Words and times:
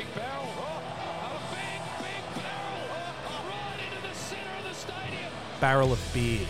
Big 0.00 0.14
barrel. 0.14 0.48
Oh, 0.56 1.36
a 1.36 1.54
big, 1.54 1.80
big 2.00 2.24
barrel. 2.40 2.88
Oh, 3.28 3.44
right 3.52 3.80
into 3.84 4.00
the 4.08 4.14
center 4.14 4.48
of 4.56 4.64
the 4.64 4.74
stadium. 4.74 5.28
Barrel 5.60 5.92
of 5.92 6.00
beer. 6.14 6.46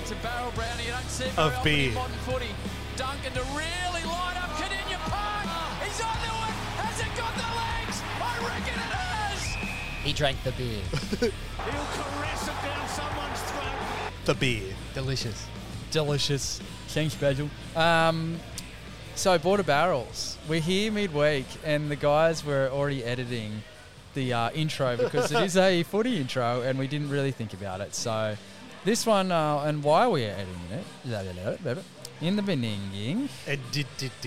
It's 0.00 0.10
a 0.10 0.14
barrel 0.24 0.50
brownie. 0.54 0.84
You 0.86 0.92
don't 0.92 1.04
see 1.04 1.24
it 1.26 1.38
Of 1.38 1.52
beer. 1.62 1.88
in 1.88 1.94
modern 1.94 2.16
footy. 2.24 2.48
Duncan 2.96 3.34
to 3.34 3.40
really 3.52 4.04
light 4.08 4.40
up 4.40 4.48
Kardinia 4.56 4.96
Park. 5.04 5.44
He's 5.84 6.00
onto 6.00 6.32
it. 6.32 6.54
Has 6.80 6.98
it 6.98 7.12
got 7.12 7.34
the 7.36 7.50
legs? 7.60 8.00
I 8.24 8.40
reckon 8.40 8.72
it 8.72 8.92
has. 8.96 10.02
He 10.02 10.14
drank 10.14 10.42
the 10.44 10.52
beer. 10.52 10.80
He'll 11.20 11.88
caress 11.92 12.48
it 12.48 12.56
down 12.64 12.88
someone's 12.88 13.40
throat. 13.52 14.12
The 14.24 14.34
beer. 14.34 14.74
Delicious. 14.94 15.46
Delicious. 15.90 16.58
Thanks, 16.88 17.14
Bagel. 17.14 17.50
Um, 17.76 18.40
so, 19.14 19.38
Border 19.38 19.62
Barrels. 19.62 20.38
We're 20.48 20.60
here 20.60 20.90
midweek, 20.90 21.46
and 21.64 21.90
the 21.90 21.96
guys 21.96 22.44
were 22.44 22.68
already 22.72 23.04
editing 23.04 23.62
the 24.14 24.32
uh, 24.32 24.50
intro 24.50 24.96
because 24.96 25.30
it 25.32 25.42
is 25.42 25.56
a 25.56 25.82
footy 25.84 26.18
intro, 26.20 26.62
and 26.62 26.78
we 26.78 26.86
didn't 26.86 27.10
really 27.10 27.30
think 27.30 27.52
about 27.52 27.80
it. 27.80 27.94
So, 27.94 28.36
this 28.84 29.06
one, 29.06 29.30
uh, 29.30 29.62
and 29.64 29.82
why 29.82 30.08
we 30.08 30.24
are 30.24 30.30
editing 30.30 30.70
it, 30.72 30.84
in 32.20 32.36
the 32.36 32.42
beginning. 32.42 33.28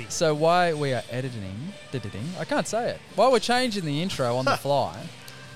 So, 0.10 0.34
why 0.36 0.74
we 0.74 0.94
are 0.94 1.04
editing, 1.10 1.74
editing, 1.94 2.30
I 2.40 2.46
can't 2.46 2.68
say 2.68 2.92
it. 2.92 3.00
Why 3.16 3.30
we're 3.30 3.40
changing 3.40 3.86
the 3.86 4.02
intro 4.02 4.36
on 4.38 4.46
the 4.46 4.58
fly 4.58 5.08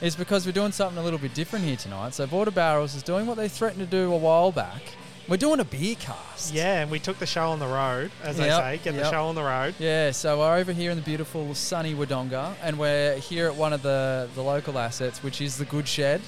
is 0.02 0.16
because 0.16 0.46
we're 0.46 0.54
doing 0.54 0.72
something 0.72 0.98
a 0.98 1.04
little 1.04 1.20
bit 1.20 1.34
different 1.34 1.66
here 1.66 1.76
tonight. 1.76 2.14
So, 2.14 2.26
Border 2.26 2.52
Barrels 2.52 2.96
is 2.96 3.04
doing 3.04 3.26
what 3.26 3.38
they 3.38 3.48
threatened 3.48 3.82
to 3.82 3.90
do 3.90 4.12
a 4.12 4.18
while 4.18 4.52
back. 4.52 4.82
We're 5.30 5.38
doing 5.38 5.60
a 5.60 5.64
beer 5.66 5.96
cast. 5.96 6.54
Yeah, 6.54 6.82
and 6.82 6.90
we 6.90 6.98
took 7.00 7.20
the 7.20 7.28
show 7.28 7.52
on 7.52 7.60
the 7.60 7.68
road, 7.68 8.10
as 8.24 8.38
they 8.38 8.48
Yep, 8.48 8.62
say. 8.62 8.80
Get 8.84 8.96
the 8.96 9.10
show 9.12 9.28
on 9.28 9.36
the 9.36 9.44
road. 9.44 9.76
Yeah, 9.78 10.10
so 10.12 10.40
we're 10.40 10.58
over 10.58 10.74
here 10.74 10.90
in 10.90 10.98
the 10.98 11.04
beautiful 11.04 11.54
sunny 11.54 11.94
Wodonga, 11.94 12.56
and 12.64 12.80
we're 12.80 13.16
here 13.18 13.46
at 13.48 13.56
one 13.56 13.72
of 13.72 13.84
the, 13.84 14.28
the 14.34 14.42
local 14.42 14.80
assets, 14.80 15.22
which 15.22 15.40
is 15.40 15.58
the 15.58 15.66
Good 15.66 15.88
Shed. 15.88 16.22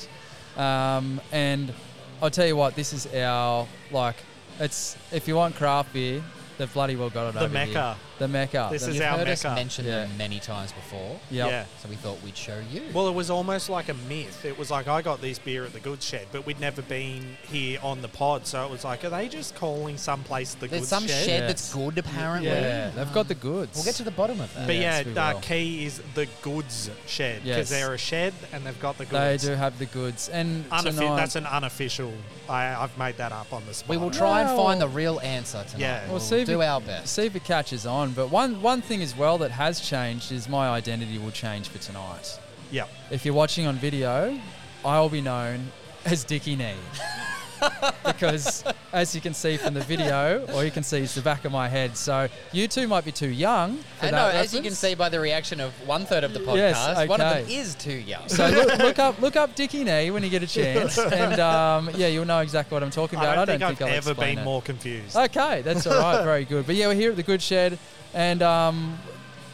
Um, 0.56 1.20
and 1.32 1.74
I'll 2.22 2.30
tell 2.30 2.46
you 2.46 2.56
what, 2.56 2.76
this 2.76 2.94
is 2.94 3.08
our 3.16 3.68
like, 3.92 4.18
it's 4.60 4.96
if 5.12 5.28
you 5.28 5.36
want 5.36 5.56
craft 5.56 5.94
beer, 5.94 6.22
they've 6.60 6.72
bloody 6.72 6.96
well 6.96 7.10
got 7.10 7.30
it 7.30 7.34
The 7.34 7.40
over 7.46 7.54
Mecca. 7.54 7.72
here. 7.96 7.96
The 8.22 8.28
Mecca. 8.28 8.68
This 8.72 8.84
The- 8.84 8.90
is 8.90 8.96
You've 8.98 9.06
our 9.06 9.18
heard 9.18 9.28
us 9.30 9.44
Mecca. 9.44 9.56
mention 9.56 9.86
Yeah. 9.86 9.92
them 10.02 10.16
many 10.16 10.40
times 10.40 10.72
before, 10.74 11.20
Yep. 11.32 11.50
Yeah. 11.50 11.64
so 11.82 11.90
we 11.90 11.96
thought 11.96 12.22
we'd 12.24 12.38
show 12.38 12.60
you. 12.72 12.84
Well, 12.94 13.08
it 13.08 13.16
was 13.16 13.32
almost 13.32 13.68
like 13.68 13.90
a 13.90 13.96
myth. 13.96 14.46
It 14.46 14.60
was 14.60 14.70
like 14.70 14.88
I 14.88 15.02
got 15.02 15.22
this 15.22 15.40
beer 15.40 15.66
at 15.66 15.74
the 15.74 15.80
Goods 15.80 16.06
Shed, 16.06 16.28
but 16.32 16.46
we'd 16.46 16.60
never 16.60 16.84
been 16.84 17.38
here 17.52 17.80
on 17.82 18.04
the 18.04 18.08
pod, 18.08 18.46
so 18.46 18.64
it 18.64 18.70
was 18.70 18.84
like, 18.84 19.04
are 19.04 19.10
they 19.10 19.28
just 19.28 19.56
calling 19.56 19.98
some 19.98 20.22
place 20.24 20.54
the 20.54 20.68
There's 20.68 20.82
Goods 20.82 20.90
some 20.90 21.08
Shed? 21.08 21.26
shed 21.26 21.40
Yes. 21.42 21.48
that's 21.48 21.74
good, 21.74 21.98
apparently. 21.98 22.50
Yeah, 22.52 22.92
they've 22.92 23.12
got 23.12 23.28
the 23.28 23.34
goods. 23.34 23.74
We'll 23.76 23.86
get 23.86 23.96
to 23.96 24.04
the 24.04 24.12
bottom 24.12 24.40
of 24.40 24.54
that. 24.54 24.68
But 24.68 24.76
Yes, 24.76 25.06
yeah, 25.08 25.12
we 25.14 25.18
uh, 25.20 25.34
will. 25.34 25.42
key 25.42 25.86
is 25.88 26.00
the 26.14 26.28
Goods 26.44 26.92
Shed 27.08 27.44
because 27.44 27.58
Yes. 27.58 27.70
they're 27.72 27.94
a 27.96 27.98
shed 27.98 28.34
and 28.54 28.64
they've 28.64 28.80
got 28.80 29.00
the 29.00 29.06
goods. 29.06 29.14
They 29.20 29.32
goods. 29.34 29.44
do 29.46 29.56
have 29.56 29.80
the 29.80 29.86
goods, 29.88 30.30
and 30.30 30.70
Unoffi- 30.70 30.84
tonight, 30.84 31.16
that's 31.16 31.36
an 31.36 31.48
unofficial. 31.48 32.14
I, 32.48 32.76
I've 32.84 32.96
made 33.00 33.18
that 33.18 33.32
up 33.32 33.52
on 33.52 33.64
the 33.66 33.74
spot. 33.74 33.90
we 33.90 33.98
will 33.98 34.12
try 34.12 34.42
and 34.42 34.56
find 34.58 34.80
the 34.80 34.88
real 34.88 35.20
answer 35.22 35.64
tonight. 35.64 35.80
Yeah. 35.80 36.02
we'll 36.04 36.12
We'll 36.16 36.20
see 36.20 36.42
if 36.42 36.46
do 36.48 36.62
it- 36.62 36.66
our 36.66 36.82
best. 36.82 37.14
see 37.16 37.26
if 37.26 37.36
it 37.36 37.44
catches 37.46 37.86
on. 37.88 38.11
But 38.14 38.30
one 38.30 38.62
one 38.62 38.82
thing 38.82 39.02
as 39.02 39.16
well 39.16 39.38
that 39.40 39.52
has 39.52 39.80
changed 39.80 40.32
is 40.32 40.48
my 40.50 40.70
identity 40.70 41.18
will 41.18 41.32
change 41.32 41.70
for 41.70 41.78
tonight. 41.80 42.40
Yeah. 42.72 42.86
If 43.10 43.26
you're 43.26 43.34
watching 43.34 43.68
on 43.68 43.76
video, 43.76 44.40
I'll 44.86 45.10
be 45.10 45.22
known 45.22 45.72
as 46.06 46.24
Dicky 46.24 46.56
Knee. 46.56 46.76
because 48.06 48.64
as 48.94 49.14
you 49.14 49.22
can 49.22 49.34
see 49.34 49.58
from 49.58 49.74
the 49.74 49.82
video, 49.82 50.46
or 50.54 50.64
you 50.64 50.72
can 50.72 50.84
see 50.84 51.00
it's 51.00 51.16
the 51.16 51.22
back 51.22 51.46
of 51.46 51.52
my 51.52 51.68
head. 51.68 51.96
So 51.96 52.28
you 52.52 52.68
two 52.68 52.88
might 52.88 53.06
be 53.06 53.12
too 53.12 53.30
young 53.30 53.78
for 54.00 54.08
I 54.08 54.12
that 54.12 54.34
know, 54.34 54.40
as 54.40 54.54
you 54.54 54.62
can 54.62 54.74
see 54.74 54.96
by 54.96 55.10
the 55.10 55.20
reaction 55.20 55.60
of 55.60 55.72
one 55.88 56.06
third 56.06 56.24
of 56.24 56.34
the 56.34 56.40
podcast, 56.40 56.56
Yes, 56.56 57.10
one 57.10 57.22
of 57.22 57.36
them 57.36 57.46
is 57.50 57.76
too 57.76 57.94
young. 57.94 58.28
So 58.28 58.48
look, 58.50 58.78
look 58.80 59.00
up 59.00 59.22
look 59.22 59.36
up 59.36 59.56
Dicky 59.56 59.84
Knee 59.84 60.12
when 60.12 60.24
you 60.24 60.30
get 60.30 60.44
a 60.44 60.48
chance, 60.48 60.98
and 60.98 61.40
um, 61.40 61.90
yeah, 61.96 62.08
you'll 62.08 62.26
know 62.26 62.40
exactly 62.40 62.76
what 62.76 62.84
I'm 62.84 62.92
talking 62.92 63.20
about. 63.20 63.38
I 63.38 63.44
about. 63.44 63.60
don't 63.60 63.68
think 63.70 63.82
I've 63.82 63.88
I'll 63.90 63.98
ever 63.98 64.14
been 64.14 64.40
it. 64.40 64.44
more 64.44 64.62
confused. 64.62 65.16
Okay, 65.16 65.62
that's 65.62 65.86
all 65.88 66.00
right. 66.00 66.24
Very 66.24 66.46
good. 66.46 66.66
But 66.66 66.76
yeah, 66.76 66.88
we're 66.88 66.96
here 66.96 67.12
at 67.12 67.18
the 67.18 67.24
Good 67.24 67.42
Shed, 67.42 67.78
and 68.14 68.42
um, 68.42 68.98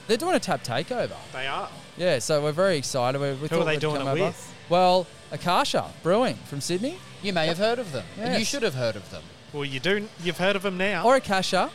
they're 0.07 0.18
doing 0.18 0.35
a 0.35 0.40
tap 0.40 0.63
takeover. 0.63 1.16
They 1.34 1.47
are. 1.47 1.69
Yeah, 1.97 2.19
so 2.19 2.41
we're 2.44 2.51
very 2.51 2.78
excited. 2.78 3.19
We, 3.19 3.31
we 3.31 3.35
Who 3.38 3.47
thought 3.47 3.59
are 3.62 3.66
they 3.66 3.72
they'd 3.73 3.79
doing 3.81 4.01
it 4.01 4.07
over. 4.07 4.23
with? 4.25 4.53
Well, 4.69 5.07
Akasha 5.31 5.85
Brewing 6.03 6.35
from 6.45 6.62
Sydney, 6.62 6.97
You 7.23 7.34
may 7.34 7.47
have 7.47 7.57
heard 7.57 7.79
of 7.79 7.91
them, 7.91 8.06
and 8.19 8.38
you 8.38 8.45
should 8.45 8.63
have 8.63 8.75
heard 8.75 8.95
of 8.95 9.09
them. 9.12 9.23
Well, 9.53 9.66
you 9.66 9.79
do. 9.79 10.07
You've 10.23 10.38
heard 10.38 10.56
of 10.56 10.62
them 10.63 10.78
now. 10.78 11.03
or 11.06 11.16
Akasha. 11.16 11.72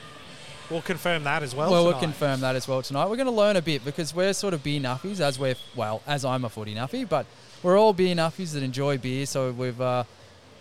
we'll 0.70 0.82
confirm 0.82 1.24
that 1.24 1.42
as 1.42 1.54
well. 1.54 1.70
Well, 1.70 1.84
we'll 1.84 1.98
confirm 1.98 2.40
that 2.40 2.54
as 2.56 2.68
well 2.68 2.82
tonight. 2.82 3.06
We're 3.08 3.16
going 3.16 3.26
to 3.26 3.32
learn 3.32 3.56
a 3.56 3.62
bit 3.62 3.84
because 3.84 4.14
we're 4.14 4.32
sort 4.32 4.54
of 4.54 4.62
beer 4.62 4.80
nuffies, 4.80 5.20
as 5.20 5.38
we're 5.38 5.56
well, 5.74 6.02
as 6.06 6.24
I'm 6.24 6.44
a 6.44 6.48
footy 6.48 6.74
nuffy, 6.74 7.08
but 7.08 7.26
we're 7.62 7.78
all 7.78 7.92
beer 7.92 8.14
nuffies 8.14 8.52
that 8.52 8.62
enjoy 8.62 8.98
beer. 8.98 9.26
So 9.26 9.50
we've 9.52 9.80
uh, 9.80 10.04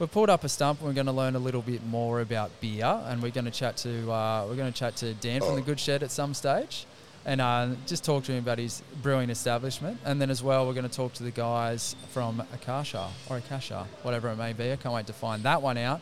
we've 0.02 0.12
pulled 0.12 0.32
up 0.32 0.44
a 0.44 0.50
stump 0.50 0.80
and 0.80 0.88
we're 0.88 0.96
going 0.96 1.06
to 1.06 1.12
learn 1.12 1.36
a 1.36 1.40
little 1.40 1.62
bit 1.62 1.86
more 1.86 2.22
about 2.22 2.50
beer, 2.60 3.00
and 3.06 3.22
we're 3.22 3.30
going 3.30 3.46
to 3.46 3.52
chat 3.52 3.78
to 3.78 4.12
uh, 4.12 4.46
we're 4.50 4.56
going 4.56 4.72
to 4.72 4.78
chat 4.78 4.96
to 4.96 5.14
Dan 5.14 5.42
from 5.42 5.56
the 5.56 5.62
Good 5.62 5.80
Shed 5.80 6.02
at 6.02 6.10
some 6.10 6.34
stage, 6.34 6.88
and 7.24 7.40
uh, 7.40 7.70
just 7.86 8.04
talk 8.04 8.24
to 8.24 8.32
him 8.32 8.40
about 8.40 8.58
his 8.58 8.82
brewing 9.04 9.30
establishment, 9.30 10.00
and 10.04 10.20
then 10.20 10.32
as 10.32 10.42
well 10.42 10.66
we're 10.66 10.74
going 10.74 10.90
to 10.90 10.96
talk 10.96 11.14
to 11.14 11.24
the 11.24 11.30
guys 11.30 11.96
from 12.10 12.42
Akasha 12.52 13.10
or 13.30 13.38
Akasha, 13.38 13.86
whatever 14.02 14.30
it 14.30 14.38
may 14.38 14.54
be. 14.54 14.72
I 14.72 14.76
can't 14.76 14.96
wait 14.96 15.06
to 15.06 15.14
find 15.14 15.44
that 15.44 15.62
one 15.62 15.78
out. 15.78 16.02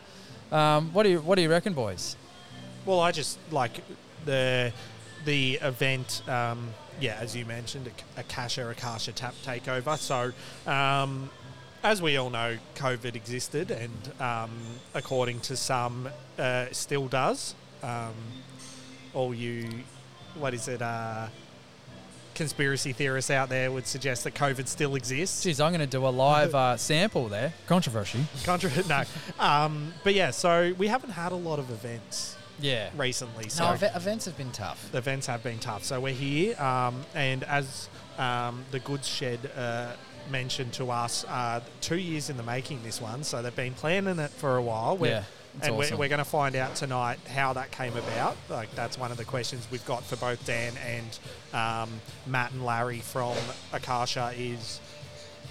Um, 0.49 0.93
what 0.93 1.03
do 1.03 1.09
you 1.09 1.19
what 1.19 1.35
do 1.35 1.41
you 1.41 1.49
reckon, 1.49 1.73
boys? 1.73 2.15
Well, 2.85 3.01
I 3.01 3.11
just 3.11 3.37
like 3.51 3.81
the 4.23 4.71
the 5.25 5.55
event. 5.61 6.23
Um, 6.25 6.69
yeah, 7.01 7.17
as 7.19 7.35
you 7.35 7.45
mentioned, 7.45 7.89
a 8.17 8.19
Akasha 8.21 8.69
Akasha 8.69 9.11
tap 9.11 9.33
takeover. 9.45 9.97
So, 9.97 10.31
um, 10.69 11.29
as 11.83 12.01
we 12.01 12.17
all 12.17 12.29
know, 12.29 12.57
COVID 12.75 13.15
existed, 13.15 13.71
and 13.71 14.21
um, 14.21 14.51
according 14.93 15.39
to 15.41 15.55
some, 15.55 16.09
uh, 16.37 16.65
still 16.71 17.07
does. 17.07 17.55
Um, 17.83 18.13
all 19.13 19.33
you, 19.33 19.69
what 20.35 20.53
is 20.53 20.67
it? 20.67 20.81
Uh, 20.81 21.27
conspiracy 22.35 22.93
theorists 22.93 23.29
out 23.31 23.49
there 23.49 23.69
would 23.71 23.85
suggest 23.85 24.23
that 24.23 24.33
COVID 24.33 24.67
still 24.67 24.95
exists. 24.95 25.43
Geez, 25.43 25.59
I'm 25.59 25.71
going 25.73 25.81
to 25.81 25.87
do 25.87 26.05
a 26.05 26.09
live 26.09 26.55
uh, 26.55 26.77
sample 26.77 27.27
there. 27.27 27.53
Controversy. 27.67 28.19
Contra- 28.45 28.71
no, 28.87 29.03
um, 29.39 29.93
but 30.03 30.13
yeah. 30.13 30.31
So 30.31 30.73
we 30.77 30.87
haven't 30.87 31.11
had 31.11 31.31
a 31.33 31.35
lot 31.35 31.59
of 31.59 31.69
events 31.69 32.37
Yeah. 32.59 32.89
recently. 32.97 33.49
So 33.49 33.65
No, 33.65 33.71
ev- 33.73 33.95
events 33.95 34.23
have 34.25 34.37
been 34.37 34.51
tough. 34.51 34.89
the 34.91 34.99
events 34.99 35.27
have 35.27 35.43
been 35.43 35.59
tough. 35.59 35.83
So 35.83 35.99
we're 35.99 36.13
here, 36.13 36.57
um, 36.61 37.03
and 37.13 37.43
as 37.43 37.89
um, 38.17 38.63
the 38.71 38.79
goods 38.79 39.07
shed 39.07 39.39
uh, 39.57 39.91
mentioned 40.29 40.73
to 40.73 40.91
us, 40.91 41.23
uh, 41.25 41.61
two 41.81 41.97
years 41.97 42.29
in 42.29 42.37
the 42.37 42.43
making. 42.43 42.83
This 42.83 43.01
one, 43.01 43.23
so 43.23 43.41
they've 43.41 43.55
been 43.55 43.73
planning 43.73 44.19
it 44.19 44.31
for 44.31 44.55
a 44.57 44.61
while. 44.61 44.97
We're- 44.97 45.13
Yeah, 45.15 45.23
and 45.61 45.73
awesome. 45.75 45.97
we're, 45.97 46.03
we're 46.05 46.09
going 46.09 46.19
to 46.19 46.25
find 46.25 46.55
out 46.55 46.75
tonight 46.75 47.19
how 47.27 47.53
that 47.53 47.71
came 47.71 47.95
about. 47.97 48.37
Like 48.49 48.73
that's 48.75 48.97
one 48.97 49.11
of 49.11 49.17
the 49.17 49.25
questions 49.25 49.67
we've 49.71 49.85
got 49.85 50.03
for 50.03 50.15
both 50.15 50.45
Dan 50.45 50.73
and 50.85 51.19
um, 51.53 51.89
Matt 52.27 52.51
and 52.51 52.63
Larry 52.65 52.99
from 52.99 53.35
Akasha 53.73 54.31
is 54.37 54.79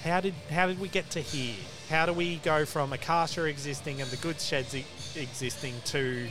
how 0.04 0.20
did 0.20 0.34
how 0.50 0.66
did 0.68 0.78
we 0.80 0.88
get 0.88 1.10
to 1.10 1.20
here? 1.20 1.56
How 1.90 2.06
do 2.06 2.12
we 2.12 2.36
go 2.36 2.64
from 2.64 2.92
Akasha 2.92 3.44
existing 3.44 4.00
and 4.00 4.10
the 4.10 4.16
goods 4.18 4.44
sheds 4.46 4.74
e- 4.74 4.84
existing 5.16 5.74
to 5.86 6.28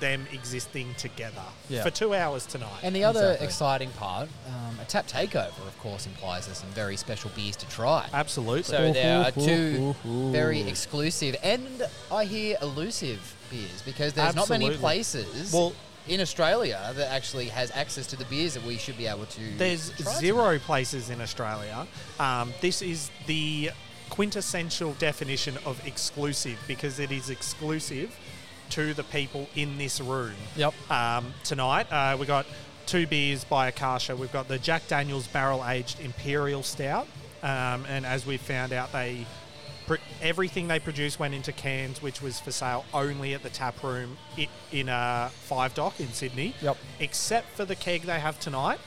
them 0.00 0.26
existing 0.32 0.94
together 0.96 1.42
Yeah. 1.68 1.82
for 1.82 1.90
two 1.90 2.14
hours 2.14 2.46
tonight? 2.46 2.80
And 2.82 2.94
the 2.94 3.04
other 3.04 3.20
Exactly. 3.32 3.46
exciting 3.46 3.90
part, 3.92 4.28
um, 4.48 4.78
a 4.80 4.84
tap 4.84 5.06
takeover, 5.08 5.66
of 5.66 5.78
course, 5.80 6.06
implies 6.06 6.46
there's 6.46 6.58
some 6.58 6.70
very 6.70 6.96
special 6.96 7.30
beers 7.36 7.56
to 7.56 7.66
try. 7.68 8.08
Absolutely. 8.12 8.62
So 8.64 8.92
there 8.92 9.20
are 9.24 9.30
two 9.30 9.94
Ooh, 10.04 10.08
ooh, 10.08 10.10
ooh. 10.28 10.32
very 10.32 10.60
exclusive 10.62 11.36
and 11.42 11.82
I 12.10 12.24
hear 12.24 12.56
elusive 12.62 13.34
beers 13.50 13.82
because 13.84 14.12
there's 14.14 14.34
not 14.34 14.48
many 14.48 14.70
places 14.76 15.52
Well- 15.52 15.72
in 16.06 16.20
Australia 16.20 16.92
that 16.96 17.10
actually 17.10 17.48
has 17.48 17.70
access 17.70 18.06
to 18.08 18.16
the 18.16 18.26
beers 18.26 18.52
that 18.52 18.62
we 18.64 18.76
should 18.76 18.98
be 18.98 19.06
able 19.06 19.24
to. 19.24 19.40
There's 19.56 19.90
try 19.98 20.12
zero 20.20 20.58
places 20.58 21.08
in 21.08 21.20
Australia. 21.22 21.86
Um, 22.20 22.52
this 22.60 22.82
is 22.82 23.10
the 23.26 23.70
quintessential 24.10 24.92
definition 24.94 25.58
of 25.64 25.84
exclusive 25.86 26.58
because 26.68 26.98
it 26.98 27.10
is 27.10 27.30
exclusive 27.30 28.14
to 28.70 28.94
the 28.94 29.04
people 29.04 29.48
in 29.54 29.78
this 29.78 30.00
room. 30.00 30.34
Yep. 30.56 30.74
Um, 30.90 31.32
tonight, 31.44 31.90
uh, 31.92 32.16
we 32.18 32.26
got 32.26 32.46
two 32.86 33.06
beers 33.06 33.44
by 33.44 33.68
Akasha. 33.68 34.16
We've 34.16 34.32
got 34.32 34.48
the 34.48 34.58
Jack 34.58 34.86
Daniels 34.88 35.26
Barrel 35.26 35.64
Aged 35.66 36.00
Imperial 36.00 36.62
Stout, 36.62 37.06
um, 37.42 37.84
and 37.88 38.04
as 38.04 38.26
we 38.26 38.36
found 38.36 38.72
out, 38.72 38.92
they 38.92 39.26
pr- 39.86 39.96
everything 40.20 40.68
they 40.68 40.78
produced 40.78 41.18
went 41.18 41.34
into 41.34 41.52
cans, 41.52 42.02
which 42.02 42.20
was 42.22 42.40
for 42.40 42.50
sale 42.50 42.84
only 42.92 43.34
at 43.34 43.42
the 43.42 43.50
tap 43.50 43.82
room 43.82 44.16
in 44.72 44.88
a 44.88 45.30
five 45.32 45.74
dock 45.74 46.00
in 46.00 46.12
Sydney. 46.12 46.54
Yep. 46.62 46.76
Except 47.00 47.48
for 47.56 47.64
the 47.64 47.76
keg 47.76 48.02
they 48.02 48.20
have 48.20 48.38
tonight. 48.40 48.78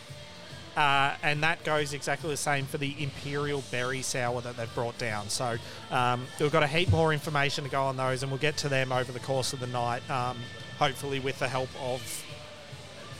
Uh, 0.77 1.15
and 1.23 1.41
that 1.41 1.63
goes 1.63 1.91
exactly 1.91 2.29
the 2.29 2.37
same 2.37 2.65
for 2.67 2.77
the 2.77 2.95
Imperial 2.99 3.63
Berry 3.71 4.03
Sour 4.03 4.41
that 4.41 4.57
they've 4.57 4.75
brought 4.75 4.95
down. 4.99 5.27
So 5.27 5.57
um, 5.89 6.27
we've 6.39 6.51
got 6.51 6.61
a 6.61 6.67
heap 6.67 6.91
more 6.91 7.11
information 7.11 7.63
to 7.63 7.69
go 7.69 7.81
on 7.81 7.97
those, 7.97 8.21
and 8.21 8.31
we'll 8.31 8.39
get 8.39 8.57
to 8.57 8.69
them 8.69 8.91
over 8.91 9.11
the 9.11 9.19
course 9.19 9.53
of 9.53 9.59
the 9.59 9.65
night, 9.65 10.07
um, 10.07 10.37
hopefully 10.77 11.19
with 11.19 11.39
the 11.39 11.47
help 11.47 11.69
of 11.81 12.23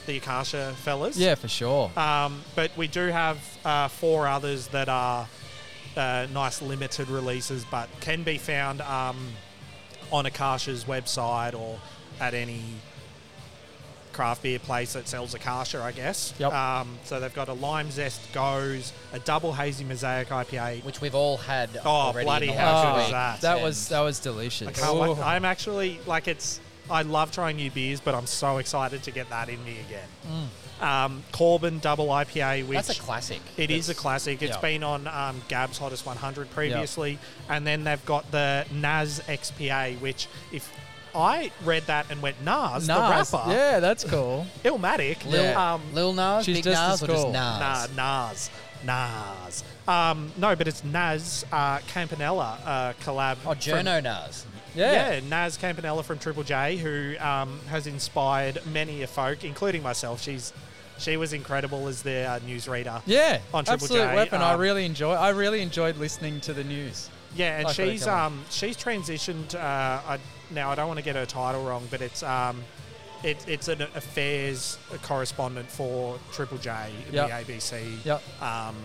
the 0.06 0.18
Akasha 0.18 0.76
fellas. 0.84 1.18
Yeah, 1.18 1.34
for 1.34 1.48
sure. 1.48 1.92
Um, 1.98 2.44
but 2.56 2.78
we 2.78 2.88
do 2.88 3.08
have 3.08 3.40
uh, 3.66 3.88
four 3.88 4.28
others 4.28 4.68
that 4.68 4.88
are 4.88 5.28
uh, 5.98 6.28
nice 6.32 6.62
limited 6.62 7.10
releases, 7.10 7.66
but 7.66 7.90
can 8.02 8.22
be 8.22 8.38
found 8.38 8.82
um, 8.82 9.18
on 10.12 10.28
Akasha's 10.28 10.84
website 10.84 11.60
or 11.60 11.80
at 12.20 12.36
any 12.36 12.62
craft 14.18 14.42
beer 14.42 14.58
place 14.58 14.94
that 14.94 15.08
sells 15.08 15.36
Akasha, 15.36 15.80
I 15.82 15.92
guess. 15.92 16.34
Yep. 16.40 16.52
Um, 16.52 16.98
so 17.04 17.20
they've 17.20 17.34
got 17.36 17.50
a 17.50 17.54
lime 17.54 17.92
zest 17.92 18.20
goes, 18.34 18.92
a 19.14 19.20
double 19.20 19.54
hazy 19.54 19.84
mosaic 19.86 20.30
IPA. 20.30 20.84
Which 20.84 21.00
we've 21.02 21.14
all 21.16 21.38
had 21.38 21.70
Oh, 21.86 21.90
already. 21.90 22.26
bloody 22.26 22.48
in 22.50 22.56
the 22.56 22.60
hell, 22.60 22.82
how 22.84 22.96
good 22.96 23.04
is 23.06 23.12
that? 23.12 23.42
that 23.42 23.62
was 23.62 23.88
that 23.90 24.02
was 24.02 24.20
delicious. 24.20 24.68
I 24.68 24.72
can't 24.72 24.98
wait. 25.00 25.18
I'm 25.20 25.46
actually 25.46 26.00
like 26.08 26.28
it's. 26.28 26.60
I 26.90 27.04
love 27.04 27.32
trying 27.32 27.58
new 27.58 27.70
beers, 27.70 28.00
but 28.00 28.16
I'm 28.16 28.26
so 28.26 28.58
excited 28.58 29.04
to 29.04 29.12
get 29.12 29.30
that 29.30 29.50
in 29.50 29.64
me 29.64 29.78
again. 29.88 30.50
Um, 30.80 31.24
Korben 31.34 31.82
double 31.82 32.08
IPA, 32.08 32.68
which 32.68 32.76
That's 32.78 32.98
a 32.98 33.02
classic. 33.02 33.42
It 33.58 33.72
is 33.72 33.90
a 33.90 33.96
classic. 33.96 34.42
It's 34.42 34.56
Yeah. 34.56 34.62
been 34.62 34.84
on 34.84 35.08
um, 35.08 35.42
Gab's 35.48 35.78
Hottest 35.80 36.06
100 36.06 36.50
previously, 36.52 37.18
and 37.50 37.66
then 37.68 37.84
they've 37.84 38.06
got 38.06 38.32
the 38.32 38.66
Nas 38.72 39.20
XPA, 39.28 40.00
which 40.00 40.28
if 40.52 40.72
I 41.18 41.52
read 41.64 41.84
that 41.88 42.06
and 42.12 42.22
went 42.22 42.42
Nas, 42.44 42.88
Nas. 42.88 42.88
the 42.88 42.94
rapper, 42.94 43.52
Yeah, 43.52 43.80
that's 43.80 44.04
cool. 44.04 44.46
Illmatic, 44.64 45.26
Lil, 45.26 45.44
Yeah. 45.44 45.74
um, 45.74 45.82
Lil 45.94 46.14
Nas, 46.14 46.46
She's 46.46 46.58
Big 46.58 46.64
just 46.66 46.82
Nas, 46.82 46.94
as 46.94 47.04
or 47.04 47.08
just 47.08 47.24
cool. 47.24 47.32
Nas? 47.34 47.96
Nah, 47.96 48.28
Nas, 48.30 48.50
Nas. 48.86 49.64
Um, 49.88 50.32
no, 50.38 50.56
but 50.56 50.68
it's 50.68 50.84
Nas 50.84 51.46
uh, 51.52 51.80
Campanella 51.88 52.60
uh, 52.66 52.94
collab. 53.04 53.38
Oh, 53.46 53.52
from- 53.52 53.56
Journo 53.60 54.02
Nas. 54.04 54.46
Yeah. 54.76 55.14
Yeah, 55.16 55.20
Nas 55.28 55.58
Campanella 55.58 56.04
from 56.04 56.20
Triple 56.20 56.44
J, 56.44 56.78
who 56.78 57.16
um, 57.20 57.60
has 57.70 57.88
inspired 57.88 58.60
many 58.72 59.02
a 59.02 59.08
folk, 59.08 59.44
including 59.44 59.82
myself. 59.82 60.22
She's 60.22 60.54
she 61.00 61.16
was 61.18 61.32
incredible 61.34 61.88
as 61.88 62.02
the 62.04 62.22
uh, 62.28 62.40
newsreader. 62.40 63.02
Yeah, 63.06 63.40
On 63.54 63.64
Triple 63.66 63.86
absolute 63.86 64.00
J, 64.10 64.16
weapon. 64.16 64.42
I 64.42 64.54
um, 64.54 64.60
really 64.60 64.86
enjoy. 64.86 65.14
I 65.14 65.30
really 65.30 65.62
enjoyed 65.62 65.98
listening 65.98 66.40
to 66.42 66.54
the 66.54 66.64
news. 66.64 67.10
Yeah, 67.36 67.56
and 67.58 67.66
Like 67.66 67.78
what 67.78 67.88
it 67.88 67.92
she's 67.92 68.04
come 68.06 68.14
on. 68.14 68.26
um 68.34 68.46
she's 68.50 68.78
transitioned. 68.78 69.56
Uh, 69.56 69.60
I, 69.60 70.20
now 70.52 70.70
I 70.72 70.76
don't 70.76 70.88
want 70.88 70.98
to 71.00 71.04
get 71.04 71.16
her 71.16 71.26
title 71.26 71.64
wrong, 71.66 71.88
but 71.90 72.02
it's 72.02 72.24
um 72.24 72.64
it, 73.24 73.44
it's 73.48 73.68
an 73.68 73.82
affairs 73.82 74.78
correspondent 75.02 75.70
for 75.72 76.20
Triple 76.32 76.60
J, 76.60 76.92
Yep. 77.12 77.28
the 77.48 77.54
ABC. 77.54 78.06
Yep. 78.06 78.22
Um, 78.42 78.76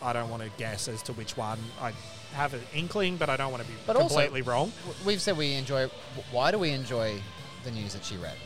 I 0.00 0.12
don't 0.12 0.30
want 0.30 0.44
to 0.44 0.48
guess 0.58 0.86
as 0.86 1.02
to 1.04 1.12
which 1.14 1.36
one. 1.36 1.58
I 1.80 1.92
have 2.34 2.54
an 2.54 2.60
inkling, 2.72 3.16
but 3.16 3.28
I 3.28 3.36
don't 3.36 3.50
want 3.50 3.64
to 3.64 3.68
be 3.68 3.74
But 3.86 3.96
also- 3.96 4.14
completely 4.14 4.42
wrong. 4.42 4.72
We've 5.04 5.20
said 5.20 5.36
we 5.36 5.54
enjoy. 5.54 5.90
Why 6.30 6.52
do 6.52 6.58
we 6.58 6.70
enjoy 6.70 7.20
the 7.64 7.72
news 7.72 7.92
that 7.94 8.04
she 8.04 8.16
read? 8.16 8.36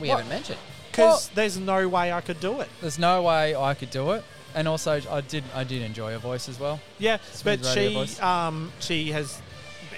We 0.00 0.08
What? 0.08 0.18
haven't 0.18 0.30
mentioned. 0.30 0.58
Because 0.92 1.28
there's 1.34 1.56
no 1.58 1.88
way 1.88 2.12
I 2.12 2.20
could 2.20 2.40
do 2.40 2.60
it. 2.60 2.68
There's 2.80 2.98
no 2.98 3.22
way 3.22 3.54
I 3.56 3.74
could 3.74 3.90
do 3.90 4.12
it. 4.12 4.24
And 4.54 4.66
also, 4.68 5.00
I 5.10 5.20
did 5.20 5.44
I 5.54 5.64
did 5.64 5.82
enjoy 5.82 6.12
her 6.12 6.18
voice 6.18 6.48
as 6.48 6.58
well. 6.60 6.80
Yeah, 6.98 7.18
but 7.44 7.64
she 7.64 7.96
um 8.20 8.72
she 8.80 9.10
has 9.12 9.40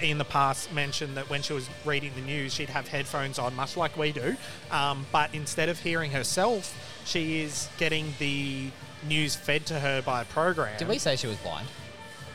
in 0.03 0.17
the 0.17 0.25
past 0.25 0.71
mentioned 0.73 1.17
that 1.17 1.29
when 1.29 1.41
she 1.41 1.53
was 1.53 1.69
reading 1.85 2.11
the 2.15 2.21
news, 2.21 2.53
she'd 2.53 2.69
have 2.69 2.87
headphones 2.87 3.39
on, 3.39 3.55
much 3.55 3.77
like 3.77 3.97
we 3.97 4.11
do. 4.11 4.35
Um, 4.71 5.05
but 5.11 5.33
instead 5.33 5.69
of 5.69 5.79
hearing 5.79 6.11
herself, 6.11 6.75
she 7.05 7.39
is 7.41 7.69
getting 7.77 8.13
the 8.19 8.67
news 9.07 9.35
fed 9.35 9.65
to 9.67 9.79
her 9.79 10.01
by 10.01 10.21
a 10.21 10.25
program. 10.25 10.77
Did 10.77 10.87
we 10.87 10.97
say 10.97 11.15
she 11.15 11.27
was 11.27 11.37
blind? 11.37 11.67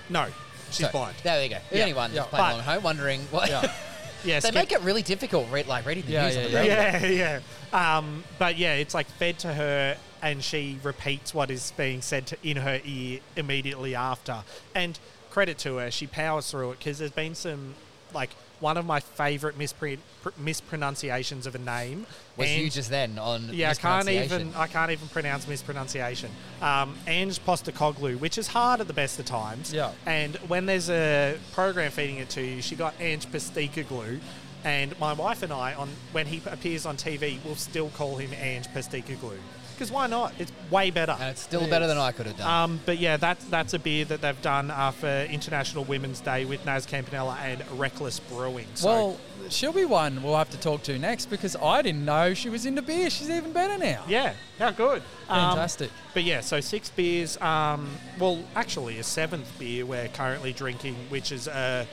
No, 0.09 0.27
she's 0.71 0.87
So, 0.87 0.93
blind. 0.93 1.17
There 1.23 1.43
you 1.43 1.51
go. 1.51 1.59
Yeah, 1.71 1.83
anyone 1.83 2.11
yeah. 2.11 2.17
just 2.21 2.31
playing 2.31 2.47
along 2.47 2.59
at 2.61 2.65
home 2.65 2.83
wondering 2.83 3.21
what. 3.31 3.49
Yeah. 3.49 3.73
Yes, 4.25 4.43
they 4.43 4.51
make 4.51 4.73
it 4.73 4.81
really 4.81 5.03
difficult, 5.03 5.49
read, 5.49 5.69
like 5.69 5.87
reading 5.87 6.03
the 6.05 6.11
Yeah, 6.11 6.25
news 6.27 6.35
yeah, 6.37 6.43
on 6.45 6.51
the 6.51 6.67
yeah. 6.67 6.93
radio. 7.03 7.09
Yeah, 7.17 7.41
yeah. 7.73 7.99
Um, 7.99 8.25
but 8.37 8.59
yeah, 8.59 8.75
it's 8.75 8.93
like 8.93 9.07
fed 9.07 9.39
to 9.39 9.55
her, 9.55 9.97
and 10.23 10.43
she 10.43 10.77
repeats 10.83 11.33
what 11.33 11.53
is 11.53 11.73
being 11.77 12.03
said 12.03 12.27
to, 12.27 12.37
in 12.43 12.57
her 12.57 12.81
ear 12.85 13.21
immediately 13.37 13.95
after. 13.95 14.43
And 14.75 14.99
credit 15.39 15.57
to 15.57 15.77
her, 15.77 15.89
she 15.89 16.05
powers 16.05 16.51
through 16.51 16.73
it 16.73 16.81
because 16.81 16.99
there's 16.99 17.13
been 17.13 17.33
some, 17.33 17.73
like, 18.13 18.31
one 18.59 18.77
of 18.77 18.85
my 18.85 18.99
favourite 18.99 19.57
mispronunciations 19.57 21.47
of 21.47 21.55
a 21.55 21.59
name. 21.59 22.09
Was 22.37 22.57
you 22.57 22.69
just 22.69 22.91
then 22.91 23.21
on 23.21 23.51
yeah, 23.53 23.71
I 23.71 23.75
can't 23.75 24.09
even? 24.09 24.53
I 24.57 24.67
can't 24.67 24.91
even 24.91 25.07
pronounce 25.07 25.47
mispronunciation. 25.47 26.33
Um, 26.61 26.97
Ange 27.07 27.39
Postecoglou, 27.45 28.19
which 28.19 28.37
is 28.37 28.49
hard 28.49 28.81
at 28.81 28.89
the 28.89 28.93
best 28.93 29.21
of 29.21 29.27
times. 29.27 29.73
Yeah. 29.73 29.93
And 30.07 30.35
when 30.49 30.67
there's 30.67 30.91
a 30.91 31.39
program 31.53 31.93
feeding 31.93 32.17
it 32.17 32.31
to 32.31 32.43
you, 32.43 32.61
she 32.61 32.75
got 32.75 32.95
Ange 32.99 33.27
Posticoglu, 33.31 34.19
and 34.65 34.99
my 34.99 35.13
wife 35.13 35.45
and 35.45 35.53
I, 35.53 35.73
on 35.75 35.89
when 36.11 36.27
he 36.27 36.43
appears 36.47 36.85
on 36.85 36.97
TV, 36.97 37.39
will 37.45 37.55
still 37.55 37.91
call 37.91 38.17
him 38.17 38.33
Ange 38.33 38.67
Posticoglu 38.75 39.39
because 39.79 39.93
why 39.93 40.09
not? 40.09 40.33
It's 40.39 40.51
way 40.71 40.91
better. 40.91 41.13
And 41.13 41.31
it's 41.31 41.41
still 41.41 41.69
better 41.69 41.87
than 41.87 41.99
I 41.99 42.11
could 42.11 42.27
have 42.27 42.37
done. 42.37 42.65
Um, 42.71 42.81
but 42.85 42.99
yeah, 42.99 43.17
that's 43.17 43.45
that's 43.45 43.75
a 43.75 43.79
beer 43.79 44.05
that 44.07 44.21
they've 44.21 44.43
done 44.43 44.71
uh, 44.73 44.91
for 44.91 45.07
International 45.31 45.85
Women's 45.85 46.21
Day 46.21 46.45
with 46.45 46.67
Nas 46.67 46.85
Campanella 46.85 47.39
and 47.41 47.63
Reckless 47.79 48.19
Brewing. 48.19 48.67
So 48.75 48.89
Well, 48.89 49.21
she'll 49.49 49.73
be 49.73 49.85
one 49.85 50.23
we'll 50.23 50.37
have 50.37 50.51
to 50.51 50.59
talk 50.59 50.83
to 50.85 50.99
next 50.99 51.27
because 51.27 51.55
I 51.57 51.81
didn't 51.83 52.05
know 52.05 52.35
she 52.35 52.49
was 52.51 52.67
into 52.67 52.83
beer. 52.83 53.09
She's 53.09 53.31
even 53.31 53.53
better 53.53 53.79
now. 53.79 54.03
yeah, 54.09 54.35
how 54.59 54.73
good. 54.73 55.03
Um, 55.29 55.51
Fantastic. 55.53 55.91
But 56.13 56.25
yeah, 56.25 56.41
so 56.41 56.61
six 56.61 56.91
beers. 56.91 57.41
Um, 57.41 57.89
well, 58.19 58.43
actually, 58.57 58.99
a 58.99 59.05
seventh 59.05 59.57
beer 59.59 59.87
we're 59.87 60.09
currently 60.09 60.53
drinking, 60.53 60.97
which 61.09 61.31
is 61.31 61.47
uh, 61.47 61.85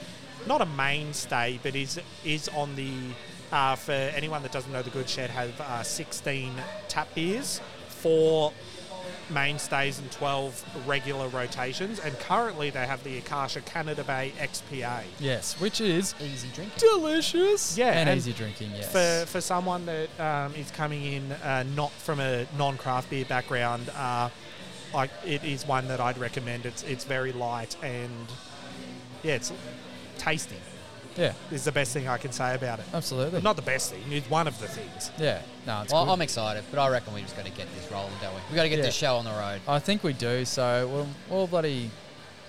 not 0.48 0.62
a 0.62 0.66
mainstay, 0.66 1.60
but 1.62 1.76
is 1.76 2.00
is 2.24 2.50
on 2.50 2.76
the. 2.76 2.92
Uh, 3.52 3.76
for 3.76 3.92
anyone 3.92 4.42
that 4.42 4.52
doesn't 4.52 4.72
know, 4.74 4.82
the 4.82 4.90
Good 4.90 5.08
Shed 5.08 5.30
have 5.30 5.62
uh, 5.62 5.84
16 5.84 6.52
tap 6.88 7.08
beers, 7.14 7.62
four 8.06 8.54
mainstays, 9.30 9.98
and 9.98 10.12
12 10.12 10.88
regular 10.88 11.28
rotations. 11.30 12.00
And 12.00 12.18
currently, 12.20 12.70
they 12.70 12.86
have 12.86 13.04
the 13.04 13.18
Akasha 13.18 13.62
Canada 13.62 14.04
Bay 14.04 14.32
XPA. 14.38 15.02
Yes, 15.20 15.60
which 15.60 15.82
is 15.82 16.14
Easy 16.22 16.48
drinking. 16.54 16.78
delicious. 16.78 17.76
Yeah, 17.78 17.92
and, 17.92 18.08
and 18.10 18.18
easy 18.18 18.34
drinking. 18.34 18.72
Yes. 18.76 18.92
For, 18.92 19.26
for 19.32 19.42
someone 19.42 19.86
that 19.88 20.20
um, 20.20 20.54
is 20.54 20.70
coming 20.72 21.04
in 21.04 21.32
uh, 21.32 21.64
not 21.76 21.92
from 21.92 22.20
a 22.20 22.46
non 22.58 22.78
craft 22.78 23.10
beer 23.10 23.26
background, 23.26 23.90
uh, 23.96 24.30
like 24.94 25.10
it 25.26 25.44
is 25.44 25.66
one 25.66 25.88
that 25.88 26.00
I'd 26.00 26.18
recommend. 26.18 26.66
It's 26.66 26.84
it's 26.84 27.04
very 27.04 27.32
light 27.32 27.76
and 27.84 28.28
yeah, 29.24 29.34
it's 29.34 29.52
tasty. 30.20 30.58
Yeah, 31.16 31.34
Is 31.52 31.64
the 31.66 31.72
best 31.72 31.94
thing 31.94 32.08
I 32.08 32.18
can 32.18 32.32
say 32.32 32.56
about 32.56 32.80
it. 32.80 32.86
absolutely. 32.94 33.42
Not 33.42 33.56
the 33.56 33.62
best 33.62 33.92
thing. 33.92 34.02
It's 34.12 34.30
one 34.30 34.48
of 34.48 34.60
the 34.60 34.68
things. 34.68 35.12
yeah, 35.18 35.42
no, 35.66 35.82
it's 35.82 35.92
Well, 35.94 36.06
good. 36.06 36.12
I'm 36.12 36.22
excited, 36.22 36.64
but 36.72 36.80
I 36.80 36.90
reckon 36.90 37.14
we 37.14 37.22
just 37.22 37.36
got 37.36 37.46
to 37.46 37.52
get 37.52 37.68
this 37.76 37.90
rolling, 37.92 38.12
don't 38.22 38.34
we? 38.34 38.42
We've 38.50 38.56
got 38.56 38.64
to 38.64 38.70
get 38.70 38.80
Yeah. 38.80 38.86
this 38.86 38.96
show 38.96 39.16
on 39.18 39.26
the 39.26 39.32
road. 39.32 39.62
I 39.68 39.80
think 39.80 40.04
we 40.04 40.14
do. 40.14 40.46
So 40.46 40.88
we'll, 40.92 41.08
we'll 41.30 41.48
bloody. 41.48 41.90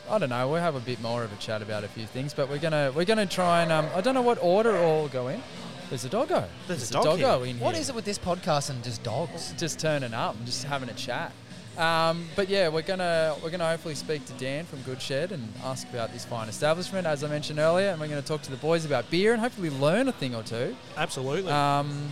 I 0.09 0.19
don't 0.19 0.29
know. 0.31 0.49
We'll 0.49 0.61
have 0.63 0.77
a 0.77 0.81
bit 0.81 1.01
more 1.01 1.25
of 1.25 1.33
a 1.33 1.37
chat 1.37 1.63
about 1.63 1.83
a 1.85 1.89
few 1.89 2.07
things, 2.07 2.33
but 2.33 2.49
we're 2.49 2.59
gonna 2.59 2.93
we're 2.95 3.05
gonna 3.05 3.27
try 3.27 3.63
and 3.63 3.73
um, 3.73 3.87
I 3.95 4.01
don't 4.01 4.15
know 4.15 4.23
what 4.23 4.39
order 4.41 4.77
all 4.77 5.09
go 5.09 5.29
in. 5.29 5.43
There's 5.89 6.05
a 6.05 6.09
doggo. 6.09 6.45
There's 6.69 6.91
a 6.91 6.93
dog 6.93 7.05
doggo 7.05 7.43
here. 7.43 7.55
in 7.55 7.61
What 7.61 7.73
What 7.75 7.81
is 7.81 7.89
it 7.89 7.95
with 7.95 8.05
this 8.05 8.19
podcast 8.19 8.71
and 8.71 8.83
just 8.85 9.03
dogs? 9.03 9.53
Just 9.59 9.79
turning 9.81 10.15
up 10.15 10.37
and 10.37 10.45
just 10.47 10.65
having 10.65 10.89
a 10.89 10.95
chat. 10.95 11.33
Um, 11.79 12.27
but 12.37 12.49
yeah, 12.49 12.69
we're 12.69 12.83
gonna 12.83 13.35
we're 13.43 13.51
gonna 13.51 13.69
hopefully 13.69 13.95
speak 13.95 14.25
to 14.27 14.33
Dan 14.35 14.65
from 14.65 14.81
Good 14.83 15.01
Shed 15.03 15.31
and 15.33 15.47
ask 15.63 15.89
about 15.91 16.13
this 16.13 16.25
fine 16.25 16.49
establishment, 16.49 17.07
as 17.07 17.23
I 17.23 17.29
mentioned 17.29 17.59
earlier, 17.59 17.89
and 17.91 18.01
we're 18.01 18.09
gonna 18.09 18.23
talk 18.23 18.43
to 18.43 18.51
the 18.51 18.57
boys 18.57 18.85
about 18.87 19.11
beer 19.11 19.33
and 19.33 19.41
hopefully 19.43 19.69
learn 19.71 20.09
a 20.09 20.13
thing 20.13 20.35
or 20.35 20.43
two. 20.43 20.75
Absolutely. 20.97 21.53
Um, 21.53 22.09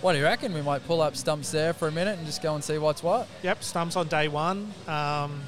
what 0.00 0.12
do 0.12 0.18
you 0.18 0.24
reckon? 0.24 0.54
We 0.54 0.62
might 0.62 0.86
pull 0.86 1.00
up 1.02 1.14
stumps 1.16 1.50
there 1.50 1.72
for 1.72 1.88
a 1.88 1.92
minute 1.92 2.16
and 2.18 2.26
just 2.26 2.42
go 2.42 2.54
and 2.54 2.62
see 2.64 2.78
what's 2.78 3.02
what. 3.02 3.26
yep, 3.42 3.62
Stumps 3.62 3.96
on 3.96 4.06
day 4.08 4.28
one. 4.28 4.72
Um, 4.86 5.40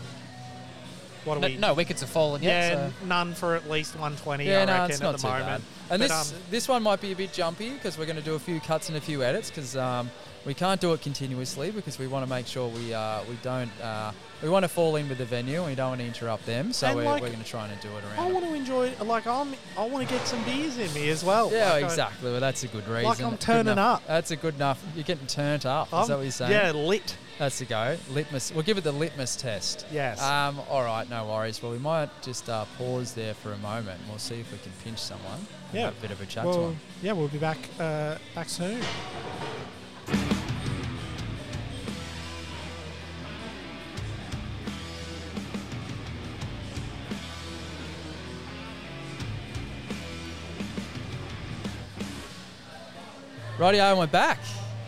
what 1.24 1.36
are 1.38 1.40
No, 1.40 1.46
we? 1.48 1.56
no 1.56 1.74
wickets 1.74 2.00
have 2.02 2.08
fallen 2.10 2.42
Yeah, 2.42 2.68
yet. 2.70 2.92
So. 3.00 3.06
none 3.06 3.34
for 3.34 3.54
at 3.56 3.68
least 3.68 3.94
120, 3.94 4.44
Yeah, 4.46 4.62
I 4.62 4.64
no, 4.64 4.72
reckon, 4.72 4.90
it's 4.90 5.00
at 5.00 5.04
not 5.04 5.12
the 5.12 5.18
too 5.18 5.26
moment. 5.28 5.46
bad. 5.46 5.62
And 5.90 6.00
But, 6.00 6.08
this 6.08 6.32
um, 6.32 6.38
this 6.50 6.68
one 6.68 6.82
might 6.84 7.00
be 7.02 7.12
a 7.12 7.16
bit 7.16 7.32
jumpy 7.32 7.70
because 7.70 7.98
we're 7.98 8.06
going 8.06 8.16
to 8.16 8.22
do 8.22 8.34
a 8.34 8.38
few 8.38 8.60
cuts 8.60 8.88
and 8.88 8.96
a 8.96 9.00
few 9.00 9.22
edits 9.22 9.50
because 9.50 9.76
um, 9.76 10.10
we 10.46 10.54
can't 10.54 10.80
do 10.80 10.92
it 10.92 11.02
continuously 11.02 11.70
because 11.70 11.98
we 11.98 12.06
want 12.06 12.24
to 12.24 12.30
make 12.30 12.46
sure 12.46 12.68
we 12.68 12.94
uh, 12.94 13.20
we 13.28 13.36
don't 13.42 13.70
uh, 13.82 14.12
we 14.42 14.48
want 14.48 14.62
to 14.64 14.68
fall 14.68 14.96
in 14.96 15.08
with 15.08 15.18
the 15.18 15.24
venue 15.24 15.58
and 15.60 15.66
we 15.66 15.74
don't 15.74 15.90
want 15.90 16.00
to 16.00 16.06
interrupt 16.06 16.46
them. 16.46 16.72
So 16.72 16.86
And 16.88 16.96
we're, 16.96 17.04
like, 17.04 17.22
we're 17.22 17.28
going 17.28 17.42
to 17.42 17.48
try 17.48 17.66
and 17.66 17.80
do 17.80 17.88
it 17.88 18.04
around. 18.04 18.18
I 18.18 18.30
want 18.32 18.44
to 18.44 18.54
enjoy, 18.54 18.92
like, 19.02 19.26
I'm, 19.26 19.54
I 19.78 19.86
want 19.86 20.06
to 20.06 20.14
get 20.14 20.26
some 20.26 20.44
beers 20.44 20.76
in 20.76 20.92
me 20.92 21.08
as 21.08 21.24
well. 21.24 21.50
yeah, 21.50 21.72
Like, 21.72 21.84
exactly. 21.84 22.30
Well, 22.30 22.40
that's 22.40 22.62
a 22.62 22.68
good 22.68 22.86
reason. 22.86 23.04
Like 23.04 23.22
I'm 23.22 23.38
turning 23.38 23.78
up. 23.78 24.06
That's 24.06 24.30
a 24.32 24.36
good 24.36 24.54
enough. 24.54 24.84
You're 24.94 25.04
getting 25.04 25.26
turned 25.26 25.64
up. 25.64 25.88
Is 25.88 25.92
I'm- 25.94 26.08
that 26.08 26.16
what 26.16 26.22
you're 26.22 26.32
saying? 26.32 26.52
Yeah, 26.52 26.72
lit. 26.72 27.16
That's 27.38 27.58
the 27.58 27.64
go. 27.66 27.96
Litmus. 28.10 28.52
We'll 28.52 28.62
give 28.62 28.78
it 28.78 28.84
the 28.84 28.92
litmus 28.92 29.36
test. 29.36 29.84
Yes. 29.92 30.22
Um, 30.22 30.60
all 30.70 30.82
right, 30.82 31.08
no 31.10 31.26
worries. 31.26 31.62
Well, 31.62 31.72
we 31.72 31.78
might 31.78 32.08
just 32.22 32.48
uh, 32.48 32.64
pause 32.78 33.12
there 33.12 33.34
for 33.34 33.52
a 33.52 33.58
moment 33.58 34.00
and 34.00 34.08
we'll 34.08 34.18
see 34.18 34.40
if 34.40 34.50
we 34.52 34.58
can 34.58 34.72
pinch 34.84 34.98
someone. 34.98 35.46
Yeah. 35.72 35.88
A 35.88 35.92
bit 35.92 36.10
of 36.10 36.20
a 36.22 36.26
chat 36.26 36.44
to 36.44 36.48
well, 36.48 36.76
yeah, 37.02 37.12
we'll 37.12 37.28
be 37.28 37.36
back 37.38 37.58
uh, 37.78 38.16
back 38.34 38.48
soon. 38.48 38.80
Rightio, 53.58 53.90
and 53.90 53.98
we're 53.98 54.06
back 54.06 54.38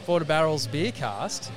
Border 0.06 0.26
Barrels 0.26 0.66
Beer 0.66 0.92
Cast, 0.92 1.50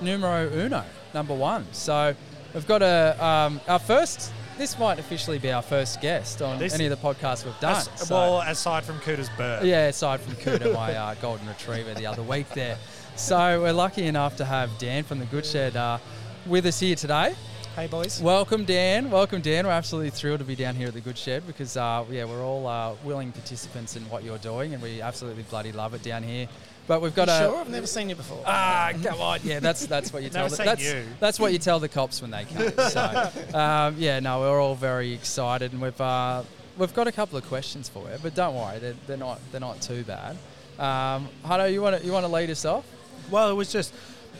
numero 0.00 0.50
uno, 0.50 0.84
number 1.12 1.34
one. 1.34 1.66
So 1.72 2.14
we've 2.54 2.66
got 2.66 2.82
a 2.82 3.16
um, 3.24 3.60
our 3.68 3.78
first. 3.78 4.32
This 4.58 4.76
might 4.76 4.98
officially 4.98 5.38
be 5.38 5.52
our 5.52 5.62
first 5.62 6.00
guest 6.00 6.42
on 6.42 6.58
This- 6.58 6.74
any 6.74 6.86
of 6.86 6.90
the 6.90 6.96
podcasts 6.96 7.44
we've 7.44 7.58
done. 7.60 7.76
As- 7.76 7.88
so- 7.94 8.14
well, 8.14 8.40
aside 8.40 8.82
from 8.82 8.98
Cooter's 8.98 9.28
bird. 9.36 9.64
yeah, 9.64 9.86
aside 9.86 10.20
from 10.20 10.34
Kuda, 10.34 10.74
my 10.74 10.96
uh, 10.96 11.14
golden 11.22 11.46
retriever 11.46 11.94
the 11.94 12.06
other 12.06 12.24
week 12.24 12.48
there. 12.50 12.76
So 13.14 13.60
we're 13.62 13.72
lucky 13.72 14.06
enough 14.06 14.36
to 14.38 14.44
have 14.44 14.76
Dan 14.78 15.04
from 15.04 15.20
the 15.20 15.26
Good 15.26 15.46
Shed 15.46 15.76
uh, 15.76 15.98
with 16.44 16.66
us 16.66 16.80
here 16.80 16.96
today. 16.96 17.36
Hey 17.76 17.86
boys. 17.86 18.20
Welcome, 18.20 18.64
Dan. 18.64 19.12
Welcome, 19.12 19.40
Dan. 19.42 19.64
We're 19.64 19.70
absolutely 19.72 20.10
thrilled 20.10 20.40
to 20.40 20.44
be 20.44 20.56
down 20.56 20.74
here 20.74 20.88
at 20.88 20.94
the 20.94 21.00
Good 21.00 21.16
Shed 21.16 21.46
because, 21.46 21.76
uh, 21.76 22.04
yeah, 22.10 22.24
we're 22.24 22.42
all 22.44 22.66
uh, 22.66 22.94
willing 23.04 23.30
participants 23.30 23.94
in 23.94 24.02
what 24.10 24.24
you're 24.24 24.38
doing, 24.38 24.74
and 24.74 24.82
we 24.82 25.00
absolutely 25.00 25.44
bloody 25.44 25.70
love 25.70 25.94
it 25.94 26.02
down 26.02 26.24
here. 26.24 26.48
But 26.88 27.00
we've 27.02 27.14
got 27.14 27.28
You 27.28 27.34
a 27.34 27.38
sure? 27.38 27.56
I've 27.58 27.68
never 27.70 27.86
seen 27.86 28.08
you 28.08 28.16
before. 28.16 28.42
ah, 28.46 28.92
come 29.02 29.20
on, 29.20 29.40
yeah, 29.44 29.60
that's 29.60 29.86
that's 29.86 30.12
what 30.12 30.22
you 30.24 30.30
tell 30.30 30.44
Never 30.44 30.56
the, 30.56 30.62
that's 30.64 30.82
you. 30.82 31.04
that's 31.20 31.38
what 31.38 31.52
you 31.52 31.58
tell 31.58 31.78
the 31.78 31.88
cops 31.88 32.20
when 32.22 32.30
they 32.32 32.44
come. 32.44 32.72
So, 32.90 33.30
um, 33.54 33.94
yeah, 33.98 34.18
no, 34.20 34.40
we're 34.40 34.60
all 34.60 34.74
very 34.74 35.12
excited, 35.12 35.72
and 35.72 35.80
we've 35.82 36.00
uh, 36.00 36.42
we've 36.78 36.94
got 36.94 37.06
a 37.06 37.12
couple 37.12 37.36
of 37.38 37.46
questions 37.46 37.88
for 37.88 38.10
you, 38.10 38.16
but 38.22 38.34
don't 38.34 38.54
worry, 38.56 38.78
they're, 38.78 38.94
they're 39.06 39.16
not 39.18 39.38
they're 39.52 39.60
not 39.60 39.80
too 39.82 40.02
bad. 40.04 40.36
Um, 40.78 41.28
Hutto, 41.44 41.70
you 41.72 41.82
want 41.82 42.00
to 42.00 42.04
you 42.06 42.12
want 42.12 42.24
to 42.24 42.32
lead 42.32 42.48
us 42.50 42.64
off? 42.64 42.86
Well, 43.30 43.50
it 43.50 43.54
was 43.54 43.70
just 43.70 43.92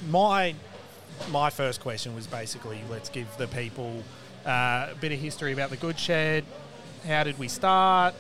my 0.08 0.54
my 1.30 1.50
first 1.50 1.80
question 1.82 2.14
was 2.14 2.26
basically 2.26 2.80
let's 2.90 3.10
give 3.10 3.28
the 3.36 3.48
people 3.48 4.02
uh, 4.46 4.88
a 4.90 4.94
bit 5.00 5.12
of 5.12 5.18
history 5.18 5.52
about 5.52 5.68
the 5.70 5.76
Good 5.76 5.98
Shed. 5.98 6.44
How 7.06 7.24
did 7.24 7.38
we 7.38 7.48
start? 7.48 8.14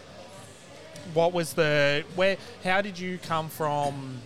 What 1.14 1.32
was 1.32 1.54
the 1.54 2.04
where? 2.14 2.36
How 2.64 2.80
did 2.80 2.98
you 2.98 3.18
come 3.18 3.48
from? 3.48 4.18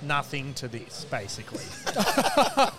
Nothing 0.00 0.54
to 0.54 0.68
this, 0.68 1.04
basically. 1.10 1.64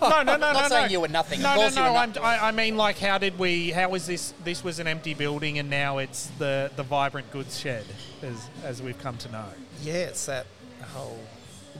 no, 0.00 0.22
no, 0.22 0.36
no, 0.36 0.38
not 0.38 0.54
no. 0.54 0.68
saying 0.68 0.90
you 0.90 1.00
were 1.00 1.08
nothing. 1.08 1.42
No, 1.42 1.50
of 1.50 1.56
no, 1.56 1.60
course 1.62 1.76
no. 1.76 1.94
I'm, 1.94 2.12
I, 2.22 2.48
I 2.48 2.50
mean, 2.50 2.78
like, 2.78 2.98
how 2.98 3.18
did 3.18 3.38
we? 3.38 3.70
How 3.70 3.90
was 3.90 4.06
this? 4.06 4.32
This 4.42 4.64
was 4.64 4.78
an 4.78 4.86
empty 4.86 5.12
building, 5.12 5.58
and 5.58 5.68
now 5.68 5.98
it's 5.98 6.28
the 6.38 6.70
the 6.76 6.82
vibrant 6.82 7.30
goods 7.30 7.60
shed, 7.60 7.84
as 8.22 8.48
as 8.64 8.80
we've 8.80 8.98
come 8.98 9.18
to 9.18 9.30
know. 9.30 9.44
yeah, 9.82 9.94
it's 9.94 10.24
that 10.26 10.46
whole 10.94 11.18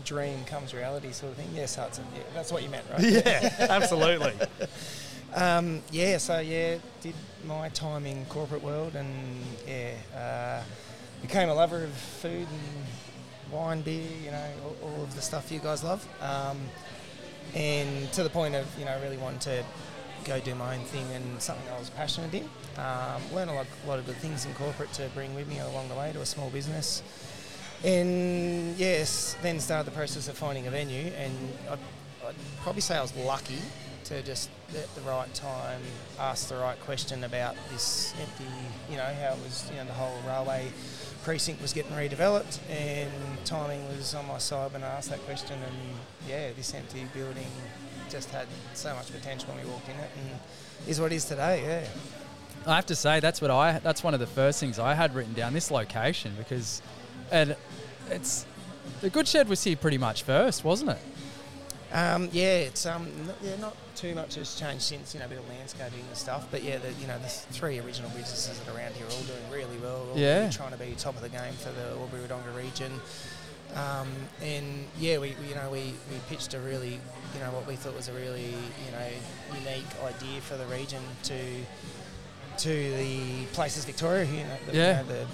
dream 0.04 0.44
comes 0.44 0.74
reality 0.74 1.12
sort 1.12 1.32
of 1.32 1.38
thing. 1.38 1.48
Yes, 1.54 1.74
Hudson. 1.74 2.04
Yeah, 2.14 2.22
that's 2.34 2.52
what 2.52 2.62
you 2.62 2.68
meant, 2.68 2.84
right? 2.90 3.00
Yeah, 3.02 3.66
absolutely. 3.70 4.34
Um, 5.34 5.82
yeah. 5.90 6.18
So 6.18 6.40
yeah, 6.40 6.78
did 7.00 7.14
my 7.44 7.68
time 7.70 8.06
in 8.06 8.24
corporate 8.26 8.62
world, 8.62 8.94
and 8.94 9.08
yeah, 9.66 9.94
uh, 10.16 10.62
became 11.22 11.48
a 11.48 11.54
lover 11.54 11.84
of 11.84 11.92
food 11.92 12.46
and 12.48 13.52
wine, 13.52 13.82
beer. 13.82 14.02
You 14.24 14.30
know, 14.30 14.46
all, 14.64 14.90
all 14.90 15.02
of 15.02 15.14
the 15.14 15.22
stuff 15.22 15.50
you 15.52 15.60
guys 15.60 15.84
love. 15.84 16.06
Um, 16.20 16.58
and 17.54 18.12
to 18.12 18.22
the 18.22 18.30
point 18.30 18.54
of 18.54 18.66
you 18.78 18.84
know 18.84 18.98
really 19.02 19.16
wanting 19.16 19.40
to 19.40 19.64
go 20.24 20.38
do 20.40 20.54
my 20.54 20.76
own 20.76 20.84
thing 20.84 21.06
and 21.12 21.40
something 21.40 21.66
I 21.72 21.78
was 21.78 21.90
passionate 21.90 22.34
in. 22.34 22.44
Um, 22.76 23.22
learned 23.34 23.50
a 23.50 23.54
lot, 23.54 23.66
lot 23.86 23.98
of 23.98 24.06
good 24.06 24.16
things 24.16 24.44
in 24.44 24.54
corporate 24.54 24.92
to 24.94 25.08
bring 25.14 25.34
with 25.34 25.48
me 25.48 25.58
along 25.58 25.88
the 25.88 25.94
way 25.94 26.12
to 26.12 26.20
a 26.20 26.26
small 26.26 26.50
business. 26.50 27.02
And 27.82 28.76
yes, 28.76 29.36
then 29.42 29.58
started 29.60 29.86
the 29.86 29.96
process 29.96 30.28
of 30.28 30.36
finding 30.36 30.66
a 30.66 30.70
venue, 30.70 31.12
and 31.16 31.32
I'd, 31.70 31.78
I'd 32.26 32.34
probably 32.62 32.82
say 32.82 32.96
I 32.96 33.02
was 33.02 33.16
lucky 33.16 33.58
to 34.04 34.22
just 34.22 34.50
at 34.76 34.94
the 34.94 35.00
right 35.02 35.32
time 35.34 35.80
asked 36.18 36.48
the 36.48 36.56
right 36.56 36.78
question 36.80 37.24
about 37.24 37.56
this 37.70 38.14
empty, 38.20 38.44
you 38.90 38.96
know, 38.96 39.02
how 39.02 39.34
it 39.34 39.38
was, 39.42 39.68
you 39.70 39.76
know, 39.76 39.84
the 39.84 39.92
whole 39.92 40.16
railway 40.26 40.70
precinct 41.24 41.60
was 41.60 41.72
getting 41.72 41.92
redeveloped, 41.92 42.58
and 42.70 43.10
timing 43.44 43.86
was 43.88 44.14
on 44.14 44.26
my 44.26 44.38
side 44.38 44.72
when 44.72 44.82
I 44.82 44.88
asked 44.88 45.10
that 45.10 45.20
question, 45.26 45.58
and 45.62 45.76
yeah, 46.28 46.50
this 46.56 46.72
empty 46.74 47.06
building 47.12 47.48
just 48.08 48.30
had 48.30 48.46
so 48.74 48.94
much 48.94 49.12
potential 49.12 49.48
when 49.52 49.64
we 49.64 49.70
walked 49.70 49.88
in 49.88 49.96
it, 49.96 50.10
and 50.16 50.40
is 50.88 51.00
what 51.00 51.12
it 51.12 51.16
is 51.16 51.24
today. 51.24 51.62
Yeah. 51.62 51.88
I 52.66 52.76
have 52.76 52.86
to 52.86 52.96
say 52.96 53.20
that's 53.20 53.40
what 53.40 53.50
I 53.50 53.78
that's 53.78 54.04
one 54.04 54.12
of 54.14 54.20
the 54.20 54.26
first 54.26 54.60
things 54.60 54.78
I 54.78 54.94
had 54.94 55.14
written 55.14 55.32
down 55.32 55.54
this 55.54 55.70
location 55.70 56.34
because 56.36 56.82
and 57.30 57.56
it's 58.10 58.44
the 59.00 59.08
good 59.08 59.26
shed 59.26 59.48
was 59.48 59.64
here 59.64 59.76
pretty 59.76 59.98
much 59.98 60.22
first, 60.24 60.62
wasn't 60.64 60.90
it? 60.90 60.98
Um, 61.92 62.28
yeah, 62.32 62.58
it's 62.68 62.86
um, 62.86 63.06
n- 63.06 63.34
yeah, 63.42 63.56
not 63.60 63.76
too 63.96 64.14
much 64.14 64.36
has 64.36 64.54
changed 64.54 64.82
since 64.82 65.12
you 65.12 65.18
know 65.20 65.26
a 65.26 65.28
bit 65.28 65.38
of 65.38 65.48
landscaping 65.48 66.04
and 66.06 66.16
stuff. 66.16 66.46
But 66.50 66.62
yeah, 66.62 66.78
the, 66.78 66.92
you 67.00 67.06
know 67.08 67.18
the 67.18 67.28
three 67.28 67.78
original 67.80 68.10
businesses 68.10 68.58
that 68.60 68.68
are 68.72 68.76
around 68.78 68.94
here 68.94 69.06
are 69.06 69.10
all 69.10 69.22
doing 69.22 69.50
really 69.50 69.78
well. 69.78 70.06
All 70.12 70.18
Yeah. 70.18 70.40
really 70.40 70.52
trying 70.52 70.70
to 70.72 70.78
be 70.78 70.94
top 70.96 71.16
of 71.16 71.22
the 71.22 71.28
game 71.28 71.52
for 71.54 71.70
the 71.72 71.90
Albury 71.98 72.22
Wodonga 72.22 72.56
region. 72.56 72.92
Um, 73.74 74.08
and 74.42 74.86
yeah, 74.98 75.18
we, 75.18 75.34
we 75.40 75.48
you 75.48 75.54
know 75.54 75.68
we, 75.70 75.94
we 76.10 76.18
pitched 76.28 76.54
a 76.54 76.60
really 76.60 76.92
you 77.34 77.40
know 77.40 77.50
what 77.52 77.66
we 77.66 77.74
thought 77.76 77.96
was 77.96 78.08
a 78.08 78.12
really 78.12 78.46
you 78.50 78.92
know 78.92 79.08
unique 79.64 79.86
idea 80.04 80.40
for 80.40 80.56
the 80.56 80.66
region 80.66 81.02
to 81.24 81.36
to 82.58 82.68
the 82.68 83.46
Places 83.52 83.84
Victoria, 83.84 84.24
you 84.24 84.42
know, 84.44 84.56
the, 84.66 84.76
Yeah. 84.76 85.00
you 85.02 85.06
know, 85.08 85.12
the 85.14 85.26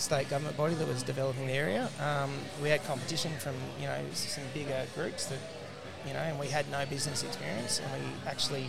state 0.00 0.28
government 0.28 0.56
body 0.56 0.74
that 0.74 0.86
was 0.86 1.02
developing 1.02 1.46
the 1.46 1.52
area. 1.54 1.88
Um, 2.00 2.30
we 2.62 2.68
had 2.68 2.84
competition 2.84 3.32
from 3.38 3.54
you 3.80 3.86
know 3.86 3.98
some 4.12 4.42
bigger 4.52 4.84
groups 4.94 5.26
that 5.26 5.38
you 6.06 6.12
know, 6.12 6.18
and 6.20 6.38
we 6.38 6.48
had 6.48 6.70
no 6.70 6.84
business 6.86 7.22
experience, 7.22 7.80
and 7.80 8.02
we 8.02 8.08
actually 8.26 8.66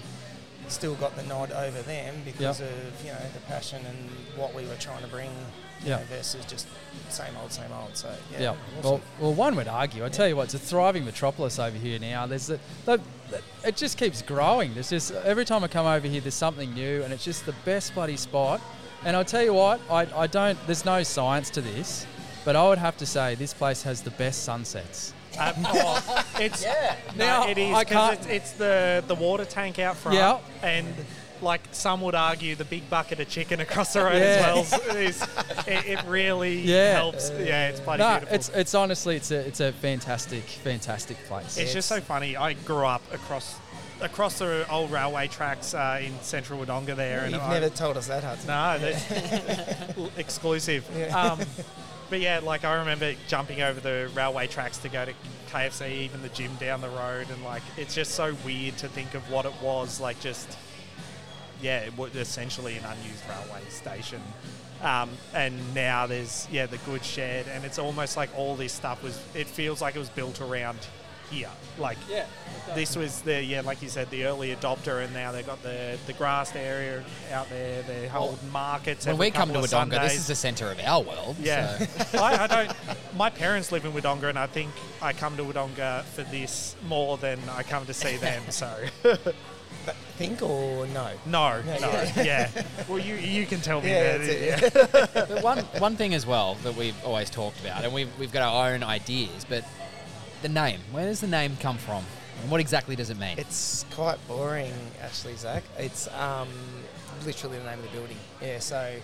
still 0.68 0.96
got 0.96 1.16
the 1.16 1.24
nod 1.24 1.52
over 1.52 1.82
them 1.84 2.16
because 2.26 2.60
Yep. 2.60 2.70
of 2.70 3.06
you 3.06 3.12
know 3.12 3.20
the 3.34 3.40
passion 3.42 3.86
and 3.86 4.10
what 4.36 4.54
we 4.56 4.66
were 4.66 4.76
trying 4.76 5.02
to 5.02 5.08
bring. 5.08 5.32
Yeah. 5.84 5.98
know, 5.98 6.04
versus 6.10 6.44
just 6.46 6.68
same 7.10 7.36
old, 7.40 7.52
same 7.52 7.70
old. 7.80 7.96
So 7.98 8.10
yeah, 8.32 8.40
Yeah. 8.40 8.50
awesome. 8.80 8.82
Well, 8.82 9.02
well, 9.20 9.34
one 9.34 9.56
would 9.58 9.68
argue. 9.68 10.04
I 10.06 10.10
tell 10.10 10.28
you 10.28 10.36
what, 10.38 10.44
it's 10.46 10.54
a 10.56 10.60
thriving 10.60 11.04
metropolis 11.06 11.60
over 11.60 11.78
here 11.78 12.00
now. 12.00 12.26
There's 12.26 12.48
the, 12.48 12.60
the, 12.86 13.00
the- 13.30 13.42
it 13.68 13.76
just 13.76 13.98
keeps 13.98 14.22
growing. 14.24 14.74
There's 14.74 14.90
just 14.90 15.12
every 15.12 15.44
time 15.46 15.64
I 15.64 15.68
come 15.68 15.86
over 15.86 16.08
here, 16.08 16.22
there's 16.22 16.34
something 16.34 16.74
new, 16.74 17.04
and 17.04 17.14
it's 17.14 17.26
just 17.26 17.46
the 17.46 17.54
best 17.66 17.94
bloody 17.94 18.16
spot. 18.18 18.62
And 19.04 19.16
I'll 19.16 19.26
tell 19.26 19.44
you 19.44 19.54
what, 19.54 19.80
I, 19.92 20.08
I 20.16 20.28
don't. 20.28 20.58
There's 20.66 20.86
no 20.86 21.04
science 21.04 21.50
to 21.52 21.62
this, 21.62 22.08
but 22.46 22.56
I 22.56 22.68
would 22.68 22.80
have 22.80 22.98
to 22.98 23.06
say 23.06 23.36
this 23.36 23.54
place 23.54 23.84
has 23.84 24.02
the 24.02 24.12
best 24.12 24.44
sunsets. 24.44 25.14
Um, 25.40 25.54
oh, 25.66 26.26
it's 26.40 26.64
Yeah. 26.64 26.96
no, 27.16 27.26
Now, 27.26 27.48
it 27.48 27.58
is 27.58 27.76
I 27.76 27.84
'cause 27.84 27.94
can't- 27.94 28.20
it's, 28.20 28.28
it's 28.28 28.52
the 28.54 29.04
the 29.08 29.16
water 29.16 29.46
tank 29.46 29.80
out 29.80 29.98
front, 29.98 30.18
Yeah. 30.18 30.38
and 30.64 30.88
like 31.42 31.62
some 31.74 32.00
would 32.02 32.16
argue, 32.16 32.56
the 32.56 32.64
big 32.66 32.90
bucket 32.90 33.20
of 33.20 33.30
chicken 33.30 33.60
across 33.60 33.94
the 33.94 34.04
road 34.04 34.14
Yeah. 34.22 34.54
as 34.56 34.72
well 34.72 34.96
is 34.98 35.22
it, 35.68 35.86
it 35.86 36.04
really 36.06 36.60
Yeah. 36.62 36.94
helps. 36.94 37.30
Yeah, 37.38 37.68
it's 37.68 37.80
bloody 37.82 38.04
No, 38.04 38.12
beautiful. 38.12 38.36
it's 38.36 38.50
it's 38.50 38.74
honestly 38.74 39.16
it's 39.18 39.32
a 39.32 39.40
it's 39.40 39.60
a 39.60 39.72
fantastic 39.74 40.44
fantastic 40.44 41.18
place. 41.28 41.58
It's 41.58 41.74
just 41.74 41.90
so 41.90 42.00
funny. 42.00 42.38
I 42.38 42.54
grew 42.54 42.86
up 42.86 43.02
across 43.14 43.56
across 44.02 44.40
the 44.40 44.66
old 44.70 44.92
railway 44.92 45.28
tracks 45.28 45.74
uh, 45.74 46.00
in 46.04 46.14
central 46.22 46.60
Wodonga 46.64 46.96
there, 46.96 47.22
and 47.22 47.32
You've 47.34 47.42
I, 47.44 47.54
never 47.60 47.70
told 47.70 47.96
us 47.98 48.08
that, 48.08 48.24
Hudson. 48.24 48.48
no, 48.48 48.78
that's 48.78 50.10
exclusive. 50.18 50.86
Um, 51.14 51.40
but 52.10 52.20
yeah, 52.20 52.40
like 52.44 52.64
I 52.64 52.76
remember 52.76 53.14
jumping 53.28 53.62
over 53.62 53.80
the 53.80 54.10
railway 54.14 54.48
tracks 54.48 54.78
to 54.80 54.90
go 54.90 55.06
to 55.06 55.14
KFC, 55.52 56.02
even 56.02 56.22
the 56.22 56.30
gym 56.30 56.56
down 56.56 56.82
the 56.82 56.90
road, 56.90 57.28
and 57.30 57.44
like 57.44 57.64
it's 57.78 57.96
just 57.96 58.12
so 58.12 58.36
weird 58.46 58.78
to 58.78 58.88
think 58.88 59.14
of 59.14 59.30
what 59.32 59.46
it 59.46 59.54
was 59.62 60.00
like. 60.00 60.20
Just 60.20 60.58
yeah, 61.62 61.80
it 61.80 61.98
was 61.98 62.16
essentially 62.16 62.78
an 62.78 62.86
unused 62.86 63.24
railway 63.28 63.62
station. 63.70 64.22
Um, 64.84 65.10
and 65.34 65.74
now 65.74 66.06
there's 66.06 66.48
yeah 66.52 66.66
the 66.66 66.78
good 66.80 67.04
shed, 67.04 67.48
and 67.52 67.66
it's 67.66 67.80
almost 67.80 68.18
like 68.18 68.30
all 68.38 68.56
this 68.56 68.74
stuff 68.74 69.02
was. 69.04 69.20
It 69.34 69.48
feels 69.48 69.82
like 69.82 69.96
it 69.96 70.00
was 70.00 70.10
built 70.10 70.42
around 70.42 70.80
here. 71.32 71.50
Like 71.78 71.98
yeah. 72.10 72.26
this 72.74 72.96
was 72.96 73.22
the 73.22 73.44
yeah, 73.44 73.62
like 73.62 73.82
you 73.82 73.90
said, 73.90 74.10
the 74.10 74.26
early 74.26 74.56
adopter, 74.56 75.04
and 75.04 75.14
now 75.14 75.32
they've 75.32 75.46
got 75.46 75.62
the 75.64 75.98
the 76.08 76.14
grassed 76.14 76.56
area 76.56 77.04
out 77.32 77.50
there. 77.50 77.82
They 77.84 78.08
hold 78.08 78.40
markets. 78.52 79.06
When 79.06 79.16
every 79.16 79.28
we 79.28 79.32
come 79.32 79.50
to 79.50 79.60
couple 79.60 79.66
of 79.66 79.90
Wodonga, 79.90 80.02
this 80.02 80.16
is 80.16 80.28
the 80.28 80.36
centre 80.36 80.72
of 80.72 80.80
our 80.80 81.02
world. 81.02 81.36
Yeah, 81.40 81.78
so- 81.78 82.20
I, 82.24 82.44
I 82.44 82.48
don't. 82.48 82.72
My 83.18 83.30
parents 83.30 83.72
live 83.72 83.84
in 83.86 83.92
Wodonga, 83.92 84.30
and 84.30 84.40
I 84.40 84.48
think 84.48 84.72
I 85.02 85.12
come 85.14 85.36
to 85.38 85.44
Wodonga 85.44 86.04
for 86.04 86.24
this 86.24 86.76
more 86.88 87.18
than 87.18 87.40
I 87.50 87.64
come 87.64 87.86
to 87.88 87.94
see 87.94 88.18
them. 88.18 88.44
So 88.52 88.74
Think 90.18 90.42
or 90.42 90.88
no? 90.88 91.10
no, 91.26 91.62
Yeah, 91.66 91.78
no, 91.80 91.92
yeah. 91.92 92.24
yeah. 92.24 92.64
Well, 92.88 92.98
you 93.00 93.16
you 93.16 93.46
can 93.46 93.60
tell 93.60 93.82
me 93.82 93.90
Yeah, 93.90 94.18
that. 94.18 94.22
it, 94.30 94.74
yeah. 94.74 95.26
But 95.28 95.44
one 95.44 95.60
one 95.80 95.96
thing 95.98 96.14
as 96.14 96.26
well 96.26 96.56
that 96.64 96.76
we've 96.76 96.96
always 97.06 97.30
talked 97.30 97.60
about, 97.60 97.84
and 97.84 97.94
we've 97.94 98.10
we've 98.18 98.32
got 98.32 98.42
our 98.44 98.72
own 98.74 98.82
ideas, 98.82 99.46
but 99.48 99.64
the 100.46 100.54
name. 100.54 100.80
Where 100.92 101.08
does 101.08 101.22
the 101.22 101.28
name 101.28 101.58
come 101.60 101.78
from? 101.78 102.04
And 102.42 102.52
what 102.52 102.62
exactly 102.62 102.96
does 102.96 103.10
it 103.10 103.18
mean? 103.18 103.40
It's 103.40 103.84
quite 103.96 104.20
boring, 104.28 104.74
actually, 105.02 105.36
Zach. 105.38 105.64
It's 105.80 106.08
um, 106.14 106.50
literally 107.26 107.58
the 107.58 107.64
name 107.64 107.80
of 107.80 107.86
the 107.86 107.92
building. 107.98 108.18
Yeah, 108.40 108.60
so 108.60 108.96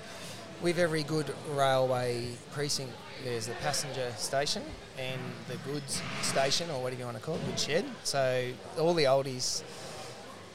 with 0.61 0.77
every 0.77 1.01
good 1.01 1.33
railway 1.49 2.27
precinct, 2.51 2.93
there's 3.23 3.47
the 3.47 3.55
passenger 3.55 4.11
station 4.17 4.61
and 4.99 5.19
the 5.47 5.57
goods 5.71 6.03
station, 6.21 6.69
or 6.69 6.83
whatever 6.83 6.99
you 6.99 7.05
want 7.05 7.17
to 7.17 7.23
call 7.23 7.35
it, 7.35 7.45
goods 7.47 7.63
shed. 7.63 7.85
So 8.03 8.51
all 8.77 8.93
the 8.93 9.05
oldies 9.05 9.63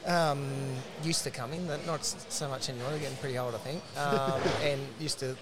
um, 0.05 0.47
used 1.03 1.25
to 1.25 1.31
come 1.31 1.51
in, 1.51 1.67
but 1.67 1.85
not 1.85 2.05
so 2.05 2.47
much 2.47 2.69
anymore. 2.69 2.91
They're 2.91 2.99
getting 2.99 3.17
pretty 3.17 3.37
old, 3.37 3.55
I 3.55 3.57
think, 3.57 3.83
um, 3.97 4.41
and 4.63 4.79
used 5.01 5.19
to 5.19 5.35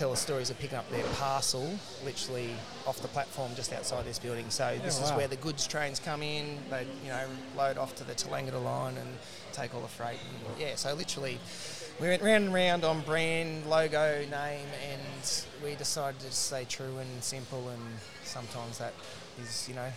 tell 0.00 0.10
the 0.12 0.16
stories 0.16 0.48
of 0.48 0.58
picking 0.58 0.78
up 0.78 0.90
their 0.90 1.04
parcel 1.16 1.78
literally 2.06 2.48
off 2.86 2.98
the 3.02 3.08
platform 3.08 3.54
just 3.54 3.70
outside 3.70 4.02
this 4.06 4.18
building. 4.18 4.48
So 4.48 4.78
this 4.82 4.98
is 4.98 5.10
wow. 5.10 5.18
where 5.18 5.28
the 5.28 5.36
goods 5.36 5.66
trains 5.66 6.00
come 6.00 6.22
in. 6.22 6.56
They 6.70 6.86
you 7.04 7.10
know 7.10 7.26
load 7.54 7.76
off 7.76 7.94
to 7.96 8.04
the 8.04 8.14
Tallangatta 8.14 8.64
line 8.64 8.96
and 8.96 9.10
take 9.52 9.74
all 9.74 9.82
the 9.82 9.88
freight. 9.88 10.16
And, 10.16 10.58
yeah, 10.58 10.76
so 10.76 10.94
literally 10.94 11.38
we 12.00 12.08
went 12.08 12.22
round 12.22 12.44
and 12.44 12.54
round 12.54 12.82
on 12.82 13.02
brand, 13.02 13.66
logo, 13.66 14.20
name, 14.20 14.68
and 14.90 15.44
we 15.62 15.74
decided 15.74 16.18
to 16.20 16.32
stay 16.32 16.64
true 16.64 16.96
and 16.96 17.22
simple. 17.22 17.68
And 17.68 17.82
sometimes 18.24 18.78
that 18.78 18.94
is 19.42 19.68
you 19.68 19.74
know 19.74 19.90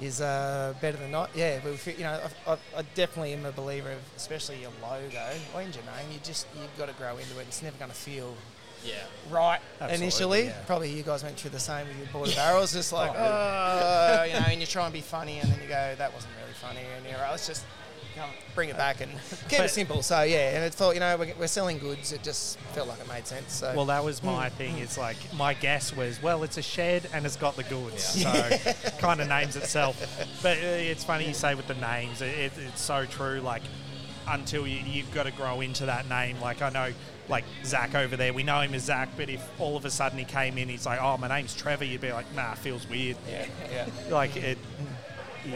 is 0.00 0.20
uh, 0.20 0.74
better 0.80 0.96
than 0.96 1.10
not. 1.10 1.30
Yeah, 1.34 1.58
we, 1.64 1.76
fe- 1.76 1.96
you 1.96 2.04
know, 2.04 2.20
I, 2.46 2.52
I, 2.52 2.56
I 2.76 2.82
definitely 2.94 3.32
am 3.32 3.46
a 3.46 3.52
believer 3.52 3.90
of, 3.90 3.98
especially 4.16 4.60
your 4.60 4.70
logo 4.80 5.26
or 5.52 5.60
in 5.60 5.72
your 5.72 5.82
name. 5.82 6.12
You 6.12 6.20
just 6.22 6.46
you've 6.54 6.78
got 6.78 6.86
to 6.86 6.94
grow 6.94 7.16
into 7.16 7.36
it. 7.40 7.46
It's 7.48 7.62
never 7.62 7.76
going 7.78 7.90
to 7.90 7.96
feel 7.96 8.36
Yeah. 8.84 8.94
right 9.30 9.60
Absolutely, 9.80 10.04
initially. 10.04 10.44
yeah. 10.46 10.60
Probably 10.66 10.90
you 10.90 11.02
guys 11.02 11.22
went 11.22 11.36
through 11.36 11.50
the 11.50 11.58
same 11.60 11.86
with 11.88 11.96
your 11.98 12.06
Border 12.08 12.32
Barrels, 12.34 12.72
just 12.72 12.92
like, 12.92 13.12
oh, 13.16 14.24
you 14.26 14.34
know, 14.34 14.46
and 14.48 14.60
you 14.60 14.66
try 14.66 14.84
and 14.84 14.92
be 14.92 15.00
funny, 15.00 15.38
and 15.38 15.50
then 15.50 15.58
you 15.62 15.68
go, 15.68 15.94
that 15.96 16.12
wasn't 16.12 16.32
really 16.40 16.52
funny, 16.54 16.80
and 16.96 17.06
you're 17.06 17.18
right, 17.18 17.30
let's 17.30 17.46
just 17.46 17.64
come, 18.14 18.30
bring 18.54 18.68
it 18.68 18.76
back 18.76 19.00
and 19.00 19.10
keep 19.48 19.60
it 19.60 19.70
simple. 19.70 20.02
So 20.02 20.22
yeah, 20.22 20.54
and 20.54 20.64
it 20.64 20.74
felt, 20.74 20.94
you 20.94 21.00
know, 21.00 21.16
we're, 21.16 21.32
we're 21.38 21.46
selling 21.46 21.78
goods. 21.78 22.12
It 22.12 22.22
just 22.22 22.58
felt 22.72 22.86
like 22.88 23.00
it 23.00 23.08
made 23.08 23.26
sense. 23.26 23.52
So 23.54 23.72
Well, 23.74 23.86
that 23.86 24.04
was 24.04 24.22
my 24.22 24.48
thing. 24.50 24.78
It's 24.78 24.96
like 24.98 25.16
my 25.34 25.54
guess 25.54 25.96
was, 25.96 26.22
well, 26.22 26.42
it's 26.44 26.56
a 26.56 26.62
shed 26.62 27.08
and 27.12 27.26
it's 27.26 27.36
got 27.36 27.56
the 27.56 27.64
goods, 27.64 28.04
so 28.04 28.30
kind 28.98 29.20
of 29.20 29.28
names 29.28 29.56
itself. 29.56 30.00
But 30.42 30.58
uh, 30.58 30.60
it's 30.62 31.02
funny 31.04 31.26
you 31.26 31.34
say 31.34 31.54
with 31.54 31.66
the 31.66 31.74
names. 31.74 32.22
It, 32.22 32.38
it, 32.38 32.52
it's 32.68 32.80
so 32.82 33.04
true. 33.06 33.40
Like 33.40 33.62
until 34.28 34.66
you, 34.66 34.78
you've 34.78 35.12
got 35.12 35.24
to 35.24 35.32
grow 35.32 35.60
into 35.60 35.86
that 35.86 36.08
name. 36.08 36.40
Like 36.40 36.62
I 36.62 36.70
know, 36.70 36.92
like 37.28 37.44
Zach 37.64 37.94
over 37.94 38.16
there, 38.16 38.32
we 38.32 38.42
know 38.42 38.60
him 38.60 38.74
as 38.74 38.84
Zach, 38.84 39.08
but 39.16 39.28
if 39.28 39.42
all 39.60 39.76
of 39.76 39.84
a 39.84 39.90
sudden 39.90 40.18
he 40.18 40.24
came 40.24 40.58
in, 40.58 40.68
he's 40.68 40.86
like, 40.86 41.00
oh, 41.00 41.16
my 41.16 41.28
name's 41.28 41.54
Trevor, 41.54 41.84
you'd 41.84 42.00
be 42.00 42.12
like, 42.12 42.26
nah, 42.34 42.54
feels 42.54 42.88
weird. 42.88 43.16
yeah, 43.28 43.46
yeah. 43.72 43.86
Like 44.10 44.36
it, 44.36 44.58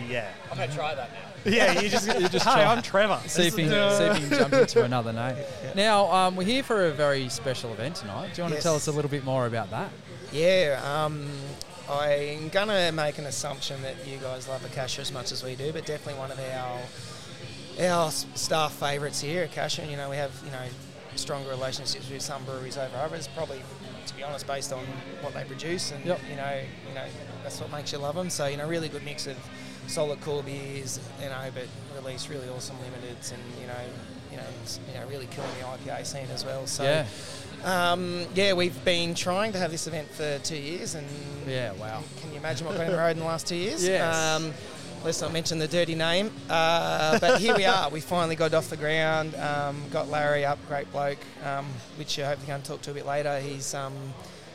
yeah, 0.08 0.30
I'm 0.50 0.58
gonna 0.58 0.72
try 0.75 0.94
that 0.94 1.10
now. 1.12 1.18
yeah. 1.50 1.80
You 1.80 1.88
just, 1.88 2.06
you 2.06 2.28
just, 2.28 2.44
hey, 2.46 2.52
try. 2.54 2.64
I'm 2.64 2.82
Trevor. 2.82 3.20
See 3.26 3.46
if, 3.46 3.58
you, 3.58 3.66
Uh, 3.70 3.96
see 3.96 4.04
if 4.04 4.20
you 4.20 4.28
can 4.28 4.38
jump 4.38 4.52
into 4.54 4.82
another 4.84 5.12
name. 5.12 5.37
Now, 5.75 6.12
um, 6.12 6.37
we're 6.37 6.44
here 6.44 6.62
for 6.62 6.87
a 6.87 6.90
very 6.92 7.28
special 7.28 7.72
event 7.72 7.96
tonight. 7.96 8.34
Do 8.34 8.40
you 8.40 8.42
want 8.44 8.54
Yes. 8.54 8.62
to 8.64 8.68
tell 8.68 8.75
us 8.75 8.87
a 8.87 8.92
little 8.92 9.10
bit 9.10 9.25
more 9.25 9.46
about 9.46 9.70
that? 9.70 9.90
Yeah, 10.32 10.80
um, 10.84 11.30
I'm 11.90 12.50
gonna 12.50 12.92
make 12.92 13.16
an 13.16 13.25
assumption 13.25 13.80
that 13.80 14.06
you 14.06 14.18
guys 14.18 14.46
love 14.46 14.62
Akasha 14.64 15.00
as 15.00 15.10
much 15.10 15.32
as 15.32 15.42
we 15.42 15.54
do, 15.54 15.72
but 15.72 15.87
definitely 15.87 16.18
one 16.20 16.30
of 16.30 16.38
our 16.38 16.80
our 17.80 18.11
staff 18.11 18.73
favourites 18.73 19.20
here, 19.20 19.44
Akasha. 19.44 19.85
You 19.87 19.97
know, 19.97 20.11
we 20.11 20.16
have 20.16 20.32
you 20.44 20.50
know 20.50 20.64
stronger 21.16 21.49
relationships 21.50 22.08
with 22.11 22.23
some 22.23 22.44
breweries 22.44 22.76
over 22.76 22.97
others. 22.97 23.28
Probably, 23.37 23.61
to 24.06 24.16
be 24.16 24.23
honest, 24.23 24.47
based 24.47 24.73
on 24.73 24.85
what 25.20 25.35
they 25.35 25.44
produce, 25.44 25.92
and 25.92 26.04
Yep. 26.04 26.20
you 26.30 26.37
know, 26.37 26.61
you 26.88 26.94
know 26.94 27.04
that's 27.42 27.61
what 27.61 27.70
makes 27.73 27.92
you 27.92 27.99
love 27.99 28.14
them. 28.14 28.30
So 28.30 28.47
you 28.47 28.56
know, 28.56 28.68
really 28.68 28.88
good 28.88 29.04
mix 29.04 29.26
of 29.26 29.37
solid 29.87 30.20
core 30.20 30.42
beers, 30.42 31.00
you 31.23 31.28
know, 31.28 31.50
but 31.54 31.64
release 32.02 32.28
really 32.28 32.49
awesome 32.49 32.76
limiteds, 32.76 33.32
and 33.32 33.42
you 33.61 33.66
know, 33.66 33.75
you 34.30 34.37
know, 34.37 34.42
you 34.92 35.00
know, 35.00 35.06
really 35.08 35.26
killing 35.26 35.50
the 35.58 35.90
IPA 35.90 36.04
scene 36.06 36.26
as 36.32 36.44
well. 36.44 36.66
So. 36.66 36.82
Yeah. 36.85 37.06
Um, 37.64 38.25
yeah, 38.37 38.52
we've 38.52 38.85
been 38.85 39.16
trying 39.16 39.50
to 39.50 39.58
have 39.58 39.73
this 39.73 39.88
event 39.88 40.08
for 40.12 40.38
two 40.44 40.54
years, 40.56 40.94
and 40.94 41.04
Yeah, 41.44 41.73
wow. 41.73 42.04
can 42.20 42.30
you 42.30 42.37
imagine 42.37 42.64
what 42.68 42.76
got 42.76 42.87
on 42.87 42.92
the 42.92 42.97
road 42.99 43.11
in 43.11 43.18
the 43.18 43.25
last 43.25 43.49
two 43.49 43.56
years? 43.56 43.85
Yes. 43.88 44.14
Um, 44.16 44.54
let's 45.05 45.21
not 45.21 45.33
mention 45.33 45.59
the 45.59 45.69
dirty 45.69 45.95
name, 45.95 46.31
uh, 46.50 47.19
but 47.19 47.40
here 47.40 47.57
we 47.57 47.64
are. 47.64 47.88
We 47.90 48.00
finally 48.00 48.37
got 48.37 48.55
off 48.55 48.69
the 48.71 48.76
ground. 48.76 49.35
Um, 49.37 49.83
got 49.90 50.09
Larry 50.09 50.45
up, 50.45 50.59
great 50.69 50.90
bloke, 50.93 51.19
um, 51.45 51.67
which 51.97 52.19
you're 52.19 52.26
hopefully 52.26 52.49
going 52.49 52.62
to 52.62 52.69
talk 52.69 52.83
to 52.83 52.90
a 52.90 52.95
bit 52.95 53.07
later. 53.07 53.38
He's 53.40 53.75
um, 53.75 53.95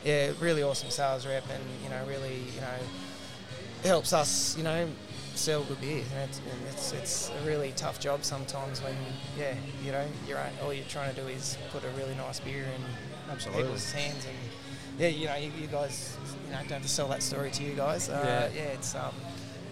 yeah, 0.04 0.32
really 0.40 0.62
awesome 0.62 0.90
sales 0.90 1.26
rep, 1.26 1.44
and 1.50 1.62
you 1.82 1.90
know, 1.90 2.04
really, 2.06 2.42
you 2.54 2.60
know, 2.60 3.88
helps 3.88 4.12
us, 4.12 4.56
you 4.56 4.62
know, 4.64 4.88
sell 5.34 5.62
good 5.64 5.80
beer. 5.80 6.04
And 6.20 6.30
it's, 6.68 6.92
it's, 6.92 6.92
it's 6.92 7.30
a 7.42 7.46
really 7.46 7.72
tough 7.76 8.00
job 8.00 8.24
sometimes 8.24 8.82
when, 8.82 8.94
yeah, 9.38 9.54
you 9.84 9.92
know, 9.92 10.04
you're 10.28 10.38
all 10.62 10.72
you're 10.72 10.84
trying 10.86 11.14
to 11.14 11.20
do 11.20 11.26
is 11.28 11.56
put 11.70 11.84
a 11.84 11.88
really 11.90 12.14
nice 12.14 12.40
beer 12.40 12.64
in 12.64 12.82
Absolutely. 13.30 13.62
people's 13.62 13.90
hands, 13.92 14.26
and 14.26 14.36
yeah, 14.98 15.08
you 15.08 15.26
know, 15.26 15.36
you, 15.36 15.50
you 15.60 15.66
guys, 15.66 16.16
you 16.46 16.52
know, 16.52 16.58
don't 16.58 16.70
have 16.70 16.82
to 16.82 16.88
sell 16.88 17.08
that 17.08 17.22
story 17.22 17.50
to 17.50 17.62
you 17.64 17.74
guys. 17.74 18.08
Uh, 18.08 18.50
Yeah. 18.54 18.62
yeah, 18.62 18.68
it's 18.70 18.94
um, 18.94 19.12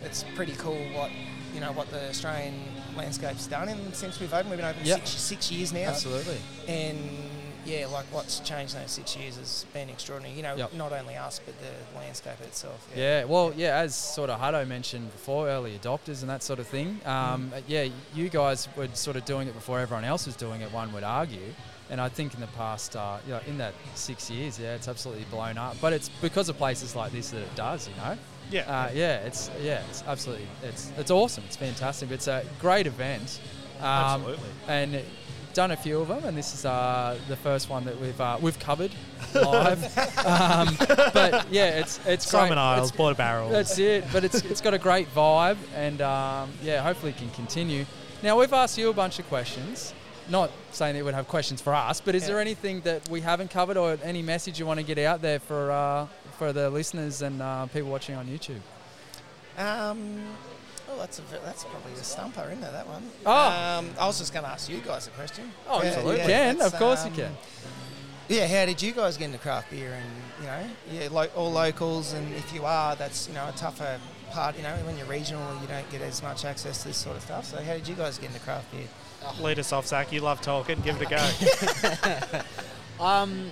it's 0.04 0.24
pretty 0.34 0.52
cool 0.56 0.78
what 0.94 1.10
you 1.54 1.60
know 1.60 1.72
what 1.72 1.90
the 1.90 2.08
Australian 2.08 2.54
landscape's 2.96 3.46
done 3.46 3.68
in 3.68 3.92
since 3.92 4.18
we've 4.20 4.32
opened. 4.32 4.50
We've 4.50 4.58
been 4.58 4.68
open 4.68 4.84
Yep. 4.84 4.98
six, 5.06 5.10
six 5.10 5.50
years 5.52 5.72
now, 5.72 5.88
Absolutely. 5.90 6.38
and 6.66 6.98
yeah, 7.64 7.86
like 7.86 8.06
what's 8.10 8.40
changed 8.40 8.74
in 8.74 8.80
those 8.80 8.90
six 8.90 9.14
years 9.16 9.36
has 9.36 9.66
been 9.72 9.88
extraordinary. 9.88 10.34
You 10.36 10.42
know, 10.42 10.56
Yep. 10.56 10.72
not 10.74 10.92
only 10.92 11.16
us 11.16 11.40
but 11.44 11.54
the 11.60 11.98
landscape 11.98 12.40
itself. 12.40 12.86
Yeah, 12.96 13.24
well, 13.24 13.52
yeah, 13.56 13.76
as 13.78 13.94
sort 13.94 14.30
of 14.30 14.40
Hutto 14.40 14.66
mentioned 14.66 15.12
before, 15.12 15.48
early 15.48 15.78
adopters 15.78 16.22
and 16.22 16.30
that 16.30 16.42
sort 16.42 16.58
of 16.58 16.66
thing. 16.66 17.00
Um, 17.04 17.52
Mm. 17.54 17.62
Yeah, 17.68 17.88
you 18.14 18.28
guys 18.30 18.66
were 18.76 18.88
sort 18.94 19.16
of 19.16 19.24
doing 19.26 19.46
it 19.46 19.54
before 19.54 19.78
everyone 19.78 20.04
else 20.04 20.26
was 20.26 20.36
doing 20.36 20.60
it, 20.62 20.72
one 20.72 20.92
would 20.92 21.04
argue. 21.04 21.54
And 21.90 22.00
I 22.00 22.08
think 22.08 22.32
in 22.34 22.40
the 22.40 22.46
past, 22.48 22.96
uh, 22.96 23.18
you 23.26 23.34
know, 23.34 23.40
in 23.46 23.58
that 23.58 23.74
six 23.94 24.30
years, 24.30 24.58
yeah, 24.58 24.74
it's 24.74 24.88
absolutely 24.88 25.24
blown 25.30 25.58
up. 25.58 25.76
But 25.80 25.92
it's 25.92 26.08
because 26.22 26.48
of 26.48 26.56
places 26.56 26.96
like 26.96 27.12
this 27.12 27.30
that 27.30 27.40
it 27.42 27.54
does, 27.54 27.86
you 27.86 27.94
know. 27.96 28.16
Yeah. 28.50 28.62
Uh, 28.62 28.90
yeah, 28.94 29.16
it's 29.20 29.50
yeah, 29.62 29.82
it's 29.88 30.02
absolutely 30.06 30.46
it's 30.62 30.92
it's 30.98 31.10
awesome. 31.10 31.44
It's 31.46 31.56
fantastic. 31.56 32.10
It's 32.10 32.28
a 32.28 32.44
great 32.60 32.86
event. 32.86 33.40
Um, 33.78 33.86
Absolutely. 33.86 34.48
And 34.68 35.00
done 35.54 35.70
a 35.72 35.76
few 35.76 36.00
of 36.00 36.08
them, 36.08 36.24
and 36.24 36.36
this 36.36 36.54
is 36.54 36.64
uh, 36.64 37.18
the 37.28 37.36
first 37.36 37.68
one 37.68 37.84
that 37.84 38.00
we've 38.00 38.20
uh, 38.20 38.38
we've 38.40 38.58
covered 38.58 38.90
live. 39.34 39.82
um, 40.26 40.76
but 41.12 41.46
yeah, 41.50 41.78
it's 41.80 41.98
it's 42.06 42.26
Simon 42.26 42.50
great. 42.50 42.58
Isles, 42.58 42.88
It's- 42.88 42.96
Border 42.96 43.16
Barrel. 43.16 43.48
that's 43.50 43.78
it. 43.78 44.04
But 44.12 44.24
it's 44.24 44.42
it's 44.42 44.60
got 44.60 44.74
a 44.74 44.78
great 44.78 45.12
vibe, 45.14 45.56
and 45.74 46.00
um, 46.00 46.50
yeah, 46.62 46.82
hopefully 46.82 47.10
it 47.12 47.18
can 47.18 47.30
continue. 47.30 47.84
Now 48.22 48.38
we've 48.38 48.52
asked 48.52 48.78
you 48.78 48.88
a 48.88 48.92
bunch 48.94 49.18
of 49.18 49.26
questions. 49.28 49.92
Not 50.28 50.50
saying 50.70 50.94
that 50.94 50.98
you 50.98 51.04
would 51.04 51.14
have 51.14 51.28
questions 51.28 51.60
for 51.60 51.74
us, 51.74 52.00
but 52.00 52.14
is 52.14 52.22
Yeah. 52.22 52.28
there 52.28 52.40
anything 52.40 52.80
that 52.82 53.08
we 53.08 53.20
haven't 53.20 53.50
covered, 53.50 53.76
or 53.76 53.98
any 54.02 54.22
message 54.22 54.58
you 54.58 54.66
want 54.66 54.78
to 54.80 54.84
get 54.86 54.98
out 54.98 55.20
there 55.20 55.40
for 55.40 55.70
uh, 55.70 56.06
for 56.38 56.52
the 56.52 56.70
listeners 56.70 57.22
and 57.22 57.42
uh, 57.42 57.66
people 57.66 57.90
watching 57.90 58.14
on 58.14 58.26
YouTube? 58.26 58.60
Um, 59.58 60.22
oh, 60.88 60.98
that's 60.98 61.18
a, 61.18 61.22
that's 61.44 61.64
probably 61.64 61.92
a 61.92 61.96
stumper, 62.04 62.44
isn't 62.50 62.62
it? 62.62 62.72
That 62.72 62.86
one. 62.86 63.02
Oh. 63.26 63.32
Um, 63.32 63.90
I 63.98 64.06
was 64.06 64.18
just 64.18 64.32
going 64.32 64.44
to 64.44 64.50
ask 64.50 64.70
you 64.70 64.78
guys 64.78 65.06
a 65.06 65.10
question. 65.10 65.50
Oh, 65.68 65.82
Yeah, 65.82 65.88
absolutely. 65.90 66.18
yeah, 66.28 66.52
can 66.54 66.62
of 66.62 66.74
course 66.76 67.04
um, 67.04 67.10
you 67.10 67.16
can. 67.24 67.36
Yeah, 68.28 68.46
how 68.46 68.64
did 68.66 68.80
you 68.80 68.92
guys 68.92 69.16
get 69.18 69.26
into 69.26 69.38
craft 69.38 69.70
beer? 69.70 69.92
And 69.92 70.10
you 70.40 70.46
know, 70.46 71.00
yeah, 71.02 71.08
lo- 71.10 71.28
all 71.36 71.50
locals, 71.52 72.12
and 72.14 72.32
if 72.34 72.52
you 72.54 72.64
are, 72.64 72.96
that's 72.96 73.28
you 73.28 73.34
know 73.34 73.46
a 73.48 73.52
tougher 73.52 73.98
part. 74.30 74.56
You 74.56 74.62
know, 74.62 74.74
when 74.86 74.96
you're 74.96 75.06
regional, 75.06 75.60
you 75.60 75.66
don't 75.66 75.90
get 75.90 76.00
as 76.00 76.22
much 76.22 76.44
access 76.44 76.82
to 76.82 76.88
this 76.88 76.96
sort 76.96 77.16
of 77.16 77.22
stuff. 77.22 77.44
So, 77.46 77.56
how 77.62 77.74
did 77.74 77.86
you 77.88 77.94
guys 77.96 78.18
get 78.18 78.28
into 78.28 78.40
craft 78.40 78.70
beer? 78.72 78.86
Lead 79.40 79.58
us 79.58 79.72
off, 79.72 79.86
Zach. 79.86 80.12
You 80.12 80.20
love 80.20 80.40
talking. 80.40 80.80
Give 80.80 81.00
it 81.00 81.10
a 81.10 82.30
go. 82.32 82.40
Um, 83.00 83.50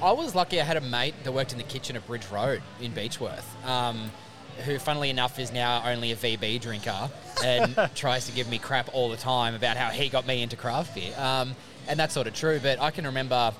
I 0.00 0.12
was 0.12 0.36
lucky. 0.36 0.60
I 0.60 0.64
had 0.64 0.76
a 0.76 0.80
mate 0.80 1.14
that 1.24 1.32
worked 1.32 1.50
in 1.50 1.58
the 1.58 1.64
kitchen 1.64 1.96
at 1.96 2.06
Bridge 2.06 2.26
Road 2.28 2.62
in 2.80 2.92
Beechworth, 2.92 3.44
um, 3.66 4.12
who, 4.64 4.78
funnily 4.78 5.10
enough, 5.10 5.40
is 5.40 5.52
now 5.52 5.82
only 5.84 6.12
a 6.12 6.16
VB 6.16 6.60
drinker 6.60 7.10
and 7.44 7.76
tries 7.96 8.26
to 8.26 8.32
give 8.32 8.48
me 8.48 8.58
crap 8.58 8.88
all 8.92 9.08
the 9.08 9.16
time 9.16 9.54
about 9.54 9.76
how 9.76 9.88
he 9.88 10.08
got 10.08 10.28
me 10.28 10.42
into 10.42 10.54
craft 10.54 10.94
beer. 10.94 11.12
Um, 11.18 11.56
and 11.88 11.98
that's 11.98 12.14
sort 12.14 12.28
of 12.28 12.34
true. 12.34 12.60
But 12.62 12.80
I 12.80 12.92
can 12.92 13.04
remember, 13.06 13.52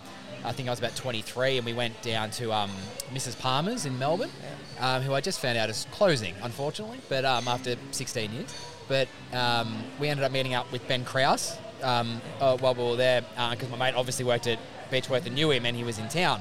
I 0.45 0.53
think 0.53 0.69
I 0.69 0.71
was 0.71 0.79
about 0.79 0.95
23, 0.95 1.57
and 1.57 1.67
we 1.67 1.73
went 1.73 2.01
down 2.03 2.31
to 2.33 2.53
um, 2.53 2.71
Mrs. 3.13 3.37
Parma's 3.41 3.87
in 3.87 3.99
Melbourne, 3.99 4.31
um, 4.79 5.03
who 5.03 5.15
I 5.15 5.21
just 5.21 5.41
found 5.41 5.59
out 5.59 5.69
is 5.69 5.89
closing, 5.91 6.35
unfortunately, 6.43 7.01
but 7.09 7.25
um, 7.25 7.49
after 7.49 7.75
16 7.91 8.33
years. 8.33 8.55
But 8.89 9.09
um, 9.33 9.85
we 10.01 10.09
ended 10.09 10.25
up 10.25 10.33
meeting 10.33 10.55
up 10.55 10.71
with 10.73 10.87
Ben 10.89 11.05
Kraus 11.05 11.57
um, 11.83 12.21
uh, 12.41 12.57
while 12.57 12.75
we 12.75 12.83
were 12.83 12.97
there 12.97 13.23
because 13.51 13.69
my 13.71 13.77
mate 13.77 13.95
obviously 13.95 14.25
worked 14.25 14.47
at 14.47 14.59
Beechworth 14.91 15.27
and 15.27 15.35
knew 15.35 15.51
him, 15.51 15.67
and 15.67 15.77
he 15.77 15.85
was 15.85 15.99
in 15.99 16.09
town. 16.09 16.41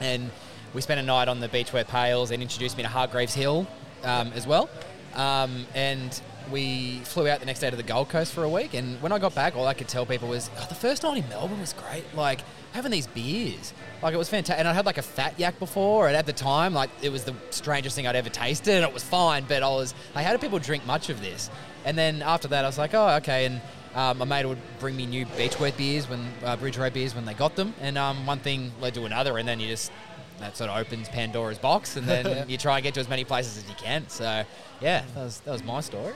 And 0.00 0.30
we 0.72 0.80
spent 0.80 1.00
a 1.00 1.02
night 1.02 1.28
on 1.28 1.40
the 1.40 1.48
Beechworth 1.48 1.88
Pales 1.88 2.30
and 2.30 2.42
introduced 2.42 2.76
me 2.76 2.82
to 2.82 2.88
Hargreaves 2.88 3.34
Hill 3.34 3.66
um, 4.02 4.32
as 4.34 4.46
well. 4.46 4.68
Um, 5.14 5.66
and 5.74 6.20
we 6.50 6.98
flew 7.04 7.28
out 7.28 7.40
the 7.40 7.46
next 7.46 7.60
day 7.60 7.70
to 7.70 7.76
the 7.76 7.82
Gold 7.82 8.08
Coast 8.08 8.32
for 8.32 8.44
a 8.44 8.48
week. 8.48 8.74
And 8.74 9.00
when 9.00 9.12
I 9.12 9.18
got 9.18 9.34
back, 9.34 9.56
all 9.56 9.66
I 9.66 9.74
could 9.74 9.88
tell 9.88 10.04
people 10.04 10.28
was, 10.28 10.50
oh, 10.58 10.66
the 10.68 10.74
first 10.74 11.02
night 11.02 11.16
in 11.16 11.28
Melbourne 11.28 11.60
was 11.60 11.72
great. 11.72 12.04
Like, 12.14 12.40
having 12.74 12.90
these 12.90 13.06
beers. 13.06 13.72
Like, 14.02 14.12
it 14.12 14.18
was 14.18 14.28
fantastic. 14.28 14.58
And 14.58 14.68
I 14.68 14.74
had 14.74 14.84
like 14.84 14.98
a 14.98 15.02
fat 15.02 15.38
yak 15.38 15.58
before. 15.58 16.08
And 16.08 16.16
at 16.16 16.26
the 16.26 16.32
time, 16.32 16.74
like, 16.74 16.90
it 17.00 17.08
was 17.10 17.24
the 17.24 17.34
strangest 17.50 17.96
thing 17.96 18.06
I'd 18.06 18.16
ever 18.16 18.28
tasted. 18.28 18.74
And 18.74 18.84
it 18.84 18.92
was 18.92 19.02
fine. 19.02 19.44
But 19.48 19.62
I 19.62 19.68
was, 19.68 19.94
like, 20.14 20.26
how 20.26 20.32
do 20.32 20.38
people 20.38 20.58
drink 20.58 20.84
much 20.86 21.08
of 21.08 21.22
this? 21.22 21.50
And 21.86 21.96
then 21.96 22.20
after 22.20 22.48
that, 22.48 22.64
I 22.64 22.68
was 22.68 22.76
like, 22.76 22.92
oh, 22.92 23.16
okay. 23.16 23.46
And 23.46 23.62
um, 23.94 24.18
my 24.18 24.24
mate 24.24 24.46
would 24.46 24.58
bring 24.80 24.96
me 24.96 25.06
new 25.06 25.24
Beechworth 25.24 25.76
beers 25.76 26.08
when 26.08 26.26
uh, 26.44 26.56
Bridge 26.56 26.76
Road 26.76 26.92
beers 26.92 27.14
when 27.14 27.24
they 27.24 27.34
got 27.34 27.54
them, 27.54 27.74
and 27.80 27.96
um, 27.96 28.26
one 28.26 28.40
thing 28.40 28.72
led 28.80 28.94
to 28.94 29.04
another, 29.04 29.38
and 29.38 29.46
then 29.46 29.60
you 29.60 29.68
just 29.68 29.92
that 30.40 30.56
sort 30.56 30.68
of 30.68 30.76
opens 30.76 31.08
Pandora's 31.08 31.58
box, 31.58 31.96
and 31.96 32.06
then 32.08 32.48
you 32.48 32.58
try 32.58 32.78
and 32.78 32.82
get 32.82 32.94
to 32.94 33.00
as 33.00 33.08
many 33.08 33.22
places 33.24 33.56
as 33.58 33.68
you 33.68 33.76
can. 33.76 34.08
So 34.08 34.44
yeah, 34.80 35.04
that 35.14 35.24
was 35.24 35.40
that 35.40 35.52
was 35.52 35.62
my 35.62 35.80
story. 35.80 36.14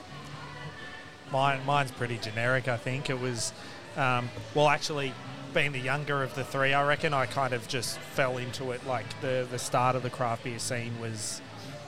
Mine, 1.31 1.65
mine's 1.65 1.91
pretty 1.91 2.17
generic. 2.17 2.67
I 2.67 2.77
think 2.77 3.09
it 3.09 3.19
was. 3.19 3.53
Um, 3.95 4.29
well, 4.55 4.67
actually, 4.67 5.13
being 5.53 5.71
the 5.71 5.79
younger 5.79 6.23
of 6.23 6.35
the 6.35 6.43
three, 6.43 6.73
I 6.73 6.85
reckon 6.85 7.13
I 7.13 7.25
kind 7.25 7.53
of 7.53 7.67
just 7.67 7.99
fell 7.99 8.37
into 8.37 8.71
it. 8.71 8.85
Like 8.85 9.05
the 9.21 9.47
the 9.49 9.59
start 9.59 9.95
of 9.95 10.03
the 10.03 10.09
craft 10.09 10.43
beer 10.43 10.59
scene 10.59 10.99
was, 10.99 11.41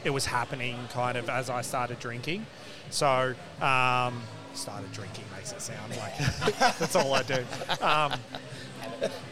it 0.03 0.09
was 0.09 0.25
happening 0.25 0.77
kind 0.91 1.17
of 1.17 1.29
as 1.29 1.49
I 1.49 1.61
started 1.61 1.99
drinking. 1.99 2.45
So 2.89 3.33
um, 3.61 4.21
started 4.53 4.91
drinking 4.91 5.25
makes 5.35 5.53
it 5.53 5.61
sound 5.61 5.95
like 5.97 6.17
that's 6.77 6.95
all 6.95 7.13
I 7.13 7.23
do. 7.23 7.45
Um, 7.81 8.13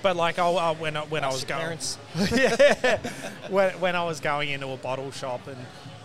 but 0.02 0.16
like 0.16 0.40
I, 0.40 0.48
I, 0.50 0.74
when 0.74 0.98
I, 0.98 1.02
when 1.02 1.24
I 1.24 1.28
was 1.28 1.44
going, 1.44 1.62
parents. 1.62 1.98
yeah, 2.32 3.00
when, 3.50 3.72
when 3.80 3.96
I 3.96 4.06
was 4.06 4.20
going 4.20 4.50
into 4.50 4.70
a 4.70 4.78
bottle 4.78 5.12
shop, 5.12 5.48
and 5.48 5.58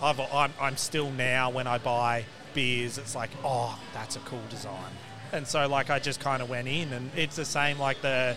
I've, 0.02 0.20
I'm, 0.20 0.52
I'm 0.60 0.76
still 0.76 1.10
now 1.10 1.50
when 1.50 1.66
I 1.66 1.78
buy 1.78 2.24
beers, 2.52 2.98
it's 2.98 3.14
like, 3.14 3.30
oh, 3.44 3.78
that's 3.92 4.16
a 4.16 4.20
cool 4.20 4.42
design, 4.50 4.92
and 5.34 5.46
so 5.46 5.66
like 5.68 5.90
I 5.90 5.98
just 5.98 6.20
kind 6.20 6.40
of 6.40 6.48
went 6.48 6.68
in, 6.68 6.92
and 6.92 7.10
it's 7.16 7.36
the 7.36 7.44
same 7.44 7.78
like 7.78 8.00
the, 8.00 8.36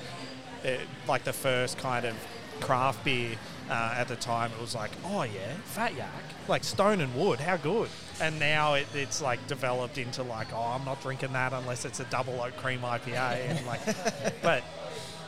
it, 0.64 0.82
like 1.08 1.24
the 1.24 1.34
first 1.34 1.78
kind 1.78 2.06
of 2.06 2.16
craft 2.60 3.06
beer 3.06 3.38
uh, 3.70 3.94
at 3.96 4.08
the 4.08 4.16
time. 4.16 4.52
It 4.52 4.60
was 4.60 4.76
like, 4.76 4.92
oh 5.06 5.24
yeah, 5.24 5.54
Fat 5.66 5.96
Yak, 5.96 6.10
like 6.48 6.64
Stone 6.64 7.02
and 7.02 7.16
Wood, 7.16 7.40
how 7.40 7.58
good. 7.58 7.90
And 8.20 8.40
now 8.40 8.74
it, 8.74 8.88
it's 8.96 9.22
like 9.22 9.46
developed 9.48 10.00
into 10.00 10.24
like, 10.24 10.48
oh, 10.54 10.76
I'm 10.76 10.84
not 10.86 11.02
drinking 11.02 11.34
that 11.34 11.54
unless 11.54 11.86
it's 11.86 12.00
a 12.00 12.06
double 12.06 12.42
oat 12.42 12.58
cream 12.58 12.82
IPA, 12.82 13.50
and 13.50 13.66
like, 13.68 13.82
but 14.42 14.64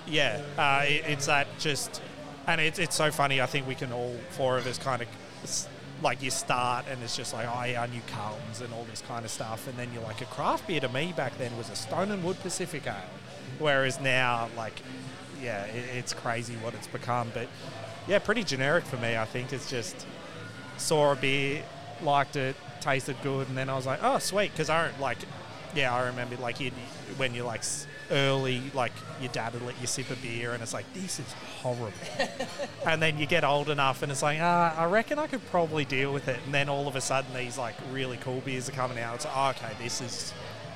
yeah, 0.07 0.41
uh, 0.57 0.83
it, 0.85 1.03
it's 1.07 1.27
that 1.27 1.47
just, 1.59 2.01
and 2.47 2.59
it's 2.59 2.79
it's 2.79 2.95
so 2.95 3.11
funny. 3.11 3.41
I 3.41 3.45
think 3.45 3.67
we 3.67 3.75
can 3.75 3.93
all 3.93 4.15
four 4.31 4.57
of 4.57 4.65
us 4.65 4.79
kind 4.79 5.03
of 5.03 5.07
like 6.01 6.23
you 6.23 6.31
start 6.31 6.85
and 6.89 7.01
it's 7.03 7.15
just 7.15 7.33
like 7.33 7.47
oh 7.47 7.63
yeah, 7.63 7.81
I 7.81 7.87
knew 7.87 8.01
Carlton's 8.07 8.61
and 8.61 8.73
all 8.73 8.85
this 8.89 9.01
kind 9.01 9.25
of 9.25 9.31
stuff, 9.31 9.67
and 9.67 9.77
then 9.77 9.89
you're 9.93 10.03
like 10.03 10.21
a 10.21 10.25
craft 10.25 10.67
beer 10.67 10.79
to 10.79 10.89
me 10.89 11.13
back 11.15 11.37
then 11.37 11.55
was 11.57 11.69
a 11.69 11.75
Stone 11.75 12.11
and 12.11 12.23
Wood 12.23 12.39
Pacific 12.41 12.87
Ale, 12.87 12.95
whereas 13.59 13.99
now 13.99 14.49
like 14.55 14.81
yeah, 15.41 15.65
it, 15.65 15.97
it's 15.97 16.13
crazy 16.13 16.55
what 16.55 16.73
it's 16.73 16.87
become, 16.87 17.31
but 17.33 17.47
yeah, 18.07 18.19
pretty 18.19 18.43
generic 18.43 18.85
for 18.85 18.97
me. 18.97 19.17
I 19.17 19.25
think. 19.25 19.53
It's 19.53 19.69
just 19.69 20.05
saw 20.77 21.11
a 21.11 21.15
beer, 21.15 21.63
liked 22.01 22.35
it, 22.35 22.55
tasted 22.81 23.17
good, 23.21 23.47
and 23.47 23.57
then 23.57 23.69
I 23.69 23.75
was 23.75 23.85
like, 23.85 23.99
oh 24.01 24.19
sweet, 24.19 24.51
because 24.51 24.69
I 24.69 24.87
don't 24.87 24.99
like, 24.99 25.17
yeah, 25.75 25.93
I 25.93 26.07
remember 26.07 26.35
like 26.37 26.57
when 27.17 27.33
you're 27.33 27.45
like 27.45 27.63
early, 28.11 28.61
like 28.73 28.91
your 29.21 29.31
dad 29.31 29.53
would 29.53 29.63
let 29.63 29.79
you 29.81 29.87
sip 29.87 30.09
a 30.11 30.15
beer, 30.15 30.53
and 30.53 30.61
it's 30.61 30.73
like 30.73 30.91
this 30.93 31.19
is 31.19 31.31
horrible, 31.61 31.91
and 32.85 33.01
then 33.01 33.17
you 33.17 33.25
get 33.25 33.43
old 33.43 33.69
enough, 33.69 34.01
and 34.03 34.11
it's 34.11 34.21
like, 34.23 34.39
ah, 34.41 34.75
I 34.77 34.85
reckon 34.85 35.19
I 35.19 35.27
could 35.27 35.45
probably 35.47 35.85
deal 35.85 36.13
with 36.13 36.27
it, 36.27 36.39
and 36.45 36.53
then 36.53 36.69
all 36.69 36.87
of 36.87 36.95
a 36.95 37.01
sudden 37.01 37.33
these 37.33 37.57
like 37.57 37.75
really 37.91 38.17
cool 38.17 38.41
beers 38.41 38.69
are 38.69 38.73
coming 38.73 38.99
out. 38.99 39.15
It's 39.15 39.25
like, 39.25 39.33
oh, 39.35 39.49
okay, 39.49 39.73
this 39.81 40.01
is, 40.01 40.33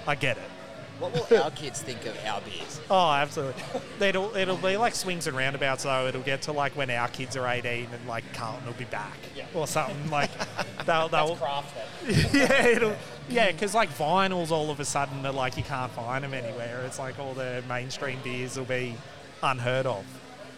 I 0.07 0.15
get 0.15 0.37
it. 0.37 0.49
What 0.99 1.13
will 1.13 1.43
our 1.43 1.51
kids 1.51 1.81
think 1.81 2.05
of 2.05 2.17
our 2.25 2.41
beers? 2.41 2.79
Oh, 2.89 3.11
absolutely. 3.11 3.63
it'll 3.99 4.35
it'll 4.35 4.57
be 4.57 4.77
like 4.77 4.93
swings 4.93 5.25
and 5.25 5.35
roundabouts 5.35 5.83
though. 5.83 6.07
It'll 6.07 6.21
get 6.21 6.43
to 6.43 6.51
like 6.51 6.75
when 6.75 6.89
our 6.91 7.07
kids 7.07 7.35
are 7.35 7.47
18 7.47 7.87
and 7.91 8.07
like 8.07 8.23
Carlton 8.33 8.65
will 8.65 8.73
be 8.73 8.85
back 8.85 9.17
yeah. 9.35 9.45
or 9.53 9.65
something 9.65 10.09
like 10.11 10.29
they'll 10.85 11.07
they'll 11.07 11.35
craft 11.35 11.75
it. 12.05 12.33
yeah 12.33 12.67
it'll 12.67 12.95
yeah 13.29 13.51
because 13.51 13.73
like 13.73 13.89
vinyls 13.89 14.51
all 14.51 14.69
of 14.69 14.79
a 14.79 14.85
sudden 14.85 15.25
are 15.25 15.31
like 15.31 15.57
you 15.57 15.63
can't 15.63 15.91
find 15.93 16.23
them 16.23 16.33
anywhere. 16.33 16.83
It's 16.85 16.99
like 16.99 17.17
all 17.19 17.33
the 17.33 17.63
mainstream 17.67 18.19
beers 18.23 18.57
will 18.57 18.65
be 18.65 18.95
unheard 19.41 19.85
of. 19.85 20.05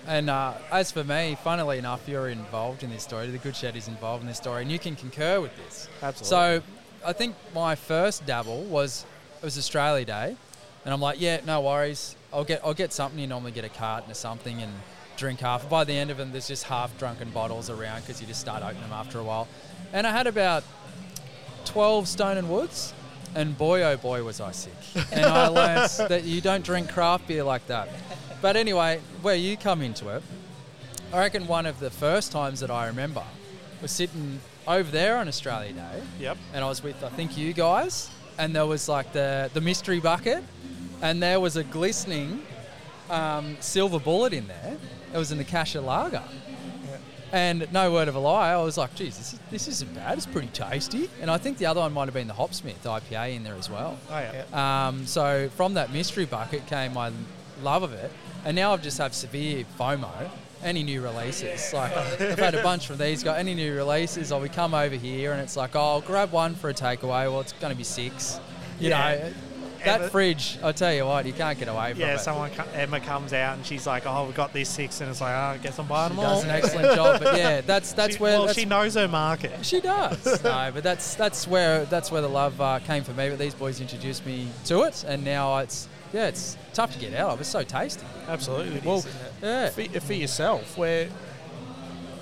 And 0.07 0.29
uh, 0.29 0.53
as 0.71 0.91
for 0.91 1.03
me, 1.03 1.37
funnily 1.43 1.79
enough, 1.79 2.07
you're 2.07 2.29
involved 2.29 2.83
in 2.83 2.91
this 2.91 3.03
story. 3.03 3.27
The 3.31 3.39
Good 3.39 3.55
Shed 3.55 3.75
is 3.75 3.87
involved 3.87 4.21
in 4.21 4.27
this 4.27 4.37
story, 4.37 4.61
and 4.61 4.71
you 4.71 4.77
can 4.77 4.95
concur 4.95 5.41
with 5.41 5.55
this. 5.57 5.89
Absolutely. 6.01 6.27
So, 6.27 6.63
I 7.03 7.13
think 7.13 7.35
my 7.55 7.75
first 7.75 8.23
dabble 8.25 8.63
was 8.65 9.03
it 9.03 9.14
was 9.45 9.57
Australia 9.57 10.05
Day, 10.05 10.35
and 10.83 10.93
I'm 10.93 10.99
like, 11.01 11.21
yeah, 11.21 11.39
no 11.45 11.61
worries. 11.61 12.15
I'll 12.33 12.43
get 12.43 12.61
I'll 12.65 12.73
get 12.73 12.91
something. 12.91 13.19
You 13.19 13.27
normally 13.27 13.51
get 13.53 13.63
a 13.63 13.69
carton 13.69 14.11
or 14.11 14.15
something 14.15 14.61
and 14.61 14.73
drink 15.17 15.39
half. 15.39 15.69
By 15.69 15.83
the 15.85 15.93
end 15.93 16.11
of 16.11 16.17
them, 16.17 16.31
there's 16.33 16.47
just 16.47 16.63
half 16.65 16.97
drunken 16.97 17.29
bottles 17.29 17.69
around 17.69 18.01
because 18.01 18.19
you 18.19 18.27
just 18.27 18.41
start 18.41 18.61
opening 18.63 18.81
them 18.81 18.91
after 18.91 19.19
a 19.19 19.23
while. 19.23 19.47
And 19.93 20.05
I 20.05 20.11
had 20.11 20.27
about 20.27 20.63
12 21.65 22.07
Stone 22.07 22.37
and 22.37 22.49
Woods, 22.49 22.93
and 23.35 23.57
boy 23.57 23.83
oh 23.83 23.97
boy 23.97 24.23
was 24.23 24.41
I 24.41 24.51
sick. 24.51 24.73
And 25.11 25.25
I 25.25 25.47
learned 25.59 25.89
that 26.09 26.23
you 26.23 26.41
don't 26.41 26.63
drink 26.65 26.89
craft 26.91 27.27
beer 27.27 27.43
like 27.43 27.65
that. 27.67 27.87
But 28.41 28.55
anyway, 28.57 28.99
where 29.21 29.35
you 29.35 29.57
come 29.57 29.81
into 29.81 30.09
it, 30.09 30.23
I 31.13 31.19
reckon 31.19 31.47
one 31.47 31.65
of 31.65 31.79
the 31.79 31.89
first 31.89 32.31
times 32.31 32.59
that 32.59 32.69
I 32.69 32.87
remember 32.87 33.23
was 33.81 33.91
sitting 33.91 34.39
over 34.67 34.89
there 34.91 35.17
on 35.17 35.27
Australia 35.27 35.71
Day, 35.73 36.01
Yep. 36.19 36.37
and 36.53 36.63
I 36.63 36.67
was 36.67 36.83
with 36.83 37.03
I 37.03 37.09
think 37.09 37.37
you 37.37 37.53
guys, 37.53 38.09
and 38.37 38.55
there 38.55 38.65
was 38.65 38.87
like 38.89 39.11
the 39.13 39.49
the 39.53 39.61
mystery 39.61 39.99
bucket, 39.99 40.43
and 41.01 41.21
there 41.21 41.39
was 41.39 41.55
a 41.55 41.63
glistening 41.63 42.41
um, 43.09 43.57
silver 43.59 43.99
bullet 43.99 44.33
in 44.33 44.47
there. 44.47 44.77
It 45.13 45.17
was 45.17 45.31
an 45.31 45.39
Akasha 45.39 45.81
Lager. 45.81 46.23
And 47.31 47.71
no 47.73 47.91
word 47.91 48.07
of 48.07 48.15
a 48.15 48.19
lie, 48.19 48.51
I 48.51 48.57
was 48.57 48.77
like, 48.77 48.95
geez, 48.95 49.17
this, 49.17 49.33
is, 49.33 49.39
this 49.51 49.67
isn't 49.67 49.93
bad. 49.93 50.17
It's 50.17 50.25
pretty 50.25 50.47
tasty. 50.49 51.09
And 51.21 51.29
I 51.29 51.37
think 51.37 51.57
the 51.57 51.65
other 51.65 51.81
one 51.81 51.91
might 51.91 52.05
have 52.05 52.13
been 52.13 52.27
the 52.27 52.33
Hopsmith 52.33 52.81
IPA 52.83 53.35
in 53.35 53.43
there 53.43 53.55
as 53.55 53.69
well. 53.69 53.97
Oh 54.09 54.19
yeah. 54.19 54.87
Um, 54.87 55.05
so 55.05 55.49
from 55.49 55.73
that 55.73 55.91
mystery 55.91 56.25
bucket 56.25 56.65
came 56.67 56.93
my 56.93 57.11
love 57.61 57.83
of 57.83 57.93
it, 57.93 58.11
and 58.45 58.55
now 58.55 58.73
I've 58.73 58.83
just 58.83 58.97
have 58.99 59.13
severe 59.13 59.65
FOMO. 59.77 60.29
Any 60.65 60.81
new 60.81 61.01
releases, 61.03 61.71
like 61.73 61.95
I've 61.95 62.39
had 62.39 62.55
a 62.55 62.63
bunch 62.63 62.87
from 62.87 62.97
these 62.97 63.23
guys. 63.23 63.37
Any 63.39 63.53
new 63.53 63.75
releases, 63.75 64.31
or 64.31 64.41
we 64.41 64.49
come 64.49 64.73
over 64.73 64.95
here 64.95 65.31
and 65.31 65.39
it's 65.39 65.55
like, 65.55 65.75
oh, 65.75 65.79
I'll 65.79 66.01
grab 66.01 66.31
one 66.31 66.55
for 66.55 66.71
a 66.71 66.73
takeaway. 66.73 67.29
Well, 67.31 67.39
it's 67.41 67.53
going 67.53 67.71
to 67.71 67.77
be 67.77 67.83
six. 67.83 68.39
You 68.79 68.89
Yeah. 68.89 68.97
know, 69.15 69.33
that 69.85 70.01
Emma- 70.01 70.09
fridge. 70.09 70.57
I 70.63 70.71
tell 70.71 70.91
you 70.91 71.05
what, 71.05 71.27
you 71.27 71.33
can't 71.33 71.59
get 71.59 71.67
away 71.67 71.91
from 71.91 71.99
Yeah, 72.01 72.07
it. 72.07 72.11
Yeah, 72.13 72.17
someone 72.17 72.49
Emma 72.73 72.99
comes 72.99 73.31
out 73.31 73.57
and 73.57 73.63
she's 73.63 73.85
like, 73.85 74.07
"Oh, 74.07 74.25
we 74.25 74.33
got 74.33 74.51
these 74.51 74.67
six, 74.67 74.99
and 75.01 75.11
it's 75.11 75.21
like, 75.21 75.33
"Oh, 75.35 75.53
I 75.53 75.57
guess 75.61 75.77
I'm 75.77 75.85
buying 75.85 76.09
She 76.09 76.15
them 76.15 76.25
all." 76.25 76.33
does 76.37 76.43
an 76.45 76.49
excellent 76.49 76.95
job, 76.95 77.21
but 77.21 77.37
yeah, 77.37 77.61
that's 77.65 77.93
that's 77.93 78.15
She- 78.15 78.19
where 78.23 78.37
well, 78.39 78.45
that's, 78.47 78.57
she 78.57 78.65
knows 78.65 78.95
her 78.95 79.07
market. 79.07 79.63
She 79.63 79.81
does. 79.81 80.25
no, 80.43 80.71
but 80.73 80.81
that's 80.81 81.13
that's 81.13 81.47
where 81.47 81.85
that's 81.85 82.09
where 82.11 82.23
the 82.23 82.27
love 82.27 82.59
uh, 82.59 82.79
came 82.79 83.03
for 83.03 83.13
me. 83.13 83.29
But 83.29 83.37
these 83.37 83.53
boys 83.53 83.79
introduced 83.79 84.25
me 84.25 84.47
to 84.65 84.81
it, 84.81 85.03
and 85.07 85.23
now 85.23 85.57
it's 85.59 85.87
yeah, 86.15 86.27
it's 86.27 86.55
tough 86.73 86.93
to 86.93 86.99
get 86.99 87.13
out 87.13 87.31
of. 87.31 87.41
It's 87.41 87.49
so 87.49 87.63
tasty. 87.63 88.05
Absolutely. 88.29 88.79
Well, 88.85 88.99
is. 88.99 89.05
Uh, 89.05 89.09
yeah. 89.43 89.69
for, 89.69 89.81
uh, 89.81 89.99
for 89.99 90.13
yourself, 90.13 90.77
where, 90.77 91.09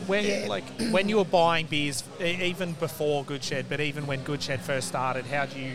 where, 0.07 0.21
Yeah. 0.21 0.47
like, 0.47 0.63
when 0.89 1.09
you 1.09 1.17
were 1.17 1.25
buying 1.25 1.67
beers, 1.67 2.03
even 2.19 2.73
before 2.73 3.23
Good 3.23 3.43
Shed, 3.43 3.67
but 3.69 3.79
even 3.79 4.07
when 4.07 4.23
Good 4.23 4.41
Shed 4.41 4.61
first 4.61 4.87
started, 4.87 5.25
how 5.27 5.45
do 5.45 5.59
you 5.59 5.73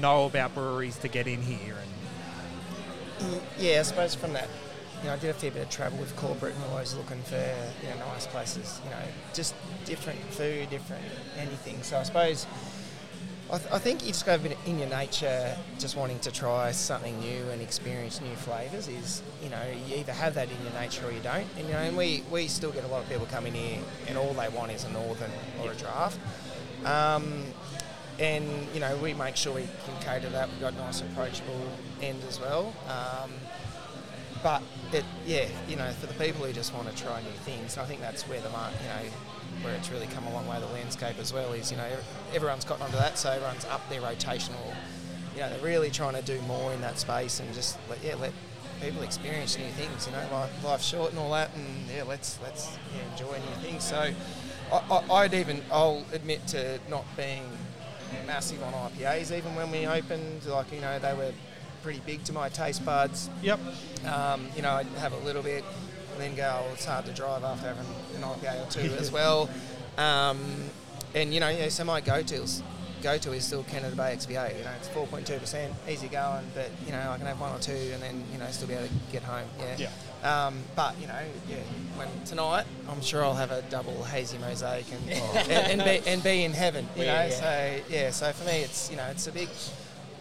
know 0.00 0.24
about 0.24 0.54
breweries 0.54 0.96
to 0.98 1.08
get 1.08 1.26
in 1.26 1.42
here? 1.42 1.76
And 3.20 3.30
mm, 3.34 3.40
Yeah, 3.58 3.80
I 3.80 3.82
suppose 3.82 4.14
from 4.14 4.32
that, 4.32 4.48
you 5.02 5.08
know, 5.08 5.12
I 5.12 5.16
did 5.18 5.28
a 5.30 5.34
fair 5.34 5.50
bit 5.50 5.62
of 5.64 5.70
travel 5.70 5.98
with 5.98 6.16
corporate 6.16 6.54
and 6.54 6.64
always 6.72 6.94
looking 6.94 7.20
for, 7.22 7.36
you 7.36 7.88
know, 7.90 8.06
nice 8.14 8.26
places, 8.26 8.80
you 8.84 8.90
know, 8.90 8.96
just 9.34 9.54
different 9.84 10.18
food, 10.32 10.70
different 10.70 11.04
anything. 11.38 11.82
So 11.82 11.98
I 11.98 12.04
suppose, 12.04 12.46
I, 13.50 13.58
th- 13.58 13.72
I 13.72 13.78
think 13.78 14.02
you 14.02 14.08
just 14.08 14.26
go 14.26 14.34
a 14.34 14.38
bit 14.38 14.58
in 14.66 14.78
your 14.78 14.88
nature, 14.88 15.56
just 15.78 15.96
wanting 15.96 16.18
to 16.20 16.30
try 16.30 16.70
something 16.72 17.18
new 17.20 17.48
and 17.50 17.62
experience 17.62 18.20
new 18.20 18.34
flavours 18.36 18.88
is, 18.88 19.22
you 19.42 19.48
know, 19.48 19.62
you 19.86 19.96
either 19.96 20.12
have 20.12 20.34
that 20.34 20.50
in 20.50 20.62
your 20.62 20.72
nature 20.74 21.06
or 21.06 21.12
you 21.12 21.20
don't. 21.20 21.46
And, 21.56 21.66
you 21.66 21.72
know, 21.72 21.78
and 21.78 21.96
we, 21.96 22.22
we 22.30 22.46
still 22.46 22.72
get 22.72 22.84
a 22.84 22.88
lot 22.88 23.02
of 23.02 23.08
people 23.08 23.26
coming 23.26 23.54
here 23.54 23.78
and 24.06 24.18
all 24.18 24.34
they 24.34 24.48
want 24.48 24.72
is 24.72 24.84
a 24.84 24.90
northern 24.90 25.30
or 25.62 25.72
a 25.72 25.74
draft. 25.76 26.20
Um, 26.84 27.44
and 28.18 28.66
you 28.74 28.80
know 28.80 28.96
we 28.96 29.14
make 29.14 29.36
sure 29.36 29.54
we 29.54 29.68
can 29.84 30.00
cater 30.00 30.28
that. 30.30 30.48
We've 30.48 30.60
got 30.60 30.74
nice 30.76 31.00
approachable 31.00 31.60
end 32.02 32.22
as 32.28 32.40
well. 32.40 32.74
Um, 32.88 33.30
but 34.42 34.62
it, 34.92 35.04
yeah, 35.26 35.46
you 35.68 35.76
know, 35.76 35.90
for 35.92 36.06
the 36.06 36.14
people 36.14 36.44
who 36.46 36.52
just 36.52 36.72
want 36.72 36.88
to 36.88 37.02
try 37.02 37.20
new 37.20 37.30
things, 37.44 37.76
I 37.76 37.84
think 37.84 38.00
that's 38.00 38.22
where 38.28 38.40
the 38.40 38.50
mark, 38.50 38.72
you 38.80 38.88
know, 38.88 39.10
where 39.62 39.74
it's 39.74 39.90
really 39.90 40.06
come 40.06 40.26
a 40.26 40.32
long 40.32 40.46
way. 40.46 40.58
The 40.60 40.66
landscape 40.66 41.18
as 41.18 41.32
well 41.32 41.52
is, 41.52 41.70
you 41.70 41.76
know, 41.76 41.88
everyone's 42.34 42.64
gotten 42.64 42.84
onto 42.84 42.96
that, 42.96 43.18
so 43.18 43.30
everyone's 43.30 43.64
up 43.66 43.88
their 43.88 44.00
rotational. 44.00 44.74
You 45.34 45.40
know, 45.40 45.50
they're 45.50 45.64
really 45.64 45.90
trying 45.90 46.14
to 46.14 46.22
do 46.22 46.40
more 46.42 46.72
in 46.72 46.80
that 46.80 46.98
space 46.98 47.40
and 47.40 47.52
just 47.54 47.78
let, 47.88 48.02
yeah, 48.02 48.16
let 48.16 48.32
people 48.80 49.02
experience 49.02 49.56
new 49.58 49.68
things. 49.70 50.06
You 50.06 50.12
know, 50.12 50.26
life, 50.32 50.64
life's 50.64 50.84
short 50.84 51.10
and 51.10 51.18
all 51.18 51.32
that, 51.32 51.50
and 51.54 51.66
yeah, 51.94 52.02
let's 52.04 52.38
let's 52.42 52.76
yeah, 52.96 53.10
enjoy 53.12 53.32
new 53.32 53.62
things. 53.62 53.84
So, 53.84 54.12
I, 54.72 54.76
I, 54.90 55.12
I'd 55.14 55.34
even 55.34 55.62
I'll 55.70 56.04
admit 56.12 56.46
to 56.48 56.78
not 56.88 57.04
being 57.16 57.44
massive 58.26 58.62
on 58.62 58.72
IPAs 58.72 59.36
even 59.36 59.54
when 59.54 59.70
we 59.70 59.86
opened. 59.86 60.44
Like 60.46 60.72
you 60.72 60.80
know, 60.80 60.98
they 60.98 61.14
were 61.14 61.32
pretty 61.82 62.00
big 62.04 62.24
to 62.24 62.32
my 62.32 62.48
taste 62.48 62.84
buds. 62.84 63.30
yep, 63.42 63.60
Um, 64.04 64.48
you 64.56 64.62
know, 64.62 64.70
I'd 64.72 64.86
have 64.98 65.12
a 65.12 65.18
little 65.18 65.42
bit, 65.42 65.64
and 66.18 66.36
then 66.36 66.36
go. 66.36 66.64
Oh, 66.68 66.72
it's 66.72 66.84
hard 66.84 67.06
to 67.06 67.12
drive 67.12 67.44
after 67.44 67.68
having 67.68 67.86
an 68.16 68.22
IPA 68.22 68.66
or 68.66 68.70
two 68.70 68.94
as 68.96 69.10
well. 69.12 69.48
Um, 69.98 70.38
and 71.16 71.34
you 71.34 71.40
know, 71.40 71.48
yeah, 71.48 71.68
so 71.70 71.82
my 71.82 72.00
go-tos 72.00 72.62
go-to 73.02 73.32
is 73.32 73.44
still 73.44 73.64
Canada 73.64 73.96
Bay 73.96 74.14
XPA. 74.14 74.56
You 74.56 74.62
know, 74.62 74.70
it's 74.78 74.86
4.2 74.90 75.40
percent, 75.40 75.74
easy 75.88 76.06
going, 76.06 76.44
but 76.54 76.70
you 76.86 76.92
know, 76.92 77.00
I 77.10 77.16
can 77.16 77.26
have 77.26 77.40
one 77.40 77.52
or 77.52 77.58
two, 77.58 77.72
and 77.72 78.00
then 78.00 78.22
you 78.32 78.38
know, 78.38 78.46
still 78.50 78.68
be 78.68 78.74
able 78.74 78.86
to 78.86 78.92
get 79.10 79.24
home. 79.24 79.48
Yeah. 79.76 79.88
Um, 80.22 80.60
but 80.76 80.94
you 81.00 81.08
know, 81.08 81.18
yeah, 81.50 81.56
when 81.96 82.06
tonight, 82.26 82.64
I'm 82.88 83.00
sure 83.00 83.24
I'll 83.24 83.34
have 83.34 83.50
a 83.50 83.62
double 83.62 84.04
hazy 84.04 84.38
mosaic 84.38 84.84
and 84.92 85.10
and, 85.10 85.80
and, 85.80 85.84
be, 85.84 86.08
and 86.08 86.22
be 86.22 86.44
in 86.44 86.52
heaven. 86.52 86.86
You 86.96 87.02
Yeah, 87.02 87.12
know, 87.14 87.28
yeah. 87.28 87.30
so 87.40 87.80
yeah. 87.88 88.10
So 88.10 88.32
for 88.32 88.44
me, 88.44 88.60
it's 88.60 88.88
you 88.88 88.96
know, 88.98 89.06
it's 89.10 89.26
a 89.26 89.32
big 89.32 89.48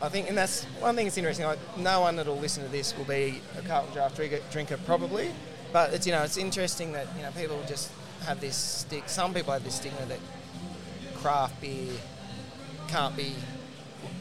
I 0.02 0.10
think, 0.10 0.28
and 0.30 0.36
that's 0.36 0.64
one 0.80 0.96
thing 0.96 1.06
that's 1.06 1.18
interesting. 1.18 1.46
Like, 1.46 1.60
no 1.78 2.02
one 2.02 2.16
that'll 2.16 2.38
listen 2.38 2.64
to 2.64 2.70
this 2.70 2.98
will 2.98 3.06
be 3.06 3.42
a 3.58 3.62
Carlton 3.62 3.94
Draft 3.94 4.16
drinker, 4.16 4.40
drinker 4.52 4.78
probably, 4.86 5.32
but 5.74 5.94
it's 5.94 6.06
you 6.06 6.14
know 6.14 6.24
it's 6.24 6.38
interesting 6.38 6.92
that 6.94 7.08
you 7.16 7.22
know 7.24 7.32
people 7.32 7.62
just 7.68 7.92
have 8.26 8.40
this 8.42 8.56
stick. 8.56 9.04
Some 9.08 9.34
people 9.34 9.54
have 9.54 9.64
this 9.64 9.76
stigma 9.76 10.06
that 10.08 10.20
craft 11.16 11.60
beer 11.62 11.94
can't 12.88 13.16
be 13.16 13.34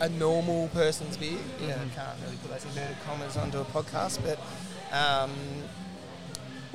a 0.00 0.09
normal 0.09 0.68
person's 0.68 1.16
beer. 1.16 1.38
You 1.61 1.68
know, 1.68 1.78
can't 1.94 2.18
really 2.24 2.37
put 2.37 2.50
those 2.50 2.64
inverted 2.64 2.96
commas 3.06 3.37
onto 3.37 3.59
a 3.59 3.64
podcast, 3.64 4.20
but 4.22 4.38
um, 4.96 5.30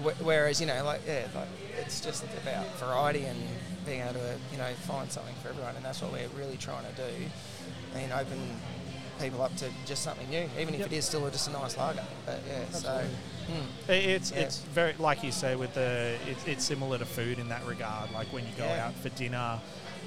wh- 0.04 0.20
whereas 0.26 0.60
you 0.60 0.68
know, 0.68 0.84
like 0.84 1.02
yeah, 1.08 1.28
like 1.36 1.48
it's 1.80 2.02
just 2.02 2.24
about 2.44 2.68
variety 2.78 3.26
and 3.26 3.40
being 3.86 4.02
able 4.02 4.14
to 4.14 4.36
you 4.52 4.58
know 4.58 4.68
find 4.88 5.12
something 5.12 5.36
for 5.42 5.50
everyone, 5.50 5.76
and 5.76 5.86
that's 5.86 6.02
what 6.02 6.12
we're 6.12 6.28
really 6.38 6.58
trying 6.58 6.84
to 6.86 6.92
do, 7.02 7.26
and 7.96 8.12
open 8.14 8.40
people 9.22 9.42
up 9.42 9.56
to 9.58 9.70
just 9.86 10.04
something 10.04 10.30
new, 10.30 10.50
even 10.60 10.74
if 10.74 10.88
it 10.88 10.92
is 10.94 11.06
still 11.06 11.30
just 11.30 11.48
a 11.48 11.52
nice 11.52 11.78
lager. 11.78 12.04
But 12.26 12.40
yeah, 12.50 12.70
so 12.78 13.04
hmm. 13.48 13.92
It's 13.92 14.32
Yeah. 14.32 14.40
it's 14.40 14.58
very 14.60 14.94
like 15.00 15.24
you 15.24 15.32
say 15.32 15.56
with 15.56 15.74
the 15.74 16.16
it's, 16.28 16.48
it's 16.48 16.64
similar 16.66 16.98
to 16.98 17.06
food 17.06 17.40
in 17.40 17.50
that 17.50 17.66
regard. 17.66 18.12
Like 18.12 18.28
when 18.34 18.44
you 18.46 18.52
go 18.58 18.66
Yeah. 18.66 18.88
out 18.88 18.96
for 18.96 19.10
dinner, 19.10 19.60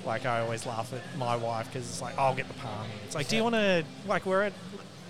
like 0.04 0.26
I 0.26 0.40
always 0.40 0.66
laugh 0.66 0.92
at 0.92 1.18
my 1.18 1.36
wife 1.36 1.66
because 1.72 1.88
it's 1.88 2.02
like 2.02 2.18
I'll 2.18 2.34
get 2.34 2.48
the 2.48 2.54
parmy. 2.54 2.86
It's 3.06 3.14
like, 3.14 3.28
do 3.28 3.36
you 3.36 3.42
want 3.42 3.54
to 3.54 3.84
like 4.06 4.26
we're 4.26 4.42
at 4.42 4.52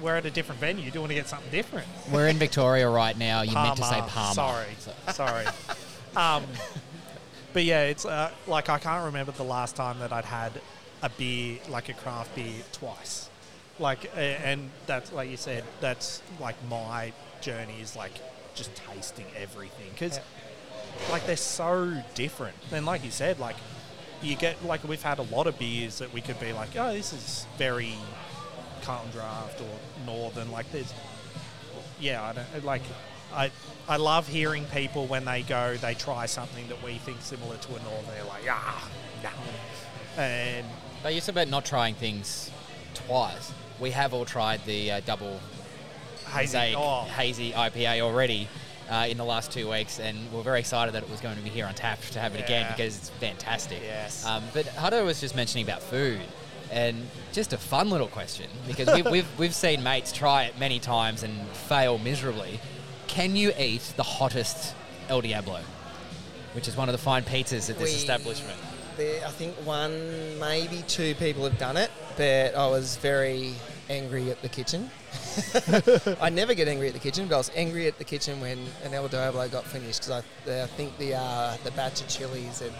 we're 0.00 0.16
at 0.16 0.26
a 0.26 0.30
different 0.30 0.60
venue. 0.60 0.90
Do 0.90 0.94
you 0.94 1.00
want 1.00 1.10
to 1.10 1.14
get 1.14 1.28
something 1.28 1.50
different? 1.50 1.86
We're 2.12 2.28
in 2.28 2.36
Victoria 2.36 2.88
right 2.90 3.16
now. 3.16 3.42
You 3.42 3.54
meant 3.54 3.76
to 3.76 3.84
say 3.84 4.00
Parma. 4.00 4.10
Parma. 4.10 4.34
Sorry, 4.34 4.66
So- 4.80 5.12
sorry. 5.12 5.46
um, 6.16 6.42
but 7.52 7.62
yeah, 7.64 7.82
it's 7.84 8.04
uh, 8.04 8.30
like 8.48 8.68
I 8.68 8.78
can't 8.80 9.04
remember 9.06 9.30
the 9.32 9.44
last 9.44 9.76
time 9.76 10.00
that 10.00 10.12
I'd 10.12 10.24
had 10.24 10.52
a 11.02 11.08
beer 11.10 11.58
like 11.68 11.88
a 11.88 11.92
craft 11.94 12.34
beer 12.34 12.62
twice. 12.72 13.28
Like, 13.78 14.10
and 14.16 14.70
that's 14.86 15.12
like 15.12 15.30
you 15.30 15.36
said, 15.36 15.64
that's 15.80 16.22
like 16.40 16.56
my 16.68 17.12
journey 17.40 17.80
is 17.80 17.96
like 17.96 18.12
just 18.54 18.74
tasting 18.74 19.26
everything 19.36 19.90
because 19.90 20.20
like 21.10 21.26
they're 21.26 21.36
so 21.36 22.02
different. 22.14 22.56
And 22.70 22.86
like 22.86 23.04
you 23.04 23.10
said, 23.10 23.38
like 23.38 23.56
you 24.22 24.36
get 24.36 24.64
like 24.64 24.84
we've 24.84 25.02
had 25.02 25.18
a 25.18 25.22
lot 25.22 25.46
of 25.46 25.58
beers 25.58 25.98
that 25.98 26.12
we 26.12 26.20
could 26.20 26.38
be 26.38 26.52
like, 26.52 26.70
oh, 26.76 26.92
this 26.92 27.12
is 27.12 27.46
very 27.58 27.94
Carlton 28.82 29.10
Draft 29.10 29.60
or 29.60 30.06
Northern. 30.06 30.50
Like 30.50 30.70
there's 30.70 30.92
yeah, 32.00 32.22
I 32.22 32.32
don't 32.32 32.64
like. 32.64 32.82
I 33.32 33.50
I 33.88 33.96
love 33.96 34.28
hearing 34.28 34.64
people 34.66 35.06
when 35.06 35.24
they 35.24 35.42
go, 35.42 35.76
they 35.76 35.94
try 35.94 36.26
something 36.26 36.68
that 36.68 36.82
we 36.82 36.98
think 36.98 37.20
similar 37.20 37.56
to 37.56 37.68
a 37.70 37.82
Northern. 37.82 38.14
They're 38.14 38.24
like, 38.24 38.44
ah, 38.48 38.88
yeah, 39.22 39.32
and 40.16 40.66
But 41.02 41.14
you 41.14 41.20
said 41.20 41.34
about 41.34 41.48
not 41.48 41.64
trying 41.64 41.94
things 41.94 42.50
twice. 42.94 43.52
We 43.80 43.90
have 43.90 44.14
all 44.14 44.24
tried 44.24 44.64
the 44.66 44.92
uh, 44.92 45.00
double 45.04 45.40
hazy. 46.28 46.56
mosaic 46.56 46.76
Oh, 46.78 47.02
hazy 47.02 47.52
IPA 47.52 48.00
already 48.00 48.48
uh, 48.90 49.06
in 49.08 49.16
the 49.16 49.24
last 49.24 49.50
two 49.50 49.70
weeks, 49.70 49.98
and 49.98 50.16
we're 50.32 50.42
very 50.42 50.60
excited 50.60 50.94
that 50.94 51.02
it 51.02 51.10
was 51.10 51.20
going 51.20 51.36
to 51.36 51.42
be 51.42 51.50
here 51.50 51.66
on 51.66 51.74
tap 51.74 52.00
to 52.12 52.18
have 52.20 52.34
it 52.34 52.40
again 52.40 52.70
because 52.72 52.96
it's 52.96 53.10
fantastic. 53.10 53.80
Yes. 53.82 54.24
Um, 54.24 54.42
but 54.52 54.66
Hutto 54.66 55.04
was 55.04 55.20
just 55.20 55.34
mentioning 55.34 55.64
about 55.64 55.82
food, 55.82 56.20
and 56.70 57.06
just 57.32 57.52
a 57.52 57.58
fun 57.58 57.90
little 57.90 58.08
question 58.08 58.48
because 58.66 58.88
we've, 58.94 59.06
we've 59.10 59.28
we've 59.38 59.54
seen 59.54 59.82
mates 59.82 60.12
try 60.12 60.44
it 60.44 60.58
many 60.58 60.78
times 60.78 61.22
and 61.22 61.46
fail 61.48 61.98
miserably. 61.98 62.60
Can 63.06 63.36
you 63.36 63.52
eat 63.58 63.92
the 63.96 64.02
hottest 64.02 64.74
El 65.08 65.20
Diablo, 65.20 65.60
which 66.52 66.66
is 66.68 66.76
one 66.76 66.88
of 66.88 66.92
the 66.92 66.98
fine 66.98 67.22
pizzas 67.22 67.70
at 67.70 67.78
this 67.78 67.90
We- 67.90 67.96
establishment? 67.96 68.58
There, 68.96 69.26
I 69.26 69.30
think 69.30 69.54
one, 69.66 70.38
maybe 70.38 70.84
two 70.86 71.14
people 71.16 71.44
have 71.44 71.58
done 71.58 71.76
it, 71.76 71.90
but 72.16 72.54
I 72.54 72.68
was 72.68 72.96
very 72.98 73.54
angry 73.90 74.30
at 74.30 74.40
the 74.42 74.48
kitchen. 74.48 74.90
I 76.20 76.30
never 76.30 76.54
get 76.54 76.68
angry 76.68 76.88
at 76.88 76.94
the 76.94 77.00
kitchen, 77.00 77.26
but 77.26 77.34
I 77.34 77.38
was 77.38 77.50
angry 77.56 77.86
at 77.88 77.98
the 77.98 78.04
kitchen 78.04 78.40
when 78.40 78.58
an 78.84 78.94
El 78.94 79.08
Diablo 79.08 79.48
got 79.48 79.64
finished 79.64 80.02
because 80.06 80.24
I, 80.46 80.62
I 80.62 80.66
think 80.66 80.96
the 80.98 81.14
uh, 81.14 81.56
the 81.64 81.72
batch 81.72 82.00
of 82.02 82.08
chilies 82.08 82.60
had 82.60 82.72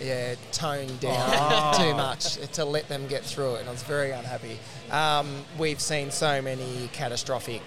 yeah 0.00 0.34
toned 0.52 1.00
down 1.00 1.74
too 1.80 1.94
much 1.94 2.36
to 2.52 2.64
let 2.64 2.88
them 2.88 3.06
get 3.08 3.24
through 3.24 3.56
it, 3.56 3.60
and 3.60 3.68
I 3.68 3.72
was 3.72 3.82
very 3.82 4.12
unhappy. 4.12 4.58
Um, 4.90 5.44
we've 5.58 5.80
seen 5.80 6.10
so 6.10 6.40
many 6.42 6.88
catastrophic 6.92 7.62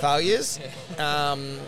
failures. 0.00 0.60
Um, 0.98 1.58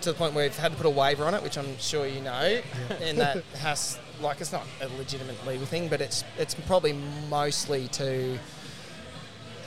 to 0.00 0.12
the 0.12 0.16
point 0.16 0.34
where 0.34 0.44
we've 0.46 0.56
had 0.56 0.72
to 0.72 0.76
put 0.78 0.86
a 0.86 0.90
waiver 0.90 1.24
on 1.24 1.34
it, 1.34 1.42
which 1.42 1.58
I'm 1.58 1.76
sure 1.78 2.06
you 2.06 2.22
know, 2.22 2.60
and 3.02 3.18
that 3.18 3.44
has 3.58 3.98
like 4.20 4.40
it's 4.40 4.52
not 4.52 4.66
a 4.80 4.88
legitimate 4.98 5.46
legal 5.46 5.66
thing, 5.66 5.88
but 5.88 6.00
it's 6.00 6.24
it's 6.38 6.54
probably 6.54 6.94
mostly 7.28 7.88
to 7.88 8.38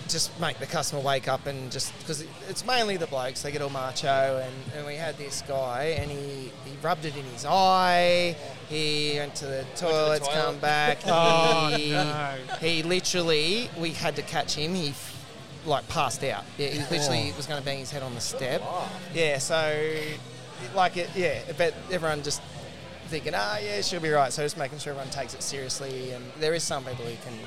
just 0.10 0.38
make 0.39 0.60
the 0.60 0.66
customer 0.66 1.02
wake 1.02 1.30
up 1.30 1.48
and 1.48 1.72
just 1.72 1.98
because 2.00 2.26
it's 2.50 2.66
mainly 2.66 2.98
the 2.98 3.08
blokes 3.08 3.42
they 3.42 3.52
get 3.54 3.62
all 3.62 3.70
macho 3.70 4.38
and, 4.46 4.54
and 4.76 4.86
we 4.86 4.96
had 4.96 5.18
this 5.18 5.42
guy 5.48 5.96
and 5.98 6.12
he, 6.12 6.52
he 6.66 6.76
rubbed 6.82 7.06
it 7.06 7.16
in 7.16 7.24
his 7.28 7.46
eye 7.48 8.36
he 8.68 9.13
went 9.18 9.34
to 9.34 9.46
the 9.46 9.66
toilets 9.78 10.28
toilet. 10.28 10.42
come 10.44 10.58
back 10.60 10.98
Oh, 11.08 11.74
he, 11.78 11.92
no. 11.92 12.36
he 12.60 12.84
literally 12.84 13.70
we 13.80 13.92
had 13.92 14.18
to 14.18 14.22
catch 14.24 14.54
him 14.56 14.76
he 14.76 14.89
f- 14.89 15.26
like 15.66 15.88
passed 15.88 16.22
out 16.26 16.44
yeah 16.58 16.68
he 16.68 16.80
literally 16.94 17.32
was 17.38 17.48
going 17.48 17.60
to 17.62 17.66
bang 17.66 17.80
his 17.80 17.89
head 17.89 18.04
on 18.04 18.13
the 18.13 18.22
step 18.22 18.62
yeah 19.13 19.38
so 19.38 19.96
like 20.76 20.98
it 20.98 21.10
yeah 21.16 21.39
but 21.58 21.74
everyone 21.92 22.24
just 22.24 22.42
thinking 23.08 23.34
ah 23.36 23.58
yeah 23.60 23.82
she'll 23.82 24.00
be 24.00 24.10
right 24.10 24.32
so 24.34 24.42
just 24.44 24.58
making 24.58 24.80
sure 24.80 24.92
everyone 24.94 25.12
takes 25.12 25.34
it 25.34 25.44
seriously 25.44 26.12
and 26.12 26.24
there 26.39 26.54
is 26.54 26.63
some 26.63 26.84
people 26.84 27.06
who 27.06 27.16
can 27.24 27.38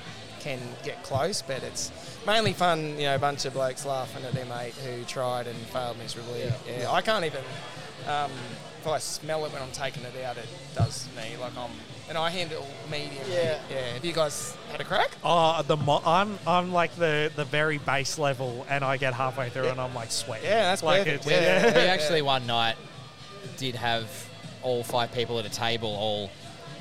can 0.41 0.59
get 0.85 1.03
close 1.03 1.43
but 1.43 1.63
it's 1.63 1.91
mainly 2.27 2.53
fun 2.53 2.91
you 2.99 3.05
know 3.07 3.15
a 3.17 3.19
bunch 3.19 3.45
of 3.45 3.53
blokes 3.53 3.85
laughing 3.85 4.25
at 4.25 4.33
their 4.33 4.45
mate 4.47 4.75
who 4.75 5.03
tried 5.05 5.47
and 5.47 5.57
failed 5.69 5.99
miserably 5.99 6.43
yeah, 6.69 6.91
I 6.91 7.01
can't 7.03 7.25
even 7.25 7.41
um, 8.07 8.31
if 8.81 8.87
I 8.87 8.99
smell 8.99 9.45
it 9.47 9.53
when 9.53 9.61
I'm 9.61 9.73
taking 9.73 10.05
it 10.05 10.13
out 10.25 10.37
it 10.37 10.47
does 10.77 11.09
me 11.17 11.37
like 11.41 11.57
I'm 11.59 11.71
and 12.09 12.17
I 12.17 12.31
handle 12.31 12.65
medium 12.89 13.25
Yeah. 13.29 13.59
yeah 13.69 13.81
have 13.95 14.05
you 14.05 14.13
guys 14.13 14.57
had 14.71 14.81
a 14.81 14.85
crack 14.85 15.11
oh, 15.25 15.61
the 15.67 15.77
mo- 15.77 16.03
I'm 16.07 16.39
I'm 16.47 16.73
like 16.73 16.95
the 16.95 17.33
the 17.35 17.45
very 17.45 17.79
base 17.79 18.17
level, 18.17 18.65
and 18.71 18.85
I 18.85 18.97
get 18.99 19.13
halfway 19.15 19.49
through, 19.49 19.67
and 19.71 19.81
I'm 19.81 19.93
like 19.93 20.13
sweating. 20.13 20.45
Yeah, 20.47 20.63
that's 20.71 20.85
like 20.85 21.03
perfect. 21.05 21.27
it's 21.27 21.31
Yeah. 21.33 21.75
we 21.75 21.81
actually 21.89 22.23
one 22.23 22.47
night 22.47 22.77
did 23.57 23.75
have 23.75 24.09
all 24.67 24.83
five 24.83 25.13
people 25.13 25.39
at 25.39 25.47
a 25.47 25.51
table 25.51 25.89
all 25.89 26.29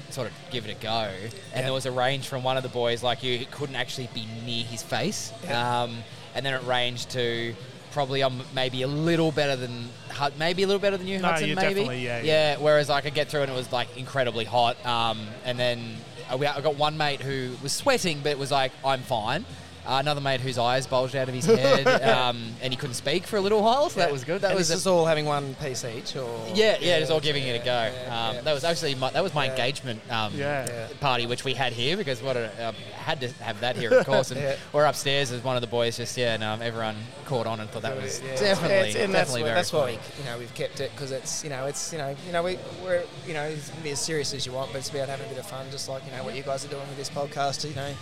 sort 0.10 0.28
of 0.28 0.34
give 0.52 0.66
it 0.68 0.72
a 0.72 0.82
go, 0.82 1.10
and 1.54 1.66
there 1.66 1.74
was 1.74 1.86
a 1.86 1.92
range 1.92 2.28
from 2.28 2.44
one 2.44 2.58
of 2.58 2.64
the 2.64 2.70
boys 2.70 3.04
like 3.04 3.22
you 3.24 3.34
it 3.36 3.52
couldn't 3.52 3.76
actually 3.76 4.10
be 4.14 4.26
near 4.46 4.64
his 4.66 4.82
face, 4.82 5.32
um, 5.52 5.98
and 6.34 6.46
then 6.46 6.54
it 6.54 6.64
ranged 6.64 7.12
to 7.12 7.54
probably 7.92 8.24
um, 8.24 8.42
maybe 8.54 8.82
a 8.82 8.88
little 8.88 9.32
better 9.32 9.56
than 9.56 9.88
maybe 10.38 10.64
a 10.64 10.68
little 10.68 10.82
better 10.82 10.98
than 10.98 11.08
you 11.08 11.20
No, 11.20 11.30
Hudson 11.30 11.50
maybe? 11.56 11.62
definitely- 11.62 12.04
yeah, 12.04 12.22
yeah. 12.22 12.58
Whereas 12.58 12.90
I 12.90 13.00
could 13.02 13.14
get 13.14 13.30
through 13.30 13.44
and 13.44 13.52
it 13.52 13.56
was 13.56 13.72
like 13.72 13.96
incredibly 13.98 14.44
hot. 14.44 14.84
Um, 14.86 15.26
and 15.46 15.58
then 15.58 15.96
uh, 16.30 16.38
I 16.38 16.60
got 16.62 16.76
one 16.76 16.98
mate 16.98 17.22
who 17.22 17.56
was 17.64 17.72
sweating 17.72 18.20
but 18.22 18.32
it 18.32 18.38
was 18.40 18.52
like 18.52 18.74
I'm 18.84 19.02
fine. 19.02 19.46
Uh, 19.88 19.98
another 20.00 20.20
mate 20.22 20.42
whose 20.42 20.58
eyes 20.58 20.88
bulged 20.88 21.16
out 21.16 21.28
of 21.30 21.34
his 21.36 21.46
head, 21.46 21.86
um, 22.04 22.42
and 22.62 22.74
he 22.74 22.78
couldn't 22.78 22.96
speak 22.96 23.28
for 23.28 23.38
a 23.38 23.42
little 23.42 23.62
while, 23.62 23.90
so 23.90 24.00
that 24.00 24.12
was 24.12 24.24
good. 24.24 24.42
That 24.42 24.52
and 24.52 24.58
was 24.58 24.72
is 24.72 24.88
all 24.88 25.06
having 25.06 25.26
one 25.26 25.54
piece 25.56 25.86
each 25.86 26.16
or 26.16 26.28
yeah, 26.56 26.78
yeah, 26.82 27.00
just 27.00 27.12
all 27.12 27.20
giving 27.20 27.44
it 27.44 27.62
a 27.62 27.64
go. 27.64 27.66
yeah, 27.94 28.28
um, 28.30 28.36
yeah. 28.36 28.42
That 28.42 28.54
was 28.54 28.64
actually 28.64 28.96
my, 28.96 29.12
that 29.12 29.22
was 29.22 29.34
my 29.36 29.46
Yeah. 29.46 29.52
engagement 29.52 30.02
um, 30.12 30.34
Yeah. 30.36 30.66
Yeah. 30.68 30.88
party, 31.00 31.28
which 31.28 31.44
we 31.44 31.54
had 31.54 31.72
here 31.74 31.98
because 31.98 32.22
what 32.24 32.36
a, 32.36 32.50
uh, 32.60 32.72
had 32.96 33.22
to 33.22 33.28
have 33.44 33.60
that 33.62 33.76
here, 33.76 33.94
of 33.94 34.06
course. 34.08 34.32
And 34.32 34.42
Yeah. 34.42 34.56
we're 34.74 34.86
upstairs 34.86 35.32
as 35.32 35.44
one 35.44 35.56
of 35.56 35.62
the 35.62 35.68
boys 35.68 35.98
just 35.98 36.18
yeah, 36.18 36.34
and 36.34 36.44
um, 36.44 36.62
everyone 36.64 36.96
caught 37.26 37.46
on 37.46 37.60
and 37.60 37.70
thought 37.70 37.84
that 37.84 37.96
was 38.02 38.22
Yeah. 38.22 38.36
definitely 38.40 38.94
that's 38.94 39.12
definitely 39.12 39.42
why, 39.44 39.48
very 39.50 39.56
that's 39.56 39.72
why 39.74 39.80
funny. 39.82 40.00
we, 40.18 40.24
you 40.24 40.30
know 40.32 40.38
we've 40.40 40.54
kept 40.56 40.80
it 40.80 40.92
because 40.96 41.12
it's 41.12 41.44
you 41.44 41.50
know 41.52 41.66
it's 41.68 41.92
you 41.94 42.00
know 42.00 42.16
you 42.26 42.32
know 42.34 42.42
we, 42.44 42.58
we're 42.84 43.04
you 43.28 43.34
know 43.34 43.44
it's 43.44 43.70
be 43.84 43.92
as 43.92 44.00
serious 44.00 44.34
as 44.34 44.46
you 44.48 44.52
want, 44.52 44.72
but 44.72 44.80
it's 44.80 44.90
about 44.90 45.10
having 45.10 45.28
a 45.28 45.30
bit 45.30 45.38
of 45.38 45.46
fun, 45.46 45.68
just 45.70 45.88
like 45.90 46.04
you 46.06 46.12
know 46.12 46.24
what 46.24 46.36
you 46.36 46.42
guys 46.42 46.66
are 46.66 46.70
doing 46.70 46.88
with 46.88 46.98
this 46.98 47.10
podcast. 47.10 47.68
You 47.70 47.76
know, 47.76 47.94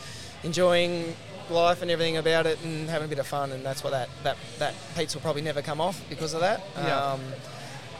enjoying 0.44 1.16
life 1.50 1.82
and 1.82 1.92
everything 1.92 2.18
about 2.18 2.46
it, 2.46 2.64
and 2.64 2.90
having 2.90 3.06
a 3.06 3.10
bit 3.10 3.20
of 3.20 3.28
fun, 3.28 3.52
and 3.52 3.66
that's 3.66 3.84
what 3.84 3.92
that 3.92 4.10
that 4.24 4.38
that 4.60 4.74
pizza 4.96 5.18
will 5.18 5.24
probably 5.24 5.42
never 5.42 5.62
come 5.62 5.80
off 5.82 6.02
because 6.10 6.34
of 6.34 6.42
that. 6.42 6.62
Yeah. 6.78 6.98
Um, 7.14 7.22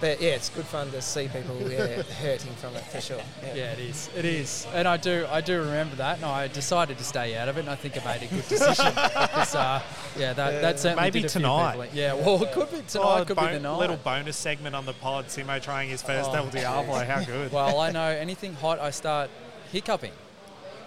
but 0.02 0.22
yeah, 0.22 0.32
it's 0.32 0.50
good 0.50 0.66
fun 0.66 0.92
to 0.92 1.02
see 1.02 1.30
people 1.30 1.56
yeah, 1.62 2.02
hurting 2.22 2.52
from 2.56 2.76
it 2.76 2.84
for 2.88 3.00
sure. 3.00 3.22
Yeah. 3.42 3.56
Yeah, 3.56 3.72
it 3.72 3.80
is. 3.80 4.10
It 4.18 4.26
is, 4.26 4.68
and 4.74 4.86
I 4.86 4.98
do. 4.98 5.26
I 5.32 5.40
do 5.40 5.60
remember 5.62 5.96
that, 5.96 6.18
and 6.18 6.26
I 6.26 6.50
decided 6.50 6.98
to 6.98 7.06
stay 7.06 7.38
out 7.38 7.48
of 7.48 7.56
it. 7.56 7.62
And 7.62 7.70
I 7.70 7.76
think 7.76 7.96
I 8.02 8.04
made 8.04 8.24
a 8.24 8.28
good 8.34 8.46
decision. 8.50 8.86
because, 8.94 9.56
uh, 9.56 9.82
yeah, 10.18 10.34
that 10.34 10.62
that 10.62 10.80
certainly 10.80 11.04
Maybe 11.04 11.22
did 11.22 11.28
a 11.28 11.30
few 11.30 11.40
tonight. 11.42 11.72
people. 11.80 11.88
Yeah, 11.98 12.16
well, 12.16 12.44
it 12.44 12.52
could 12.52 12.70
be 12.70 12.82
tonight. 12.86 13.20
Oh, 13.22 13.24
could 13.26 13.38
bon- 13.38 13.48
be 13.48 13.54
the 13.54 13.60
night. 13.62 13.78
little 13.78 13.96
bonus 13.96 14.36
segment 14.36 14.76
on 14.76 14.86
the 14.86 14.94
pod. 14.94 15.28
Simo 15.28 15.62
trying 15.62 15.88
his 15.90 16.02
first 16.02 16.32
Oh. 16.32 16.36
El 16.36 16.48
Diablo. 16.50 16.96
How 17.06 17.24
good. 17.24 17.52
Well, 17.54 17.80
I 17.80 17.92
know 17.92 18.08
anything 18.10 18.56
hot, 18.56 18.80
I 18.80 18.90
start 18.90 19.30
hiccuping. 19.72 20.12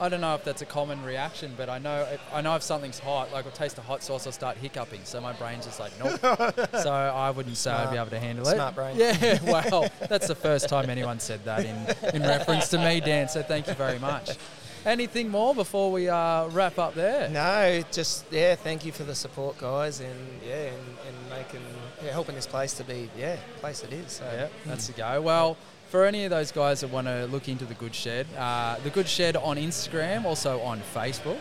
I 0.01 0.09
don't 0.09 0.21
know 0.21 0.35
if 0.35 0.45
that's 0.45 0.63
a 0.63 0.67
common 0.67 1.03
reaction, 1.05 1.55
but 1.57 1.69
I 1.69 1.79
know 1.79 2.07
I 2.33 2.41
know 2.41 2.55
if 2.57 2.63
something's 2.63 2.99
hot, 2.99 3.33
like 3.33 3.47
I 3.47 3.51
taste 3.51 3.79
a 3.79 3.83
hot 3.83 4.03
sauce, 4.03 4.27
I'll 4.27 4.33
start 4.33 4.57
hiccuping. 4.57 5.01
So 5.05 5.21
my 5.21 5.33
brain's 5.33 5.67
just 5.67 5.81
like, 5.81 5.93
nope. 5.99 6.19
so 6.83 6.93
I 6.93 7.31
wouldn't 7.31 7.57
say 7.57 7.71
I'd 7.71 7.91
be 7.91 7.97
able 7.97 8.11
to 8.11 8.19
handle 8.19 8.45
Smart 8.45 8.57
it. 8.57 8.61
Smart 8.61 8.75
brain. 8.75 8.97
Yeah, 8.97 9.39
well, 9.71 9.91
that's 10.09 10.29
the 10.29 10.35
first 10.35 10.69
time 10.69 10.91
anyone 10.91 11.21
said 11.21 11.45
that 11.45 11.65
in, 11.65 12.15
in 12.15 12.23
reference 12.23 12.69
to 12.69 12.79
me, 12.79 13.01
Dan. 13.01 13.29
So 13.29 13.43
thank 13.43 13.67
you 13.67 13.75
very 13.75 13.99
much. 13.99 14.37
Anything 14.85 15.29
more 15.31 15.53
before 15.53 15.91
we 15.91 16.09
uh, 16.09 16.47
wrap 16.49 16.79
up 16.79 16.95
there? 16.95 17.29
No, 17.29 17.83
just 17.91 18.25
yeah. 18.31 18.55
Thank 18.55 18.85
you 18.85 18.93
for 18.93 19.03
the 19.03 19.17
support, 19.17 19.59
guys, 19.59 19.99
and 20.01 20.41
yeah, 20.47 20.67
and, 20.67 20.97
and 21.09 21.31
making 21.31 21.67
yeah, 22.05 22.13
helping 22.13 22.37
this 22.37 22.47
place 22.47 22.75
to 22.75 22.85
be 22.85 23.11
yeah, 23.19 23.37
place 23.59 23.83
it 23.83 23.93
is. 23.93 24.13
So 24.13 24.25
Yeah, 24.33 24.49
that's 24.65 24.87
the 24.87 24.93
go. 24.93 25.21
Well, 25.21 25.57
for 25.89 26.05
any 26.05 26.25
of 26.25 26.31
those 26.31 26.51
guys 26.53 26.81
that 26.81 26.91
want 26.91 27.07
to 27.07 27.27
look 27.27 27.49
into 27.49 27.65
the 27.65 27.75
Good 27.75 27.95
Shed, 27.95 28.27
uh, 28.37 28.77
the 28.83 28.91
Good 28.91 29.09
Shed 29.09 29.37
on 29.37 29.57
Instagram, 29.57 30.25
also 30.25 30.61
on 30.61 30.81
Facebook. 30.95 31.39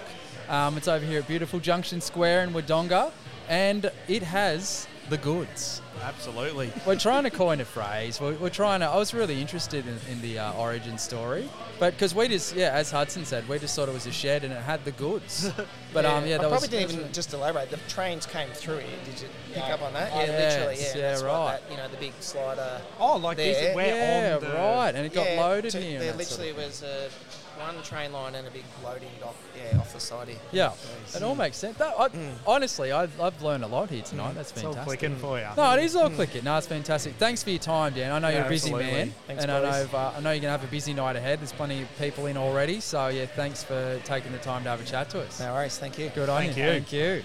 Um, 0.50 0.78
it's 0.78 0.88
over 0.88 1.06
here 1.06 1.20
at 1.20 1.28
beautiful 1.28 1.60
Junction 1.60 2.00
Square 2.02 2.44
in 2.44 2.50
Wodonga, 2.52 3.12
and 3.50 3.92
it 4.08 4.22
has 4.24 4.88
the 5.10 5.18
goods. 5.18 5.82
Absolutely. 6.06 6.72
We're 6.86 6.98
trying 7.00 7.24
to 7.24 7.30
coin 7.32 7.60
a 7.62 7.66
phrase. 7.66 8.22
We're, 8.22 8.36
we're 8.36 8.50
trying 8.50 8.82
to. 8.82 8.86
I 8.88 8.96
was 8.98 9.14
really 9.14 9.42
interested 9.42 9.86
in, 9.88 9.98
in 10.10 10.22
the 10.22 10.38
uh, 10.40 10.54
origin 10.54 10.98
story, 11.00 11.50
but 11.80 11.94
because 11.94 12.14
we 12.14 12.28
just, 12.28 12.56
yeah, 12.56 12.70
as 12.74 12.92
Hudson 12.92 13.26
said, 13.26 13.48
we 13.50 13.58
just 13.58 13.76
thought 13.76 13.90
it 13.90 13.94
was 13.94 14.06
a 14.06 14.12
shed 14.12 14.44
and 14.44 14.54
it 14.54 14.62
had 14.62 14.86
the 14.86 14.92
goods. 14.92 15.50
But 15.94 16.04
um, 16.04 16.26
yeah, 16.28 16.36
I 16.36 16.38
that 16.40 16.50
probably 16.50 16.56
was, 16.58 16.68
didn't 16.68 16.92
even 16.92 17.04
was- 17.08 17.16
just 17.16 17.34
elaborate. 17.34 17.72
The 17.72 17.78
trains 17.88 18.26
came 18.26 18.50
through 18.50 18.80
here. 18.80 18.98
Did 19.06 19.22
you 19.22 19.28
pick 19.54 19.64
up 19.64 19.82
on 19.82 19.94
that? 19.94 20.12
Oh, 20.14 20.20
Yeah, 20.20 20.26
literally. 20.28 20.76
Yeah, 20.76 20.84
yeah, 20.88 21.02
that's 21.12 21.22
what 21.22 21.28
right. 21.32 21.60
That, 21.62 21.72
you 21.72 21.78
know, 21.78 21.88
the 21.88 21.96
big 21.98 22.12
slider. 22.20 22.82
Oh, 23.00 23.16
like 23.16 23.38
There. 23.38 23.54
this? 23.54 23.76
We're 23.76 23.86
yeah, 23.86 24.36
on 24.36 24.42
the 24.42 24.50
right, 24.50 24.92
and 24.94 25.06
it 25.06 25.14
got 25.14 25.26
yeah, 25.26 25.42
loaded 25.42 25.72
to- 25.72 25.80
here. 25.80 26.00
There 26.02 26.12
and 26.12 26.20
that 26.20 26.26
sort 26.28 26.42
literally 26.42 26.64
of- 26.66 26.70
was 26.70 26.84
a 26.84 27.10
one 27.58 27.82
train 27.84 28.12
line 28.12 28.36
and 28.36 28.48
a 28.48 28.52
big 28.52 28.64
loading 28.84 29.10
dock. 29.20 29.36
Yeah, 29.56 29.80
off 29.80 29.94
the 29.94 30.00
side 30.00 30.28
here. 30.28 30.38
Yeah, 30.52 30.74
it 31.16 31.24
all 31.24 31.36
makes 31.36 31.58
sense. 31.58 31.78
That, 31.78 31.94
I, 31.98 32.10
mm. 32.10 32.34
Honestly, 32.46 32.92
I've, 32.92 33.20
I've 33.20 33.42
learned 33.42 33.64
a 33.64 33.68
lot 33.68 33.90
here 33.90 34.02
mm. 34.02 34.10
tonight. 34.10 34.36
That's 34.36 34.52
It's 34.52 34.64
all 34.64 34.74
fantastic. 34.74 35.00
clicking 35.00 35.18
for 35.18 35.40
you. 35.40 35.48
No, 35.56 35.72
it 35.78 35.84
is 35.84 35.96
all 35.96 36.10
mm. 36.10 36.16
clicking. 36.16 36.44
No, 36.44 36.58
it's 36.58 36.68
fantastic. 36.68 37.14
Thanks 37.16 37.44
for 37.44 37.52
your 37.52 37.60
time, 37.60 37.94
Dan. 37.94 38.12
I 38.12 38.20
know 38.20 38.28
Yeah, 38.30 38.38
you're 38.38 38.46
a 38.46 38.50
busy 38.50 38.70
absolutely. 38.70 38.92
man, 38.92 39.14
Thanks, 39.28 39.44
and 39.44 39.52
I 39.52 39.62
know 39.62 39.88
uh, 39.94 40.14
I 40.18 40.20
know 40.22 40.32
you're 40.32 40.42
gonna 40.42 40.52
have 40.52 40.64
a 40.64 40.68
busy 40.68 40.94
night 40.94 41.16
ahead. 41.16 41.40
There's 41.40 41.54
plenty 41.54 41.82
of 41.82 41.98
people 41.98 42.26
in 42.28 42.38
already, 42.38 42.80
so 42.80 43.08
yeah, 43.08 43.26
thanks 43.26 43.64
for 43.64 44.00
taking 44.06 44.32
the 44.32 44.40
time 44.40 44.64
to 44.64 44.70
have 44.70 44.82
a 44.82 44.86
chat 44.86 45.10
to 45.12 45.22
us. 45.22 45.40
No 45.40 45.54
worries. 45.54 45.78
Thank 45.78 45.98
you. 45.98 46.10
Good 46.10 46.30
on 46.30 46.42
Thank 46.42 46.58
you. 46.58 46.64
you. 46.64 46.70
Thank 46.72 46.94
you. 46.94 47.24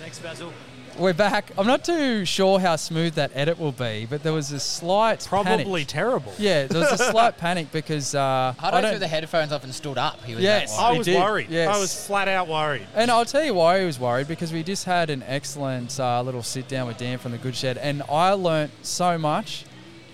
Thanks, 0.00 0.18
Basil. 0.18 0.52
We're 0.98 1.12
back. 1.14 1.52
I'm 1.56 1.66
not 1.68 1.84
too 1.84 2.24
sure 2.24 2.58
how 2.58 2.74
smooth 2.74 3.14
that 3.14 3.30
edit 3.32 3.56
will 3.60 3.70
be, 3.70 4.04
but 4.10 4.24
there 4.24 4.32
was 4.32 4.50
a 4.50 4.58
slight 4.58 5.24
Probably 5.28 5.64
panic. 5.84 5.86
terrible. 5.86 6.32
Yeah, 6.38 6.66
there 6.66 6.80
was 6.80 7.00
a 7.00 7.10
slight 7.12 7.38
panic 7.38 7.70
because 7.70 8.16
uh, 8.16 8.52
I 8.58 8.66
Hutto 8.70 8.80
don't. 8.82 8.90
threw 8.90 8.98
the 8.98 9.06
headphones 9.06 9.52
off 9.52 9.62
and 9.62 9.72
stood 9.72 9.96
up. 9.96 10.24
He 10.24 10.34
was 10.34 10.42
Yes. 10.42 10.76
that 10.76 10.82
I 10.82 10.98
was 10.98 11.06
did, 11.06 11.14
worried. 11.22 11.50
yes. 11.50 11.68
I 11.72 11.78
was 11.78 12.06
flat 12.06 12.26
out 12.26 12.48
worried. 12.48 12.84
And 12.96 13.12
I'll 13.12 13.24
tell 13.24 13.44
you 13.44 13.54
why 13.54 13.78
he 13.78 13.86
was 13.86 14.00
worried 14.00 14.26
because 14.26 14.52
we 14.52 14.64
just 14.64 14.86
had 14.86 15.08
an 15.08 15.22
excellent 15.24 16.00
uh, 16.00 16.20
little 16.22 16.42
sit 16.42 16.66
down 16.66 16.88
with 16.88 16.98
Dan 16.98 17.18
from 17.18 17.30
the 17.30 17.38
Good 17.38 17.54
Shed, 17.54 17.78
and 17.78 18.02
I 18.10 18.32
learnt 18.32 18.72
so 18.82 19.16
much, 19.18 19.66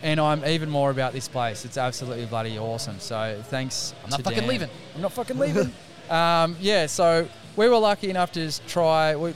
and 0.02 0.20
I'm 0.20 0.44
even 0.44 0.68
more 0.68 0.90
about 0.90 1.14
this 1.14 1.28
place. 1.28 1.64
It's 1.64 1.78
absolutely 1.78 2.26
bloody 2.26 2.58
awesome. 2.58 3.00
So 3.00 3.40
thanks. 3.44 3.94
I'm 4.04 4.10
not 4.10 4.16
to 4.18 4.22
fucking 4.24 4.40
Dan. 4.40 4.48
leaving. 4.50 4.70
I'm 4.94 5.00
not 5.00 5.12
fucking 5.14 5.38
leaving. 5.38 5.72
um, 6.10 6.56
yeah, 6.60 6.84
so 6.84 7.26
we 7.56 7.70
were 7.70 7.78
lucky 7.78 8.10
enough 8.10 8.32
to 8.32 8.40
just 8.44 8.66
try. 8.68 9.16
We, 9.16 9.32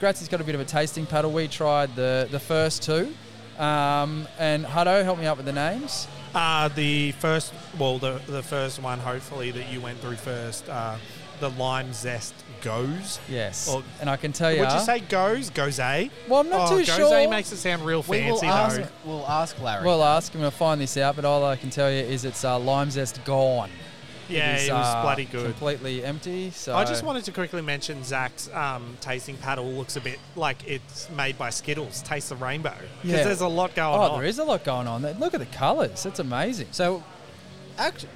Gratzy's 0.00 0.28
got 0.28 0.40
a 0.40 0.44
bit 0.44 0.54
of 0.54 0.60
a 0.60 0.64
tasting 0.64 1.06
paddle. 1.06 1.32
We 1.32 1.48
tried 1.48 1.94
the 1.96 2.28
the 2.30 2.40
first 2.40 2.82
two, 2.82 3.12
um, 3.58 4.26
and 4.38 4.64
Hutto 4.64 5.02
help 5.04 5.18
me 5.18 5.26
out 5.26 5.36
with 5.36 5.46
the 5.46 5.52
names. 5.52 6.06
Uh, 6.34 6.68
the 6.68 7.12
first, 7.12 7.52
well, 7.78 7.98
the 7.98 8.20
the 8.26 8.42
first 8.42 8.80
one, 8.82 8.98
hopefully 8.98 9.50
that 9.50 9.68
you 9.72 9.80
went 9.80 9.98
through 10.00 10.16
first, 10.16 10.68
uh, 10.68 10.96
the 11.40 11.50
lime 11.50 11.92
zest 11.92 12.34
goes. 12.60 13.18
Yes, 13.28 13.68
Or- 13.68 13.82
and 14.00 14.10
I 14.10 14.16
can 14.16 14.32
tell 14.32 14.52
you. 14.52 14.60
Would 14.60 14.72
you 14.72 14.80
say 14.80 15.00
goes? 15.00 15.50
Goes 15.50 15.78
a? 15.78 16.10
Well, 16.28 16.40
I'm 16.40 16.50
not 16.50 16.70
oh, 16.72 16.78
too 16.78 16.84
goes 16.84 16.96
sure. 16.96 17.30
makes 17.30 17.52
it 17.52 17.56
sound 17.56 17.84
real 17.84 18.04
We 18.06 18.22
will 18.22 18.38
fancy 18.38 18.46
ask. 18.46 18.76
though. 18.76 18.88
We'll 19.04 19.26
ask 19.26 19.60
Larry. 19.60 19.84
We'll 19.84 20.04
ask 20.04 20.32
him. 20.32 20.40
We'll 20.40 20.50
find 20.50 20.80
this 20.80 20.96
out, 20.96 21.16
but 21.16 21.24
all 21.24 21.44
I 21.44 21.56
can 21.56 21.70
tell 21.70 21.90
you 21.90 21.98
is 22.00 22.24
it's 22.24 22.44
uh, 22.44 22.58
lime 22.58 22.90
zest 22.90 23.24
gone. 23.24 23.70
Yeah, 24.28 24.56
is, 24.56 24.68
it 24.68 24.72
was 24.72 24.86
uh, 24.86 25.02
bloody 25.02 25.24
good. 25.24 25.44
Completely 25.44 26.04
empty. 26.04 26.50
So 26.50 26.74
I 26.76 26.84
just 26.84 27.02
wanted 27.02 27.24
to 27.24 27.32
quickly 27.32 27.62
mention 27.62 28.04
Zach's 28.04 28.48
um, 28.52 28.96
tasting 29.00 29.36
paddle 29.38 29.70
looks 29.72 29.96
a 29.96 30.00
bit 30.00 30.18
like 30.36 30.66
it's 30.68 31.08
made 31.10 31.38
by 31.38 31.50
Skittles. 31.50 32.02
Taste 32.02 32.28
the 32.28 32.36
rainbow 32.36 32.74
because 33.02 33.18
Yeah. 33.18 33.24
there's 33.24 33.40
a 33.40 33.48
lot 33.48 33.74
going 33.74 33.98
Oh, 33.98 34.02
on. 34.02 34.10
Oh, 34.12 34.16
there 34.18 34.26
is 34.26 34.38
a 34.38 34.44
lot 34.44 34.64
going 34.64 34.86
on. 34.86 35.02
there. 35.02 35.14
Look 35.14 35.34
at 35.34 35.40
the 35.40 35.46
colours. 35.46 36.04
It's 36.06 36.18
amazing. 36.18 36.68
So, 36.72 37.02
actually, 37.78 38.10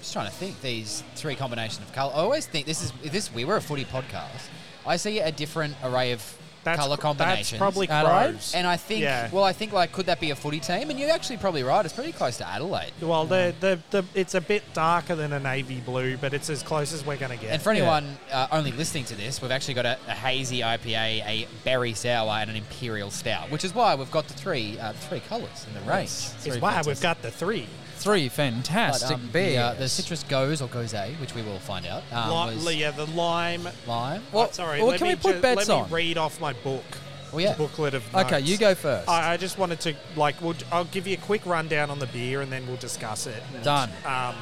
just 0.00 0.12
trying 0.12 0.26
to 0.26 0.32
think 0.32 0.60
these 0.60 1.02
three 1.14 1.34
combination 1.34 1.82
of 1.82 1.92
colour. 1.92 2.12
I 2.14 2.18
always 2.18 2.46
think 2.46 2.66
this 2.66 2.82
is 2.82 2.92
this. 3.10 3.32
We 3.32 3.44
were 3.44 3.56
a 3.56 3.60
footy 3.62 3.84
podcast. 3.84 4.48
I 4.86 4.96
see 4.96 5.18
a 5.20 5.32
different 5.32 5.76
array 5.82 6.12
of 6.12 6.20
That's 6.64 6.78
colour 6.80 6.96
cr- 6.96 7.02
combinations. 7.02 7.50
That's 7.50 7.58
probably 7.58 7.88
Adelaide? 7.88 8.30
crows. 8.32 8.52
And 8.54 8.66
I 8.66 8.76
think, 8.76 9.02
Yeah. 9.02 9.28
well, 9.30 9.44
I 9.44 9.52
think 9.52 9.72
like, 9.72 9.92
could 9.92 10.06
that 10.06 10.20
be 10.20 10.30
a 10.30 10.36
footy 10.36 10.60
team? 10.60 10.90
And 10.90 10.98
you're 10.98 11.10
actually 11.10 11.36
probably 11.36 11.62
right. 11.62 11.84
It's 11.84 11.94
pretty 11.94 12.12
close 12.12 12.38
to 12.38 12.48
Adelaide. 12.48 12.92
Well, 13.00 13.26
the, 13.26 13.54
the, 13.60 13.78
the, 13.90 14.04
it's 14.14 14.34
a 14.34 14.40
bit 14.40 14.62
darker 14.74 15.14
than 15.14 15.32
a 15.32 15.40
navy 15.40 15.80
blue, 15.80 16.16
but 16.16 16.34
it's 16.34 16.50
as 16.50 16.62
close 16.62 16.92
as 16.92 17.04
we're 17.06 17.16
going 17.16 17.36
to 17.36 17.42
get. 17.42 17.52
And 17.52 17.62
for 17.62 17.70
anyone 17.70 18.16
uh, 18.32 18.48
only 18.50 18.72
listening 18.72 19.04
to 19.04 19.14
this, 19.14 19.40
we've 19.42 19.50
actually 19.50 19.74
got 19.74 19.86
a, 19.86 19.98
a 20.08 20.12
hazy 20.14 20.60
IPA, 20.60 20.96
a 21.26 21.48
berry 21.64 21.94
sour, 21.94 22.30
and 22.40 22.50
an 22.50 22.56
imperial 22.56 23.10
stout, 23.10 23.50
which 23.50 23.64
is 23.64 23.74
why 23.74 23.94
we've 23.94 24.10
got 24.10 24.26
the 24.28 24.34
three 24.34 24.78
uh, 24.78 24.92
three 24.94 25.20
colours 25.20 25.66
in 25.68 25.74
the 25.74 25.90
range. 25.90 26.04
it's 26.08 26.44
Three 26.46 26.58
why 26.58 26.82
we've 26.86 27.00
got 27.00 27.20
the 27.22 27.30
three. 27.30 27.66
Three 28.04 28.28
But, 28.28 28.32
fantastic 28.34 29.16
um, 29.16 29.30
the, 29.32 29.56
uh, 29.56 29.74
the 29.74 29.88
citrus 29.88 30.24
goes 30.24 30.60
or 30.60 30.68
goes 30.68 30.92
a, 30.92 31.14
which 31.14 31.34
we 31.34 31.40
will 31.40 31.58
find 31.58 31.86
out. 31.86 32.02
Um, 32.12 32.48
Li- 32.48 32.54
was 32.54 32.76
yeah, 32.76 32.90
the 32.90 33.06
lime. 33.06 33.66
lime. 33.86 34.22
Well, 34.30 34.48
oh, 34.50 34.52
sorry, 34.52 34.80
well, 34.80 34.88
let 34.88 34.98
can 34.98 35.08
me 35.08 35.14
we 35.14 35.20
put 35.20 35.36
ju- 35.36 35.40
bets 35.40 35.68
let 35.68 35.70
on? 35.70 35.88
me 35.88 35.94
read 35.94 36.18
off 36.18 36.38
my 36.38 36.52
book. 36.52 36.84
Well, 37.32 37.40
yeah. 37.40 37.54
Booklet 37.54 37.94
of 37.94 38.14
Okay, 38.14 38.40
you 38.40 38.58
go 38.58 38.74
first. 38.74 39.08
I, 39.08 39.32
I 39.32 39.36
just 39.38 39.56
wanted 39.58 39.80
to 39.80 39.94
like. 40.16 40.40
We'll, 40.42 40.54
I'll 40.70 40.84
give 40.84 41.06
you 41.06 41.14
a 41.14 41.20
quick 41.20 41.46
rundown 41.46 41.90
on 41.90 41.98
the 41.98 42.06
beer, 42.06 42.42
and 42.42 42.52
then 42.52 42.66
we'll 42.66 42.76
discuss 42.76 43.26
it. 43.26 43.42
Done. 43.62 43.90
Um, 44.04 44.34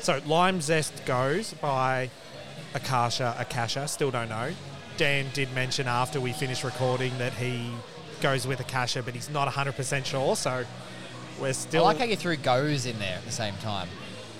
so 0.00 0.20
lime 0.24 0.60
zest 0.60 1.04
goes 1.04 1.54
by 1.54 2.08
Akasha 2.72 3.34
Akasha. 3.36 3.88
Still 3.88 4.12
don't 4.12 4.28
know. 4.28 4.52
Dan 4.96 5.26
did 5.34 5.52
mention 5.54 5.88
after 5.88 6.20
we 6.20 6.32
finished 6.32 6.62
recording 6.62 7.18
that 7.18 7.32
he 7.32 7.68
goes 8.20 8.46
with 8.46 8.60
Akasha, 8.60 9.02
but 9.02 9.12
he's 9.14 9.28
not 9.28 9.46
100 9.46 9.74
percent 9.74 10.06
sure. 10.06 10.36
So 10.36 10.64
we're 11.42 11.48
I 11.48 11.52
still. 11.52 11.84
like 11.84 11.98
how 11.98 12.04
you 12.04 12.16
threw 12.16 12.36
goes 12.36 12.86
in 12.86 12.98
there 12.98 13.16
at 13.16 13.24
the 13.26 13.32
same 13.32 13.54
time. 13.62 13.88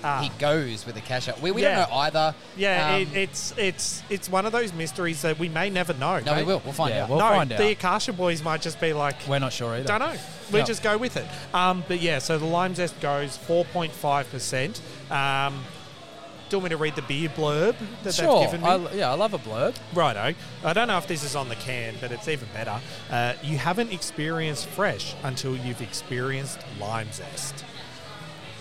Ah. 0.05 0.21
He 0.21 0.31
goes 0.41 0.85
with 0.85 0.97
the 0.97 1.01
cash 1.01 1.29
out. 1.29 1.41
We, 1.41 1.53
we 1.53 1.63
Yeah. 1.63 1.81
don't 1.83 1.91
know 1.91 1.97
either. 1.99 2.35
yeah, 2.57 2.95
Um, 2.97 3.03
it, 3.03 3.15
it's 3.15 3.55
it's 3.57 4.03
it's 4.11 4.29
one 4.29 4.47
of 4.47 4.51
those 4.53 4.73
mysteries 4.73 5.23
that 5.23 5.39
we 5.39 5.49
may 5.49 5.71
never 5.71 5.95
know. 5.95 6.19
no, 6.19 6.35
we 6.35 6.43
will. 6.43 6.61
We'll 6.65 6.73
find 6.73 6.93
Yeah, 6.93 7.05
out. 7.05 7.09
we'll 7.09 7.19
no, 7.21 7.29
find 7.29 7.51
the 7.51 7.55
out. 7.55 7.71
Akasha 7.71 8.13
boys 8.13 8.43
might 8.43 8.63
just 8.63 8.81
be 8.81 8.93
like, 8.93 9.15
We're 9.29 9.39
not 9.39 9.53
sure 9.53 9.75
either. 9.77 9.85
Don't 9.85 10.01
know. 10.01 10.15
We 10.53 10.59
No. 10.59 10.65
just 10.65 10.83
go 10.83 10.99
with 10.99 11.17
it. 11.17 11.27
Um, 11.55 11.85
but 11.87 12.01
yeah, 12.01 12.19
so 12.19 12.37
the 12.37 12.47
lime 12.47 12.75
zest 12.75 13.01
goes 13.01 13.39
4.5%. 13.47 14.81
Um, 15.13 15.65
do 16.53 16.57
you 16.57 16.61
want 16.61 16.65
me 16.73 16.77
to 16.77 16.83
read 16.83 16.97
the 16.97 17.03
beer 17.03 17.31
blurb 17.31 17.75
that 18.03 18.13
Sure. 18.15 18.41
they've 18.41 18.51
given 18.51 18.61
me? 18.61 18.69
I, 18.69 18.93
yeah, 18.93 19.11
I 19.11 19.15
love 19.15 19.33
a 19.33 19.39
blurb. 19.39 19.75
Righto. 19.95 20.35
I 20.63 20.73
don't 20.75 20.87
know 20.87 20.99
if 20.99 21.07
this 21.07 21.25
is 21.25 21.35
on 21.35 21.49
the 21.49 21.55
can, 21.55 21.95
but 21.99 22.13
it's 22.13 22.29
even 22.29 22.47
better. 22.53 22.79
Uh, 23.11 23.33
you 23.43 23.57
haven't 23.57 23.91
experienced 23.91 24.67
fresh 24.67 25.15
until 25.23 25.57
you've 25.57 25.81
experienced 25.81 26.59
lime 26.79 27.11
zest. 27.11 27.65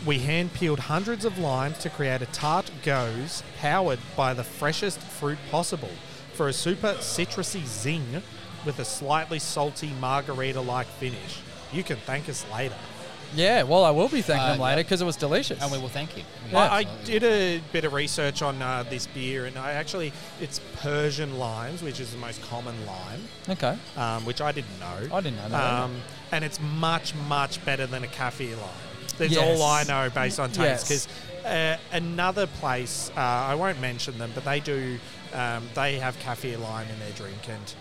We 0.06 0.20
hand 0.20 0.54
peeled 0.54 0.80
hundreds 0.80 1.26
of 1.26 1.38
limes 1.38 1.80
to 1.80 1.90
create 1.90 2.22
a 2.22 2.28
tart 2.28 2.72
goes 2.82 3.44
powered 3.60 4.00
by 4.16 4.34
the 4.34 4.44
freshest 4.46 5.00
fruit 5.00 5.38
possible 5.52 5.92
for 6.32 6.48
a 6.48 6.54
super 6.54 6.94
citrusy 6.94 7.66
zing 7.66 8.24
with 8.66 8.80
a 8.80 8.86
slightly 8.86 9.38
salty 9.38 9.92
margarita 10.00 10.62
like 10.62 10.88
finish. 10.88 11.42
You 11.74 11.84
can 11.84 11.98
thank 11.98 12.30
us 12.30 12.46
later. 12.54 12.76
Yeah, 13.34 13.64
well, 13.64 13.84
I 13.84 13.92
will 13.92 14.10
be 14.10 14.22
thanking 14.22 14.46
Uh, 14.46 14.52
them 14.54 14.60
later 14.62 14.80
yeah. 14.80 14.84
because 14.84 15.02
it 15.02 15.06
was 15.06 15.16
delicious. 15.16 15.62
And 15.62 15.72
we 15.72 15.78
will 15.78 15.90
thank 15.90 16.18
you. 16.18 16.24
We 16.48 16.52
Yeah. 16.52 16.60
I, 16.60 16.78
I 16.80 16.84
did 17.06 17.24
a 17.24 17.62
bit 17.72 17.86
of 17.86 17.94
research 17.94 18.42
on 18.42 18.62
uh, 18.62 18.84
this 18.90 19.08
beer, 19.08 19.46
and 19.46 19.58
I 19.58 19.74
actually 19.74 20.12
it's 20.40 20.60
Persian 20.82 21.38
limes, 21.40 21.82
which 21.82 22.00
is 22.00 22.12
the 22.12 22.18
most 22.18 22.42
common 22.44 22.76
lime, 22.86 23.28
okay. 23.50 23.78
um, 23.98 24.26
which 24.26 24.42
I 24.42 24.52
didn't 24.52 24.80
know. 24.80 25.16
I 25.16 25.22
didn't 25.22 25.38
know 25.38 25.50
that. 25.50 25.74
Um, 25.84 26.02
and 26.32 26.44
it's 26.44 26.60
much, 26.60 27.14
much 27.28 27.64
better 27.66 27.86
than 27.88 28.04
a 28.04 28.08
kaffir 28.08 28.58
lime. 28.58 28.70
That's 29.18 29.34
Yes. 29.34 29.60
all 29.60 29.64
I 29.66 29.84
know 29.84 30.10
based 30.10 30.40
on 30.40 30.50
taste. 30.50 30.60
Yes. 30.60 30.84
Because 30.84 31.08
uh, 31.46 31.78
another 31.92 32.48
place, 32.48 33.12
uh, 33.16 33.20
I 33.20 33.56
won't 33.56 33.80
mention 33.82 34.18
them, 34.18 34.32
but 34.34 34.46
they 34.46 34.60
do, 34.60 34.98
um, 35.34 35.68
they 35.76 36.00
have 36.00 36.18
kaffir 36.20 36.60
lime 36.60 36.88
in 36.90 37.00
their 37.00 37.12
drink, 37.12 37.48
and 37.50 37.74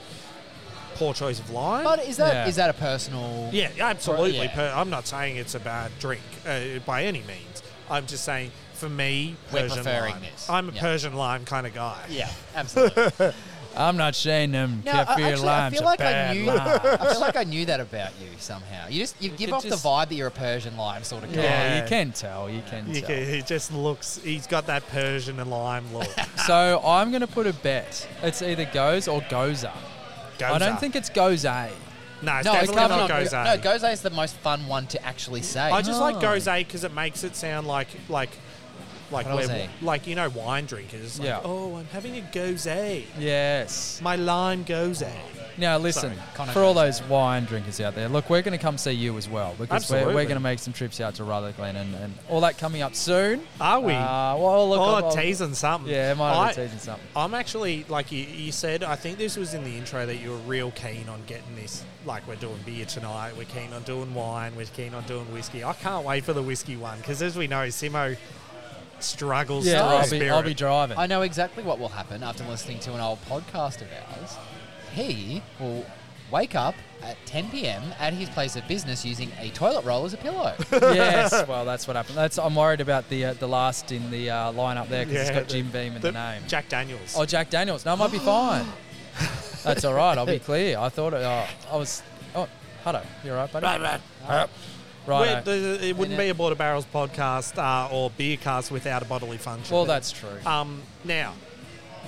poor 1.00 1.14
choice 1.14 1.40
of 1.40 1.50
lime. 1.50 1.82
But 1.84 2.06
is 2.06 2.16
that 2.18 2.46
is 2.48 2.56
Yeah. 2.56 2.66
that 2.68 2.76
a 2.76 2.78
personal? 2.78 3.48
Yeah, 3.52 3.70
absolutely. 3.80 4.38
Yeah. 4.46 4.54
Per- 4.54 4.72
I'm 4.76 4.90
not 4.90 5.06
saying 5.06 5.36
it's 5.36 5.54
a 5.56 5.60
bad 5.60 5.90
drink 5.98 6.22
uh, 6.46 6.78
by 6.86 7.04
any 7.04 7.22
means. 7.22 7.62
I'm 7.90 8.06
just 8.06 8.22
saying, 8.24 8.52
for 8.74 8.88
me, 8.88 9.34
We're 9.52 9.62
Persian 9.62 9.76
preferring 9.82 10.12
lime. 10.14 10.22
this. 10.22 10.48
I'm 10.48 10.68
a 10.68 10.72
Yeah. 10.72 10.80
Persian 10.80 11.14
lime 11.14 11.44
kind 11.44 11.66
of 11.66 11.74
guy. 11.74 11.98
Yeah, 12.08 12.30
absolutely. 12.54 13.32
I'm 13.76 13.96
not 13.96 14.16
saying 14.16 14.50
them 14.50 14.82
Now, 14.84 15.02
I- 15.02 15.04
kaffir 15.04 15.30
actually, 15.30 15.48
I 15.48 15.58
limes 15.60 15.74
feel 15.74 15.82
are 15.82 15.84
like 15.86 16.00
I 16.00 16.04
bad 16.04 16.36
knew. 16.36 16.44
limes. 16.44 16.80
I 16.84 17.12
feel 17.12 17.20
like 17.20 17.36
I 17.36 17.44
knew 17.44 17.64
that 17.66 17.78
about 17.80 18.10
you 18.20 18.26
somehow. 18.38 18.88
You 18.88 18.98
just 19.00 19.14
you 19.22 19.28
give 19.30 19.48
could 19.50 19.54
off 19.56 19.62
just- 19.64 19.82
the 19.82 19.88
vibe 19.88 20.08
that 20.08 20.14
you're 20.16 20.26
a 20.28 20.30
Persian 20.32 20.76
lime 20.76 21.04
sort 21.04 21.22
of 21.24 21.32
guy. 21.32 21.42
Yeah, 21.42 21.50
Yeah. 21.76 21.82
you 21.82 21.88
can 21.88 22.12
tell. 22.12 22.50
You 22.50 22.62
can 22.68 22.92
You 22.92 23.00
tell. 23.00 23.08
can, 23.10 23.26
he 23.28 23.42
just 23.42 23.72
looks. 23.72 24.18
He's 24.22 24.46
got 24.48 24.66
that 24.66 24.86
Persian 24.88 25.38
and 25.40 25.50
lime 25.50 25.92
look. 25.94 26.08
So 26.46 26.80
I'm 26.84 27.10
going 27.10 27.20
to 27.20 27.26
put 27.28 27.46
a 27.46 27.52
bet. 27.52 28.08
It's 28.22 28.40
either 28.42 28.64
goes 28.66 29.06
or 29.06 29.20
goza. 30.40 30.54
I 30.54 30.58
don't 30.58 30.80
think 30.80 30.96
it's 30.96 31.10
Goze. 31.10 31.44
No, 32.22 32.36
it's 32.36 32.44
no, 32.44 32.52
it's 32.52 32.70
definitely 32.70 32.74
not 32.76 33.08
definitely 33.08 33.26
Gose. 33.26 33.32
not. 33.32 33.64
No, 33.64 33.70
Gose 33.70 33.92
is 33.92 34.02
the 34.02 34.10
most 34.10 34.36
fun 34.36 34.66
one 34.66 34.86
to 34.88 35.04
actually 35.04 35.42
say. 35.42 35.60
I 35.60 35.82
just 35.82 36.00
like 36.00 36.16
oh. 36.16 36.20
Goze 36.20 36.44
because 36.44 36.84
it 36.84 36.92
makes 36.92 37.24
it 37.24 37.34
sound 37.36 37.66
like 37.66 37.88
like 38.08 38.30
like 39.10 39.26
Rose. 39.26 39.48
we're, 39.48 39.68
like 39.82 40.06
you 40.06 40.14
know 40.14 40.28
wine 40.30 40.66
drinkers. 40.66 41.18
Like, 41.18 41.28
Yeah. 41.28 41.40
Oh, 41.44 41.76
I'm 41.76 41.86
having 41.86 42.16
a 42.16 42.20
Goze. 42.20 43.04
Yes. 43.18 44.00
My 44.02 44.16
lime 44.16 44.64
Gose. 44.64 45.10
Now 45.58 45.78
listen, 45.78 46.12
Sorry. 46.36 46.48
For 46.50 46.60
all 46.62 46.74
Gose. 46.74 46.98
those 47.00 47.02
wine 47.08 47.44
drinkers 47.44 47.80
out 47.80 47.94
there, 47.94 48.08
look, 48.08 48.30
we're 48.30 48.42
going 48.42 48.56
to 48.56 48.62
come 48.62 48.78
see 48.78 48.92
you 48.92 49.16
as 49.18 49.28
well 49.28 49.54
because 49.58 49.90
we're, 49.90 50.06
we're 50.06 50.24
going 50.24 50.28
to 50.36 50.40
make 50.40 50.58
some 50.58 50.72
trips 50.72 51.00
out 51.00 51.14
to 51.16 51.24
Rutherglen 51.24 51.76
and, 51.76 51.94
and 51.96 52.14
all 52.28 52.40
that 52.42 52.58
coming 52.58 52.82
up 52.82 52.94
soon. 52.94 53.42
Are 53.60 53.80
we? 53.80 53.92
Uh, 53.92 54.36
well, 54.36 54.68
look, 54.68 54.80
oh, 54.80 54.82
I'll- 54.82 55.04
I'll- 55.06 55.16
teasing 55.16 55.54
something. 55.54 55.92
Yeah, 55.92 56.14
might 56.14 56.28
have 56.30 56.38
I- 56.38 56.54
been 56.54 56.64
teasing 56.64 56.78
something. 56.78 57.06
I'm 57.14 57.34
actually 57.34 57.84
like 57.88 58.10
you, 58.12 58.24
you 58.24 58.52
said. 58.52 58.82
I 58.82 58.96
think 58.96 59.18
this 59.18 59.36
was 59.36 59.54
in 59.54 59.64
the 59.64 59.76
intro 59.76 60.06
that 60.06 60.16
you 60.16 60.30
were 60.30 60.36
real 60.38 60.70
keen 60.72 61.08
on 61.08 61.22
getting 61.26 61.56
this. 61.56 61.84
Like 62.06 62.26
we're 62.26 62.36
doing 62.36 62.58
beer 62.64 62.86
tonight. 62.86 63.32
We're 63.36 63.44
keen 63.44 63.72
on 63.72 63.82
doing 63.82 64.14
wine. 64.14 64.56
We're 64.56 64.64
keen 64.66 64.94
on 64.94 65.02
doing 65.04 65.30
whiskey. 65.32 65.62
I 65.64 65.74
can't 65.74 66.04
wait 66.06 66.24
for 66.24 66.32
the 66.32 66.42
whiskey 66.42 66.76
one 66.76 66.98
because 66.98 67.20
as 67.20 67.36
we 67.36 67.46
know, 67.46 67.66
Simo 67.66 68.16
struggles. 69.00 69.66
Yeah, 69.66 70.02
through 70.04 70.18
I'll 70.18 70.22
be, 70.24 70.30
I'll 70.30 70.42
be 70.42 70.54
driving. 70.54 70.98
I 70.98 71.06
know 71.06 71.22
exactly 71.22 71.62
what 71.62 71.78
will 71.78 71.88
happen 71.88 72.22
after 72.22 72.44
listening 72.44 72.78
to 72.80 72.94
an 72.94 73.00
old 73.00 73.18
podcast 73.26 73.80
of 73.82 73.88
ours. 74.18 74.36
He 74.92 75.42
will 75.58 75.84
wake 76.30 76.54
up 76.54 76.74
at 77.02 77.16
10 77.26 77.50
p.m. 77.50 77.82
at 77.98 78.12
his 78.12 78.28
place 78.28 78.54
of 78.56 78.66
business 78.68 79.04
using 79.04 79.32
a 79.40 79.48
toilet 79.50 79.84
roll 79.84 80.04
as 80.04 80.12
a 80.14 80.16
pillow. 80.16 80.54
yes, 80.72 81.32
well, 81.48 81.64
that's 81.64 81.86
what 81.88 81.96
happened. 81.96 82.16
That's 82.16 82.38
I'm 82.38 82.54
worried 82.54 82.80
about 82.80 83.08
the 83.08 83.24
uh, 83.26 83.32
the 83.34 83.48
last 83.48 83.90
in 83.92 84.10
the 84.10 84.30
uh, 84.30 84.52
lineup 84.52 84.88
there 84.88 85.06
because 85.06 85.28
it's 85.28 85.30
got 85.36 85.48
the- 85.48 85.54
Jim 85.54 85.70
Beam 85.70 85.96
in 85.96 86.02
the, 86.02 86.12
name. 86.12 86.42
Jack 86.46 86.68
Daniels. 86.68 87.14
oh, 87.16 87.24
Jack 87.24 87.50
Daniels. 87.50 87.84
No, 87.84 87.92
I 87.92 87.96
might 87.96 88.12
be 88.12 88.18
fine. 88.18 88.66
That's 89.64 89.84
all 89.84 89.94
right. 89.94 90.16
I'll 90.18 90.26
be 90.26 90.38
clear. 90.50 90.78
I 90.78 90.88
thought 90.88 91.14
it, 91.14 91.22
uh, 91.22 91.46
I 91.72 91.76
was. 91.76 92.02
Oh, 92.34 92.48
Hutto, 92.84 93.04
you 93.24 93.32
all 93.32 93.38
right, 93.38 93.52
buddy? 93.52 93.66
Right, 93.66 94.00
Where- 94.26 94.48
right. 95.06 95.44
the- 95.44 95.78
it 95.84 95.96
wouldn't 95.96 96.18
And 96.18 96.18
be 96.26 96.28
a 96.28 96.34
Border 96.34 96.54
Barrels 96.54 96.86
podcast 96.92 97.58
uh, 97.58 97.92
or 97.92 98.10
beer 98.10 98.36
cast 98.36 98.70
without 98.70 99.02
a 99.02 99.04
bodily 99.06 99.38
function. 99.38 99.74
Well, 99.74 99.84
that's 99.86 100.12
true. 100.12 100.38
Um, 100.46 100.82
now, 101.04 101.34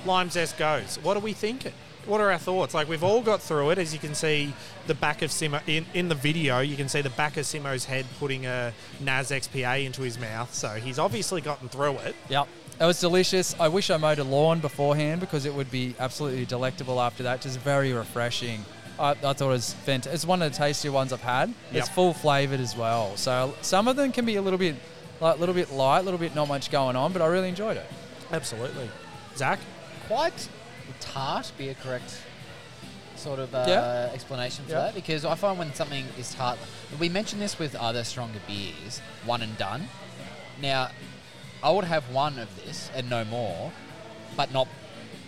Lime 0.05 0.29
Zest 0.29 0.57
goes. 0.57 0.97
What 1.01 1.17
are 1.17 1.19
we 1.21 1.33
thinking? 1.33 1.73
What 2.05 2.19
are 2.21 2.31
our 2.31 2.37
thoughts? 2.37 2.73
Like 2.73 2.89
we've 2.89 3.03
all 3.03 3.21
got 3.21 3.41
through 3.41 3.69
it, 3.71 3.77
as 3.77 3.93
you 3.93 3.99
can 3.99 4.13
see 4.13 4.53
the 4.87 4.93
back 4.93 5.21
of 5.21 5.29
Simo 5.31 5.61
in, 5.67 5.85
in 5.93 6.09
the 6.09 6.15
video. 6.15 6.59
You 6.59 6.75
can 6.75 6.89
see 6.89 7.01
the 7.01 7.09
back 7.11 7.37
of 7.37 7.45
Simo's 7.45 7.85
head 7.85 8.05
putting 8.19 8.45
a 8.45 8.73
Nas 8.99 9.29
XPA 9.31 9.85
into 9.85 10.01
his 10.01 10.19
mouth. 10.19 10.53
So 10.53 10.69
he's 10.69 10.99
obviously 10.99 11.39
gotten 11.41 11.69
through 11.69 11.97
it. 11.99 12.15
Yep. 12.29 12.47
It 12.81 12.85
was 12.85 12.99
delicious. 12.99 13.55
I 13.59 13.67
wish 13.69 13.89
I 13.89 13.97
mowed 13.97 14.19
a 14.19 14.23
lawn 14.23 14.59
beforehand 14.59 15.21
because 15.21 15.45
it 15.45 15.53
would 15.53 15.71
be 15.71 15.95
absolutely 15.99 16.45
delectable 16.45 16.99
after 16.99 17.23
that. 17.23 17.41
Just 17.41 17.59
very 17.59 17.93
refreshing. 17.93 18.65
I, 18.99 19.11
I 19.11 19.15
thought 19.15 19.41
it 19.41 19.45
was 19.47 19.73
fantastic. 19.73 20.13
It's 20.13 20.25
one 20.25 20.41
of 20.41 20.51
the 20.51 20.57
tastier 20.57 20.91
ones 20.91 21.13
I've 21.13 21.21
had. 21.21 21.53
It's 21.71 21.87
Yep. 21.87 21.95
full 21.95 22.13
flavored 22.13 22.59
as 22.59 22.75
well. 22.75 23.15
So 23.15 23.55
some 23.61 23.87
of 23.87 23.95
them 23.95 24.11
can 24.11 24.25
be 24.25 24.35
a 24.35 24.41
little 24.41 24.59
bit, 24.59 24.75
like, 25.21 25.37
a 25.37 25.39
little 25.39 25.55
bit 25.55 25.71
light, 25.71 25.99
a 25.99 26.01
little 26.03 26.19
bit 26.19 26.35
not 26.35 26.47
much 26.47 26.69
going 26.71 26.95
on, 26.95 27.13
but 27.13 27.21
I 27.21 27.27
really 27.27 27.49
enjoyed 27.49 27.77
it. 27.77 27.85
Absolutely. 28.31 28.89
Zach, 29.37 29.59
Quite 30.07 30.49
tart, 30.99 31.51
be 31.57 31.69
a 31.69 31.73
correct 31.75 32.17
sort 33.15 33.39
of 33.39 33.53
uh, 33.55 33.65
Yeah. 33.67 34.09
explanation 34.13 34.65
for 34.65 34.71
Yeah. 34.71 34.79
that 34.81 34.95
because 34.95 35.23
I 35.25 35.35
find 35.35 35.57
when 35.57 35.73
something 35.73 36.05
is 36.17 36.33
tart, 36.33 36.57
we 36.99 37.09
mentioned 37.09 37.41
this 37.41 37.57
with 37.59 37.75
other 37.75 38.03
stronger 38.03 38.39
beers, 38.47 39.01
one 39.25 39.41
and 39.41 39.57
done. 39.57 39.87
Now, 40.61 40.89
I 41.63 41.69
would 41.71 41.85
have 41.85 42.03
one 42.09 42.37
of 42.39 42.53
this 42.65 42.89
and 42.95 43.09
no 43.09 43.23
more, 43.23 43.71
but 44.35 44.51
not 44.51 44.67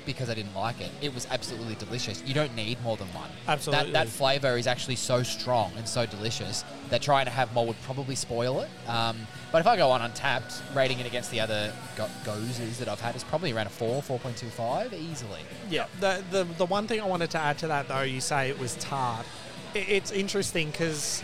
because 0.06 0.30
I 0.30 0.34
didn't 0.34 0.56
like 0.56 0.80
it. 0.82 0.92
It 1.02 1.14
was 1.14 1.28
absolutely 1.30 1.76
delicious. 1.76 2.22
You 2.26 2.34
don't 2.34 2.56
need 2.56 2.82
more 2.84 2.98
than 2.98 3.08
one. 3.08 3.30
Absolutely. 3.48 3.92
That, 3.92 4.06
that 4.06 4.08
flavour 4.08 4.58
is 4.58 4.68
actually 4.68 4.96
so 4.96 5.24
strong 5.24 5.72
and 5.78 5.88
so 5.88 6.06
delicious 6.06 6.64
that 6.90 7.02
trying 7.02 7.26
to 7.26 7.32
have 7.32 7.54
more 7.54 7.66
would 7.66 7.82
probably 7.84 8.16
spoil 8.16 8.62
it. 8.62 8.70
Um, 8.88 9.28
but 9.52 9.60
if 9.60 9.68
I 9.68 9.78
go 9.78 9.92
on 9.92 10.02
Untappd, 10.02 10.76
rating 10.76 11.00
it 11.00 11.08
against 11.08 11.32
the 11.32 11.40
other 11.40 11.74
go- 11.96 12.10
gozes 12.24 12.78
that 12.80 12.88
I've 12.88 13.02
had, 13.02 13.16
is 13.16 13.24
probably 13.24 13.52
around 13.52 13.68
a 13.68 13.72
4, 13.72 14.02
4.25 14.02 14.94
easily. 14.94 15.42
Yeah, 15.70 15.88
the, 16.00 16.24
the 16.32 16.44
the 16.44 16.66
one 16.66 16.88
thing 16.88 17.02
I 17.02 17.06
wanted 17.06 17.32
to 17.32 17.40
add 17.40 17.58
to 17.60 17.68
that 17.68 17.88
though, 17.88 18.02
you 18.02 18.22
say 18.22 18.50
it 18.50 18.60
was 18.60 18.76
tart. 18.76 19.26
I 19.74 19.80
it's 19.80 20.12
interesting 20.12 20.72
because 20.72 21.24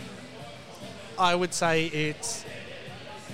I 1.18 1.34
would 1.34 1.54
say 1.54 1.86
it's 1.86 2.44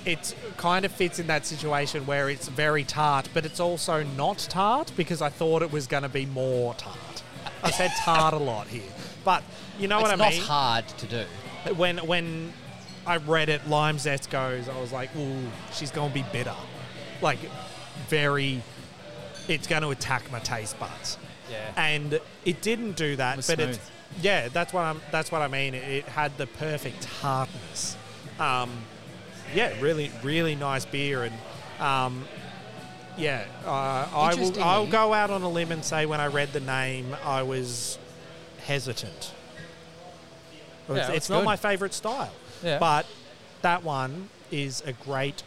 it 0.05 0.35
kind 0.57 0.85
of 0.85 0.91
fits 0.91 1.19
in 1.19 1.27
that 1.27 1.45
situation 1.45 2.05
where 2.05 2.29
it's 2.29 2.47
very 2.47 2.83
tart, 2.83 3.29
but 3.33 3.45
it's 3.45 3.59
also 3.59 4.03
not 4.03 4.37
tart 4.49 4.91
because 4.95 5.21
I 5.21 5.29
thought 5.29 5.61
it 5.61 5.71
was 5.71 5.87
going 5.87 6.03
to 6.03 6.09
be 6.09 6.25
more 6.25 6.73
tart. 6.75 7.23
I 7.63 7.71
said 7.71 7.91
tart 7.99 8.33
a 8.33 8.37
lot 8.37 8.67
here, 8.67 8.81
but 9.25 9.43
you 9.77 9.87
know 9.87 9.99
it's 9.99 10.03
what 10.09 10.11
I 10.11 10.15
not 10.15 10.29
mean. 10.31 10.39
It's 10.39 10.47
hard 10.47 10.87
to 10.87 11.05
do. 11.05 11.25
When 11.75 11.97
when 11.99 12.53
I 13.05 13.17
read 13.17 13.49
it, 13.49 13.67
lime 13.67 13.99
zest 13.99 14.29
goes. 14.29 14.69
I 14.69 14.79
was 14.79 14.91
like, 14.91 15.13
ooh, 15.15 15.41
she's 15.73 15.91
going 15.91 16.09
to 16.09 16.13
be 16.13 16.25
bitter, 16.31 16.55
like 17.21 17.39
very. 18.07 18.61
It's 19.47 19.67
going 19.67 19.81
to 19.81 19.89
attack 19.89 20.31
my 20.31 20.39
taste 20.39 20.79
buds 20.79 21.17
Yeah. 21.49 21.73
and 21.75 22.19
it 22.45 22.61
didn't 22.61 22.95
do 22.95 23.15
that. 23.15 23.37
was 23.37 23.47
but 23.47 23.59
it's 23.59 23.79
yeah, 24.21 24.47
that's 24.49 24.71
what 24.73 24.83
I'm. 24.83 25.01
That's 25.11 25.31
what 25.31 25.41
I 25.41 25.47
mean. 25.47 25.73
It, 25.73 25.83
it 25.83 26.05
had 26.05 26.37
the 26.37 26.47
perfect 26.47 27.03
hardness. 27.05 27.97
Um, 28.39 28.71
yeah, 29.53 29.73
really, 29.81 30.11
really 30.23 30.55
nice 30.55 30.85
beer, 30.85 31.23
and 31.23 31.35
um, 31.79 32.25
yeah, 33.17 33.45
uh, 33.65 34.07
I 34.13 34.35
will. 34.35 34.61
I'll 34.63 34.87
go 34.87 35.13
out 35.13 35.29
on 35.29 35.41
a 35.41 35.49
limb 35.49 35.71
and 35.71 35.83
say 35.83 36.05
when 36.05 36.19
I 36.19 36.27
read 36.27 36.53
the 36.53 36.59
name, 36.59 37.15
I 37.23 37.43
was 37.43 37.97
hesitant. 38.65 39.33
Yeah, 40.89 40.95
it's 40.95 41.09
it's 41.09 41.29
not 41.29 41.43
my 41.43 41.55
favourite 41.55 41.93
style, 41.93 42.31
Yeah. 42.63 42.79
but 42.79 43.05
that 43.61 43.83
one 43.83 44.29
is 44.51 44.81
a 44.85 44.93
great. 44.93 45.43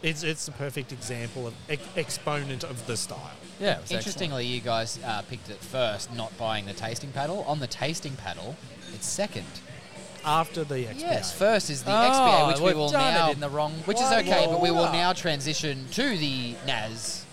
It's, 0.00 0.22
it's 0.22 0.46
the 0.46 0.52
perfect 0.52 0.92
example 0.92 1.48
of 1.48 1.54
ex- 1.68 1.82
exponent 1.96 2.62
of 2.62 2.86
the 2.86 2.96
style. 2.96 3.18
Yeah. 3.58 3.72
it 3.78 3.80
was 3.80 3.82
excellent. 3.82 3.92
Interestingly, 4.06 4.46
you 4.46 4.60
guys 4.60 4.98
uh, 5.04 5.22
picked 5.22 5.50
it 5.50 5.56
first, 5.58 6.14
not 6.14 6.36
buying 6.38 6.66
the 6.66 6.72
tasting 6.72 7.10
paddle. 7.10 7.42
On 7.48 7.58
the 7.58 7.66
tasting 7.66 8.14
paddle, 8.14 8.56
it's 8.94 9.06
second. 9.08 9.46
After 10.24 10.64
the 10.64 10.74
XPA. 10.84 11.00
Yes, 11.00 11.32
first 11.32 11.70
is 11.70 11.82
the 11.82 11.90
Oh, 11.90 11.94
XPA, 11.94 12.48
which 12.48 12.58
we 12.58 12.64
we've 12.66 12.76
will 12.76 12.90
done 12.90 13.14
it 13.14 13.18
now. 13.18 13.30
in 13.30 13.40
the 13.40 13.48
wrong 13.48 13.72
which 13.84 13.98
is 14.00 14.10
okay, 14.12 14.46
but 14.48 14.60
we 14.60 14.70
will 14.70 14.92
now 14.92 15.12
transition 15.12 15.86
to 15.92 16.16
the 16.16 16.54
Nas. 16.66 17.24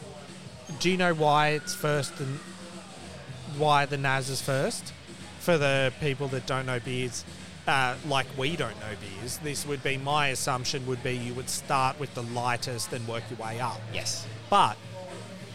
Do 0.79 0.89
you 0.89 0.97
know 0.97 1.13
why 1.13 1.49
it's 1.49 1.73
first 1.75 2.19
and 2.19 2.39
why 3.57 3.85
the 3.85 3.97
Nas 3.97 4.29
is 4.29 4.41
first? 4.41 4.93
For 5.39 5.57
the 5.57 5.93
people 6.01 6.27
that 6.29 6.45
don't 6.47 6.65
know 6.65 6.79
beers, 6.79 7.23
uh, 7.67 7.95
like 8.07 8.25
we 8.37 8.55
don't 8.55 8.79
know 8.79 8.95
beers, 8.99 9.37
this 9.39 9.65
would 9.67 9.83
be 9.83 9.97
my 9.97 10.29
assumption 10.29 10.85
would 10.87 11.03
be 11.03 11.13
you 11.15 11.33
would 11.35 11.49
start 11.49 11.99
with 11.99 12.13
the 12.15 12.23
lightest 12.23 12.91
and 12.93 13.07
work 13.07 13.23
your 13.29 13.37
way 13.45 13.59
up. 13.59 13.79
Yes. 13.93 14.25
But 14.49 14.75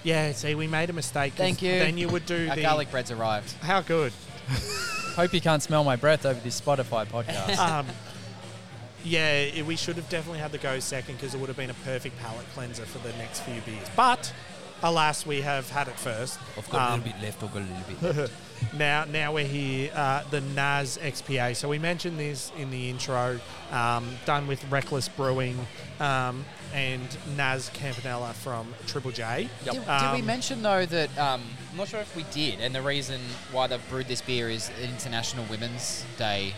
yeah, 0.04 0.32
see, 0.32 0.54
we 0.54 0.66
made 0.66 0.90
a 0.90 0.92
mistake. 0.92 1.32
Thank 1.34 1.60
you. 1.60 1.72
Then 1.72 1.98
you 1.98 2.08
would 2.08 2.24
do 2.24 2.48
Our 2.48 2.56
the 2.56 2.62
garlic 2.62 2.90
bread's 2.90 3.10
arrived. 3.10 3.52
How 3.62 3.80
good. 3.80 4.12
Hope 5.16 5.32
you 5.34 5.40
can't 5.40 5.62
smell 5.62 5.84
my 5.84 5.96
breath 5.96 6.24
over 6.26 6.40
this 6.40 6.60
Spotify 6.60 7.06
podcast. 7.06 7.56
Um, 7.80 7.86
yeah, 9.04 9.32
it- 9.32 9.64
we 9.66 9.76
should 9.76 9.96
have 9.96 10.08
definitely 10.10 10.40
had 10.40 10.52
the 10.52 10.58
go 10.58 10.78
second 10.78 11.16
because 11.16 11.34
it 11.34 11.40
would 11.40 11.48
have 11.48 11.56
been 11.56 11.70
a 11.70 11.74
perfect 11.84 12.18
palate 12.20 12.44
cleanser 12.54 12.84
for 12.84 12.98
the 12.98 13.12
next 13.16 13.40
few 13.40 13.60
beers. 13.62 13.88
But 13.96 14.32
alas, 14.82 15.24
we 15.26 15.40
have 15.40 15.70
had 15.70 15.88
it 15.88 15.98
first. 15.98 16.38
Um, 16.72 16.74
a 16.80 16.96
little 16.96 17.12
bit 17.12 17.22
left. 17.22 17.42
I've 17.42 17.52
got 17.52 17.62
a 17.62 17.66
little 18.02 18.12
bit. 18.24 18.30
Now, 18.76 19.04
now 19.04 19.32
we're 19.32 19.46
here, 19.46 19.90
uh, 19.94 20.22
the 20.30 20.40
Nas 20.40 20.98
XPA. 21.02 21.56
So 21.56 21.68
we 21.68 21.78
mentioned 21.78 22.18
this 22.18 22.52
in 22.56 22.70
the 22.70 22.90
intro, 22.90 23.40
um, 23.72 24.08
done 24.26 24.46
with 24.46 24.62
Reckless 24.70 25.08
Brewing 25.08 25.58
um, 25.98 26.44
and 26.72 27.02
Nas 27.36 27.70
Campanella 27.74 28.32
from 28.34 28.72
Triple 28.86 29.10
J. 29.10 29.48
Did, 29.64 29.72
did 29.74 29.82
we 29.82 29.86
Um, 30.20 30.26
mention 30.26 30.62
though 30.62 30.86
that 30.86 31.16
um, 31.18 31.42
I'm 31.72 31.76
not 31.78 31.88
sure 31.88 32.00
if 32.00 32.14
we 32.14 32.24
did, 32.32 32.60
and 32.60 32.74
the 32.74 32.82
reason 32.82 33.20
why 33.52 33.66
they've 33.66 33.88
brewed 33.88 34.08
this 34.08 34.20
beer 34.22 34.48
is 34.48 34.70
International 34.82 35.44
Women's 35.50 36.04
Day. 36.16 36.54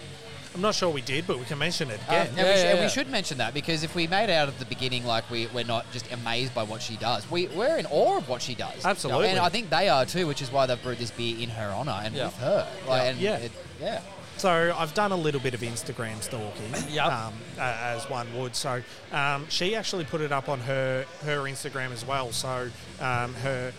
I'm 0.55 0.61
not 0.61 0.75
sure 0.75 0.91
we 0.91 1.01
did, 1.01 1.27
but 1.27 1.39
we 1.39 1.45
can 1.47 1.59
mention 1.59 1.91
it 1.91 1.99
Um, 2.01 2.15
again. 2.15 2.27
and 2.29 2.37
Yeah, 2.37 2.45
we, 2.45 2.51
sh- 2.51 2.63
yeah, 2.65 2.71
and 2.73 2.81
we 2.81 2.89
should 2.89 3.09
mention 3.11 3.39
that 3.39 3.55
because 3.55 3.83
if 3.85 3.95
we 3.95 4.07
made 4.07 4.29
out 4.31 4.49
at 4.49 4.59
the 4.59 4.67
beginning 4.67 5.07
like 5.07 5.31
we, 5.31 5.47
we're 5.49 5.65
not 5.65 5.91
just 5.93 6.11
amazed 6.13 6.55
by 6.55 6.63
what 6.63 6.83
she 6.83 6.97
does, 6.97 7.29
we, 7.31 7.47
we're 7.49 7.79
in 7.79 7.87
awe 7.87 8.19
of 8.19 8.29
what 8.29 8.43
she 8.43 8.55
does. 8.55 8.85
Absolutely. 8.85 9.29
And 9.29 9.39
I 9.39 9.49
think 9.49 9.71
they 9.71 9.89
are 9.89 10.05
too, 10.05 10.27
which 10.27 10.43
is 10.43 10.53
why 10.53 10.67
they've 10.67 10.83
brewed 10.83 10.99
this 10.99 11.11
beer 11.11 11.39
in 11.39 11.49
her 11.49 11.71
honour 11.71 12.01
and 12.05 12.15
Yeah. 12.15 12.27
with 12.27 12.37
her. 12.37 12.69
Like, 12.87 13.03
Yeah. 13.03 13.09
and 13.11 13.19
Yeah. 13.21 13.37
It, 13.37 13.53
yeah. 13.81 14.01
So 14.39 14.75
I've 14.77 14.93
done 14.95 15.13
a 15.13 15.17
little 15.17 15.41
bit 15.41 15.55
of 15.55 15.61
Instagram 15.61 16.21
stalking, 16.23 16.73
Yep. 16.91 17.07
um, 17.07 17.35
a- 17.59 17.61
as 17.63 18.09
one 18.11 18.27
would. 18.39 18.57
So 18.57 18.83
um, 19.13 19.47
she 19.49 19.75
actually 19.77 20.05
put 20.05 20.21
it 20.21 20.33
up 20.33 20.49
on 20.49 20.59
her 20.61 21.07
her 21.25 21.39
Instagram 21.43 21.93
as 21.93 22.05
well. 22.05 22.33
So 22.33 22.69
um, 23.01 23.35
her 23.37 23.73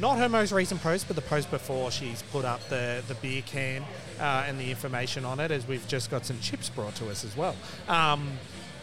not 0.00 0.18
her 0.18 0.28
most 0.28 0.52
recent 0.52 0.80
post, 0.82 1.06
but 1.06 1.16
the 1.16 1.22
post 1.22 1.50
before 1.50 1.90
she's 1.90 2.22
put 2.32 2.44
up 2.44 2.60
the 2.68 3.02
the 3.08 3.14
beer 3.16 3.42
can 3.44 3.82
uh, 4.20 4.44
and 4.46 4.58
the 4.58 4.70
information 4.70 5.24
on 5.24 5.40
it. 5.40 5.50
As 5.50 5.66
we've 5.66 5.86
just 5.88 6.10
got 6.10 6.24
some 6.26 6.38
chips 6.40 6.68
brought 6.68 6.94
to 6.96 7.08
us 7.10 7.24
as 7.24 7.36
well. 7.36 7.56
Um, 7.88 8.38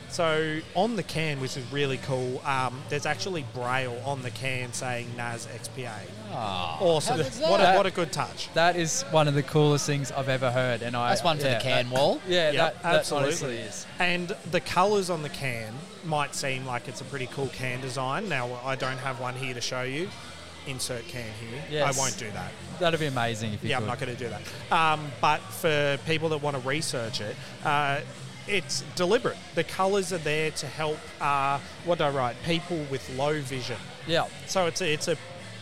So 0.09 0.59
on 0.75 0.97
the 0.97 1.03
can, 1.03 1.39
which 1.39 1.55
is 1.55 1.63
really 1.71 1.95
cool, 1.99 2.41
um, 2.45 2.81
there's 2.89 3.05
actually 3.05 3.45
braille 3.53 3.97
on 4.05 4.21
the 4.23 4.29
can 4.31 4.73
saying 4.73 5.07
Nas 5.15 5.47
XPA. 5.47 5.89
Oh, 6.33 6.77
Awesome! 6.81 7.21
how 7.21 7.49
What 7.49 7.61
a, 7.61 7.77
what 7.77 7.85
a 7.85 7.91
good 7.91 8.11
touch. 8.11 8.49
That 8.53 8.75
is 8.75 9.03
one 9.11 9.29
of 9.29 9.35
the 9.35 9.43
coolest 9.43 9.85
things 9.85 10.11
I've 10.11 10.27
ever 10.27 10.51
heard, 10.51 10.81
and 10.81 10.97
I. 10.97 11.09
That's 11.11 11.23
one 11.23 11.37
for 11.37 11.45
yeah, 11.45 11.59
the 11.59 11.63
can 11.63 11.89
that- 11.89 11.95
wall. 11.97 12.19
Yeah, 12.27 12.51
Yep, 12.51 12.53
that, 12.55 12.83
that 12.83 12.95
absolutely. 12.95 13.27
honestly 13.29 13.57
is. 13.59 13.85
And 13.99 14.35
the 14.51 14.59
colours 14.59 15.09
on 15.09 15.21
the 15.23 15.29
can 15.29 15.73
might 16.03 16.35
seem 16.35 16.65
like 16.65 16.89
it's 16.89 16.99
a 16.99 17.05
pretty 17.05 17.27
cool 17.27 17.47
can 17.47 17.79
design. 17.79 18.27
Now 18.27 18.59
I 18.65 18.75
don't 18.75 18.97
have 18.97 19.21
one 19.21 19.35
here 19.35 19.53
to 19.53 19.61
show 19.61 19.83
you. 19.83 20.09
Insert 20.67 21.07
can 21.07 21.25
here. 21.39 21.61
Yes. 21.69 21.97
I 21.97 21.99
won't 21.99 22.17
do 22.17 22.29
that. 22.31 22.51
That'd 22.79 22.99
be 22.99 23.07
amazing 23.07 23.53
if 23.53 23.63
you 23.63 23.69
yeah, 23.71 23.77
could. 23.77 23.83
I'm 23.83 23.87
not 23.89 23.99
going 23.99 24.15
to 24.15 24.23
do 24.23 24.29
that. 24.29 24.71
Um, 24.71 25.11
but 25.19 25.39
for 25.39 25.97
people 26.05 26.29
that 26.29 26.41
want 26.41 26.55
to 26.61 26.67
research 26.67 27.19
it, 27.21 27.35
uh, 27.65 28.01
it's 28.47 28.83
deliberate. 28.95 29.37
The 29.55 29.63
colours 29.63 30.13
are 30.13 30.17
there 30.19 30.51
to 30.51 30.67
help. 30.67 30.97
Uh, 31.19 31.59
what 31.85 31.97
do 31.97 32.03
I 32.05 32.09
write? 32.11 32.35
People 32.45 32.85
with 32.91 33.07
low 33.15 33.39
vision. 33.41 33.77
Yeah, 34.07 34.25
So 34.47 34.65
it's 34.67 34.81
a, 34.81 34.91
it's 34.93 35.07
a 35.07 35.17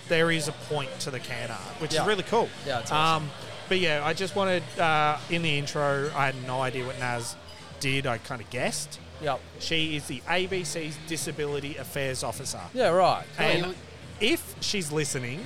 there 0.08 0.32
is 0.32 0.48
a 0.48 0.52
point 0.54 0.90
to 1.02 1.12
the 1.12 1.20
can 1.20 1.52
art, 1.52 1.60
which 1.80 1.94
Yeah. 1.94 2.02
is 2.02 2.08
really 2.08 2.24
cool. 2.24 2.50
Yeah, 2.66 2.80
it's 2.80 2.92
awesome. 2.92 3.26
Um, 3.26 3.32
but 3.68 3.80
yeah, 3.80 4.02
I 4.04 4.14
just 4.14 4.36
wanted 4.36 4.64
uh, 4.80 5.18
in 5.30 5.44
the 5.44 5.58
intro. 5.60 6.10
I 6.16 6.26
had 6.26 6.36
no 6.48 6.62
idea 6.62 6.86
what 6.86 6.98
Nas 7.00 7.36
did. 7.80 8.08
I 8.08 8.18
kind 8.18 8.42
of 8.42 8.50
guessed. 8.50 9.00
yeah, 9.22 9.38
She 9.60 9.96
is 9.96 10.08
the 10.08 10.22
ABC's 10.22 10.98
Disability 11.08 11.78
Affairs 11.78 12.24
Officer. 12.24 12.60
yeah. 12.74 12.88
Right. 12.90 13.24
And 13.38 13.76
if 14.20 14.56
she's 14.62 14.92
listening, 14.92 15.46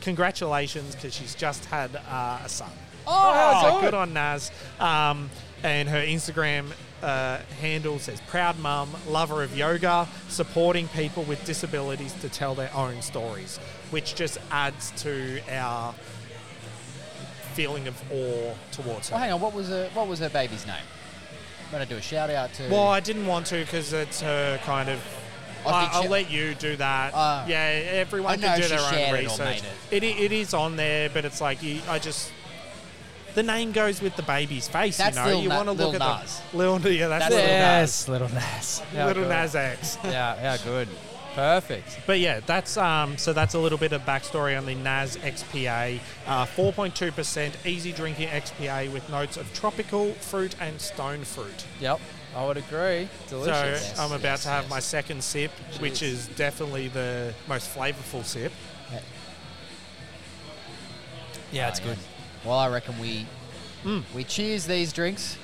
congratulations 0.00 0.94
because 0.94 1.14
she's 1.14 1.34
just 1.34 1.64
had 1.66 1.96
uh, 2.08 2.40
a 2.44 2.48
son. 2.48 2.70
Oh, 3.06 3.60
so 3.62 3.80
good. 3.80 3.86
good 3.86 3.94
on 3.94 4.12
Nas. 4.12 4.50
Um, 4.80 5.30
and 5.62 5.88
her 5.88 6.02
Instagram 6.02 6.72
uh, 7.02 7.38
handle 7.60 7.98
says 7.98 8.20
proud 8.22 8.58
mum, 8.58 8.90
lover 9.08 9.42
of 9.42 9.56
yoga, 9.56 10.08
supporting 10.28 10.88
people 10.88 11.22
with 11.24 11.44
disabilities 11.44 12.12
to 12.20 12.28
tell 12.28 12.54
their 12.54 12.74
own 12.74 13.02
stories, 13.02 13.58
which 13.90 14.14
just 14.14 14.38
adds 14.50 14.90
to 15.02 15.40
our 15.50 15.94
feeling 17.54 17.86
of 17.86 18.12
awe 18.12 18.54
towards 18.72 19.08
her. 19.08 19.14
Well, 19.14 19.22
hang 19.22 19.32
on. 19.32 19.40
What 19.40 19.54
was 19.54 19.68
her, 19.68 19.88
what 19.94 20.08
was 20.08 20.18
her 20.18 20.28
baby's 20.28 20.66
name? 20.66 20.76
I'm 21.66 21.72
gonna 21.72 21.86
do 21.86 21.96
a 21.96 22.02
shout 22.02 22.30
out 22.30 22.52
to. 22.54 22.68
Well, 22.68 22.88
I 22.88 23.00
didn't 23.00 23.26
want 23.26 23.46
to 23.46 23.58
because 23.58 23.92
it's 23.92 24.20
her 24.20 24.58
kind 24.64 24.88
of. 24.88 25.00
I 25.66 25.70
I, 25.70 25.80
think 25.82 25.94
I'll 25.94 26.02
she- 26.02 26.08
let 26.08 26.30
you 26.30 26.54
do 26.54 26.76
that. 26.76 27.14
Uh, 27.14 27.44
yeah, 27.48 27.56
everyone 27.56 28.32
I 28.32 28.36
can 28.36 28.60
do 28.60 28.68
their 28.68 28.78
own 28.80 28.90
shared 28.92 29.18
it 29.20 29.22
research. 29.24 29.62
It, 29.90 30.02
it 30.04 30.32
is 30.32 30.54
on 30.54 30.76
there, 30.76 31.08
but 31.10 31.24
it's 31.24 31.40
like 31.40 31.62
you, 31.62 31.80
I 31.88 31.98
just. 31.98 32.30
The 33.34 33.42
name 33.42 33.72
goes 33.72 34.00
with 34.00 34.14
the 34.14 34.22
baby's 34.22 34.68
face, 34.68 34.96
That's 34.96 35.16
you 35.16 35.22
know. 35.22 35.28
Lil 35.30 35.42
you 35.42 35.48
Na- 35.48 35.56
want 35.56 35.66
to 35.68 35.72
look 35.72 35.92
Lil 35.94 36.02
at 36.04 36.22
Nas. 36.22 36.40
the 36.52 36.56
Lil, 36.56 36.92
yeah, 36.92 37.08
that's, 37.08 37.24
That's 37.24 37.34
Lil 37.34 37.40
Lil 37.42 37.48
yes, 37.48 38.08
little 38.08 38.28
Nas. 38.28 38.82
Little 38.94 39.22
good. 39.24 39.28
Nas 39.28 39.54
X. 39.56 39.98
Yeah, 40.04 40.36
yeah, 40.36 40.56
good. 40.62 40.88
Perfect. 41.34 41.98
But 42.06 42.20
yeah, 42.20 42.38
that's 42.46 42.76
um. 42.76 43.18
So 43.18 43.32
that's 43.32 43.54
a 43.54 43.58
little 43.58 43.76
bit 43.76 43.92
of 43.92 44.02
backstory 44.02 44.56
on 44.56 44.66
the 44.66 44.76
Nas 44.76 45.16
XPA, 45.16 45.98
uh, 46.28 46.46
4.2% 46.46 47.66
easy 47.66 47.90
drinking 47.90 48.28
XPA 48.28 48.92
with 48.92 49.10
notes 49.10 49.36
of 49.36 49.52
tropical 49.52 50.12
fruit 50.14 50.54
and 50.60 50.80
stone 50.80 51.24
fruit. 51.24 51.64
Yep, 51.80 52.00
I 52.36 52.44
would 52.44 52.56
agree. 52.56 53.08
Delicious. 53.28 53.94
So 53.96 54.02
I'm 54.02 54.10
about 54.12 54.22
yes, 54.22 54.42
to 54.42 54.48
have 54.48 54.64
yes. 54.64 54.70
my 54.70 54.80
second 54.80 55.22
sip, 55.22 55.50
which 55.78 56.02
is 56.02 56.26
definitely 56.28 56.88
the 56.88 57.32
most 57.48 57.72
flavorful 57.74 58.24
sip. 58.24 58.52
yeah, 61.52 61.68
it's 61.68 61.80
Oh, 61.80 61.84
good. 61.84 61.96
yeah. 61.98 62.48
Well, 62.48 62.58
I 62.58 62.68
reckon 62.68 62.98
we 62.98 63.26
we 64.14 64.24
cheers 64.24 64.66
these 64.66 64.92
drinks 64.92 65.36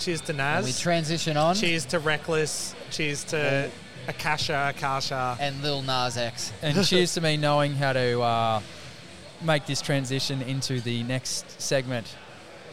Cheers 0.00 0.20
to 0.22 0.32
and 0.38 0.64
we 0.66 0.72
transition 0.72 1.36
on. 1.36 1.54
Cheers 1.54 1.86
to 1.86 1.98
Reckless. 2.00 2.74
Cheers 2.90 3.24
to 3.24 3.70
Akasha, 4.08 4.72
Akasha. 4.74 5.36
And 5.40 5.62
Lil 5.62 5.82
Nas 5.82 6.16
X. 6.16 6.52
And 6.62 6.84
cheers 6.84 7.14
to 7.14 7.20
me 7.20 7.36
knowing 7.36 7.74
how 7.74 7.92
to 7.92 8.20
uh, 8.20 8.60
make 9.40 9.66
this 9.66 9.80
transition 9.80 10.42
into 10.42 10.80
the 10.80 11.04
next 11.04 11.60
segment. 11.60 12.06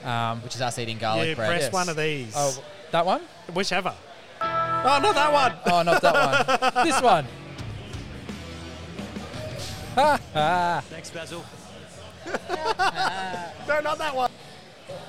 Um, 0.03 0.41
which 0.41 0.55
is 0.55 0.61
us 0.61 0.79
eating 0.79 0.97
garlic 0.97 1.29
You 1.29 1.35
bread. 1.35 1.47
press 1.49 1.61
Yes. 1.65 1.73
one 1.73 1.87
of 1.87 1.95
these. 1.95 2.33
oh, 2.35 2.63
that 2.91 3.05
one? 3.05 3.21
Whichever. 3.53 3.93
Oh, 4.41 4.99
not 5.01 5.15
that 5.15 5.33
one. 5.33 5.53
Oh, 5.73 5.83
not 5.83 6.01
that 6.01 6.73
one. 6.75 6.85
this 6.85 7.01
one. 7.01 7.25
Ha 9.95 10.19
ha. 10.33 10.83
Thanks 10.89 11.09
Basil. 11.09 11.43
No, 13.67 13.79
not 13.79 13.97
that 13.99 14.15
one. 14.15 14.31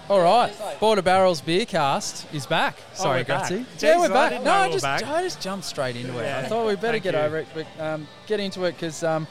All 0.08 0.20
right. 0.20 0.52
Border 0.78 1.02
Barrels 1.02 1.40
Beer 1.40 1.64
Cast 1.64 2.32
is 2.34 2.46
back. 2.46 2.76
Sorry, 2.92 3.20
we're 3.20 3.24
back. 3.24 3.50
Gutsy. 3.50 3.64
Jeez, 3.76 3.82
yeah, 3.82 3.98
we're 3.98 4.04
I 4.04 4.08
back. 4.08 4.30
didn't 4.30 4.44
no, 4.44 4.50
know 4.50 4.56
I 4.56 4.62
we 4.62 4.68
were 4.68 4.72
just, 4.74 4.84
back. 4.84 5.06
I 5.06 5.22
just 5.22 5.40
jumped 5.40 5.64
straight 5.64 5.96
into 5.96 6.18
it. 6.18 6.26
I 6.30 6.48
thought 6.48 6.66
we'd 6.66 6.80
better 6.80 6.92
Thank 6.92 7.04
get 7.04 7.14
you. 7.14 7.20
over 7.20 7.38
it, 7.38 7.48
but, 7.54 7.66
um, 7.80 8.06
get 8.26 8.40
into 8.40 8.64
it 8.64 8.72
because 8.72 9.02
um, 9.02 9.26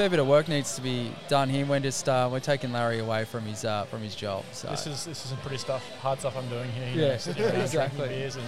fair 0.00 0.08
bit 0.08 0.18
of 0.18 0.26
work 0.26 0.48
needs 0.48 0.76
to 0.76 0.80
be 0.80 1.12
done 1.28 1.50
here. 1.50 1.66
We're 1.66 1.78
just 1.78 2.08
uh, 2.08 2.26
we're 2.32 2.40
taking 2.40 2.72
Larry 2.72 3.00
away 3.00 3.26
from 3.26 3.42
his 3.44 3.66
uh, 3.66 3.84
from 3.84 4.00
his 4.00 4.14
job. 4.14 4.46
So 4.52 4.68
This 4.68 4.86
is 4.86 5.04
this 5.04 5.22
is 5.22 5.28
some 5.28 5.36
pretty 5.40 5.58
stuff, 5.58 5.86
hard 6.00 6.18
stuff 6.20 6.38
I'm 6.38 6.48
doing 6.48 6.70
here. 6.72 6.88
You 6.88 7.00
Yeah, 7.02 7.08
know, 7.08 7.16
sitting 7.18 7.42
around 7.44 7.56
exactly. 7.56 7.98
drinking 7.98 8.18
beers 8.18 8.36
and 8.36 8.46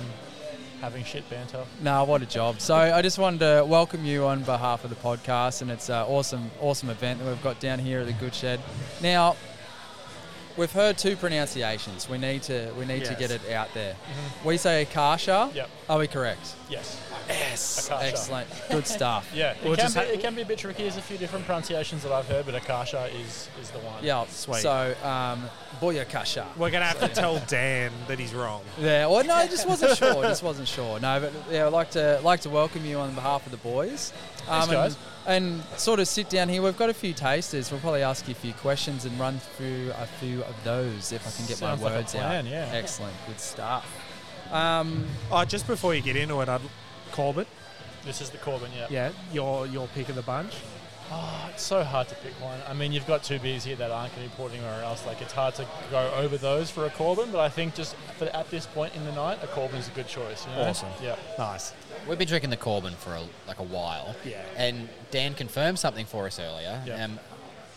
having 0.81 1.05
shit 1.05 1.29
banter. 1.29 1.63
Nah, 1.83 2.05
what 2.05 2.23
a 2.23 2.27
job. 2.27 2.59
So 2.63 2.75
I 2.75 3.03
just 3.03 3.19
wanted 3.19 3.41
to 3.41 3.67
welcome 3.67 4.03
you 4.07 4.25
on 4.25 4.45
behalf 4.45 4.83
of 4.85 4.89
the 4.89 4.97
podcast, 4.97 5.61
and 5.61 5.71
it's 5.71 5.91
an 5.91 6.07
awesome, 6.07 6.51
awesome 6.59 6.89
event 6.89 7.19
that 7.19 7.29
we've 7.29 7.43
got 7.43 7.61
down 7.61 7.79
here 7.81 8.01
at 8.01 8.07
the 8.07 8.15
Good 8.15 8.35
Shed. 8.35 8.59
Now, 9.03 9.37
we've 10.57 10.73
heard 10.73 10.99
two 10.99 11.17
pronunciations. 11.17 12.09
We 12.09 12.19
need 12.19 12.43
to 12.45 12.73
we 12.79 12.85
need 12.85 13.05
to 13.05 13.15
get 13.15 13.31
it 13.31 13.51
out 13.51 13.73
there. 13.75 13.95
We 14.45 14.57
say 14.57 14.83
Akasha. 14.83 15.51
Yep. 15.55 15.71
Are 15.89 15.99
we 15.99 16.07
correct? 16.07 16.55
Yes. 16.69 17.01
Yes. 17.29 17.87
Akasha. 17.87 18.05
Excellent. 18.07 18.49
Good 18.71 18.87
stuff. 18.87 19.31
Yeah. 19.35 19.53
It 19.53 19.65
We'll 19.65 19.77
can 19.77 19.89
be 19.93 19.99
ha- 19.99 20.01
it 20.05 20.21
can 20.21 20.35
be 20.35 20.43
a 20.43 20.45
bit 20.45 20.59
tricky. 20.59 20.83
There's 20.83 20.97
a 20.97 21.03
few 21.03 21.17
different 21.19 21.47
pronunciations 21.47 22.03
that 22.03 22.13
I've 22.13 22.27
heard, 22.29 22.45
but 22.47 22.55
Akasha 22.55 23.09
is 23.15 23.49
is 23.61 23.71
the 23.71 23.79
one. 23.79 24.03
Yeah. 24.05 24.25
Sweet. 24.27 24.61
So, 24.61 24.95
um, 25.05 25.45
Boyakasha. 25.81 26.45
We're 26.57 26.71
going 26.71 26.83
to 26.83 26.87
have 26.87 27.01
to 27.01 27.09
tell 27.09 27.39
Dan 27.49 27.91
that 28.09 28.19
he's 28.19 28.35
wrong. 28.35 28.63
Yeah, 28.81 29.07
well, 29.07 29.25
no, 29.25 29.35
I 29.35 29.47
just 29.47 29.67
wasn't 29.67 29.97
sure. 29.97 30.23
Just 30.23 30.43
wasn't 30.43 30.69
sure. 30.69 31.01
No, 31.01 31.21
but 31.21 31.33
yeah, 31.51 31.67
I'd 31.67 31.73
like 31.73 31.91
to 31.93 32.21
like 32.23 32.41
to 32.41 32.51
welcome 32.51 32.85
you 32.85 32.99
on 32.99 33.15
behalf 33.15 33.45
of 33.47 33.53
the 33.53 33.59
boys. 33.59 34.13
Thanks, 34.47 34.67
and, 34.67 34.73
guys. 34.73 34.97
And 35.27 35.63
sort 35.77 36.01
of 36.01 36.09
sit 36.09 36.29
down 36.29 36.49
here. 36.49 36.63
We've 36.63 36.77
got 36.77 36.91
a 36.91 36.95
few 36.95 37.13
tasters. 37.13 37.71
We'll 37.71 37.81
probably 37.81 38.03
ask 38.03 38.27
you 38.27 38.33
a 38.33 38.35
few 38.35 38.53
questions 38.55 39.05
and 39.05 39.19
run 39.21 39.39
through 39.39 39.93
a 39.97 40.07
few 40.07 40.43
of 40.43 40.65
those 40.65 41.13
if 41.13 41.25
I 41.27 41.31
can 41.31 41.47
get 41.47 41.57
Sounds 41.59 41.81
my 41.81 41.87
like 41.87 41.95
a 41.95 41.97
words 41.99 42.13
plan, 42.13 42.47
out. 42.47 42.51
yeah. 42.51 42.71
Excellent, 42.73 43.15
good 43.29 43.39
stuff. 43.39 43.87
Um, 44.51 45.07
Oh, 45.31 45.45
just 45.45 45.67
before 45.67 45.95
you 45.95 46.03
get 46.03 46.17
into 46.17 46.41
it, 46.41 46.49
I'd 46.49 46.61
Corbett. 47.13 47.47
This 48.05 48.21
is 48.21 48.31
the 48.31 48.39
Korben. 48.39 48.69
Yeah. 48.77 48.87
Yeah, 48.91 49.11
your 49.33 49.67
your 49.69 49.87
pick 49.95 50.09
of 50.09 50.17
the 50.17 50.23
bunch. 50.23 50.55
Oh, 51.11 51.51
it's 51.53 51.63
so 51.63 51.85
hard 51.85 52.09
to 52.09 52.15
pick 52.17 52.33
one. 52.41 52.59
I 52.67 52.73
mean, 52.73 52.93
you've 52.93 53.07
got 53.07 53.23
two 53.23 53.39
beers 53.39 53.65
here 53.65 53.77
that 53.77 53.91
aren't 53.91 54.15
going 54.15 54.29
to 54.29 54.35
be 54.35 54.37
poured 54.37 54.53
anywhere 54.53 54.83
else. 54.83 55.07
Like, 55.07 55.21
it's 55.21 55.33
hard 55.33 55.55
to 55.57 55.67
go 55.91 56.13
over 56.17 56.37
those 56.39 56.71
for 56.71 56.87
a 56.87 56.91
Korben, 56.91 57.31
but 57.33 57.41
I 57.41 57.49
think 57.49 57.75
just 57.75 57.95
for, 58.19 58.27
at 58.27 58.51
this 58.51 58.67
point 58.67 58.95
in 58.95 59.05
the 59.05 59.13
night, 59.13 59.39
a 59.43 59.47
Korben 59.47 59.79
is 59.79 59.89
a 59.89 59.93
good 59.93 60.09
choice. 60.09 60.47
You 60.47 60.57
know? 60.57 60.69
Awesome. 60.69 60.89
Yeah. 61.03 61.17
Nice. 61.39 61.75
We've 62.09 62.19
been 62.19 62.29
drinking 62.29 62.51
the 62.51 62.57
Korben 62.57 62.95
for 62.95 63.15
a, 63.15 63.23
like 63.47 63.59
a 63.59 63.65
while. 63.65 64.15
Yeah. 64.25 64.43
And 64.57 64.89
Dan 65.11 65.35
confirmed 65.35 65.79
something 65.79 66.07
for 66.07 66.27
us 66.27 66.39
earlier. 66.39 66.83
Yeah. 66.87 67.05
Um, 67.05 67.19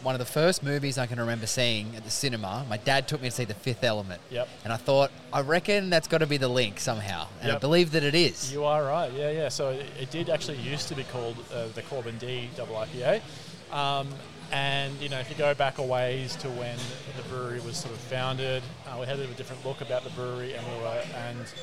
one 0.06 0.14
of 0.14 0.20
the 0.20 0.26
first 0.26 0.62
movies 0.62 1.00
I 1.00 1.08
can 1.08 1.20
remember 1.20 1.48
seeing 1.48 1.96
at 1.96 2.04
the 2.04 2.12
cinema, 2.12 2.64
my 2.70 2.78
dad 2.78 3.08
took 3.08 3.24
me 3.24 3.30
to 3.30 3.36
see 3.36 3.44
The 3.44 3.56
Fifth 3.56 3.84
Element. 3.84 4.22
Yep. 4.30 4.48
And 4.64 4.72
I 4.72 4.78
thought, 4.78 5.12
I 5.34 5.42
reckon 5.42 5.90
that's 5.90 6.08
got 6.08 6.20
to 6.20 6.28
be 6.28 6.38
the 6.38 6.48
link 6.48 6.80
somehow. 6.80 7.28
And 7.42 7.52
I 7.52 7.58
believe 7.58 7.92
that 7.94 8.04
it 8.04 8.14
is. 8.14 8.54
You 8.54 8.66
are 8.66 8.84
right. 8.84 9.12
Yeah, 9.12 9.32
yeah. 9.32 9.50
So 9.50 9.70
it, 9.70 9.88
it 10.00 10.12
did 10.12 10.30
actually 10.30 10.58
used 10.58 10.90
to 10.90 10.96
be 10.96 11.04
called 11.06 11.38
uh, 11.52 11.70
the 11.74 11.82
Korben 11.82 12.20
D 12.20 12.52
double 12.56 12.76
IPA. 12.76 13.22
Um, 13.72 14.08
and 14.52 14.94
you 15.02 15.10
know, 15.10 15.18
if 15.18 15.28
you 15.32 15.36
go 15.36 15.56
back 15.56 15.80
a 15.80 15.84
ways 15.84 16.36
to 16.38 16.50
when 16.50 16.78
the 17.18 17.24
brewery 17.30 17.60
was 17.62 17.78
sort 17.78 17.96
of 17.96 18.00
founded, 18.02 18.62
uh, 18.88 18.98
we 19.00 19.08
had 19.08 19.16
a 19.16 19.18
bit 19.18 19.26
of 19.26 19.34
a 19.34 19.38
different 19.38 19.66
look 19.66 19.82
about 19.82 20.04
the 20.04 20.12
brewery, 20.12 20.54
and 20.54 20.64
we 20.68 20.84
were 20.84 21.04
and 21.16 21.54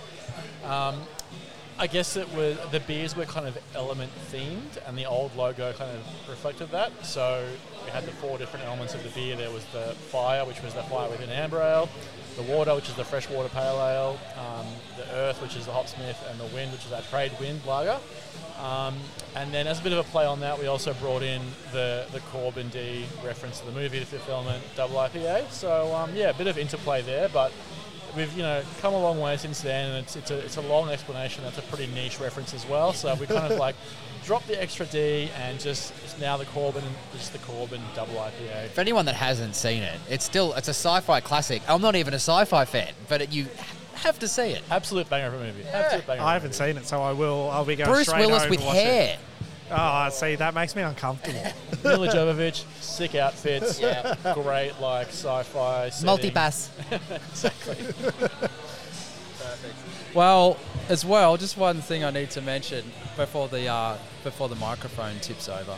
um, 0.64 1.00
I 1.78 1.86
guess 1.86 2.16
it 2.16 2.28
was 2.34 2.58
the 2.70 2.80
beers 2.80 3.16
were 3.16 3.24
kind 3.24 3.46
of 3.46 3.58
element 3.74 4.12
themed, 4.30 4.78
and 4.86 4.96
the 4.96 5.06
old 5.06 5.34
logo 5.36 5.72
kind 5.72 5.90
of 5.90 6.28
reflected 6.28 6.70
that. 6.70 7.04
So 7.04 7.46
we 7.84 7.90
had 7.90 8.04
the 8.04 8.12
four 8.12 8.38
different 8.38 8.66
elements 8.66 8.94
of 8.94 9.02
the 9.02 9.08
beer. 9.10 9.36
There 9.36 9.50
was 9.50 9.64
the 9.66 9.94
fire, 10.10 10.44
which 10.44 10.62
was 10.62 10.74
the 10.74 10.82
fire 10.84 11.08
within 11.10 11.30
amber 11.30 11.60
ale, 11.60 11.88
the 12.36 12.42
water, 12.42 12.74
which 12.74 12.88
is 12.88 12.94
the 12.94 13.04
freshwater 13.04 13.48
pale 13.48 13.80
ale, 13.80 14.18
um, 14.36 14.66
the 14.96 15.10
earth, 15.14 15.40
which 15.42 15.56
is 15.56 15.66
the 15.66 15.72
hopsmith, 15.72 16.22
and 16.30 16.38
the 16.38 16.54
wind, 16.54 16.72
which 16.72 16.84
is 16.84 16.92
our 16.92 17.02
Tradewind 17.02 17.64
lager. 17.66 17.98
Um, 18.60 18.94
and 19.34 19.52
then, 19.52 19.66
as 19.66 19.80
a 19.80 19.82
bit 19.82 19.92
of 19.92 19.98
a 19.98 20.08
play 20.10 20.24
on 20.24 20.40
that, 20.40 20.58
we 20.58 20.66
also 20.66 20.92
brought 20.94 21.22
in 21.22 21.42
the 21.72 22.06
the 22.12 22.20
Korben 22.20 22.70
D 22.70 23.06
reference 23.24 23.60
to 23.60 23.66
the 23.66 23.72
movie, 23.72 23.98
The 23.98 24.06
Fifth 24.06 24.28
Element, 24.28 24.62
double 24.76 24.96
IPA. 24.96 25.50
So 25.50 25.94
um, 25.94 26.14
yeah, 26.14 26.30
a 26.30 26.34
bit 26.34 26.46
of 26.46 26.58
interplay 26.58 27.02
there, 27.02 27.28
but 27.28 27.52
we've 28.16 28.32
you 28.36 28.42
know 28.42 28.62
come 28.80 28.94
a 28.94 28.98
long 29.00 29.20
way 29.20 29.36
since 29.36 29.60
then, 29.60 29.90
and 29.90 30.04
it's 30.04 30.16
it's 30.16 30.30
a 30.30 30.38
it's 30.38 30.56
a 30.56 30.62
long 30.62 30.88
explanation. 30.88 31.44
That's 31.44 31.58
a 31.58 31.62
pretty 31.62 31.92
niche 31.92 32.20
reference 32.20 32.54
as 32.54 32.66
well. 32.66 32.92
So 32.92 33.14
we 33.14 33.26
kind 33.26 33.52
of 33.52 33.58
like 33.58 33.74
dropped 34.24 34.48
the 34.48 34.60
extra 34.60 34.86
D 34.86 35.30
and 35.36 35.58
just 35.58 35.92
it's 36.04 36.18
now 36.18 36.36
the 36.36 36.44
Korben, 36.46 36.82
just 37.12 37.32
the 37.32 37.38
Korben 37.40 37.80
double 37.94 38.14
IPA. 38.14 38.68
For 38.68 38.80
anyone 38.80 39.04
that 39.06 39.14
hasn't 39.16 39.54
seen 39.54 39.82
it, 39.82 39.98
it's 40.08 40.24
still 40.24 40.52
it's 40.54 40.68
a 40.68 40.74
sci-fi 40.74 41.20
classic. 41.20 41.62
I'm 41.68 41.82
not 41.82 41.96
even 41.96 42.14
a 42.14 42.16
sci-fi 42.16 42.64
fan, 42.64 42.92
but 43.08 43.22
it, 43.22 43.32
you 43.32 43.46
have 43.94 44.18
to 44.20 44.28
see 44.28 44.50
it. 44.50 44.62
Absolute 44.70 45.08
banger 45.08 45.28
of 45.28 45.34
a 45.34 45.38
movie. 45.44 45.64
Absolute 45.64 46.06
banger. 46.06 46.20
of 46.20 46.26
a 46.26 46.30
I 46.30 46.32
haven't 46.34 46.58
movie. 46.58 46.72
seen 46.72 46.76
it, 46.76 46.86
so 46.86 47.02
I 47.02 47.12
will. 47.12 47.50
I'll 47.50 47.64
be 47.64 47.76
going 47.76 47.88
to 47.88 47.94
see 47.96 48.02
it. 48.02 48.04
Bruce 48.04 48.08
straight 48.08 48.26
Willis 48.26 48.42
home 48.42 48.50
with 48.50 48.60
to 48.60 48.66
watch 48.66 48.76
it. 48.76 49.18
Hair. 49.68 49.78
Oh, 49.78 50.08
see, 50.10 50.34
that 50.36 50.54
makes 50.54 50.76
me 50.76 50.82
uncomfortable. 50.82 51.42
Milla 51.84 52.08
Jovovich, 52.08 52.64
sick 52.80 53.14
outfits. 53.14 53.80
Yeah. 53.80 54.14
Great, 54.34 54.78
like 54.80 55.08
sci-fi. 55.08 55.90
Multi-pass. 56.04 56.70
Exactly. 57.30 57.76
Well, 60.14 60.58
as 60.88 61.04
well, 61.04 61.36
just 61.38 61.56
one 61.56 61.80
thing 61.80 62.04
I 62.04 62.10
need 62.10 62.30
to 62.32 62.42
mention 62.42 62.84
before 63.16 63.48
the 63.48 63.66
uh, 63.68 63.96
before 64.24 64.48
the 64.48 64.56
microphone 64.56 65.18
tips 65.20 65.48
over 65.48 65.74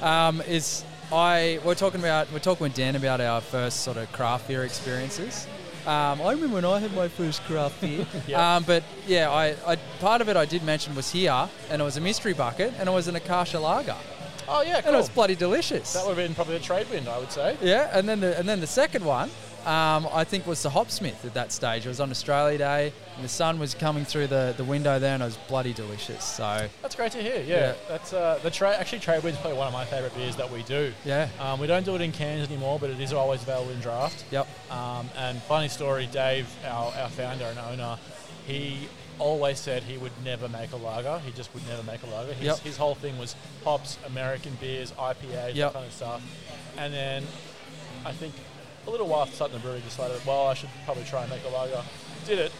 um, 0.00 0.40
is 0.42 0.84
I 1.12 1.58
we're 1.64 1.74
talking 1.74 2.00
about 2.00 2.30
we're 2.32 2.38
talking 2.38 2.62
with 2.64 2.74
Dan 2.74 2.94
about 2.94 3.20
our 3.20 3.40
first 3.40 3.80
sort 3.80 3.96
of 3.96 4.10
craft 4.12 4.46
beer 4.48 4.64
experiences. 4.64 5.46
Um, 5.86 6.22
I 6.22 6.32
remember 6.32 6.54
when 6.54 6.64
I 6.64 6.78
had 6.78 6.94
my 6.94 7.08
first 7.08 7.42
craft 7.44 7.80
beer. 7.80 8.06
Um, 8.34 8.64
but 8.64 8.82
yeah, 9.06 9.30
I, 9.30 9.54
I 9.66 9.76
part 10.00 10.20
of 10.20 10.28
it 10.28 10.36
I 10.36 10.44
did 10.44 10.62
mention 10.64 10.94
was 10.94 11.10
here, 11.12 11.48
and 11.70 11.80
it 11.80 11.84
was 11.84 11.96
a 11.96 12.00
mystery 12.00 12.32
bucket, 12.32 12.72
and 12.78 12.88
it 12.88 12.92
was 12.92 13.06
an 13.06 13.16
Akasha 13.16 13.60
lager, 13.60 13.96
Oh 14.48 14.62
yeah, 14.62 14.78
and 14.84 14.94
it 14.94 14.98
was 14.98 15.08
bloody 15.08 15.34
delicious. 15.34 15.92
That 15.92 16.06
would 16.06 16.16
have 16.18 16.26
been 16.26 16.34
probably 16.34 16.56
a 16.56 16.60
Tradewind, 16.60 17.06
I 17.08 17.18
would 17.18 17.30
say. 17.30 17.56
Yeah, 17.62 17.90
and 17.92 18.08
then 18.08 18.20
the 18.20 18.38
and 18.38 18.48
then 18.48 18.60
the 18.60 18.66
second 18.66 19.04
one, 19.04 19.30
um, 19.66 20.06
I 20.12 20.24
think 20.24 20.46
was 20.46 20.62
the 20.62 20.70
Hopsmith 20.70 21.24
at 21.24 21.34
that 21.34 21.52
stage. 21.52 21.86
It 21.86 21.88
was 21.88 22.00
on 22.00 22.10
Australia 22.10 22.58
Day, 22.58 22.92
and 23.16 23.24
the 23.24 23.28
sun 23.28 23.58
was 23.58 23.74
coming 23.74 24.04
through 24.04 24.26
the, 24.26 24.54
the 24.56 24.64
window 24.64 24.98
there, 24.98 25.14
and 25.14 25.22
it 25.22 25.26
was 25.26 25.36
bloody 25.48 25.72
delicious. 25.72 26.24
So 26.24 26.68
That's 26.82 26.94
great 26.94 27.12
to 27.12 27.22
hear. 27.22 27.36
Yeah, 27.42 27.44
Yeah. 27.44 27.74
that's 27.88 28.12
uh, 28.12 28.38
the 28.42 28.50
trade. 28.50 28.74
Actually, 28.78 29.00
Tradewind's 29.00 29.38
probably 29.38 29.58
one 29.58 29.66
of 29.68 29.72
my 29.72 29.84
favourite 29.84 30.14
beers 30.14 30.36
that 30.36 30.50
we 30.50 30.62
do. 30.64 30.92
yeah, 31.04 31.28
Um, 31.40 31.58
we 31.60 31.66
don't 31.66 31.84
do 31.84 31.94
it 31.94 32.00
in 32.00 32.12
cans 32.12 32.48
anymore, 32.48 32.78
but 32.78 32.90
it 32.90 33.00
is 33.00 33.12
always 33.12 33.42
available 33.42 33.70
in 33.72 33.80
draft. 33.80 34.24
yep, 34.30 34.46
Um, 34.70 35.08
and 35.16 35.40
funny 35.42 35.68
story, 35.68 36.06
Dave, 36.12 36.46
our, 36.66 36.92
our 36.94 37.08
founder 37.08 37.44
and 37.46 37.58
owner, 37.58 37.98
he 38.46 38.88
always 39.18 39.60
said 39.60 39.82
he 39.84 39.96
would 39.96 40.12
never 40.24 40.48
make 40.48 40.72
a 40.72 40.76
lager. 40.76 41.20
He 41.24 41.30
just 41.32 41.54
would 41.54 41.66
never 41.68 41.82
make 41.84 42.02
a 42.02 42.06
lager. 42.06 42.32
His, 42.34 42.44
Yep. 42.46 42.58
his 42.58 42.76
whole 42.76 42.96
thing 42.96 43.16
was 43.16 43.36
hops, 43.62 43.96
American 44.06 44.56
beers, 44.60 44.92
IPAs, 44.98 45.54
Yep. 45.54 45.72
that 45.72 45.72
kind 45.72 45.86
of 45.86 45.92
stuff. 45.92 46.22
And 46.76 46.92
then 46.92 47.24
I 48.04 48.12
think 48.12 48.34
a 48.86 48.90
little 48.90 49.06
while 49.06 49.22
after 49.22 49.34
starting 49.34 49.56
the 49.56 49.62
brewery, 49.62 49.80
decided, 49.80 50.20
well, 50.26 50.46
I 50.46 50.54
should 50.54 50.68
probably 50.84 51.04
try 51.04 51.22
and 51.22 51.30
make 51.30 51.44
a 51.44 51.48
lager. 51.48 51.82
Did 52.26 52.38
it, 52.38 52.52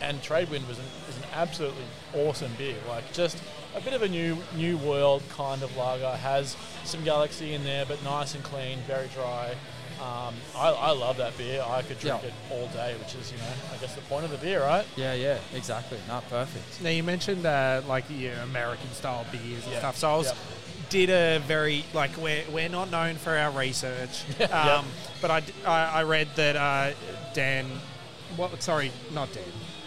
and 0.00 0.20
Tradewind 0.22 0.66
was 0.68 0.78
an, 0.78 0.84
is 1.08 1.16
an 1.16 1.24
absolutely 1.34 1.84
awesome 2.14 2.52
beer. 2.58 2.76
Like 2.88 3.12
just 3.12 3.38
a 3.74 3.80
bit 3.80 3.92
of 3.92 4.02
a 4.02 4.08
new 4.08 4.36
new 4.56 4.76
world 4.78 5.22
kind 5.30 5.62
of 5.62 5.74
lager. 5.76 6.10
Has 6.16 6.56
some 6.84 7.02
galaxy 7.04 7.52
in 7.54 7.64
there, 7.64 7.84
but 7.86 8.02
nice 8.04 8.34
and 8.34 8.42
clean, 8.44 8.78
very 8.86 9.08
dry. 9.14 9.54
Um, 10.00 10.34
I, 10.56 10.70
I 10.70 10.90
love 10.90 11.18
that 11.18 11.36
beer. 11.38 11.62
I 11.66 11.82
could 11.82 11.98
drink 12.00 12.22
Yeah. 12.22 12.28
it 12.28 12.34
all 12.50 12.66
day, 12.68 12.94
which 12.98 13.14
is 13.14 13.30
you 13.32 13.38
know 13.38 13.44
I 13.72 13.76
guess 13.78 13.94
the 13.94 14.00
point 14.02 14.24
of 14.24 14.30
the 14.32 14.38
beer, 14.38 14.60
right? 14.60 14.84
yeah, 14.96 15.14
yeah, 15.14 15.38
exactly. 15.54 15.98
Not 16.08 16.28
perfect. 16.28 16.82
Now 16.82 16.90
you 16.90 17.02
mentioned 17.02 17.46
uh, 17.46 17.80
like 17.86 18.04
your 18.10 18.34
American 18.42 18.90
style 18.92 19.24
beers 19.30 19.62
and 19.64 19.72
Yeah. 19.72 19.78
stuff. 19.78 19.96
So 19.96 20.10
I 20.12 20.16
was 20.16 20.26
Yep. 20.26 20.36
Did 20.94 21.10
a 21.10 21.40
very 21.40 21.84
like 21.92 22.16
we're 22.18 22.44
we're 22.52 22.68
not 22.68 22.88
known 22.88 23.16
for 23.16 23.36
our 23.36 23.50
research, 23.50 24.22
um, 24.42 24.46
Yep. 24.48 24.84
but 25.20 25.30
I, 25.32 25.42
I- 25.66 25.90
I 26.00 26.02
read 26.04 26.28
that 26.36 26.54
uh, 26.54 26.92
Dan, 27.34 27.66
what 28.36 28.62
sorry 28.62 28.92
not 29.12 29.32
Dan, 29.32 29.42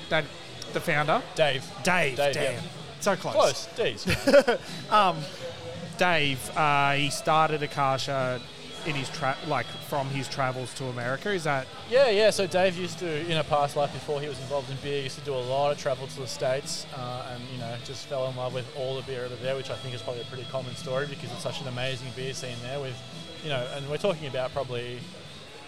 Dan, 0.10 0.26
the 0.74 0.82
founder 0.82 1.22
Dave, 1.36 1.64
Dave, 1.84 2.18
Dave, 2.18 2.34
Dan, 2.34 2.54
yeah. 2.56 2.60
so 3.00 3.16
close. 3.16 3.34
close, 3.34 3.70
D's. 3.78 4.04
Dave, 5.98 6.58
uh, 6.58 6.92
he 6.94 7.10
started 7.10 7.64
Akasha 7.64 8.40
in 8.88 8.96
his 8.96 9.10
tra- 9.10 9.38
like 9.48 9.66
from 9.66 10.08
his 10.08 10.28
travels 10.28 10.74
to 10.76 10.86
America. 10.86 11.32
Is 11.32 11.44
that 11.44 11.68
Yeah, 11.90 12.10
yeah. 12.10 12.30
So 12.30 12.48
Dave 12.48 12.78
used 12.78 13.00
to, 13.00 13.32
in 13.32 13.38
a 13.38 13.44
past 13.44 13.76
life 13.76 13.94
before 13.94 14.22
he 14.22 14.28
was 14.28 14.40
involved 14.40 14.70
in 14.72 14.78
beer, 14.78 15.04
used 15.04 15.20
to 15.20 15.26
do 15.26 15.34
a 15.34 15.46
lot 15.54 15.72
of 15.72 15.78
travel 15.78 16.08
to 16.08 16.20
the 16.20 16.28
states, 16.28 16.88
uh, 16.96 17.28
and 17.32 17.44
you 17.54 17.60
know, 17.60 17.76
just 17.84 18.08
fell 18.08 18.28
in 18.30 18.36
love 18.36 18.54
with 18.54 18.66
all 18.78 18.96
the 18.96 19.04
beer 19.04 19.26
over 19.26 19.36
there, 19.36 19.56
which 19.56 19.70
I 19.70 19.76
think 19.76 19.94
is 19.94 20.02
probably 20.02 20.22
a 20.22 20.26
pretty 20.26 20.46
common 20.46 20.76
story 20.76 21.06
because 21.06 21.32
it's 21.32 21.44
such 21.44 21.62
an 21.62 21.68
amazing 21.68 22.08
beer 22.16 22.34
scene 22.34 22.58
there. 22.64 22.80
With, 22.80 22.98
you 23.44 23.50
know, 23.50 23.68
and 23.76 23.88
we're 23.90 23.98
talking 23.98 24.28
about 24.28 24.54
probably 24.54 25.00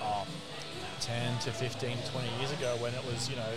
oh, 0.02 0.26
10 1.02 1.40
to 1.40 1.52
15, 1.52 1.98
20 2.12 2.30
years 2.40 2.52
ago 2.52 2.76
when 2.80 2.94
it 2.94 3.06
was, 3.06 3.30
you 3.30 3.36
know, 3.36 3.52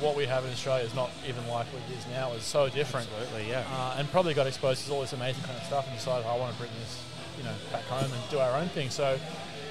what 0.00 0.16
we 0.16 0.26
have 0.26 0.44
in 0.44 0.50
Australia 0.52 0.84
is 0.84 0.94
not 0.94 1.10
even 1.26 1.46
like 1.48 1.66
what 1.66 1.82
it 1.90 1.98
is 1.98 2.06
now. 2.06 2.32
It's 2.32 2.46
so 2.46 2.68
different. 2.68 3.08
absolutely 3.20 3.50
yeah? 3.50 3.64
uh, 3.70 3.96
and 3.98 4.10
probably 4.10 4.34
got 4.34 4.46
exposed 4.46 4.86
to 4.86 4.92
all 4.92 5.00
this 5.00 5.12
amazing 5.12 5.42
kind 5.42 5.58
of 5.58 5.64
stuff 5.64 5.86
and 5.88 5.96
decided 5.96 6.26
I 6.26 6.36
want 6.36 6.52
to 6.52 6.58
bring 6.58 6.70
this, 6.80 7.02
you 7.38 7.44
know, 7.44 7.54
back 7.72 7.84
home 7.84 8.10
and 8.12 8.30
do 8.30 8.38
our 8.38 8.56
own 8.58 8.68
thing. 8.68 8.90
So, 8.90 9.18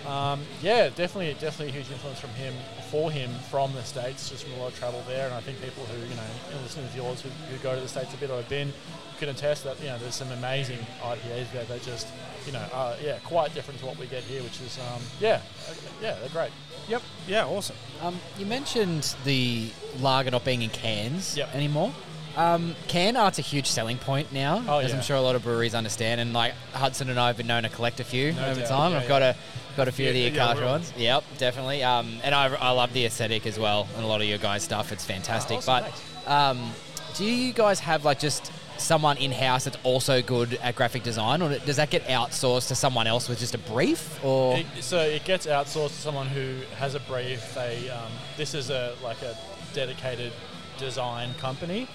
um, 0.07 0.41
yeah, 0.61 0.89
definitely, 0.89 1.33
definitely 1.39 1.69
a 1.69 1.71
huge 1.81 1.91
influence 1.91 2.19
from 2.19 2.29
him, 2.31 2.53
for 2.89 3.11
him 3.11 3.29
from 3.51 3.73
the 3.73 3.83
states, 3.83 4.29
just 4.29 4.45
from 4.45 4.53
a 4.53 4.57
lot 4.63 4.71
of 4.71 4.79
travel 4.79 5.03
there. 5.07 5.25
And 5.25 5.33
I 5.33 5.41
think 5.41 5.61
people 5.61 5.83
who, 5.85 5.97
you 6.07 6.15
know, 6.15 6.23
and 6.51 6.61
listeners 6.61 6.85
of 6.85 6.95
yours 6.95 7.21
who, 7.21 7.29
who 7.29 7.57
go 7.57 7.75
to 7.75 7.81
the 7.81 7.87
states 7.87 8.13
a 8.13 8.17
bit 8.17 8.29
or 8.29 8.37
have 8.37 8.49
been, 8.49 8.71
can 9.19 9.29
attest 9.29 9.63
that 9.63 9.79
you 9.79 9.87
know 9.87 9.97
there's 9.97 10.13
some 10.13 10.31
amazing 10.31 10.77
IPAs 11.01 11.51
there 11.51 11.63
that 11.65 11.81
just, 11.81 12.07
you 12.45 12.51
know, 12.53 12.63
are 12.71 12.93
yeah 13.03 13.17
quite 13.23 13.51
different 13.55 13.79
to 13.79 13.85
what 13.87 13.97
we 13.97 14.05
get 14.05 14.21
here, 14.23 14.43
which 14.43 14.61
is 14.61 14.77
um, 14.93 15.01
yeah, 15.19 15.41
uh, 15.69 15.73
yeah, 16.01 16.15
they're 16.19 16.29
great. 16.29 16.51
yep. 16.87 17.01
Yeah. 17.27 17.45
Awesome. 17.45 17.75
Um, 18.01 18.19
you 18.37 18.45
mentioned 18.45 19.15
the 19.25 19.71
lager 19.99 20.29
not 20.29 20.45
being 20.45 20.61
in 20.61 20.69
cans 20.69 21.35
Yep. 21.35 21.55
anymore. 21.55 21.91
Um, 22.37 22.75
can 22.87 23.17
art's 23.17 23.39
a 23.39 23.41
huge 23.41 23.65
selling 23.67 23.97
point 23.97 24.31
now, 24.31 24.63
Oh, 24.67 24.77
as 24.77 24.91
yeah. 24.91 24.97
I'm 24.97 25.01
sure 25.03 25.15
a 25.17 25.21
lot 25.21 25.35
of 25.35 25.43
breweries 25.43 25.73
understand. 25.73 26.21
And 26.21 26.33
like 26.33 26.53
Hudson 26.71 27.09
and 27.09 27.19
I 27.19 27.27
have 27.27 27.37
been 27.37 27.47
known 27.47 27.63
to 27.63 27.69
collect 27.69 27.99
a 27.99 28.03
few 28.03 28.31
No 28.33 28.45
over 28.45 28.59
doubt, 28.61 28.69
time. 28.69 28.91
yeah, 28.91 28.99
I've 28.99 29.07
got 29.07 29.21
a 29.23 29.35
got 29.75 29.87
a 29.87 29.91
few 29.91 30.07
of 30.07 30.13
the 30.13 30.19
Yeah, 30.21 30.53
yeah, 30.55 30.65
ones. 30.65 30.93
Yep, 30.95 31.23
definitely. 31.39 31.83
Um, 31.83 32.19
and 32.23 32.33
I, 32.35 32.47
I 32.55 32.69
love 32.71 32.93
the 32.93 33.05
aesthetic 33.05 33.45
as 33.47 33.57
well, 33.59 33.87
and 33.95 34.03
a 34.03 34.07
lot 34.07 34.21
of 34.21 34.27
your 34.27 34.37
guys' 34.37 34.63
stuff. 34.63 34.91
It's 34.91 35.03
fantastic. 35.03 35.57
awesome, 35.57 35.83
but 36.25 36.31
um, 36.31 36.71
do 37.15 37.25
you 37.25 37.53
guys 37.53 37.79
have 37.79 38.05
like 38.05 38.19
just 38.19 38.51
someone 38.77 39.17
in 39.17 39.31
house 39.31 39.63
that's 39.63 39.77
also 39.83 40.21
good 40.21 40.53
at 40.61 40.75
graphic 40.75 41.01
design, 41.01 41.41
or 41.41 41.57
does 41.57 41.77
that 41.77 41.89
get 41.89 42.03
outsourced 42.05 42.67
to 42.67 42.75
someone 42.75 43.07
else 43.07 43.27
with 43.27 43.39
just 43.39 43.55
a 43.55 43.59
brief? 43.59 44.23
Or 44.23 44.57
It, 44.57 44.67
so 44.81 44.99
it 44.99 45.25
gets 45.25 45.47
outsourced 45.47 45.87
to 45.89 46.01
someone 46.01 46.27
who 46.27 46.57
has 46.77 46.93
a 46.93 46.99
brief. 46.99 47.55
They 47.55 47.89
um, 47.89 48.11
this 48.37 48.53
is 48.53 48.69
a 48.69 48.93
like 49.03 49.21
a 49.23 49.35
dedicated 49.73 50.31
design 50.77 51.33
company, 51.39 51.87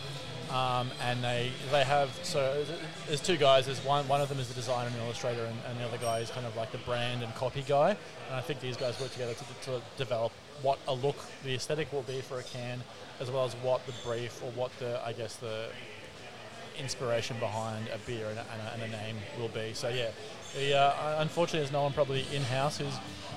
um, 0.52 0.90
and 1.02 1.24
they 1.24 1.50
they 1.70 1.84
have 1.84 2.10
so 2.22 2.64
there's 3.06 3.20
two 3.20 3.36
guys. 3.36 3.66
There's 3.66 3.84
one 3.84 4.06
one 4.08 4.20
of 4.20 4.28
them 4.28 4.38
is 4.38 4.48
the 4.48 4.54
designer 4.54 4.88
and 4.88 4.96
illustrator, 4.98 5.44
and, 5.44 5.56
and 5.68 5.80
the 5.80 5.84
other 5.84 5.98
guy 5.98 6.18
is 6.18 6.30
kind 6.30 6.46
of 6.46 6.56
like 6.56 6.72
the 6.72 6.78
brand 6.78 7.22
and 7.22 7.34
copy 7.34 7.62
guy. 7.66 7.90
And 8.28 8.36
I 8.36 8.40
think 8.40 8.60
these 8.60 8.76
guys 8.76 9.00
work 9.00 9.12
together 9.12 9.34
to, 9.34 9.70
to 9.70 9.82
develop 9.96 10.32
what 10.62 10.78
a 10.88 10.94
look 10.94 11.16
the 11.44 11.54
aesthetic 11.54 11.92
will 11.92 12.02
be 12.02 12.20
for 12.20 12.38
a 12.38 12.42
can, 12.42 12.82
as 13.20 13.30
well 13.30 13.44
as 13.44 13.54
what 13.56 13.84
the 13.86 13.94
brief 14.04 14.42
or 14.42 14.50
what 14.52 14.70
the 14.78 15.04
I 15.04 15.12
guess 15.12 15.36
the 15.36 15.68
inspiration 16.78 17.36
behind 17.38 17.88
a 17.88 17.98
beer 18.06 18.26
and 18.28 18.38
a, 18.38 18.44
and 18.52 18.62
a, 18.62 18.84
and 18.84 18.94
a 18.94 18.96
name 18.96 19.16
will 19.38 19.48
be. 19.48 19.72
So 19.74 19.88
yeah, 19.88 20.10
the, 20.54 20.76
uh, 20.76 21.16
unfortunately, 21.18 21.60
there's 21.60 21.72
no 21.72 21.82
one 21.82 21.92
probably 21.92 22.26
in 22.32 22.42
house 22.42 22.78
who's 22.78 22.94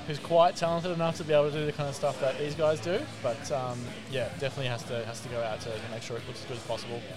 who's 0.08 0.20
quite 0.20 0.56
talented 0.56 0.92
enough 0.92 1.18
to 1.18 1.24
be 1.24 1.34
able 1.34 1.50
to 1.50 1.58
do 1.58 1.66
the 1.66 1.72
kind 1.72 1.90
of 1.90 1.96
stuff 1.96 2.20
that 2.22 2.38
these 2.38 2.54
guys 2.54 2.80
do. 2.80 3.00
But 3.24 3.52
um, 3.52 3.80
yeah, 4.12 4.30
definitely 4.40 4.68
has 4.68 4.84
to 4.84 5.04
has 5.06 5.20
to 5.22 5.30
go 5.30 5.42
out 5.42 5.62
to, 5.62 5.70
make 5.92 6.02
sure 6.02 6.18
it 6.18 6.24
looks 6.28 6.42
as 6.42 6.46
good 6.46 6.58
as 6.58 6.64
possible. 6.64 7.02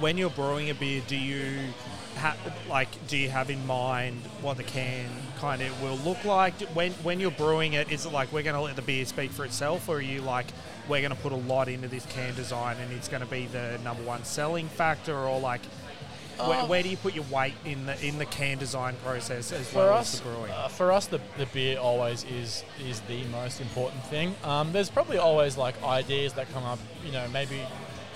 When 0.00 0.18
you're 0.18 0.30
brewing 0.30 0.70
a 0.70 0.74
beer, 0.74 1.02
do 1.06 1.16
you 1.16 1.72
ha- 2.16 2.36
like 2.68 2.88
do 3.08 3.16
you 3.16 3.28
have 3.28 3.50
in 3.50 3.64
mind 3.66 4.20
what 4.40 4.56
the 4.56 4.62
can 4.62 5.06
kind 5.38 5.62
of 5.62 5.82
will 5.82 5.96
look 5.98 6.24
like 6.24 6.54
when 6.74 6.92
when 7.02 7.20
you're 7.20 7.30
brewing 7.30 7.74
it? 7.74 7.90
Is 7.90 8.06
it 8.06 8.12
like 8.12 8.32
we're 8.32 8.42
going 8.42 8.56
to 8.56 8.62
let 8.62 8.76
the 8.76 8.82
beer 8.82 9.04
speak 9.04 9.30
for 9.30 9.44
itself, 9.44 9.88
or 9.88 9.96
are 9.96 10.00
you 10.00 10.20
like 10.22 10.46
we're 10.88 11.00
going 11.00 11.14
to 11.14 11.20
put 11.20 11.32
a 11.32 11.36
lot 11.36 11.68
into 11.68 11.88
this 11.88 12.06
can 12.06 12.34
design 12.34 12.76
and 12.80 12.92
it's 12.92 13.08
going 13.08 13.22
to 13.22 13.28
be 13.28 13.46
the 13.46 13.78
number 13.82 14.02
one 14.04 14.24
selling 14.24 14.68
factor, 14.68 15.16
or 15.16 15.40
like 15.40 15.62
where, 16.38 16.60
Uh, 16.60 16.66
where 16.66 16.82
do 16.82 16.88
you 16.88 16.96
put 16.96 17.14
your 17.14 17.24
weight 17.30 17.54
in 17.64 17.86
the 17.86 18.00
in 18.06 18.18
the 18.18 18.26
can 18.26 18.58
design 18.58 18.94
process 19.04 19.52
as 19.52 19.68
for 19.68 19.78
well 19.78 19.94
us, 19.94 20.14
as 20.14 20.20
the 20.20 20.28
brewing? 20.28 20.50
uh, 20.50 20.68
for 20.68 20.92
us, 20.92 21.06
the, 21.06 21.20
the 21.38 21.46
beer 21.46 21.78
always 21.78 22.24
is 22.24 22.64
is 22.88 23.00
the 23.02 23.24
most 23.24 23.60
important 23.60 24.02
thing. 24.04 24.34
Um, 24.44 24.72
there's 24.72 24.90
probably 24.90 25.18
always 25.18 25.56
like 25.56 25.80
ideas 25.82 26.32
that 26.34 26.52
come 26.52 26.64
up, 26.64 26.78
you 27.04 27.12
know, 27.12 27.26
maybe 27.32 27.60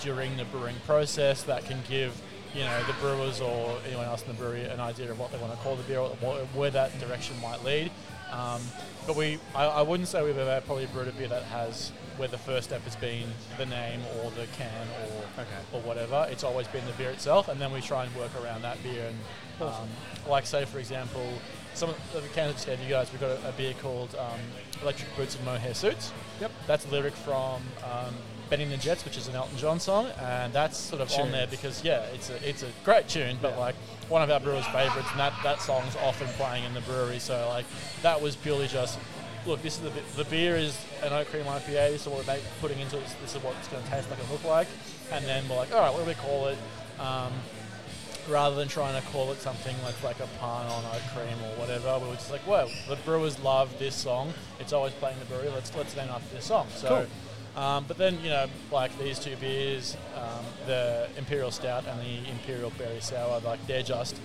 during 0.01 0.35
the 0.37 0.45
brewing 0.45 0.75
process 0.85 1.43
that 1.43 1.65
can 1.65 1.79
give 1.87 2.19
you 2.53 2.61
know 2.63 2.83
the 2.83 2.93
brewers 2.93 3.39
or 3.39 3.77
anyone 3.87 4.05
else 4.05 4.21
in 4.23 4.27
the 4.27 4.33
brewery 4.33 4.63
an 4.65 4.79
idea 4.79 5.09
of 5.09 5.17
what 5.19 5.31
they 5.31 5.37
want 5.37 5.51
to 5.53 5.57
call 5.59 5.75
the 5.75 5.83
beer 5.83 5.99
or 5.99 6.09
what, 6.19 6.41
where 6.55 6.69
that 6.71 6.97
direction 6.99 7.35
might 7.41 7.63
lead. 7.63 7.91
Um, 8.31 8.61
but 9.07 9.15
we, 9.15 9.39
I, 9.55 9.65
I 9.65 9.81
wouldn't 9.81 10.07
say 10.07 10.23
we've 10.23 10.37
ever 10.37 10.61
probably 10.65 10.85
brewed 10.87 11.07
a 11.09 11.11
beer 11.11 11.27
that 11.27 11.43
has 11.43 11.91
where 12.21 12.27
the 12.27 12.37
first 12.37 12.67
step 12.67 12.83
has 12.83 12.95
been 12.97 13.27
the 13.57 13.65
name 13.65 13.99
or 14.19 14.29
the 14.31 14.45
can 14.55 14.87
or 15.09 15.43
or 15.73 15.81
whatever. 15.81 16.27
It's 16.29 16.43
always 16.43 16.67
been 16.67 16.85
the 16.85 16.91
beer 16.91 17.09
itself, 17.09 17.47
and 17.47 17.59
then 17.59 17.71
we 17.73 17.81
try 17.81 18.05
and 18.05 18.15
work 18.15 18.29
around 18.43 18.61
that 18.61 18.81
beer. 18.83 19.07
And 19.07 19.67
um, 19.67 19.89
like 20.29 20.45
say 20.45 20.65
for 20.65 20.77
example, 20.77 21.27
some 21.73 21.89
of 21.89 21.97
the 22.13 22.21
cans 22.29 22.49
I 22.49 22.53
just 22.53 22.67
gave 22.67 22.79
you 22.79 22.89
guys, 22.89 23.11
we've 23.11 23.19
got 23.19 23.31
a, 23.31 23.49
a 23.49 23.51
beer 23.53 23.73
called 23.81 24.13
um, 24.19 24.39
Electric 24.83 25.15
Boots 25.17 25.35
and 25.35 25.43
Mohair 25.45 25.73
Suits. 25.73 26.11
Yep. 26.39 26.51
That's 26.67 26.85
a 26.85 26.89
lyric 26.89 27.15
from 27.15 27.63
um, 27.83 28.13
Bennie 28.51 28.65
and 28.65 28.71
the 28.71 28.77
Jets, 28.77 29.03
which 29.03 29.17
is 29.17 29.27
an 29.27 29.33
Elton 29.33 29.57
John 29.57 29.79
song, 29.79 30.05
and 30.19 30.53
that's 30.53 30.77
sort 30.77 31.01
of 31.01 31.11
on 31.13 31.31
there 31.31 31.47
because 31.47 31.83
yeah, 31.83 32.03
it's 32.13 32.29
a 32.29 32.47
it's 32.47 32.61
a 32.61 32.69
great 32.83 33.07
tune, 33.07 33.39
but 33.41 33.57
like 33.57 33.73
one 34.09 34.21
of 34.21 34.29
our 34.29 34.39
brewers' 34.39 34.67
favourites, 34.67 35.09
and 35.09 35.19
that 35.19 35.33
that 35.41 35.59
song's 35.59 35.95
often 35.95 36.27
playing 36.37 36.65
in 36.65 36.75
the 36.75 36.81
brewery. 36.81 37.17
So 37.17 37.47
like 37.49 37.65
that 38.03 38.21
was 38.21 38.35
purely 38.35 38.67
just 38.67 38.99
look, 39.45 39.61
this 39.61 39.77
is 39.77 39.81
the 39.81 40.23
the 40.23 40.29
beer 40.29 40.55
is 40.55 40.77
an 41.03 41.13
oat 41.13 41.27
cream 41.27 41.45
IPA. 41.45 41.91
This 41.91 42.01
is 42.01 42.07
what 42.07 42.25
we're 42.25 42.39
putting 42.59 42.79
into 42.79 42.97
it. 42.97 43.03
This 43.21 43.35
is 43.35 43.43
what 43.43 43.55
it's 43.59 43.67
going 43.67 43.83
to 43.83 43.89
taste 43.89 44.09
like 44.09 44.19
and 44.19 44.29
look 44.29 44.43
like. 44.43 44.67
And 45.11 45.25
then 45.25 45.47
we're 45.49 45.57
like, 45.57 45.73
all 45.73 45.81
right, 45.81 45.91
what 45.91 46.03
do 46.03 46.07
we 46.07 46.15
call 46.15 46.47
it? 46.47 46.57
Um, 46.99 47.33
rather 48.29 48.55
than 48.55 48.67
trying 48.67 48.99
to 48.99 49.07
call 49.09 49.31
it 49.31 49.41
something 49.41 49.75
like 49.83 50.01
like 50.03 50.19
a 50.19 50.27
pun 50.39 50.65
on 50.67 50.85
oat 50.85 51.01
cream 51.13 51.37
or 51.43 51.59
whatever, 51.59 51.97
we 51.99 52.07
were 52.09 52.15
just 52.15 52.31
like, 52.31 52.45
well, 52.47 52.69
the 52.87 52.95
brewers 52.97 53.39
love 53.39 53.77
this 53.79 53.95
song. 53.95 54.33
It's 54.59 54.73
always 54.73 54.93
playing 54.93 55.17
the 55.19 55.25
brewery. 55.25 55.49
Let's 55.49 55.75
let's 55.75 55.95
name 55.95 56.09
after 56.09 56.35
this 56.35 56.45
song. 56.45 56.67
So, 56.75 57.07
um, 57.55 57.85
but 57.87 57.97
then 57.97 58.19
you 58.23 58.29
know, 58.29 58.47
like 58.71 58.97
these 58.99 59.19
two 59.19 59.35
beers, 59.37 59.97
um, 60.15 60.45
the 60.67 61.09
Imperial 61.17 61.51
Stout 61.51 61.85
and 61.87 61.99
the 61.99 62.29
Imperial 62.29 62.71
Berry 62.77 63.01
Sour, 63.01 63.41
like 63.41 63.65
they're 63.67 63.83
just 63.83 64.15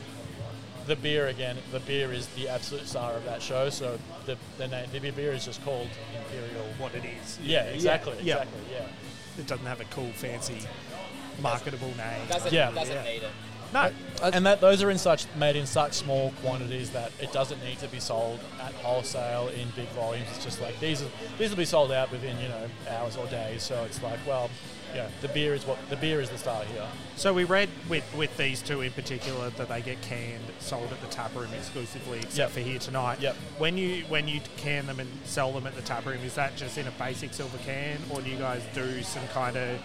the 0.87 0.97
beer 0.97 1.27
again. 1.29 1.57
The 1.73 1.81
beer 1.81 2.13
is 2.13 2.27
the 2.29 2.49
absolute 2.49 2.87
star 2.87 3.13
of 3.15 3.25
that 3.25 3.43
show. 3.43 3.71
So 3.71 3.99
the 4.25 4.37
the 4.59 4.69
name 4.69 4.87
the 4.93 5.11
beer 5.11 5.33
is 5.33 5.45
just 5.45 5.63
called 5.65 5.89
Imperial. 6.17 6.67
What 6.79 6.95
it 6.95 7.05
is. 7.05 7.39
Yeah, 7.43 7.65
exactly, 7.65 8.15
Yeah. 8.23 8.35
exactly, 8.43 8.61
yeah. 8.73 8.87
It 9.39 9.47
doesn't 9.47 9.67
have 9.67 9.81
a 9.81 9.85
cool, 9.85 10.11
fancy, 10.15 10.59
marketable 11.43 11.89
name. 11.97 12.27
Doesn't, 12.29 12.53
Yeah. 12.53 12.71
doesn't 12.71 12.95
Yeah. 12.95 13.03
need 13.03 13.23
it. 13.23 13.31
No. 13.73 13.91
and 14.23 14.47
that 14.47 14.61
those 14.61 14.81
are 14.83 14.91
in 14.91 14.97
such 14.97 15.27
made 15.35 15.57
in 15.57 15.67
such 15.67 15.93
small 15.95 16.33
quantities 16.41 16.91
that 16.91 17.11
it 17.21 17.33
doesn't 17.33 17.63
need 17.65 17.79
to 17.81 17.89
be 17.89 17.99
sold 17.99 18.39
at 18.63 18.73
wholesale 18.75 19.49
in 19.49 19.69
big 19.71 19.89
volumes. 19.89 20.29
It's 20.37 20.45
just 20.45 20.61
like 20.61 20.79
these 20.79 21.03
are, 21.03 21.09
these 21.37 21.51
will 21.51 21.57
be 21.57 21.65
sold 21.65 21.91
out 21.91 22.11
within 22.13 22.39
you 22.39 22.49
know 22.49 22.71
hours 22.89 23.17
or 23.17 23.27
days. 23.27 23.65
So 23.65 23.83
it's 23.85 24.01
like 24.03 24.21
well, 24.27 24.51
yeah, 24.97 25.09
the 25.21 25.29
beer 25.29 25.55
is 25.55 25.67
what 25.67 25.79
the 25.91 25.97
beer 25.97 26.21
is 26.21 26.31
the 26.31 26.39
star 26.39 26.65
here. 26.65 26.87
So 27.17 27.33
we 27.33 27.45
read 27.45 27.69
with, 27.89 28.05
with 28.17 28.37
these 28.37 28.61
two 28.63 28.81
in 28.81 28.93
particular 28.93 29.51
that 29.51 29.69
they 29.69 29.81
get 29.83 30.01
canned, 30.03 30.43
sold 30.59 30.91
at 30.93 31.01
the 31.01 31.07
tap 31.09 31.35
room 31.37 31.49
exclusively, 31.55 32.19
except 32.19 32.37
Yep. 32.37 32.51
for 32.51 32.61
here 32.61 32.79
tonight. 32.79 33.21
Yep. 33.21 33.37
When 33.59 33.77
you 33.79 34.05
when 34.09 34.27
you 34.29 34.41
can 34.57 34.87
them 34.87 34.99
and 35.01 35.09
sell 35.25 35.53
them 35.53 35.67
at 35.67 35.75
the 35.77 35.83
tap 35.83 36.05
room, 36.07 36.19
is 36.25 36.35
that 36.35 36.57
just 36.57 36.79
in 36.79 36.87
a 36.87 36.91
basic 36.93 37.33
silver 37.35 37.59
can, 37.59 37.99
or 38.11 38.21
do 38.23 38.31
you 38.31 38.39
guys 38.39 38.63
do 38.75 39.03
some 39.03 39.27
kind 39.29 39.57
of, 39.57 39.79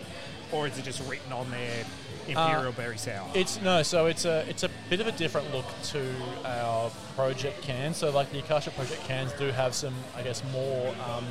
or 0.51 0.68
is 0.68 0.78
it 0.78 0.84
just 0.86 1.01
written 1.09 1.32
on 1.32 1.49
there, 1.51 1.86
Imperial 2.28 2.72
Berry 2.74 2.97
Sour? 2.97 3.30
It's 3.34 3.62
no, 3.62 3.84
so 3.84 4.05
it's 4.07 4.26
a 4.26 4.45
it's 4.49 4.64
a 4.64 4.70
bit 4.89 4.99
of 5.01 5.07
a 5.07 5.12
different 5.14 5.53
look 5.53 5.66
to 5.91 6.05
our 6.45 6.89
project 7.16 7.62
cans. 7.62 7.97
So 7.97 8.09
like 8.12 8.32
the 8.32 8.39
Akasha 8.39 8.72
project 8.72 9.03
cans 9.05 9.32
do 9.34 9.47
have 9.51 9.74
some, 9.74 9.93
I 10.16 10.22
guess, 10.22 10.41
more, 10.51 10.89
um, 11.09 11.26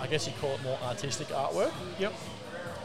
I 0.00 0.06
guess 0.06 0.26
you 0.26 0.32
call 0.40 0.52
it 0.54 0.62
more 0.62 0.78
artistic 0.84 1.28
artwork. 1.28 1.72
yep. 1.98 2.12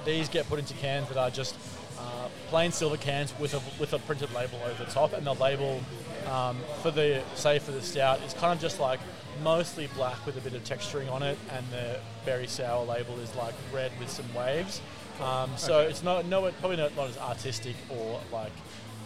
These 0.06 0.30
get 0.30 0.48
put 0.48 0.60
into 0.60 0.74
cans 0.76 1.08
that 1.10 1.18
are 1.18 1.30
just 1.30 1.56
uh, 2.00 2.28
plain 2.50 2.72
silver 2.72 2.98
cans 2.98 3.34
with 3.40 3.54
a 3.54 3.62
with 3.80 3.94
a 3.94 4.00
printed 4.00 4.34
label 4.34 4.60
over 4.66 4.84
the 4.84 4.92
top, 4.92 5.14
and 5.14 5.26
the 5.26 5.34
label 5.34 5.82
um, 6.32 6.58
for 6.82 6.92
the 6.92 7.24
say 7.36 7.60
for 7.60 7.72
the 7.72 7.82
stout 7.82 8.22
is 8.22 8.34
kind 8.34 8.54
of 8.54 8.60
just 8.62 8.80
like 8.80 9.00
mostly 9.44 9.88
black 9.96 10.24
with 10.26 10.38
a 10.38 10.42
bit 10.42 10.54
of 10.54 10.64
texturing 10.64 11.12
on 11.12 11.24
it, 11.24 11.38
and 11.52 11.66
the 11.72 12.00
berry 12.26 12.48
sour 12.48 12.86
label 12.86 13.20
is 13.20 13.36
like 13.36 13.54
red 13.74 13.92
with 14.00 14.10
some 14.10 14.32
waves. 14.34 14.82
Um, 15.22 15.52
so 15.58 15.80
it's 15.80 16.04
not 16.04 16.26
no 16.26 16.50
probably 16.60 16.78
not, 16.78 16.96
not 16.96 17.10
as 17.10 17.18
artistic 17.18 17.76
or 17.90 18.20
like 18.32 18.52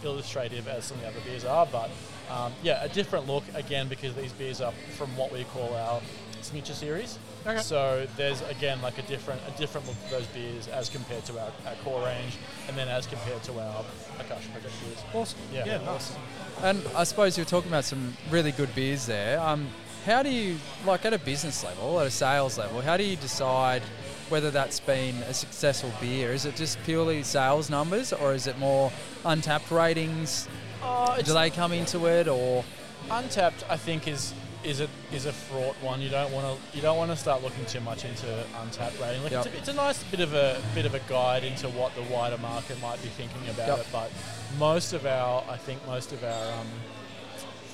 illustrative 0.03 0.67
as 0.67 0.85
some 0.85 0.97
of 0.97 1.03
the 1.03 1.09
other 1.09 1.19
beers 1.21 1.45
are, 1.45 1.65
but 1.65 1.89
um, 2.29 2.53
yeah, 2.63 2.83
a 2.83 2.89
different 2.89 3.27
look 3.27 3.43
again 3.53 3.87
because 3.87 4.15
these 4.15 4.31
beers 4.33 4.61
are 4.61 4.71
from 4.97 5.15
what 5.17 5.31
we 5.31 5.43
call 5.45 5.73
our 5.75 6.01
signature 6.41 6.73
series. 6.73 7.17
Okay. 7.47 7.61
So 7.61 8.05
there's 8.17 8.41
again 8.49 8.81
like 8.81 8.97
a 8.97 9.01
different 9.03 9.41
a 9.47 9.57
different 9.57 9.87
look 9.87 9.95
to 10.05 10.11
those 10.11 10.27
beers 10.27 10.67
as 10.67 10.89
compared 10.89 11.25
to 11.25 11.39
our, 11.39 11.51
our 11.65 11.75
core 11.83 12.03
range, 12.05 12.37
and 12.67 12.77
then 12.77 12.87
as 12.87 13.07
compared 13.07 13.41
to 13.43 13.59
our 13.59 13.83
Akasha 14.19 14.49
Project 14.49 14.73
beers. 14.83 15.03
Awesome. 15.13 15.39
Yeah. 15.53 15.65
Yeah, 15.65 15.77
nice. 15.85 16.15
And 16.61 16.81
I 16.95 17.03
suppose 17.05 17.37
you're 17.37 17.45
talking 17.45 17.71
about 17.71 17.85
some 17.85 18.15
really 18.29 18.51
good 18.51 18.73
beers 18.75 19.05
there. 19.05 19.39
Um, 19.39 19.67
how 20.05 20.23
do 20.23 20.29
you, 20.29 20.57
like 20.85 21.05
at 21.05 21.13
a 21.13 21.19
business 21.19 21.63
level, 21.63 21.99
at 21.99 22.07
a 22.07 22.11
sales 22.11 22.57
level, 22.57 22.81
how 22.81 22.97
do 22.97 23.03
you 23.03 23.15
decide 23.15 23.81
whether 24.29 24.51
that's 24.51 24.79
been 24.79 25.15
a 25.23 25.33
successful 25.33 25.91
beer? 25.99 26.31
Is 26.31 26.45
it 26.45 26.55
just 26.55 26.81
purely 26.83 27.23
sales 27.23 27.69
numbers, 27.69 28.13
or 28.13 28.33
is 28.33 28.47
it 28.47 28.57
more 28.57 28.91
Untappd 29.23 29.71
ratings? 29.71 30.47
Uh, 30.81 31.21
Do 31.21 31.33
they 31.33 31.49
come 31.49 31.71
into 31.73 32.05
it, 32.07 32.27
or 32.27 32.63
Untappd, 33.09 33.63
I 33.69 33.77
think, 33.77 34.07
is 34.07 34.33
is 34.63 34.81
a 34.81 34.87
is 35.13 35.25
a 35.25 35.31
fraught 35.33 35.75
one. 35.81 36.01
You 36.01 36.09
don't 36.09 36.31
want 36.33 36.45
to 36.45 36.75
you 36.75 36.81
don't 36.81 36.97
want 36.97 37.11
to 37.11 37.17
start 37.17 37.41
looking 37.43 37.65
too 37.65 37.79
much 37.79 38.03
into 38.05 38.25
Untappd 38.61 38.99
rating. 39.01 39.23
Like 39.23 39.31
Yep. 39.31 39.45
it's, 39.45 39.55
a, 39.55 39.57
it's 39.59 39.67
a 39.69 39.73
nice 39.73 40.03
bit 40.05 40.19
of 40.19 40.33
a 40.33 40.61
bit 40.75 40.85
of 40.85 40.93
a 40.95 40.99
guide 41.07 41.43
into 41.43 41.69
what 41.69 41.95
the 41.95 42.03
wider 42.03 42.37
market 42.39 42.79
might 42.81 43.01
be 43.01 43.09
thinking 43.09 43.47
about 43.49 43.67
Yep. 43.69 43.79
it. 43.79 43.87
But 43.91 44.11
most 44.57 44.93
of 44.93 45.05
our, 45.05 45.43
I 45.49 45.57
think, 45.57 45.85
most 45.87 46.11
of 46.11 46.23
our 46.23 46.53
um, 46.59 46.67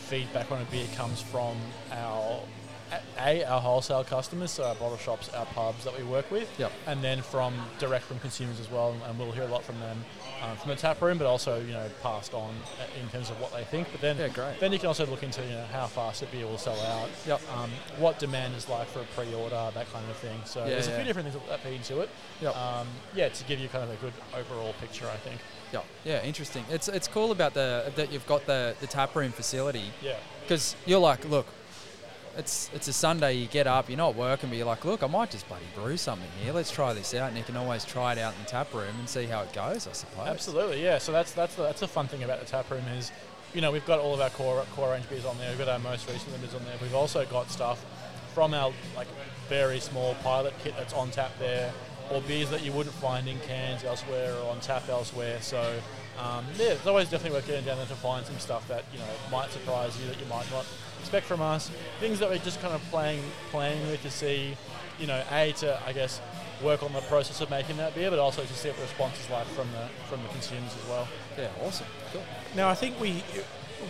feedback 0.09 0.51
on 0.51 0.61
a 0.61 0.65
beer 0.65 0.87
comes 0.95 1.21
from 1.21 1.57
our 1.91 2.39
a 3.19 3.43
our 3.45 3.59
wholesale 3.61 4.03
customers, 4.03 4.51
so 4.51 4.63
our 4.63 4.75
bottle 4.75 4.97
shops, 4.97 5.29
our 5.33 5.45
pubs 5.47 5.83
that 5.85 5.97
we 5.97 6.03
work 6.03 6.29
with, 6.31 6.47
Yep. 6.59 6.71
and 6.87 7.03
then 7.03 7.21
from 7.21 7.53
direct 7.79 8.05
from 8.05 8.19
consumers 8.19 8.59
as 8.59 8.69
well. 8.69 8.95
And 9.07 9.17
we'll 9.19 9.31
hear 9.31 9.43
a 9.43 9.47
lot 9.47 9.63
from 9.63 9.79
them 9.79 10.03
um, 10.43 10.55
from 10.57 10.69
the 10.69 10.75
tap 10.75 11.01
room, 11.01 11.17
but 11.17 11.25
also 11.27 11.59
you 11.61 11.73
know 11.73 11.87
passed 12.03 12.33
on 12.33 12.53
in 13.01 13.07
terms 13.09 13.29
of 13.29 13.39
what 13.41 13.51
they 13.53 13.63
think. 13.63 13.87
But 13.91 14.01
then 14.01 14.17
Yeah, 14.17 14.27
great. 14.27 14.59
then 14.59 14.71
you 14.71 14.79
can 14.79 14.87
also 14.87 15.05
look 15.05 15.23
into 15.23 15.41
you 15.41 15.49
know 15.49 15.65
how 15.71 15.87
fast 15.87 16.21
a 16.21 16.25
beer 16.27 16.45
will 16.45 16.57
sell 16.57 16.79
out, 16.81 17.09
Yep. 17.25 17.41
um, 17.55 17.71
what 17.97 18.19
demand 18.19 18.55
is 18.55 18.67
like 18.69 18.87
for 18.87 18.99
a 19.01 19.05
pre-order, 19.15 19.71
that 19.73 19.91
kind 19.91 20.09
of 20.09 20.17
thing. 20.17 20.39
So 20.45 20.61
Yeah, 20.63 20.71
there's 20.71 20.87
a 20.87 20.95
few 20.95 21.03
different 21.03 21.31
things 21.31 21.43
that 21.49 21.59
feed 21.61 21.75
into 21.75 22.01
it. 22.01 22.09
Yep. 22.41 22.55
Um, 22.55 22.87
yeah, 23.15 23.29
to 23.29 23.43
give 23.45 23.59
you 23.59 23.69
kind 23.69 23.83
of 23.83 23.89
a 23.91 23.95
good 23.97 24.13
overall 24.35 24.73
picture, 24.79 25.07
I 25.11 25.17
think. 25.17 25.39
yeah, 25.73 25.81
yeah, 26.03 26.23
interesting. 26.23 26.63
It's 26.69 26.87
it's 26.87 27.07
cool 27.07 27.31
about 27.31 27.53
the 27.53 27.91
that 27.95 28.11
you've 28.11 28.27
got 28.27 28.45
the 28.45 28.75
the 28.81 28.87
tap 28.87 29.15
room 29.15 29.31
facility 29.31 29.91
Yeah. 30.01 30.17
because 30.41 30.75
you're 30.85 30.99
like, 30.99 31.25
look, 31.29 31.47
it's 32.37 32.69
it's 32.73 32.87
a 32.87 32.93
Sunday. 32.93 33.33
You 33.33 33.47
get 33.47 33.67
up, 33.67 33.89
you're 33.89 33.97
not 33.97 34.15
working, 34.15 34.49
but 34.49 34.57
you're 34.57 34.67
like, 34.67 34.85
look, 34.85 35.03
I 35.03 35.07
might 35.07 35.31
just 35.31 35.47
bloody 35.47 35.65
brew 35.75 35.97
something 35.97 36.27
here. 36.41 36.53
Let's 36.53 36.71
try 36.71 36.93
this 36.93 37.13
out, 37.13 37.29
and 37.29 37.37
you 37.37 37.43
can 37.43 37.55
always 37.55 37.85
try 37.85 38.11
it 38.11 38.17
out 38.17 38.33
in 38.33 38.39
the 38.41 38.49
tap 38.49 38.73
room 38.73 38.93
and 38.99 39.07
see 39.07 39.25
how 39.25 39.41
it 39.41 39.53
goes. 39.53 39.87
I 39.87 39.93
suppose. 39.93 40.27
Absolutely, 40.27 40.83
yeah. 40.83 40.97
So 40.97 41.11
that's 41.11 41.31
that's 41.31 41.55
the, 41.55 41.63
that's 41.63 41.79
the 41.79 41.87
fun 41.87 42.07
thing 42.07 42.23
about 42.23 42.39
the 42.39 42.45
tap 42.45 42.69
room 42.69 42.85
is, 42.97 43.11
you 43.53 43.61
know, 43.61 43.71
we've 43.71 43.85
got 43.85 43.99
all 43.99 44.13
of 44.13 44.21
our 44.21 44.29
core 44.31 44.63
core 44.75 44.91
range 44.91 45.09
beers 45.09 45.25
on 45.25 45.37
there. 45.37 45.49
We've 45.49 45.59
got 45.59 45.69
our 45.69 45.79
most 45.79 46.09
recent 46.09 46.33
limiteds 46.33 46.55
on 46.55 46.65
there. 46.65 46.75
We've 46.81 46.95
also 46.95 47.25
got 47.25 47.49
stuff 47.49 47.83
from 48.33 48.53
our 48.53 48.71
like 48.95 49.07
very 49.47 49.79
small 49.79 50.15
pilot 50.15 50.53
kit 50.63 50.75
that's 50.77 50.93
on 50.93 51.11
tap 51.11 51.31
there, 51.39 51.71
or 52.11 52.21
beers 52.21 52.49
that 52.49 52.63
you 52.63 52.71
wouldn't 52.73 52.95
find 52.95 53.27
in 53.27 53.39
cans 53.41 53.83
elsewhere 53.83 54.35
or 54.35 54.51
on 54.51 54.59
tap 54.59 54.87
elsewhere. 54.89 55.41
So. 55.41 55.79
Um, 56.17 56.45
yeah, 56.57 56.67
it's 56.67 56.87
always 56.87 57.09
definitely 57.09 57.35
worth 57.35 57.45
getting 57.45 57.65
down 57.65 57.75
there 57.75 57.87
to 57.87 57.95
find 57.95 58.25
some 58.25 58.39
stuff 58.39 58.65
that 58.69 58.85
you 58.93 58.99
know 58.99 59.05
might 59.29 59.51
surprise 59.51 59.99
you 59.99 60.07
that 60.07 60.17
you 60.17 60.25
might 60.27 60.49
not 60.49 60.65
expect 61.05 61.27
from 61.27 61.39
us. 61.41 61.69
Things 61.99 62.17
that 62.19 62.29
we're 62.29 62.39
just 62.39 62.59
kind 62.61 62.73
of 62.73 62.81
playing 62.89 63.21
playing 63.51 63.79
with 63.87 64.01
to 64.01 64.09
see, 64.09 64.57
you 64.99 65.05
know, 65.05 65.21
a 65.31 65.51
to 65.53 65.79
I 65.85 65.93
guess 65.93 66.19
work 66.63 66.81
on 66.81 66.93
the 66.93 67.01
process 67.01 67.41
of 67.41 67.49
making 67.51 67.77
that 67.77 67.93
beer, 67.93 68.09
but 68.09 68.17
also 68.17 68.41
to 68.41 68.53
see 68.53 68.69
what 68.69 68.77
the 68.77 68.83
response 68.83 69.19
is 69.23 69.29
like 69.29 69.45
from 69.47 69.71
the 69.71 69.87
from 70.09 70.21
the 70.23 70.29
consumers 70.29 70.75
as 70.81 70.89
well. 70.89 71.07
Yeah, 71.37 71.49
awesome. 71.63 71.85
Cool. 72.11 72.23
Now, 72.55 72.69
I 72.69 72.75
think 72.75 72.99
we, 72.99 73.23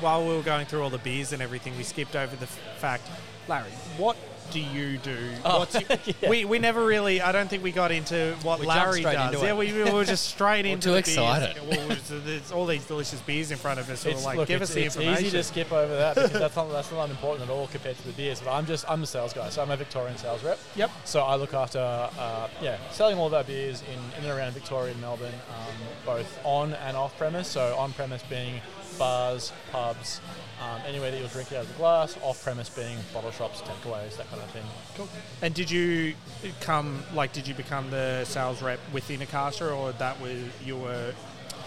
while 0.02 0.28
we 0.28 0.36
were 0.36 0.42
going 0.44 0.66
through 0.66 0.82
all 0.84 0.90
the 0.90 0.98
beers 0.98 1.32
and 1.32 1.42
everything, 1.42 1.78
we 1.78 1.84
skipped 1.84 2.16
over 2.16 2.36
the 2.36 2.44
f- 2.46 2.60
fact, 2.80 3.08
Larry, 3.48 3.70
what 3.98 4.18
do 4.52 4.60
you 4.60 4.98
do? 4.98 5.18
Oh, 5.44 5.60
What's 5.60 5.74
your- 5.80 6.00
yeah. 6.22 6.30
we, 6.30 6.46
we 6.46 6.60
never 6.60 6.86
really, 6.86 7.22
I 7.22 7.32
don't 7.32 7.50
think 7.50 7.64
we 7.64 7.72
got 7.72 7.92
into 7.92 8.36
what 8.44 8.60
We 8.60 8.66
Larry 8.68 9.02
does. 9.02 9.42
Yeah, 9.42 9.54
we, 9.56 9.72
we 9.74 9.92
were 9.92 10.06
just 10.06 10.26
straight 10.28 10.66
into 10.66 10.88
too 10.88 10.92
the 10.94 10.98
excited. 10.98 11.56
beers. 11.56 11.78
Well, 11.78 11.88
there's- 11.88 12.12
there's 12.26 12.52
all 12.52 12.66
these 12.66 12.86
delicious 12.86 13.20
beers 13.22 13.52
in 13.52 13.58
front 13.58 13.80
of 13.80 13.90
us. 13.90 14.02
So 14.02 14.12
we're 14.12 14.18
like, 14.22 14.38
look, 14.38 14.48
give 14.48 14.62
it's, 14.62 14.72
us 14.72 14.76
the 14.76 14.84
it's 14.86 14.96
information. 14.96 15.26
easy 15.26 15.38
to 15.38 15.44
skip 15.44 15.72
over 15.72 15.96
that 15.96 16.16
because 16.16 16.32
that's 16.32 16.56
not 16.56 16.72
that's 16.72 16.92
not 16.92 17.06
unimportant 17.06 17.50
at 17.50 17.54
all 17.54 17.68
compared 17.68 17.98
to 17.98 18.04
the 18.08 18.14
beers. 18.14 18.40
But 18.42 18.54
I'm 18.54 18.66
just 18.66 18.90
I'm 18.90 19.04
a 19.04 19.06
sales 19.06 19.34
guy, 19.34 19.50
so 19.50 19.62
I'm 19.62 19.72
a 19.72 19.78
Victorian 19.78 20.18
sales 20.18 20.44
rep. 20.44 20.60
Yep. 20.76 20.92
So 21.04 21.22
I 21.22 21.36
look 21.36 21.54
after 21.54 21.80
uh, 21.80 22.48
yeah 22.62 22.78
selling 22.92 23.18
all 23.18 23.28
of 23.28 23.34
our 23.34 23.44
beers 23.44 23.82
in, 23.84 24.20
in 24.20 24.30
and 24.30 24.38
around 24.38 24.54
Victoria 24.54 24.92
and 24.94 25.02
Melbourne, 25.02 25.34
um, 25.50 25.76
both 26.06 26.40
on 26.44 26.74
and 26.76 26.96
off 26.96 27.18
premise. 27.18 27.48
So 27.48 27.76
on 27.78 27.92
premise 27.94 28.24
being 28.30 28.62
bars, 28.98 29.52
pubs, 29.72 30.22
um, 30.66 30.82
anywhere 30.88 31.12
that 31.12 31.20
you'll 31.20 31.30
drink 31.30 31.52
it 31.52 31.56
out 31.56 31.64
of 31.64 31.68
the 31.70 31.76
glass. 31.76 32.18
Off 32.24 32.44
premise 32.44 32.70
being 32.70 32.98
bottle 33.14 33.32
shops, 33.32 33.62
takeaways, 33.62 34.18
that 34.18 34.30
kind 34.30 34.42
of 34.42 34.50
thing. 34.52 34.64
Cool. 34.96 35.10
And 35.42 35.54
did 35.54 35.70
you 35.70 36.14
come, 36.62 37.04
like, 37.14 37.34
did 37.34 37.48
you 37.48 37.54
become 37.54 37.90
the 37.92 38.26
sales 38.26 38.62
rep 38.62 38.80
within 38.94 39.22
Akasha 39.22 39.72
or 39.72 39.92
that 39.94 40.20
was, 40.20 40.38
you 40.66 40.78
were 40.78 41.14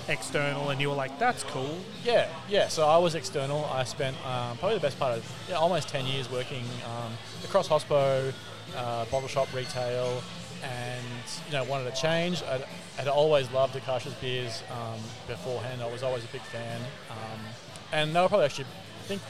external 0.08 0.70
and 0.70 0.80
you 0.80 0.88
were 0.88 0.94
like, 0.94 1.18
that's 1.18 1.44
cool? 1.44 1.78
Yeah, 2.04 2.28
yeah. 2.48 2.68
So 2.68 2.86
I 2.86 2.98
was 2.98 3.14
external. 3.14 3.64
I 3.66 3.84
spent 3.84 4.16
um, 4.26 4.56
probably 4.58 4.76
the 4.76 4.82
best 4.82 4.98
part 4.98 5.16
of 5.16 5.32
yeah, 5.48 5.56
almost 5.56 5.88
10 5.88 6.06
years 6.06 6.30
working 6.30 6.64
um, 6.84 7.12
across 7.44 7.68
hospo, 7.68 8.32
uh, 8.76 9.04
bottle 9.06 9.28
shop, 9.28 9.48
retail, 9.54 10.22
and 10.62 11.04
you 11.46 11.52
know 11.52 11.64
wanted 11.64 11.94
to 11.94 12.00
change. 12.00 12.42
I'd, 12.42 12.64
I'd 12.98 13.08
always 13.08 13.50
loved 13.52 13.76
Akasha's 13.76 14.14
beers 14.14 14.62
um, 14.72 15.00
beforehand. 15.26 15.82
I 15.82 15.90
was 15.90 16.02
always 16.02 16.24
a 16.24 16.28
big 16.28 16.42
fan, 16.42 16.80
um, 17.10 17.40
and 17.92 18.14
they 18.14 18.20
were 18.20 18.28
probably 18.28 18.46
actually, 18.46 18.64
I 18.64 18.87
think, 19.08 19.22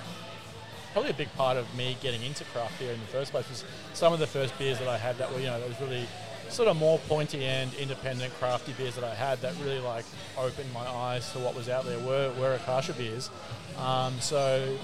probably 0.93 1.11
a 1.11 1.15
big 1.15 1.33
part 1.37 1.57
of 1.57 1.73
me 1.77 1.97
getting 2.03 2.23
into 2.23 2.45
craft 2.47 2.79
beer 2.81 2.93
in 2.93 2.99
the 2.99 3.07
first 3.07 3.31
place 3.31 3.49
was 3.49 3.65
some 3.95 4.13
of 4.13 4.19
the 4.19 4.27
first 4.27 4.59
beers 4.59 4.79
that 4.81 4.89
I 4.89 4.99
had 4.99 5.17
that 5.19 5.33
were 5.33 5.39
you 5.39 5.47
know 5.47 5.61
was 5.61 5.81
really 5.81 6.07
sort 6.49 6.69
of 6.69 6.77
more 6.77 6.99
pointy 7.09 7.45
end 7.45 7.73
independent 7.75 8.33
crafty 8.41 8.73
beers 8.73 8.95
that 8.97 9.05
I 9.05 9.15
had 9.15 9.41
that 9.43 9.55
really 9.63 9.81
like 9.81 10.05
opened 10.37 10.73
my 10.73 10.87
eyes 10.87 11.31
to 11.33 11.39
what 11.39 11.55
was 11.55 11.69
out 11.69 11.85
there 11.85 11.99
were, 12.01 12.33
were 12.41 12.55
Akasha 12.55 12.95
beers. 12.95 13.31
Um, 13.79 14.19
so 14.21 14.77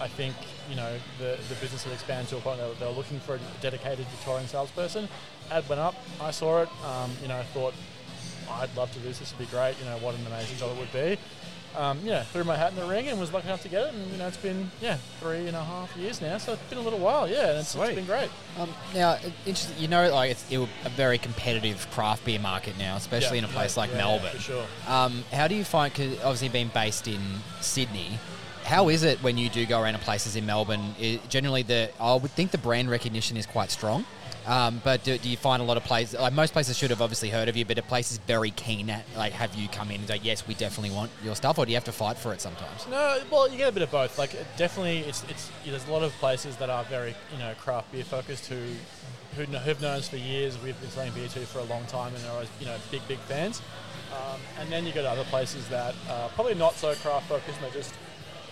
I 0.00 0.08
think 0.08 0.34
you 0.68 0.76
know 0.76 0.98
the 1.18 1.38
the 1.48 1.54
business 1.60 1.84
had 1.84 1.92
expanded 1.92 2.28
to 2.30 2.38
a 2.38 2.40
point 2.40 2.58
that 2.58 2.80
they 2.80 2.86
were 2.86 2.92
looking 2.92 3.20
for 3.20 3.36
a 3.36 3.40
dedicated 3.60 4.06
Victorian 4.06 4.48
salesperson. 4.48 5.08
Ad 5.50 5.68
went 5.68 5.80
up. 5.80 5.94
I 6.20 6.32
saw 6.32 6.62
it. 6.62 6.68
Um, 6.84 7.10
you 7.22 7.28
know, 7.28 7.36
I 7.36 7.44
thought 7.44 7.74
I'd 8.50 8.74
love 8.76 8.90
to 8.92 8.98
do 8.98 9.08
this. 9.08 9.18
This 9.18 9.32
would 9.32 9.46
be 9.46 9.50
great. 9.54 9.78
You 9.78 9.84
know, 9.84 9.98
what 9.98 10.14
an 10.14 10.26
amazing 10.26 10.56
job 10.56 10.72
it 10.72 10.80
would 10.80 10.92
be. 10.92 11.18
Um, 11.76 11.98
yeah, 12.04 12.22
threw 12.24 12.44
my 12.44 12.56
hat 12.56 12.70
in 12.70 12.76
the 12.76 12.84
ring 12.86 13.08
and 13.08 13.18
was 13.18 13.32
lucky 13.32 13.48
enough 13.48 13.62
to 13.62 13.68
get 13.68 13.88
it. 13.88 13.94
And 13.94 14.12
you 14.12 14.18
know, 14.18 14.28
it's 14.28 14.36
been 14.36 14.70
yeah 14.80 14.96
three 15.20 15.46
and 15.46 15.56
a 15.56 15.64
half 15.64 15.96
years 15.96 16.20
now, 16.20 16.38
so 16.38 16.52
it's 16.52 16.62
been 16.64 16.78
a 16.78 16.82
little 16.82 16.98
while. 17.00 17.28
Yeah, 17.28 17.50
and 17.50 17.58
it's, 17.58 17.74
it's 17.74 17.84
Sweet. 17.84 17.94
been 17.96 18.04
great. 18.06 18.30
Um, 18.58 18.70
now, 18.94 19.18
interesting. 19.44 19.76
You 19.78 19.88
know, 19.88 20.10
like 20.12 20.30
it's 20.30 20.50
it, 20.50 20.58
a 20.84 20.88
very 20.90 21.18
competitive 21.18 21.88
craft 21.90 22.24
beer 22.24 22.38
market 22.38 22.78
now, 22.78 22.96
especially 22.96 23.38
Yeah, 23.38 23.44
in 23.44 23.50
a 23.50 23.52
place 23.52 23.76
yeah, 23.76 23.80
like 23.82 23.90
yeah, 23.90 23.96
Melbourne. 23.98 24.30
for 24.32 24.38
sure. 24.40 24.66
Um, 24.86 25.24
how 25.32 25.48
do 25.48 25.54
you 25.54 25.64
find? 25.64 25.92
Cause 25.92 26.16
obviously, 26.20 26.48
being 26.48 26.70
based 26.72 27.08
in 27.08 27.20
Sydney, 27.60 28.18
how 28.64 28.88
is 28.88 29.02
it 29.02 29.18
when 29.22 29.36
you 29.36 29.48
do 29.48 29.66
go 29.66 29.80
around 29.80 29.94
to 29.94 29.98
places 29.98 30.36
in 30.36 30.46
Melbourne? 30.46 30.94
i 31.00 31.20
generally, 31.28 31.62
the 31.62 31.90
I 32.00 32.14
would 32.14 32.30
think 32.30 32.50
the 32.50 32.58
brand 32.58 32.88
recognition 32.88 33.36
is 33.36 33.46
quite 33.46 33.70
strong. 33.70 34.04
Um, 34.46 34.80
but 34.84 35.02
do, 35.04 35.16
do 35.16 35.28
you 35.28 35.36
find 35.36 35.62
a 35.62 35.64
lot 35.64 35.76
of 35.76 35.84
places, 35.84 36.20
like 36.20 36.32
most 36.32 36.52
places, 36.52 36.76
should 36.76 36.90
have 36.90 37.00
obviously 37.00 37.30
heard 37.30 37.48
of 37.48 37.56
you, 37.56 37.64
but 37.64 37.78
a 37.78 37.82
place 37.82 38.12
is 38.12 38.18
very 38.18 38.50
keen 38.50 38.90
at 38.90 39.04
like 39.16 39.32
have 39.32 39.54
you 39.54 39.68
come 39.68 39.90
in 39.90 40.00
and 40.00 40.08
say 40.08 40.20
yes, 40.22 40.46
we 40.46 40.54
definitely 40.54 40.94
want 40.94 41.10
your 41.22 41.34
stuff, 41.34 41.58
or 41.58 41.64
do 41.64 41.72
you 41.72 41.76
have 41.76 41.84
to 41.84 41.92
fight 41.92 42.18
for 42.18 42.32
it 42.32 42.40
sometimes? 42.40 42.86
No, 42.90 43.20
well, 43.30 43.50
you 43.50 43.56
get 43.56 43.68
a 43.68 43.72
bit 43.72 43.82
of 43.82 43.90
both. 43.90 44.18
Like, 44.18 44.36
definitely, 44.56 44.98
it's 44.98 45.24
it's 45.24 45.50
there's 45.64 45.86
a 45.88 45.92
lot 45.92 46.02
of 46.02 46.12
places 46.14 46.56
that 46.56 46.68
are 46.68 46.84
very 46.84 47.14
you 47.32 47.38
know 47.38 47.54
craft 47.58 47.90
beer 47.92 48.04
focused 48.04 48.46
who 48.46 48.60
who 49.36 49.44
who've 49.44 49.80
known 49.80 49.98
us 49.98 50.08
for 50.08 50.16
years. 50.16 50.60
We've 50.62 50.78
been 50.80 50.90
selling 50.90 51.12
beer 51.12 51.28
to 51.28 51.40
for 51.40 51.60
a 51.60 51.64
long 51.64 51.84
time, 51.86 52.14
and 52.14 52.24
are 52.26 52.32
always 52.32 52.48
you 52.60 52.66
know 52.66 52.76
big 52.90 53.06
big 53.08 53.18
fans. 53.20 53.62
Um, 54.12 54.40
and 54.60 54.70
then 54.70 54.86
you 54.86 54.92
go 54.92 55.02
to 55.02 55.10
other 55.10 55.24
places 55.24 55.66
that 55.68 55.94
are 56.08 56.28
probably 56.30 56.54
not 56.54 56.74
so 56.74 56.94
craft 56.94 57.28
focused, 57.28 57.60
they're 57.60 57.70
just 57.70 57.94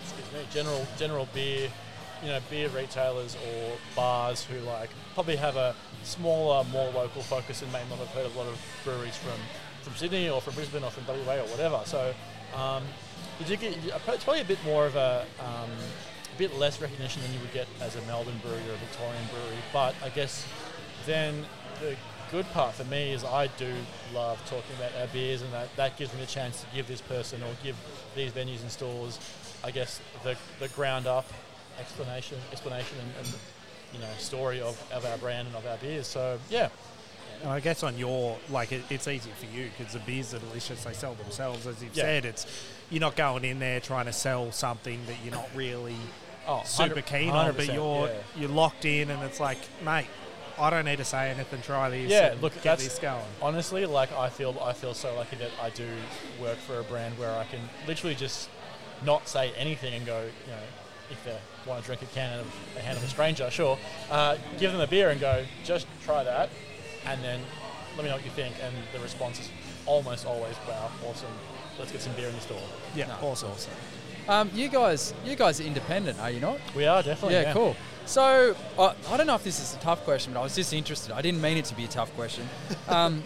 excuse 0.03 0.33
me 0.33 0.41
general 0.51 0.87
general 0.99 1.29
beer 1.33 1.69
you 2.23 2.29
know 2.29 2.39
beer 2.51 2.69
retailers 2.69 3.37
or 3.37 3.73
bars 3.97 4.45
who 4.45 4.59
like 4.61 4.91
probably 5.15 5.37
have 5.37 5.57
a 5.57 5.75
smaller, 6.05 6.65
more 6.65 6.91
local 6.91 7.23
focus 7.23 7.63
and 7.63 7.73
may 7.73 7.83
not 7.91 7.99
have 7.99 8.09
heard 8.09 8.27
a 8.27 8.39
lot 8.39 8.47
of 8.47 8.59
breweries 8.85 9.17
from 9.17 9.39
from 9.83 9.95
Sydney 9.95 10.29
or 10.29 10.41
from 10.41 10.55
Brisbane 10.55 10.85
or 10.85 10.91
from 10.91 11.07
WA 11.07 11.35
or 11.35 11.47
whatever. 11.49 11.81
So 11.85 12.15
um, 12.55 12.85
you 13.41 13.47
do 13.47 13.57
get 13.57 13.77
it's 13.77 14.25
probably 14.25 14.41
a 14.41 14.45
bit 14.45 14.63
more 14.65 14.87
of 14.87 14.97
a 14.97 15.27
um, 15.41 15.71
a 16.35 16.39
bit 16.39 16.57
less 16.59 16.81
recognition 16.81 17.23
than 17.23 17.33
you 17.33 17.41
would 17.41 17.53
get 17.53 17.67
as 17.81 17.97
a 17.97 18.03
Melbourne 18.03 18.41
brewery 18.43 18.63
or 18.69 18.75
a 18.75 18.77
Victorian 18.77 19.25
brewery. 19.33 19.59
But 19.73 19.95
I 20.03 20.09
guess 20.09 20.47
then 21.05 21.45
the 21.81 21.97
good 22.31 22.47
part 22.53 22.75
for 22.75 22.85
me 22.85 23.13
is 23.13 23.25
I 23.25 23.49
do 23.59 23.75
love 24.15 24.39
talking 24.49 24.75
about 24.77 24.93
our 24.99 25.07
beers, 25.09 25.43
and 25.43 25.53
that, 25.53 25.69
that 25.77 25.99
gives 25.99 26.15
me 26.15 26.21
the 26.21 26.27
chance 26.27 26.63
to 26.63 26.67
give 26.75 26.89
this 26.89 27.03
person 27.03 27.43
or 27.43 27.51
give 27.63 27.77
these 28.17 28.33
venues 28.33 28.63
and 28.63 28.71
stores, 28.71 29.19
I 29.63 29.71
guess, 29.71 30.01
the, 30.25 30.37
the 30.59 30.69
ground 30.69 31.07
up 31.07 31.27
explanation, 31.79 32.39
explanation, 32.51 32.97
and, 33.01 33.27
and 33.27 33.35
you 33.93 33.99
know 33.99 34.09
story 34.19 34.61
of, 34.61 34.81
of 34.93 35.05
our 35.05 35.19
brand 35.19 35.49
and 35.49 35.57
of 35.57 35.67
our 35.67 35.77
beers. 35.79 36.07
So 36.07 36.39
yeah, 36.51 36.69
And 37.43 37.51
I 37.51 37.61
guess 37.61 37.83
on 37.83 37.97
your 37.99 38.39
like 38.51 38.73
it, 38.73 38.83
it's 38.91 39.09
easy 39.09 39.31
for 39.39 39.47
you 39.47 39.71
because 39.77 39.93
the 39.93 40.01
beers 40.01 40.35
are 40.35 40.39
delicious. 40.39 40.85
They 40.85 40.93
sell 40.93 41.15
themselves, 41.15 41.67
as 41.67 41.83
you've 41.83 41.97
Yeah. 41.97 42.05
said. 42.05 42.25
It's 42.25 42.47
you're 42.91 43.01
not 43.01 43.17
going 43.17 43.45
in 43.45 43.59
there 43.59 43.81
trying 43.81 44.07
to 44.07 44.13
sell 44.13 44.53
something 44.53 45.01
that 45.07 45.17
you're 45.25 45.35
not 45.35 45.49
really 45.55 45.97
oh, 46.47 46.63
super 46.65 47.01
keen 47.01 47.31
on, 47.31 47.55
but 47.55 47.67
you're 47.67 48.09
yeah. 48.09 48.15
you're 48.37 48.49
locked 48.51 48.85
in, 48.85 49.11
and 49.11 49.23
it's 49.23 49.41
like, 49.41 49.59
mate, 49.85 50.07
I 50.59 50.71
don't 50.71 50.85
need 50.85 50.99
to 50.99 51.05
say 51.05 51.31
anything. 51.31 51.63
Try 51.63 51.91
this. 51.91 52.11
Yeah, 52.11 52.35
look, 52.41 52.61
get 52.63 52.79
this 52.79 52.99
going. 52.99 53.25
honestly, 53.41 53.87
like 53.87 54.13
I 54.13 54.29
feel, 54.29 54.57
I 54.63 54.73
feel 54.73 54.95
so 54.95 55.15
lucky 55.15 55.37
that 55.37 55.51
I 55.61 55.71
do 55.71 55.89
work 56.41 56.59
for 56.59 56.79
a 56.79 56.85
brand 56.85 57.19
where 57.19 57.35
I 57.35 57.45
can 57.45 57.61
literally 57.87 58.15
just 58.15 58.49
not 59.05 59.27
say 59.29 59.53
anything 59.57 59.95
and 59.95 60.07
go, 60.07 60.23
you 60.23 60.53
know, 60.53 60.63
if 61.11 61.25
they 61.25 61.37
want 61.67 61.81
to 61.83 61.87
drink 61.87 62.03
a 62.03 62.07
can 62.07 62.41
of 62.41 62.47
a 62.77 62.81
hand 62.81 62.97
of 62.99 63.05
a 63.05 63.09
stranger, 63.09 63.51
sure, 63.51 63.79
uh, 64.11 64.37
give 64.59 64.73
them 64.73 64.81
a 64.81 64.87
beer 64.87 65.11
and 65.11 65.21
go, 65.21 65.45
just 65.65 65.87
try 66.05 66.23
that, 66.25 66.51
and 67.07 67.23
then 67.23 67.41
let 67.97 68.05
me 68.05 68.11
know 68.11 68.17
what 68.17 68.25
you 68.25 68.31
think. 68.33 68.55
And 68.63 68.75
the 68.93 68.99
response 69.01 69.39
is 69.41 69.49
almost 69.87 70.27
always, 70.27 70.55
wow, 70.69 70.91
awesome. 71.09 71.29
Let's 71.79 71.93
get 71.93 72.01
some 72.03 72.13
beer 72.15 72.29
in 72.29 72.35
the 72.35 72.41
store. 72.41 72.61
Yeah, 72.95 73.07
No, 73.09 73.29
awesome. 73.29 73.51
Um, 74.29 74.51
you 74.55 74.69
guys, 74.69 75.15
you 75.25 75.35
guys 75.35 75.61
are 75.61 75.65
independent, 75.65 76.19
are 76.21 76.31
you 76.31 76.39
not? 76.41 76.59
We 76.77 76.87
are 76.87 77.03
definitely. 77.03 77.35
yeah, 77.35 77.53
cool. 77.53 77.75
So 78.07 78.55
I 78.79 78.95
I 79.11 79.17
don't 79.17 79.27
know 79.27 79.35
if 79.35 79.43
this 79.45 79.59
is 79.61 79.75
a 79.75 79.79
tough 79.81 80.05
question, 80.05 80.33
but 80.33 80.41
I 80.41 80.43
was 80.45 80.55
just 80.55 80.73
interested. 80.73 81.13
I 81.13 81.23
didn't 81.23 81.41
mean 81.41 81.57
it 81.57 81.65
to 81.67 81.75
be 81.75 81.85
a 81.85 81.89
tough 81.89 82.13
question. 82.15 82.49
Um, 82.89 83.23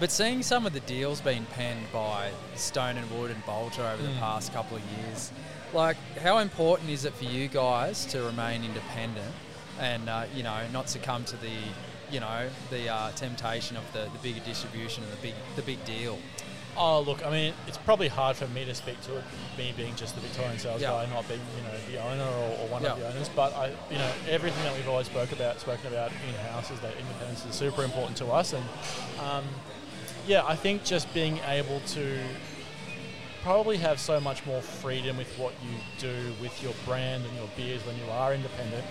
but 0.00 0.10
seeing 0.10 0.42
some 0.42 0.66
of 0.66 0.72
the 0.72 0.80
deals 0.80 1.20
being 1.20 1.46
penned 1.52 1.86
by 1.92 2.30
Stone 2.56 2.96
and 2.96 3.08
Wood 3.12 3.30
and 3.30 3.42
Balter 3.44 3.92
over 3.92 4.02
the 4.02 4.08
Mm. 4.08 4.18
past 4.18 4.52
couple 4.52 4.76
of 4.76 4.82
years, 4.98 5.30
like 5.74 5.96
how 6.22 6.38
important 6.38 6.88
is 6.88 7.04
it 7.04 7.12
for 7.14 7.24
you 7.24 7.48
guys 7.48 8.06
to 8.06 8.22
remain 8.22 8.64
independent 8.64 9.34
and 9.80 10.08
uh, 10.08 10.24
you 10.34 10.42
know 10.42 10.60
not 10.72 10.88
succumb 10.88 11.24
to 11.24 11.36
the 11.38 11.52
you 12.10 12.20
know 12.20 12.48
the 12.70 12.88
uh, 12.88 13.10
temptation 13.12 13.76
of 13.76 13.92
the, 13.92 14.04
the 14.12 14.18
bigger 14.22 14.40
distribution 14.44 15.02
and 15.02 15.12
the 15.12 15.16
big 15.16 15.34
the 15.56 15.62
big 15.62 15.84
deal? 15.84 16.18
Oh, 16.76 17.02
look, 17.02 17.24
I 17.24 17.30
mean, 17.30 17.54
it's 17.68 17.78
probably 17.78 18.08
hard 18.08 18.34
for 18.34 18.48
me 18.48 18.64
to 18.64 18.74
speak 18.74 19.00
to 19.02 19.18
it, 19.18 19.24
me 19.56 19.72
being 19.76 19.94
just 19.94 20.16
the 20.16 20.20
Victorian 20.20 20.58
sales 20.58 20.82
Yeah. 20.82 20.90
guy, 20.90 21.06
not 21.14 21.28
being, 21.28 21.38
you 21.56 21.62
know, 21.62 21.78
the 21.88 22.04
owner 22.04 22.24
or, 22.24 22.48
or 22.64 22.66
one 22.68 22.84
of 22.84 22.98
the 22.98 23.06
owners. 23.06 23.28
But 23.28 23.54
I, 23.54 23.68
you 23.92 23.96
know, 23.98 24.10
everything 24.28 24.60
that 24.64 24.74
we've 24.74 24.88
always 24.88 25.06
spoke 25.06 25.30
about, 25.30 25.60
spoken 25.60 25.86
about 25.92 26.10
in 26.10 26.34
house 26.50 26.72
is 26.72 26.80
that 26.80 26.92
independence 26.98 27.46
is 27.46 27.54
super 27.54 27.84
important 27.84 28.16
to 28.16 28.26
us. 28.26 28.54
And 28.54 28.64
um, 29.20 29.44
yeah, 30.26 30.42
I 30.44 30.56
think 30.56 30.82
just 30.82 31.14
being 31.14 31.38
able 31.46 31.78
to 31.94 32.18
probably 33.44 33.76
have 33.76 34.00
so 34.00 34.18
much 34.20 34.44
more 34.46 34.62
freedom 34.62 35.18
with 35.18 35.28
what 35.38 35.52
you 35.62 35.76
do 35.98 36.32
with 36.40 36.62
your 36.62 36.72
brand 36.86 37.22
and 37.26 37.36
your 37.36 37.48
beers 37.56 37.84
when 37.86 37.94
you 37.96 38.10
are 38.10 38.32
independent 38.32 38.82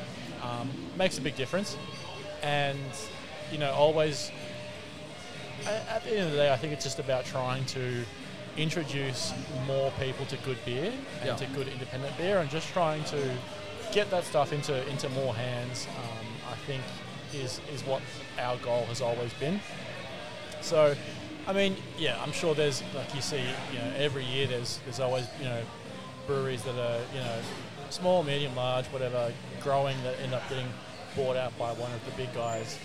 um, 0.44 0.70
makes 0.96 1.18
a 1.18 1.22
big 1.22 1.36
difference. 1.36 1.76
And 2.44 2.78
you 3.52 3.58
know, 3.58 3.72
always 3.74 4.32
at 5.66 6.04
the 6.04 6.12
end 6.12 6.26
of 6.28 6.32
the 6.32 6.38
day, 6.38 6.54
I 6.54 6.58
think 6.58 6.72
it's 6.74 6.84
just 6.84 7.00
about 7.00 7.26
trying 7.26 7.66
to 7.66 8.04
introduce 8.56 9.34
more 9.66 9.92
people 10.00 10.26
to 10.28 10.38
good 10.38 10.64
beer 10.66 10.94
and 11.22 11.26
Yeah. 11.28 11.36
to 11.36 11.46
good 11.48 11.68
independent 11.68 12.16
beer, 12.18 12.38
and 12.40 12.50
just 12.50 12.68
trying 12.70 13.04
to 13.06 13.38
get 13.92 14.12
that 14.12 14.24
stuff 14.24 14.54
into 14.54 14.88
into 14.88 15.10
more 15.10 15.34
hands. 15.34 15.88
Um, 15.98 16.28
I 16.52 16.56
think 16.68 16.84
is 17.34 17.60
is 17.74 17.82
what 17.84 18.02
our 18.38 18.58
goal 18.58 18.86
has 18.86 19.02
always 19.02 19.34
been. 19.34 19.60
So, 20.62 20.96
I 21.46 21.54
mean, 21.54 21.76
yeah, 21.98 22.22
I'm 22.22 22.32
sure 22.32 22.56
there's 22.56 22.82
like 22.96 23.14
you 23.14 23.22
see, 23.22 23.42
you 23.72 23.80
know, 23.80 23.92
every 23.98 24.24
year 24.26 24.48
there's 24.48 24.80
there's 24.86 25.00
always 25.00 25.26
you 25.40 25.46
know 25.46 25.62
breweries 26.28 26.64
that 26.64 26.76
are 26.76 27.00
you 27.14 27.20
know 27.20 27.40
small, 27.90 28.24
medium, 28.24 28.56
large, 28.56 28.86
whatever, 28.88 29.32
growing 29.62 30.02
that 30.04 30.20
end 30.22 30.34
up 30.34 30.48
getting 30.50 30.68
bought 31.16 31.36
out 31.36 31.58
by 31.60 31.72
one 31.74 31.92
of 31.92 32.04
the 32.06 32.12
big 32.12 32.34
guys. 32.34 32.80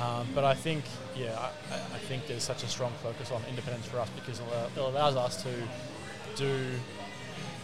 Um, 0.00 0.26
but 0.34 0.44
I 0.44 0.54
think, 0.54 0.84
yeah, 1.16 1.38
I, 1.70 1.74
I- 1.74 1.98
think 2.08 2.26
there's 2.26 2.42
such 2.42 2.62
a 2.64 2.68
strong 2.68 2.92
focus 3.02 3.30
on 3.30 3.40
independence 3.48 3.86
for 3.86 3.98
us 4.00 4.08
because 4.16 4.40
it 4.40 4.44
it 4.76 4.80
allows 4.80 5.14
us 5.16 5.42
to 5.44 5.50
do 6.36 6.66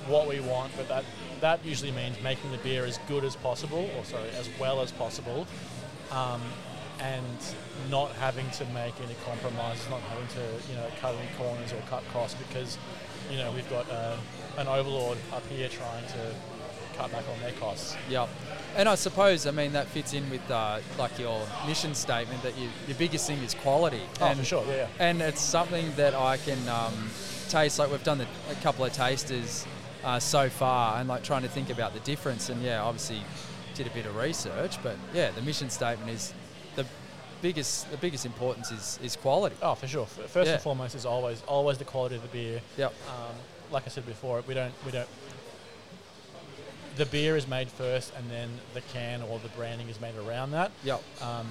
what 0.06 0.28
we 0.28 0.38
want, 0.40 0.70
but 0.76 0.86
that 0.88 1.04
that 1.40 1.64
usually 1.64 1.90
means 1.90 2.16
making 2.22 2.52
the 2.52 2.58
beer 2.58 2.84
as 2.84 2.98
good 3.08 3.24
as 3.24 3.34
possible, 3.36 3.90
or 3.98 4.04
sorry, 4.04 4.28
as 4.38 4.48
well 4.60 4.80
as 4.80 4.92
possible, 4.92 5.46
um, 6.12 6.40
and 7.00 7.38
not 7.90 8.10
having 8.12 8.48
to 8.50 8.64
make 8.66 8.94
any 9.00 9.14
compromises, 9.24 9.88
not 9.90 10.00
having 10.02 10.26
to 10.28 10.70
you 10.70 10.76
know 10.76 10.86
cut 11.00 11.14
any 11.14 11.28
corners 11.38 11.72
or 11.72 11.80
cut 11.88 12.02
costs 12.12 12.36
because 12.48 12.78
you 13.30 13.36
know 13.36 13.50
we've 13.52 13.68
got 13.70 13.88
uh, 13.90 14.16
an 14.58 14.68
overlord 14.68 15.18
up 15.32 15.46
here 15.48 15.68
trying 15.68 16.06
to 16.06 16.34
cut 16.96 17.12
back 17.12 17.24
on 17.32 17.40
their 17.40 17.52
costs. 17.52 17.96
Yep. 18.08 18.28
And 18.76 18.88
I 18.88 18.94
suppose, 18.94 19.46
I 19.46 19.50
mean, 19.50 19.72
that 19.72 19.86
fits 19.86 20.12
in 20.14 20.28
with 20.30 20.50
uh, 20.50 20.80
like 20.98 21.18
your 21.18 21.46
mission 21.66 21.94
statement 21.94 22.42
that 22.42 22.56
you, 22.58 22.68
your 22.86 22.96
biggest 22.96 23.26
thing 23.26 23.38
is 23.42 23.54
quality. 23.54 24.02
Oh, 24.20 24.26
and, 24.26 24.38
for 24.38 24.44
sure, 24.44 24.64
yeah. 24.66 24.88
And 24.98 25.20
it's 25.20 25.40
something 25.40 25.92
that 25.96 26.14
I 26.14 26.38
can 26.38 26.58
um, 26.68 27.10
taste. 27.48 27.78
Like 27.78 27.90
we've 27.90 28.02
done 28.04 28.18
the, 28.18 28.26
a 28.50 28.54
couple 28.56 28.84
of 28.84 28.92
tasters 28.92 29.66
uh, 30.04 30.18
so 30.18 30.48
far, 30.48 30.98
and 30.98 31.08
like 31.08 31.22
trying 31.22 31.42
to 31.42 31.48
think 31.48 31.70
about 31.70 31.94
the 31.94 32.00
difference. 32.00 32.48
And 32.48 32.62
yeah, 32.62 32.82
obviously 32.82 33.22
did 33.74 33.86
a 33.86 33.90
bit 33.90 34.06
of 34.06 34.16
research, 34.16 34.82
but 34.82 34.96
yeah, 35.12 35.30
the 35.32 35.42
mission 35.42 35.68
statement 35.68 36.10
is 36.10 36.32
biggest. 37.42 37.90
The 37.90 37.96
biggest 37.96 38.24
importance 38.26 38.70
is 38.70 38.98
is 39.02 39.16
quality. 39.16 39.56
Oh, 39.62 39.74
for 39.74 39.86
sure. 39.86 40.06
First 40.06 40.46
Yeah. 40.48 40.54
and 40.54 40.62
foremost 40.62 40.94
is 40.94 41.06
always 41.06 41.42
always 41.46 41.78
the 41.78 41.84
quality 41.84 42.16
of 42.16 42.22
the 42.22 42.28
beer. 42.28 42.60
Yep. 42.76 42.94
Um, 43.08 43.34
like 43.70 43.84
I 43.86 43.88
said 43.88 44.06
before, 44.06 44.42
we 44.46 44.54
don't 44.54 44.72
we 44.84 44.92
don't. 44.92 45.08
The 46.96 47.06
beer 47.06 47.36
is 47.36 47.46
made 47.46 47.68
first, 47.68 48.12
and 48.16 48.30
then 48.30 48.48
the 48.72 48.80
can 48.80 49.20
or 49.22 49.38
the 49.40 49.48
branding 49.50 49.88
is 49.90 50.00
made 50.00 50.14
around 50.16 50.52
that. 50.52 50.70
Yep. 50.82 51.02
Um, 51.20 51.46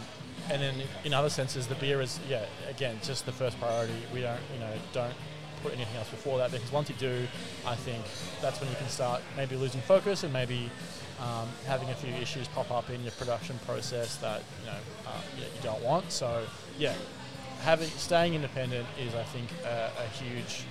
and 0.49 0.59
then 0.61 0.75
in 1.03 1.13
other 1.13 1.29
senses, 1.29 1.67
the 1.67 1.75
beer 1.75 2.01
is 2.01 2.19
yeah 2.27 2.45
again 2.69 2.99
just 3.03 3.25
the 3.25 3.31
first 3.31 3.59
priority. 3.59 3.93
We 4.13 4.21
don't 4.21 4.41
you 4.53 4.59
know 4.59 4.73
don't 4.93 5.13
put 5.61 5.73
anything 5.73 5.95
else 5.97 6.09
before 6.09 6.37
that 6.39 6.51
because 6.51 6.71
once 6.71 6.89
you 6.89 6.95
do, 6.95 7.27
I 7.65 7.75
think 7.75 8.03
that's 8.41 8.59
when 8.59 8.69
you 8.69 8.75
can 8.75 8.89
start 8.89 9.21
maybe 9.37 9.55
losing 9.55 9.81
focus 9.81 10.23
and 10.23 10.33
maybe 10.33 10.69
um, 11.19 11.47
having 11.65 11.89
a 11.89 11.95
few 11.95 12.13
issues 12.15 12.47
pop 12.49 12.71
up 12.71 12.89
in 12.89 13.01
your 13.03 13.11
production 13.13 13.57
process 13.65 14.17
that 14.17 14.43
you 14.61 14.67
know 14.67 14.77
uh, 15.07 15.21
you, 15.37 15.43
you 15.43 15.61
don't 15.63 15.81
want. 15.81 16.11
So 16.11 16.43
yeah, 16.77 16.93
having 17.61 17.89
staying 17.89 18.33
independent 18.33 18.87
is 18.99 19.15
I 19.15 19.23
think 19.23 19.49
a, 19.65 19.91
a 19.97 20.07
huge 20.07 20.65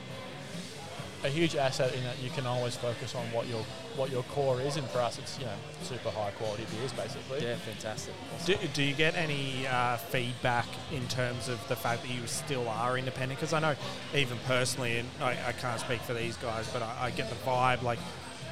a 1.25 1.29
huge 1.29 1.57
asset 1.57 1.95
in 1.95 2.05
that 2.05 2.23
you 2.23 2.29
can 2.31 2.47
always 2.47 2.77
focus 2.77 3.15
on 3.15 3.25
what 3.33 3.47
your 3.47 3.65
what 3.97 4.11
your 4.11 4.23
core 4.25 4.61
is, 4.61 4.77
and 4.77 4.87
for 4.89 4.99
us, 4.99 5.19
it's 5.19 5.39
you 5.39 5.47
know 5.47 5.55
super 5.83 6.11
high 6.11 6.31
quality 6.33 6.67
beers 6.77 6.93
basically. 6.93 7.43
Yeah, 7.43 7.57
fantastic. 7.57 8.13
Do, 8.45 8.55
do 8.75 8.83
you 8.83 8.95
get 8.95 9.17
any 9.17 9.67
uh, 9.67 9.97
feedback 9.97 10.67
in 10.93 11.07
terms 11.09 11.49
of 11.49 11.67
the 11.69 11.77
fact 11.77 12.03
that 12.03 12.11
you 12.11 12.27
still 12.27 12.69
are 12.69 12.99
independent? 12.99 13.41
Because 13.41 13.55
I 13.55 13.61
know, 13.61 13.75
even 14.15 14.37
personally, 14.47 14.99
and 14.99 15.09
I, 15.21 15.37
I 15.49 15.53
can't 15.53 15.81
speak 15.81 16.01
for 16.03 16.13
these 16.13 16.37
guys, 16.37 16.69
but 16.73 16.83
I, 16.83 17.07
I 17.07 17.11
get 17.11 17.31
the 17.31 17.37
vibe 17.37 17.83
like 17.83 17.99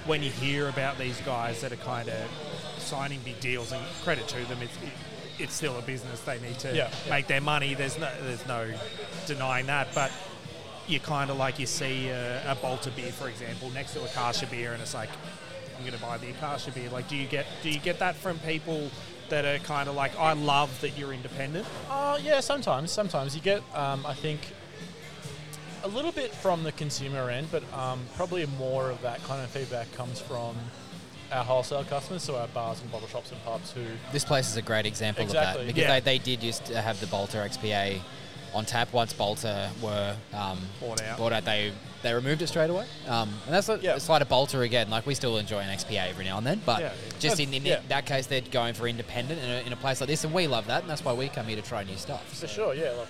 when 0.07 0.23
you 0.23 0.31
hear 0.31 0.69
about 0.69 0.99
these 0.99 1.21
guys 1.23 1.61
that 1.61 1.73
are 1.73 1.77
kind 1.77 2.09
of 2.09 2.17
signing 2.79 3.21
big 3.25 3.39
deals, 3.41 3.73
and 3.73 3.83
credit 4.03 4.27
to 4.29 4.45
them, 4.49 4.59
it's 4.63 4.77
it's 5.39 5.55
still 5.55 5.79
a 5.79 5.83
business. 5.83 6.21
They 6.21 6.39
need 6.41 6.59
to 6.61 6.69
Yeah, 6.75 6.91
yeah. 7.07 7.11
make 7.11 7.27
their 7.27 7.41
money. 7.41 7.75
There's 7.75 7.99
no 7.99 8.11
there's 8.23 8.47
no 8.47 8.71
denying 9.27 9.67
that, 9.67 9.89
but. 9.95 10.11
You 10.89 10.99
kind 10.99 11.31
of 11.31 11.37
like 11.37 11.61
you 11.61 11.67
see 11.67 12.09
a, 12.09 12.43
a 12.53 12.57
Balter 12.57 12.95
beer, 12.97 13.13
for 13.13 13.29
example, 13.29 13.71
next 13.71 13.93
to 13.93 14.03
a 14.05 14.09
Kasha 14.09 14.47
beer, 14.47 14.73
and 14.73 14.83
it's 14.83 14.95
like, 14.95 15.09
I'm 15.79 15.83
going 15.85 15.95
to 15.97 16.03
buy 16.03 16.19
the 16.19 16.31
Akasha 16.31 16.73
beer. 16.73 16.91
Like, 16.91 17.07
do 17.09 17.15
you 17.15 17.29
get 17.29 17.47
do 17.63 17.71
you 17.71 17.79
get 17.79 18.01
that 18.01 18.17
from 18.17 18.41
people 18.41 18.91
that 19.29 19.45
are 19.45 19.59
kind 19.59 19.89
of 19.89 19.95
like, 19.95 20.19
I 20.19 20.33
love 20.33 20.81
that 20.81 20.99
you're 20.99 21.13
independent? 21.13 21.67
Uh, 21.89 22.19
yeah, 22.21 22.41
sometimes. 22.41 22.91
Sometimes 22.91 23.37
you 23.37 23.41
get, 23.41 23.63
um, 23.77 24.05
I 24.05 24.13
think, 24.13 24.41
a 25.85 25.89
little 25.89 26.13
bit 26.13 26.33
from 26.35 26.63
the 26.63 26.73
consumer 26.73 27.31
end, 27.31 27.49
but 27.51 27.63
um, 27.75 28.01
probably 28.17 28.47
more 28.59 28.91
of 28.91 29.01
that 29.03 29.23
kind 29.25 29.43
of 29.43 29.51
feedback 29.51 29.93
comes 29.95 30.21
from 30.21 30.55
our 31.33 31.45
wholesale 31.45 31.85
customers, 31.85 32.23
so 32.23 32.37
our 32.37 32.49
bars 32.49 32.81
and 32.81 32.91
bottle 32.93 33.09
shops 33.09 33.31
and 33.33 33.43
pubs 33.45 33.73
who. 33.73 33.83
This 34.13 34.25
place 34.25 34.49
is 34.49 34.57
a 34.57 34.63
great 34.63 34.87
example 34.87 35.25
Exactly, 35.25 35.63
of 35.63 35.67
that 35.67 35.75
because 35.75 35.89
yeah. 35.89 36.01
they, 36.01 36.19
they 36.19 36.25
did 36.25 36.43
used 36.43 36.65
to 36.67 36.81
have 36.81 37.01
the 37.01 37.07
Balter 37.07 37.45
XPA 37.49 38.01
on 38.55 38.65
tap. 38.67 38.93
Once 38.93 39.15
Balter 39.15 39.71
were 39.81 40.15
um, 40.35 40.59
Bought 40.81 41.03
out. 41.03 41.19
bought 41.19 41.33
out, 41.33 41.45
they 41.45 41.73
they 42.03 42.13
removed 42.13 42.43
it 42.43 42.49
straight 42.49 42.69
away. 42.69 42.85
Um, 43.07 43.29
and 43.47 43.55
that's 43.55 43.69
a, 43.69 43.79
Yeah. 43.81 43.95
it's 43.95 44.09
like 44.09 44.21
a 44.23 44.27
Balter 44.27 44.65
again. 44.65 44.91
Like 44.91 45.07
we 45.07 45.15
still 45.15 45.39
enjoy 45.39 45.61
an 45.61 45.69
XPA 45.75 46.09
every 46.11 46.25
now 46.25 46.37
and 46.37 46.47
then, 46.47 46.61
but 46.67 46.81
Yeah. 46.81 46.93
just 47.21 47.39
in, 47.41 47.55
in 47.55 47.65
Yeah. 47.65 47.81
that 47.89 48.07
case, 48.07 48.27
they're 48.27 48.41
going 48.41 48.75
for 48.75 48.87
independent 48.89 49.41
in 49.41 49.49
a, 49.49 49.61
in 49.67 49.73
a 49.73 49.77
place 49.77 50.01
like 50.01 50.09
this, 50.11 50.25
and 50.25 50.35
we 50.35 50.49
love 50.49 50.67
that, 50.67 50.83
and 50.83 50.91
that's 50.91 51.05
why 51.05 51.13
we 51.13 51.29
come 51.29 51.47
here 51.47 51.57
to 51.57 51.63
try 51.63 51.85
new 51.85 51.97
stuff. 51.97 52.29
For 52.39 52.49
sure, 52.49 52.75
yeah. 52.75 52.91
Look, 52.91 53.09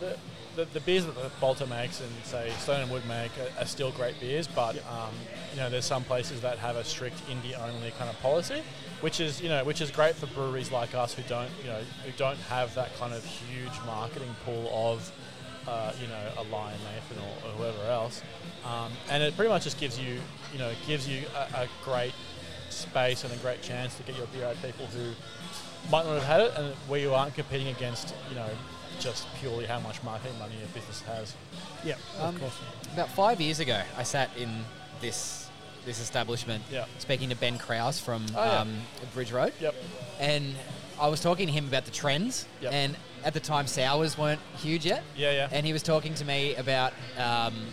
the, 0.00 0.16
the, 0.56 0.64
the 0.66 0.80
beers 0.80 1.06
that 1.06 1.14
the 1.14 1.30
Balter 1.40 1.68
makes 1.68 2.00
and 2.00 2.10
say 2.24 2.50
Stone 2.58 2.82
and 2.82 2.90
Wood 2.90 3.06
make 3.06 3.30
are, 3.38 3.62
are 3.62 3.66
still 3.66 3.90
great 3.92 4.18
beers, 4.20 4.46
but 4.46 4.76
um, 4.88 5.10
you 5.52 5.60
know 5.60 5.70
there's 5.70 5.84
some 5.84 6.04
places 6.04 6.40
that 6.40 6.58
have 6.58 6.76
a 6.76 6.84
strict 6.84 7.16
indie 7.28 7.58
only 7.58 7.90
kind 7.92 8.10
of 8.10 8.20
policy, 8.20 8.62
which 9.00 9.20
is 9.20 9.40
you 9.40 9.48
know 9.48 9.64
which 9.64 9.80
is 9.80 9.90
great 9.90 10.14
for 10.14 10.26
breweries 10.26 10.70
like 10.70 10.94
us 10.94 11.14
who 11.14 11.22
don't 11.28 11.50
you 11.62 11.68
know 11.68 11.80
who 12.04 12.12
don't 12.16 12.38
have 12.38 12.74
that 12.74 12.96
kind 12.98 13.12
of 13.12 13.24
huge 13.24 13.72
marketing 13.86 14.34
pool 14.44 14.70
of 14.72 15.10
uh, 15.66 15.92
you 16.00 16.08
know 16.08 16.28
a 16.38 16.42
Lion 16.54 16.78
Nathan 16.94 17.22
or, 17.22 17.48
or 17.48 17.56
whoever 17.56 17.90
else, 17.90 18.22
um, 18.64 18.92
and 19.10 19.22
it 19.22 19.36
pretty 19.36 19.50
much 19.50 19.64
just 19.64 19.78
gives 19.78 19.98
you 19.98 20.18
you 20.52 20.58
know 20.58 20.68
it 20.68 20.78
gives 20.86 21.08
you 21.08 21.22
a, 21.36 21.62
a 21.62 21.68
great 21.84 22.14
space 22.70 23.24
and 23.24 23.32
a 23.32 23.36
great 23.36 23.62
chance 23.62 23.96
to 23.96 24.02
get 24.02 24.16
your 24.16 24.26
beer 24.28 24.46
out 24.46 24.56
to 24.56 24.66
people 24.66 24.86
who 24.86 25.12
might 25.90 26.04
not 26.04 26.14
have 26.14 26.24
had 26.24 26.40
it, 26.40 26.52
and 26.56 26.74
where 26.88 27.00
you 27.00 27.12
aren't 27.14 27.34
competing 27.34 27.68
against, 27.68 28.14
you 28.28 28.36
know, 28.36 28.48
just 29.00 29.26
purely 29.40 29.66
how 29.66 29.80
much 29.80 30.02
marketing 30.02 30.38
money 30.38 30.54
a 30.64 30.66
business 30.74 31.00
has. 31.02 31.34
Yeah, 31.84 31.94
of 32.18 32.34
Um, 32.42 32.50
about 32.94 33.10
five 33.10 33.40
years 33.40 33.60
ago, 33.60 33.80
I 33.96 34.02
sat 34.02 34.30
in 34.36 34.64
this 35.00 35.38
this 35.84 35.98
establishment 35.98 36.62
Yeah. 36.70 36.84
speaking 37.00 37.28
to 37.30 37.34
Ben 37.34 37.58
Kraus 37.58 37.98
from 37.98 38.24
Oh, 38.36 38.44
yeah. 38.44 38.60
um, 38.60 38.82
Bridge 39.14 39.32
Road. 39.32 39.52
Yep. 39.60 39.74
and 40.20 40.54
I 41.00 41.08
was 41.08 41.20
talking 41.20 41.48
to 41.48 41.52
him 41.52 41.66
about 41.66 41.86
the 41.86 41.90
trends. 41.90 42.46
Yep. 42.60 42.72
And 42.72 42.96
at 43.24 43.34
the 43.34 43.40
time, 43.40 43.66
sours 43.66 44.16
weren't 44.16 44.40
huge 44.62 44.86
yet. 44.86 45.02
Yeah, 45.16 45.32
yeah. 45.32 45.48
And 45.50 45.66
he 45.66 45.72
was 45.72 45.82
talking 45.82 46.14
to 46.14 46.24
me 46.24 46.54
about 46.54 46.92
um, 47.18 47.66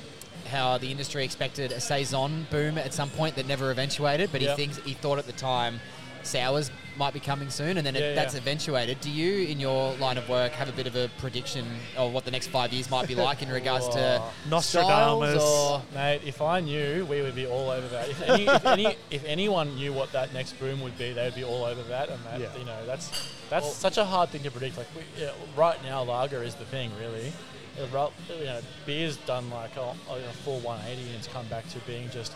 how 0.50 0.80
the 0.80 0.90
industry 0.90 1.24
expected 1.24 1.72
a 1.72 1.80
saison 1.80 2.48
boom 2.50 2.80
at 2.80 2.96
some 2.96 3.12
point 3.12 3.36
that 3.36 3.46
never 3.46 3.70
eventuated. 3.70 4.32
But 4.32 4.42
Yep. 4.42 4.58
he 4.58 4.66
thinks 4.66 4.78
he 4.84 4.96
thought 4.96 5.20
at 5.20 5.28
the 5.28 5.34
time 5.34 5.80
sours 6.26 6.72
might 7.00 7.14
be 7.14 7.20
coming 7.20 7.50
soon, 7.50 7.78
and 7.78 7.88
then 7.88 7.96
it, 7.96 8.14
that's 8.14 8.34
yeah. 8.34 8.42
eventuated. 8.42 9.00
Do 9.00 9.10
you, 9.10 9.48
in 9.48 9.60
your 9.60 9.96
line 9.96 10.18
of 10.18 10.28
work, 10.28 10.52
have 10.52 10.68
a 10.70 10.74
bit 10.74 10.86
of 10.86 10.96
a 10.96 11.10
prediction 11.18 11.66
of 11.98 12.14
what 12.14 12.26
the 12.26 12.32
next 12.32 12.48
five 12.48 12.74
years 12.74 12.92
might 12.92 13.08
be 13.08 13.16
like 13.16 13.42
in 13.42 13.50
regards 13.50 13.88
to 13.90 14.22
oh, 14.22 14.32
Nostradamus. 14.50 15.42
or 15.42 15.82
Mate, 15.94 16.22
if 16.26 16.42
I 16.42 16.60
knew, 16.60 17.06
we 17.06 17.22
would 17.22 17.36
be 17.36 17.48
all 17.48 17.70
over 17.70 17.88
that. 17.88 18.10
If, 18.10 18.22
any, 18.22 18.46
if, 18.48 18.66
any, 18.66 18.96
if 19.12 19.26
anyone 19.26 19.76
knew 19.76 19.94
what 19.94 20.12
that 20.12 20.34
next 20.34 20.60
boom 20.60 20.82
would 20.82 20.98
be, 20.98 21.14
they 21.14 21.24
would 21.24 21.36
be 21.36 21.44
all 21.44 21.64
over 21.64 21.82
that. 21.84 22.10
And 22.10 22.24
that, 22.26 22.40
Yeah. 22.40 22.58
you 22.58 22.66
know, 22.66 22.86
that's 22.86 23.10
that's 23.50 23.74
such 23.74 23.98
a 23.98 24.06
hard 24.06 24.30
thing 24.30 24.44
to 24.44 24.52
predict. 24.52 24.78
Like 24.78 24.88
we, 24.96 25.02
yeah, 25.24 25.32
right 25.56 25.82
now, 25.84 26.04
lager 26.04 26.44
is 26.44 26.56
the 26.56 26.66
thing, 26.66 26.92
really. 27.00 27.32
You 27.78 28.46
know, 28.46 28.60
beer's 28.86 29.16
done 29.18 29.50
like 29.50 29.78
a, 29.78 29.96
a 30.12 30.34
full 30.44 30.60
180, 30.60 31.08
and 31.08 31.16
it's 31.16 31.28
come 31.28 31.48
back 31.48 31.68
to 31.70 31.80
being 31.80 32.10
just. 32.10 32.34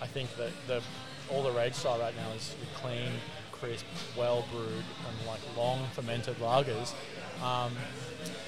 I 0.00 0.06
think 0.06 0.34
that 0.36 0.50
the 0.68 0.80
all 1.30 1.42
the 1.42 1.50
rage 1.52 1.74
style 1.74 1.98
right 1.98 2.14
now 2.16 2.30
is 2.36 2.54
the 2.60 2.66
clean, 2.80 3.10
crisp, 3.52 3.84
well 4.16 4.44
brewed, 4.52 4.68
and 4.70 5.26
like 5.26 5.40
long 5.56 5.84
fermented 5.92 6.36
lagers. 6.38 6.92
Um, 7.42 7.72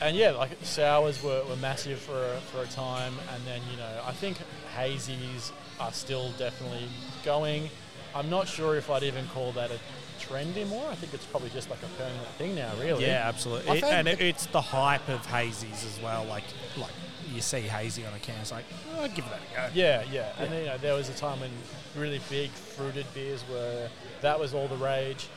and 0.03 0.17
yeah, 0.17 0.31
like 0.33 0.51
sours 0.63 1.23
were, 1.23 1.43
were 1.49 1.57
massive 1.57 1.99
for 1.99 2.25
a, 2.35 2.41
for 2.53 2.63
a 2.63 2.67
time, 2.67 3.15
and 3.35 3.45
then 3.47 3.61
you 3.71 3.77
know 3.77 4.01
I 4.05 4.13
think 4.13 4.37
hazies 4.77 5.53
are 5.79 5.93
still 5.93 6.31
definitely 6.39 6.89
going. 7.25 7.69
I'm 8.15 8.29
not 8.31 8.49
sure 8.49 8.77
if 8.77 8.91
I'd 8.91 9.03
even 9.05 9.27
call 9.29 9.53
that 9.53 9.71
a 9.71 9.79
trend 10.19 10.57
anymore. 10.57 10.87
I 10.91 10.95
think 10.97 11.15
it's 11.15 11.25
probably 11.27 11.51
just 11.51 11.71
like 11.71 11.79
a 11.83 11.87
permanent 12.03 12.27
thing 12.39 12.55
now, 12.57 12.73
really. 12.81 13.05
Yeah, 13.07 13.23
absolutely. 13.25 13.79
It- 13.79 13.85
and 13.85 14.09
it, 14.09 14.21
it's 14.21 14.47
the 14.47 14.61
hype 14.61 15.09
of 15.09 15.25
hazies 15.27 15.87
as 15.87 15.99
well. 16.03 16.25
Like, 16.25 16.43
like 16.77 16.91
you 17.31 17.41
see 17.41 17.61
hazy 17.61 18.05
on 18.05 18.13
a 18.15 18.19
can, 18.19 18.35
it's 18.41 18.53
like, 18.53 18.65
oh, 18.97 19.07
give 19.15 19.25
that 19.27 19.41
a 19.53 19.57
go. 19.69 19.75
Yeah, 19.75 20.03
yeah. 20.11 20.33
And 20.39 20.53
then, 20.53 20.61
you 20.61 20.67
know, 20.67 20.79
there 20.79 20.95
was 20.95 21.09
a 21.09 21.15
time 21.15 21.41
when 21.41 21.51
really 21.97 22.21
big 22.31 22.51
fruited 22.51 23.07
beers 23.15 23.45
were 23.51 23.89
that 24.21 24.39
was 24.39 24.55
all 24.55 24.69
the 24.69 24.77
rage. 24.77 25.29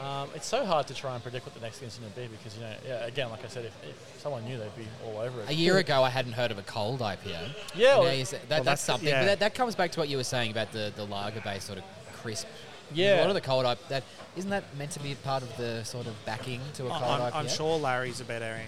Um, 0.00 0.30
it's 0.34 0.46
so 0.46 0.64
hard 0.64 0.86
to 0.86 0.94
try 0.94 1.12
and 1.14 1.22
predict 1.22 1.44
what 1.44 1.54
the 1.54 1.60
next 1.60 1.78
thing's 1.78 1.98
going 1.98 2.10
to 2.10 2.18
be 2.18 2.26
because 2.28 2.56
you 2.56 2.62
know, 2.62 2.72
yeah, 2.88 3.04
again, 3.04 3.28
like 3.28 3.44
I 3.44 3.48
said, 3.48 3.66
if, 3.66 3.74
if 3.82 4.20
someone 4.20 4.44
knew, 4.46 4.56
they'd 4.56 4.74
be 4.74 4.86
all 5.04 5.18
over 5.18 5.42
it. 5.42 5.50
A 5.50 5.52
year 5.52 5.76
ago, 5.76 6.02
I 6.02 6.08
hadn't 6.08 6.32
heard 6.32 6.50
of 6.50 6.56
a 6.58 6.62
cold 6.62 7.00
IPA. 7.00 7.50
Yeah, 7.74 7.96
And 7.96 8.04
well- 8.04 8.04
now 8.04 8.08
that, 8.08 8.32
Well, 8.32 8.40
that's 8.48 8.48
that's- 8.64 8.80
something. 8.80 9.08
yeah. 9.08 9.20
But 9.20 9.26
that, 9.26 9.40
that 9.40 9.54
comes 9.54 9.74
back 9.74 9.92
to 9.92 10.00
what 10.00 10.08
you 10.08 10.16
were 10.16 10.24
saying 10.24 10.52
about 10.52 10.72
the, 10.72 10.90
the 10.96 11.04
lager 11.04 11.42
based 11.42 11.66
sort 11.66 11.78
of 11.78 11.84
crisp. 12.14 12.46
Yeah. 12.94 13.18
A 13.18 13.20
lot 13.20 13.28
of 13.28 13.34
the 13.34 13.40
cold 13.42 13.66
IPA, 13.66 13.88
that 13.88 14.02
isn't 14.36 14.50
that 14.50 14.64
meant 14.78 14.92
to 14.92 15.00
be 15.00 15.14
part 15.16 15.42
of 15.42 15.54
the 15.58 15.84
sort 15.84 16.06
of 16.06 16.14
backing 16.24 16.60
to 16.74 16.86
a 16.86 16.88
cold 16.88 17.02
I'm, 17.02 17.20
IPA? 17.32 17.34
I'm 17.34 17.48
sure 17.48 17.78
Larry's 17.78 18.20
a 18.22 18.24
better, 18.24 18.58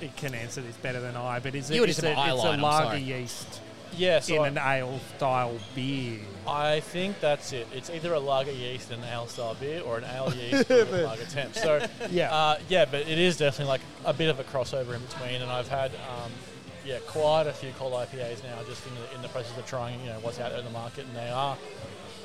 he 0.00 0.08
can 0.16 0.34
answer 0.34 0.60
this 0.60 0.76
better 0.76 1.00
than 1.00 1.16
I. 1.16 1.38
But 1.40 1.54
is 1.54 1.70
it? 1.70 1.74
You 1.74 1.80
were 1.82 1.86
it's 1.86 2.02
a, 2.02 2.08
it's 2.10 2.16
line, 2.18 2.30
a 2.30 2.48
I'm 2.52 2.62
lager 2.62 2.84
sorry. 2.86 3.00
yeast 3.02 3.60
Yeah, 3.96 4.20
so 4.20 4.44
in 4.44 4.58
I- 4.58 4.76
an 4.76 4.82
ale 4.82 5.00
style 5.16 5.58
beer. 5.74 6.20
I 6.48 6.78
think 6.78 7.18
that's 7.20 7.52
it. 7.52 7.66
It's 7.74 7.90
either 7.90 8.12
a 8.14 8.20
lager 8.20 8.52
yeast 8.52 8.92
in 8.92 9.00
an 9.00 9.08
ale 9.12 9.26
style 9.26 9.56
beer, 9.58 9.80
or 9.82 9.98
an 9.98 10.04
ale 10.04 10.32
yeast 10.34 10.70
and 10.70 10.88
a 10.90 11.02
lager 11.06 11.24
temp. 11.24 11.54
So 11.56 11.84
Yeah. 12.10 12.32
uh, 12.32 12.58
yeah, 12.68 12.84
but 12.84 13.00
it 13.00 13.18
is 13.18 13.36
definitely 13.36 13.70
like 13.70 13.80
a 14.04 14.12
bit 14.12 14.28
of 14.30 14.38
a 14.38 14.44
crossover 14.44 14.94
in 14.94 15.02
between. 15.02 15.42
And 15.42 15.50
I've 15.50 15.68
had 15.68 15.90
um, 15.92 16.30
yeah 16.84 16.98
quite 17.06 17.46
a 17.48 17.52
few 17.52 17.72
cold 17.78 17.94
IPAs 17.94 18.44
now, 18.44 18.62
just 18.68 18.86
in 18.86 18.92
the, 18.94 19.14
in 19.16 19.22
the 19.22 19.28
process 19.28 19.56
of 19.58 19.66
trying 19.66 20.00
you 20.02 20.06
know 20.10 20.18
what's 20.20 20.38
out 20.38 20.50
there 20.50 20.60
in 20.60 20.64
the 20.64 20.70
market, 20.70 21.04
and 21.06 21.16
they 21.16 21.28
are 21.30 21.56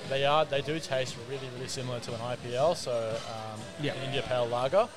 they 0.09 0.23
are 0.25 0.45
they 0.45 0.61
do 0.61 0.79
taste 0.79 1.15
really 1.29 1.47
really 1.55 1.67
similar 1.67 1.99
to 2.01 2.13
an 2.13 2.19
IPL, 2.19 2.75
so 2.75 2.91
um, 3.27 3.59
Yeah. 3.81 3.93
an 3.93 4.03
India 4.03 4.21
Pale 4.21 4.47
Lager. 4.47 4.87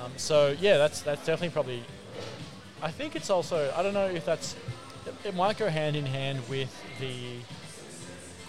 Um, 0.00 0.12
so 0.16 0.56
yeah, 0.60 0.78
that's 0.78 1.02
that's 1.02 1.24
definitely 1.26 1.50
probably. 1.50 1.82
I 2.82 2.90
think 2.90 3.16
it's 3.16 3.28
also 3.28 3.72
I 3.76 3.82
don't 3.82 3.94
know 3.94 4.06
if 4.06 4.24
that's 4.24 4.56
it, 5.06 5.14
it 5.24 5.34
might 5.34 5.58
go 5.58 5.68
hand 5.68 5.96
in 5.96 6.06
hand 6.06 6.40
with 6.48 6.74
the 7.00 7.36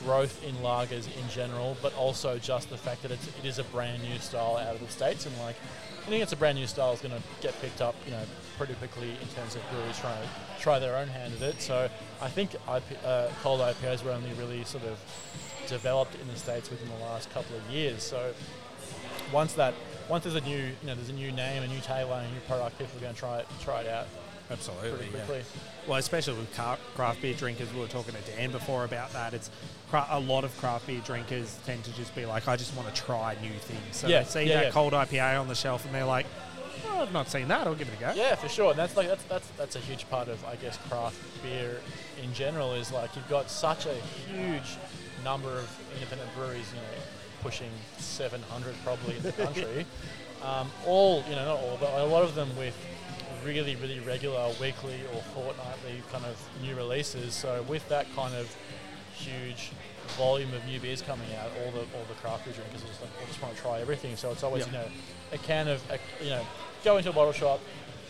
growth 0.04 0.44
in 0.44 0.56
lagers 0.56 1.06
in 1.06 1.30
general, 1.30 1.78
but 1.82 1.96
also 1.96 2.38
just 2.40 2.70
the 2.70 2.78
fact 2.78 3.04
that 3.04 3.12
it's, 3.12 3.28
it 3.28 3.46
is 3.46 3.60
a 3.60 3.64
brand 3.66 4.02
new 4.02 4.18
style 4.20 4.58
out 4.58 4.76
of 4.76 4.82
the 4.82 4.88
states, 4.88 5.26
and 5.26 5.38
like 5.40 5.56
I 6.02 6.06
think 6.06 6.24
it's 6.24 6.32
a 6.32 6.38
brand 6.38 6.58
new 6.58 6.68
style 6.68 6.94
is 6.94 7.02
going 7.02 7.14
to 7.14 7.22
get 7.42 7.60
picked 7.62 7.82
up, 7.82 7.96
you 8.06 8.12
know, 8.12 8.24
pretty 8.58 8.74
quickly 8.76 9.10
in 9.10 9.28
terms 9.36 9.56
of 9.56 9.62
breweries 9.70 10.00
trying 10.00 10.22
to 10.22 10.30
try 10.60 10.80
their 10.80 10.96
own 10.96 11.08
hand 11.08 11.34
at 11.36 11.42
it. 11.42 11.62
So 11.62 11.90
I 12.22 12.28
think 12.28 12.56
IP, 12.56 12.84
uh, 13.06 13.28
cold 13.44 13.60
IPAs 13.60 14.04
were 14.04 14.12
only 14.12 14.34
really 14.34 14.64
sort 14.64 14.84
of 14.86 15.00
developed 15.68 16.16
in 16.20 16.28
the 16.28 16.36
states 16.36 16.72
within 16.72 16.90
the 16.90 17.06
last 17.06 17.30
couple 17.32 17.56
of 17.56 17.70
years. 17.70 18.02
So 18.02 18.34
once 19.32 19.54
that 19.54 19.76
once 20.12 20.26
there's 20.26 20.36
a 20.36 20.42
new 20.42 20.58
you 20.58 20.74
know 20.88 20.94
there's 20.94 21.10
a 21.10 21.14
new 21.14 21.32
name, 21.32 21.64
a 21.64 21.68
new 21.68 21.80
tagline, 21.80 22.26
a 22.30 22.32
new 22.34 22.40
product, 22.48 22.78
people 22.78 22.96
are 22.98 23.02
going 23.02 23.14
to 23.14 23.20
try 23.20 23.40
it 23.40 23.48
try 23.62 23.82
it 23.82 23.88
out 23.88 24.08
Absolutely. 24.52 24.92
pretty 24.92 25.12
quickly. 25.12 25.42
Well, 25.88 25.98
especially 25.98 26.34
with 26.34 26.54
craft 26.54 27.22
beer 27.22 27.34
drinkers, 27.34 27.74
we 27.74 27.80
were 27.80 27.88
talking 27.88 28.14
to 28.14 28.32
Dan 28.36 28.52
before 28.52 28.84
about 28.84 29.14
that. 29.14 29.34
It's 29.34 29.50
a 29.94 30.20
lot 30.20 30.44
of 30.44 30.56
craft 30.58 30.88
beer 30.88 31.02
drinkers 31.06 31.58
tend 31.66 31.86
to 31.86 31.96
just 31.96 32.14
be 32.14 32.26
like, 32.26 32.50
I 32.50 32.58
just 32.58 32.76
want 32.76 32.94
to 32.94 33.02
try 33.02 33.38
new 33.42 33.54
things. 33.60 33.96
So 33.96 34.08
Yeah, 34.10 34.20
they 34.24 34.26
see 34.30 34.44
yeah, 34.44 34.56
that 34.56 34.64
yeah. 34.66 34.72
cold 34.72 34.92
IPA 34.92 35.40
on 35.40 35.48
the 35.48 35.56
shelf 35.56 35.86
and 35.86 35.96
they're 35.96 36.04
like, 36.04 36.26
oh, 36.88 37.02
I've 37.04 37.14
not 37.14 37.30
seen 37.30 37.48
that. 37.48 37.66
I'll 37.66 37.76
give 37.76 37.88
it 37.88 37.94
a 37.98 38.02
go. 38.02 38.14
Yeah, 38.14 38.36
for 38.36 38.50
sure. 38.50 38.72
And 38.72 38.80
that's 38.80 38.98
like 38.98 39.08
that's 39.08 39.24
that's 39.24 39.48
that's 39.58 39.76
a 39.78 39.80
huge 39.80 40.10
part 40.10 40.28
of 40.28 40.44
I 40.44 40.58
guess 40.58 40.78
craft 40.90 41.16
beer 41.42 41.80
in 42.22 42.34
general 42.34 42.74
is 42.74 42.92
like 42.92 43.16
you've 43.16 43.30
got 43.30 43.50
such 43.50 43.86
a 43.86 43.94
huge 44.30 44.76
number 45.24 45.50
of 45.50 45.80
independent 45.94 46.30
breweries, 46.36 46.68
you 46.74 46.82
know, 46.82 47.04
pushing 47.42 47.70
700 47.98 48.76
probably 48.84 49.18
in 49.18 49.24
the 49.24 49.32
country. 49.34 49.86
um, 50.44 50.70
all 50.86 51.24
you 51.30 51.36
know, 51.36 51.46
not 51.46 51.58
all, 51.60 51.78
but 51.80 51.92
a 52.00 52.06
lot 52.06 52.24
of 52.24 52.36
them 52.36 52.50
with 52.58 52.76
really, 53.46 53.76
really 53.78 54.00
regular 54.00 54.48
weekly 54.62 55.00
or 55.14 55.22
fortnightly 55.34 56.02
kind 56.12 56.26
of 56.26 56.38
new 56.62 56.76
releases. 56.76 57.34
So 57.34 57.64
with 57.68 57.88
that 57.90 58.06
kind 58.16 58.36
of 58.36 58.56
huge 59.14 59.72
volume 60.18 60.54
of 60.54 60.66
new 60.66 60.80
beers 60.80 61.02
coming 61.02 61.28
out, 61.36 61.50
all 61.64 61.72
the 61.72 61.80
all 61.80 62.06
the 62.08 62.16
craft 62.22 62.46
beer 62.46 62.54
drinkers 62.54 62.82
just 62.84 63.02
like, 63.02 63.12
I 63.22 63.26
just 63.28 63.42
want 63.42 63.56
to 63.56 63.62
try 63.62 63.82
everything. 63.82 64.16
So 64.16 64.32
it's 64.32 64.44
always 64.44 64.66
Yep. 64.66 64.74
you 64.74 64.80
know 64.80 64.88
a 65.34 65.38
can 65.38 65.68
of 65.68 65.82
a, 65.92 66.24
you 66.24 66.30
know 66.32 66.46
go 66.84 66.98
into 66.98 67.10
a 67.10 67.14
bottle 67.14 67.34
shop, 67.34 67.60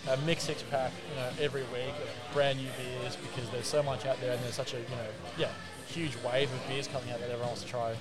a 0.10 0.18
mix 0.18 0.44
six 0.44 0.64
pack, 0.64 0.92
you 1.10 1.16
know 1.16 1.30
every 1.40 1.64
week, 1.64 1.94
of 2.02 2.34
brand 2.34 2.60
new 2.60 2.68
beers 2.78 3.16
because 3.18 3.50
there's 3.52 3.68
so 3.68 3.84
much 3.84 4.06
out 4.06 4.20
there 4.22 4.34
and 4.34 4.44
there's 4.44 4.56
such 4.56 4.74
a 4.74 4.78
you 4.78 4.84
know 4.84 5.08
yeah 5.38 5.50
huge 5.88 6.16
wave 6.26 6.52
of 6.54 6.68
beers 6.70 6.88
coming 6.88 7.12
out 7.12 7.20
that 7.20 7.26
everyone 7.26 7.48
wants 7.48 7.64
to 7.64 7.68
try 7.68 7.94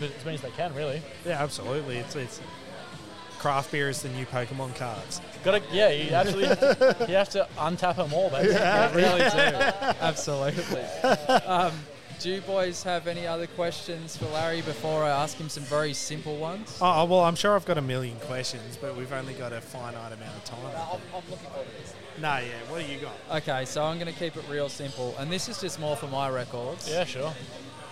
as 0.00 0.24
many 0.24 0.36
as 0.36 0.42
they 0.42 0.50
can 0.50 0.74
really. 0.74 1.02
Yeah, 1.24 1.42
absolutely. 1.42 1.98
It's 1.98 2.16
it's 2.16 2.40
craft 3.38 3.72
beer 3.72 3.88
is 3.88 4.02
the 4.02 4.08
new 4.10 4.24
Pokemon 4.26 4.76
cards. 4.76 5.20
Got 5.42 5.62
to 5.62 5.74
yeah 5.74 5.90
you 5.90 6.10
actually 6.10 6.46
have 6.46 6.60
to, 6.60 7.06
you 7.08 7.14
have 7.14 7.28
to 7.30 7.48
untap 7.58 7.96
them 7.96 8.12
all. 8.12 8.30
Basically. 8.30 8.54
Yeah, 8.54 8.94
really 8.94 9.30
do. 9.30 9.56
Absolutely. 10.00 10.82
Um, 11.46 11.72
do 12.22 12.30
you 12.30 12.40
boys 12.42 12.84
have 12.84 13.08
any 13.08 13.26
other 13.26 13.48
questions 13.48 14.16
for 14.16 14.26
Larry 14.26 14.62
before 14.62 15.02
I 15.02 15.08
ask 15.08 15.36
him 15.36 15.48
some 15.48 15.64
very 15.64 15.92
simple 15.92 16.36
ones? 16.36 16.78
Oh, 16.80 17.04
well, 17.04 17.20
I'm 17.20 17.34
sure 17.34 17.56
I've 17.56 17.64
got 17.64 17.78
a 17.78 17.82
million 17.82 18.16
questions, 18.20 18.76
but 18.80 18.96
we've 18.96 19.12
only 19.12 19.34
got 19.34 19.52
a 19.52 19.60
finite 19.60 20.12
amount 20.12 20.36
of 20.36 20.44
time. 20.44 20.60
I'm 20.66 21.22
looking 21.28 21.48
forward 21.48 21.66
to 21.66 21.82
this. 21.82 21.94
No, 22.20 22.36
yeah. 22.36 22.70
What 22.70 22.86
do 22.86 22.92
you 22.92 23.00
got? 23.00 23.42
Okay, 23.42 23.64
so 23.64 23.82
I'm 23.82 23.98
going 23.98 24.12
to 24.12 24.16
keep 24.16 24.36
it 24.36 24.44
real 24.48 24.68
simple, 24.68 25.16
and 25.18 25.32
this 25.32 25.48
is 25.48 25.60
just 25.60 25.80
more 25.80 25.96
for 25.96 26.06
my 26.06 26.28
records. 26.30 26.88
Yeah, 26.88 27.04
sure. 27.04 27.32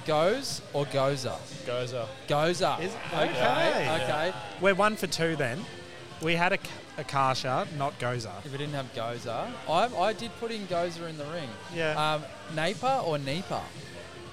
Goes 0.07 0.63
or 0.73 0.87
goza? 0.87 1.37
Goza. 1.67 2.09
Goza. 2.27 2.79
Is- 2.81 2.95
okay. 3.13 3.31
okay. 3.31 4.03
Okay. 4.03 4.33
We're 4.61 4.75
one 4.75 4.97
for 4.97 5.07
two 5.07 5.37
then. 5.37 5.65
We 6.23 6.35
had 6.35 6.53
a 6.53 6.59
Kasha, 7.05 7.67
not 7.79 7.99
Goza. 7.99 8.33
If 8.45 8.53
we 8.53 8.59
didn't 8.59 8.75
have 8.75 8.95
goza, 8.95 9.51
I, 9.69 9.87
I 9.87 10.13
did 10.13 10.31
put 10.39 10.51
in 10.51 10.67
goza 10.67 11.07
in 11.07 11.17
the 11.17 11.25
ring. 11.27 11.49
Yeah. 11.75 12.15
Um, 12.15 12.23
Napa 12.55 13.03
or 13.07 13.19
Nipa? 13.19 13.63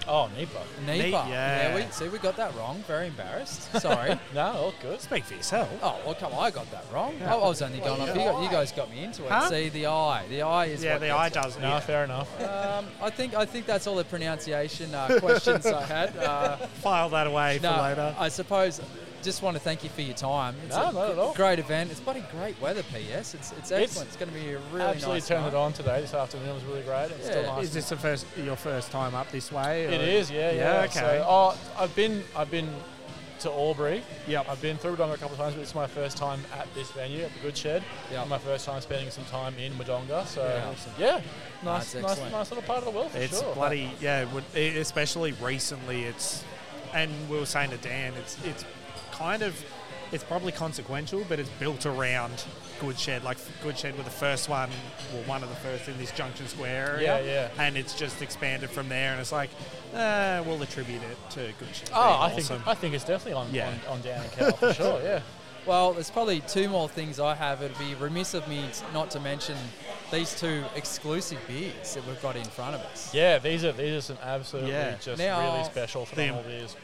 Oh, 0.08 0.30
Nipa. 0.38 0.62
Nipa. 0.86 1.28
yeah. 1.30 1.76
we 1.76 1.84
see 1.92 2.08
we 2.08 2.18
got 2.20 2.38
that 2.38 2.56
wrong. 2.56 2.84
Very 2.88 3.08
embarrassed. 3.08 3.72
Sorry. 3.82 4.18
No, 4.34 4.42
all 4.42 4.74
good. 4.82 5.02
Speak 5.02 5.26
for 5.26 5.34
yourself. 5.34 5.70
oh 5.82 6.00
well, 6.06 6.16
come 6.16 6.34
on, 6.34 6.46
I 6.46 6.52
got 6.52 6.70
that 6.72 6.86
wrong. 6.94 7.16
I, 7.24 7.34
I 7.34 7.36
was 7.36 7.62
only 7.62 7.80
going 7.80 8.02
off. 8.02 8.10
You, 8.10 8.16
got, 8.16 8.44
you 8.44 8.50
guys 8.50 8.72
got 8.72 8.90
me 8.90 9.04
into 9.04 9.26
it. 9.26 9.32
Huh? 9.32 9.50
See 9.50 9.70
the 9.70 9.88
eye. 9.88 10.26
The 10.30 10.44
eye 10.44 10.66
is 10.66 10.84
yeah, 10.84 10.94
what 10.94 11.02
the 11.02 11.08
gets 11.08 11.20
eye 11.20 11.30
does. 11.30 11.58
No, 11.60 11.68
yeah. 11.70 11.80
fair 11.80 12.04
enough. 12.04 12.30
Um, 12.48 12.86
I 13.02 13.10
think 13.10 13.34
I 13.34 13.46
think 13.46 13.66
that's 13.66 13.88
all 13.88 13.96
the 13.96 14.04
pronunciation 14.04 14.94
uh, 14.94 15.20
questions 15.20 15.66
I 15.66 15.84
had. 15.84 16.18
Uh, 16.18 16.58
File 16.82 17.10
that 17.10 17.28
away 17.28 17.60
no, 17.62 17.74
for 17.74 17.82
later. 17.82 18.16
I 18.18 18.30
suppose. 18.30 18.82
Just 19.24 19.42
want 19.42 19.56
to 19.58 19.60
thank 19.62 19.84
you 19.84 19.90
for 19.90 20.02
your 20.02 20.16
time. 20.16 20.56
It's 20.66 20.76
No, 20.76 20.90
a 20.90 20.94
not 20.94 21.10
at 21.12 21.18
all. 21.18 21.34
great 21.34 21.60
event. 21.60 21.92
It's 21.92 22.00
bloody 22.00 22.24
great 22.32 22.60
weather. 22.62 22.84
PS. 22.84 23.34
It's 23.34 23.52
it's 23.54 23.72
excellent. 23.72 24.08
It's, 24.10 24.16
going 24.18 24.32
to 24.32 24.38
be 24.40 24.52
a 24.52 24.60
really 24.72 24.82
Absolutely 24.86 25.16
nice. 25.20 25.28
turned 25.28 25.42
night. 25.44 25.48
it 25.54 25.56
on 25.56 25.74
today. 25.74 26.02
This 26.02 26.14
afternoon 26.14 26.54
was 26.54 26.64
really 26.64 26.84
great. 26.84 27.10
It's 27.12 27.26
still 27.26 27.44
nice. 27.44 27.66
Is 27.66 27.74
this 27.74 27.90
the 27.90 27.98
first 27.98 28.26
your 28.38 28.56
first 28.56 28.92
time 28.92 29.16
up 29.16 29.30
this 29.32 29.52
way? 29.52 29.86
It 29.86 30.00
or- 30.02 30.04
is, 30.04 30.32
yeah, 30.32 30.52
yeah. 30.52 30.58
Yeah, 30.76 30.82
okay. 30.84 31.00
So, 31.00 31.26
oh, 31.28 31.58
I've 31.78 31.94
been, 31.96 32.24
I've 32.36 32.52
been 32.52 32.70
to 33.40 33.52
Albury. 33.52 34.02
Yep. 34.28 34.48
I've 34.50 34.62
been 34.62 34.78
through 34.78 34.96
Wodonga 34.96 35.14
a 35.14 35.18
couple 35.18 35.34
of 35.34 35.38
times, 35.40 35.54
but 35.56 35.62
it's 35.62 35.76
my 35.76 35.86
first 35.88 36.18
time 36.18 36.40
at 36.58 36.74
this 36.74 36.90
venue 36.92 37.24
at 37.24 37.34
the 37.34 37.40
Good 37.40 37.58
Shed. 37.58 37.84
Yep. 38.12 38.28
My 38.30 38.38
first 38.40 38.66
time 38.66 38.82
spending 38.82 39.10
some 39.12 39.26
time 39.26 39.54
in 39.60 39.74
Wodonga. 39.74 40.26
So, 40.26 40.44
Yeah. 40.44 40.70
awesome. 40.70 40.92
yeah, 40.98 41.22
nice, 41.64 41.92
That's 41.94 42.20
nice, 42.20 42.32
nice 42.32 42.50
little 42.52 42.64
part 42.64 42.80
of 42.80 42.86
the 42.86 42.92
world 42.92 43.12
for 43.12 43.18
It's 43.20 43.40
sure. 43.42 43.54
bloody 43.56 43.92
yeah. 44.00 44.26
e- 44.56 44.78
Especially 44.78 45.34
recently, 45.34 46.06
it's 46.06 46.44
and 46.94 47.12
we 47.30 47.38
were 47.38 47.46
saying 47.46 47.70
to 47.72 47.78
Dan, 47.78 48.14
it's 48.16 48.38
it's 48.46 48.64
kind 49.18 49.42
of 49.42 49.56
it's 50.12 50.24
probably 50.24 50.54
consequential, 50.54 51.26
but 51.28 51.38
it's 51.38 51.50
built 51.60 51.86
around 51.86 52.46
Good 52.80 52.98
Shed. 52.98 53.26
Like 53.26 53.38
Good 53.62 53.78
Shed 53.78 53.98
were 53.98 54.04
the 54.04 54.10
first 54.10 54.48
one, 54.48 54.70
well, 55.14 55.24
one 55.24 55.44
of 55.44 55.50
the 55.50 55.56
first 55.56 55.90
in 55.90 55.98
this 55.98 56.12
Junction 56.12 56.48
Square 56.48 56.96
area. 56.96 57.20
Yeah, 57.26 57.26
yeah. 57.58 57.64
And 57.66 57.76
it's 57.78 57.94
just 57.94 58.22
expanded 58.22 58.70
from 58.70 58.88
there, 58.88 59.12
and 59.12 59.20
it's 59.20 59.34
like, 59.34 59.50
uh, 59.94 60.42
we'll 60.46 60.62
attribute 60.62 61.02
it 61.04 61.18
to 61.32 61.40
Good 61.60 61.76
Shed. 61.76 61.90
Oh, 61.94 62.00
I 62.22 62.30
being 62.30 62.42
think. 62.42 62.66
I 62.68 62.74
think 62.74 62.96
it's 62.96 63.04
definitely 63.04 63.34
on 63.34 63.54
Yeah. 63.54 63.68
on, 63.90 63.96
on 63.98 64.02
Dan 64.02 64.22
and 64.24 64.32
Cal 64.32 64.52
for 64.54 64.74
sure. 64.74 65.02
Yeah. 65.04 65.20
Well, 65.66 65.92
there's 65.92 66.10
probably 66.10 66.40
two 66.40 66.70
more 66.70 66.88
things 66.88 67.20
I 67.20 67.36
have. 67.36 67.62
It'd 67.62 67.78
be 67.78 67.94
remiss 67.96 68.34
of 68.34 68.48
me 68.48 68.64
not 68.94 69.12
to 69.12 69.20
mention 69.20 69.58
these 70.14 70.34
two 70.40 70.64
exclusive 70.78 71.40
beers 71.46 71.94
that 71.94 72.08
we've 72.08 72.22
got 72.22 72.38
in 72.38 72.46
front 72.46 72.76
of 72.76 72.82
us. 72.84 73.14
Yeah, 73.14 73.38
these 73.38 73.66
are 73.66 73.74
these 73.74 73.98
are 73.98 74.00
some 74.00 74.18
absolutely 74.24 74.72
Yeah. 74.72 74.96
just 75.02 75.18
Now- 75.20 75.42
really 75.56 75.66
special 75.66 76.06
phenomenal 76.06 76.44
beers. 76.44 76.78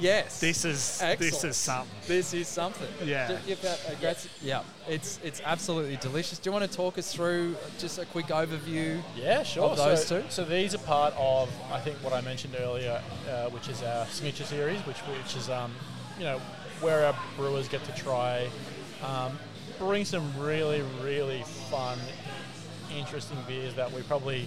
Yes. 0.00 0.40
this 0.40 0.64
is 0.64 0.98
this 1.18 1.44
is 1.44 1.56
something. 1.56 1.94
This 2.06 2.34
is 2.34 2.48
something. 2.48 2.88
Yeah. 3.04 3.28
Do- 3.28 3.38
give 3.46 3.62
that 3.62 3.80
a 3.88 3.96
great- 3.96 4.28
yeah. 4.42 4.62
It's 4.88 5.20
it's 5.22 5.40
absolutely 5.44 5.96
delicious. 5.96 6.38
Do 6.38 6.48
you 6.48 6.52
want 6.52 6.68
to 6.70 6.76
talk 6.76 6.98
us 6.98 7.12
through 7.12 7.56
just 7.78 7.98
a 7.98 8.06
quick 8.06 8.26
overview? 8.26 9.00
Yeah, 9.16 9.42
sure. 9.42 9.64
Of 9.64 9.76
those 9.76 10.06
so, 10.06 10.22
two? 10.22 10.30
so 10.30 10.44
these 10.44 10.74
are 10.74 10.78
part 10.78 11.14
of 11.16 11.50
I 11.70 11.80
think 11.80 11.96
what 11.98 12.12
I 12.12 12.20
mentioned 12.22 12.56
earlier, 12.58 13.00
uh, 13.28 13.50
which 13.50 13.68
is 13.68 13.82
our 13.82 14.06
signature 14.06 14.44
series, 14.44 14.80
which 14.86 14.98
which 14.98 15.36
is 15.36 15.50
um, 15.50 15.72
you 16.18 16.24
know 16.24 16.40
where 16.80 17.04
our 17.06 17.14
brewers 17.36 17.68
get 17.68 17.84
to 17.84 17.92
try 17.94 18.48
um, 19.04 19.38
bring 19.78 20.04
some 20.04 20.32
really 20.38 20.82
really 21.02 21.42
fun, 21.70 21.98
interesting 22.96 23.38
beers 23.46 23.74
that 23.74 23.92
we 23.92 24.02
probably 24.02 24.46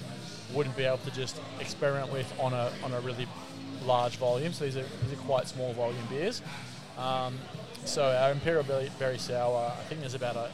wouldn't 0.53 0.75
be 0.75 0.83
able 0.83 0.97
to 0.97 1.11
just 1.11 1.39
experiment 1.59 2.11
with 2.11 2.31
on 2.39 2.53
a 2.53 2.71
on 2.83 2.93
a 2.93 2.99
really 3.01 3.27
large 3.85 4.17
volume. 4.17 4.53
So 4.53 4.65
these 4.65 4.77
are 4.77 4.85
these 5.03 5.13
are 5.13 5.21
quite 5.23 5.47
small 5.47 5.73
volume 5.73 6.05
beers. 6.09 6.41
Um, 6.97 7.37
so 7.85 8.03
our 8.05 8.31
Imperial 8.31 8.63
Berry, 8.63 8.89
Berry 8.99 9.17
Sour, 9.17 9.73
I 9.77 9.83
think 9.85 10.01
there's 10.01 10.13
about 10.13 10.35
a 10.35 10.49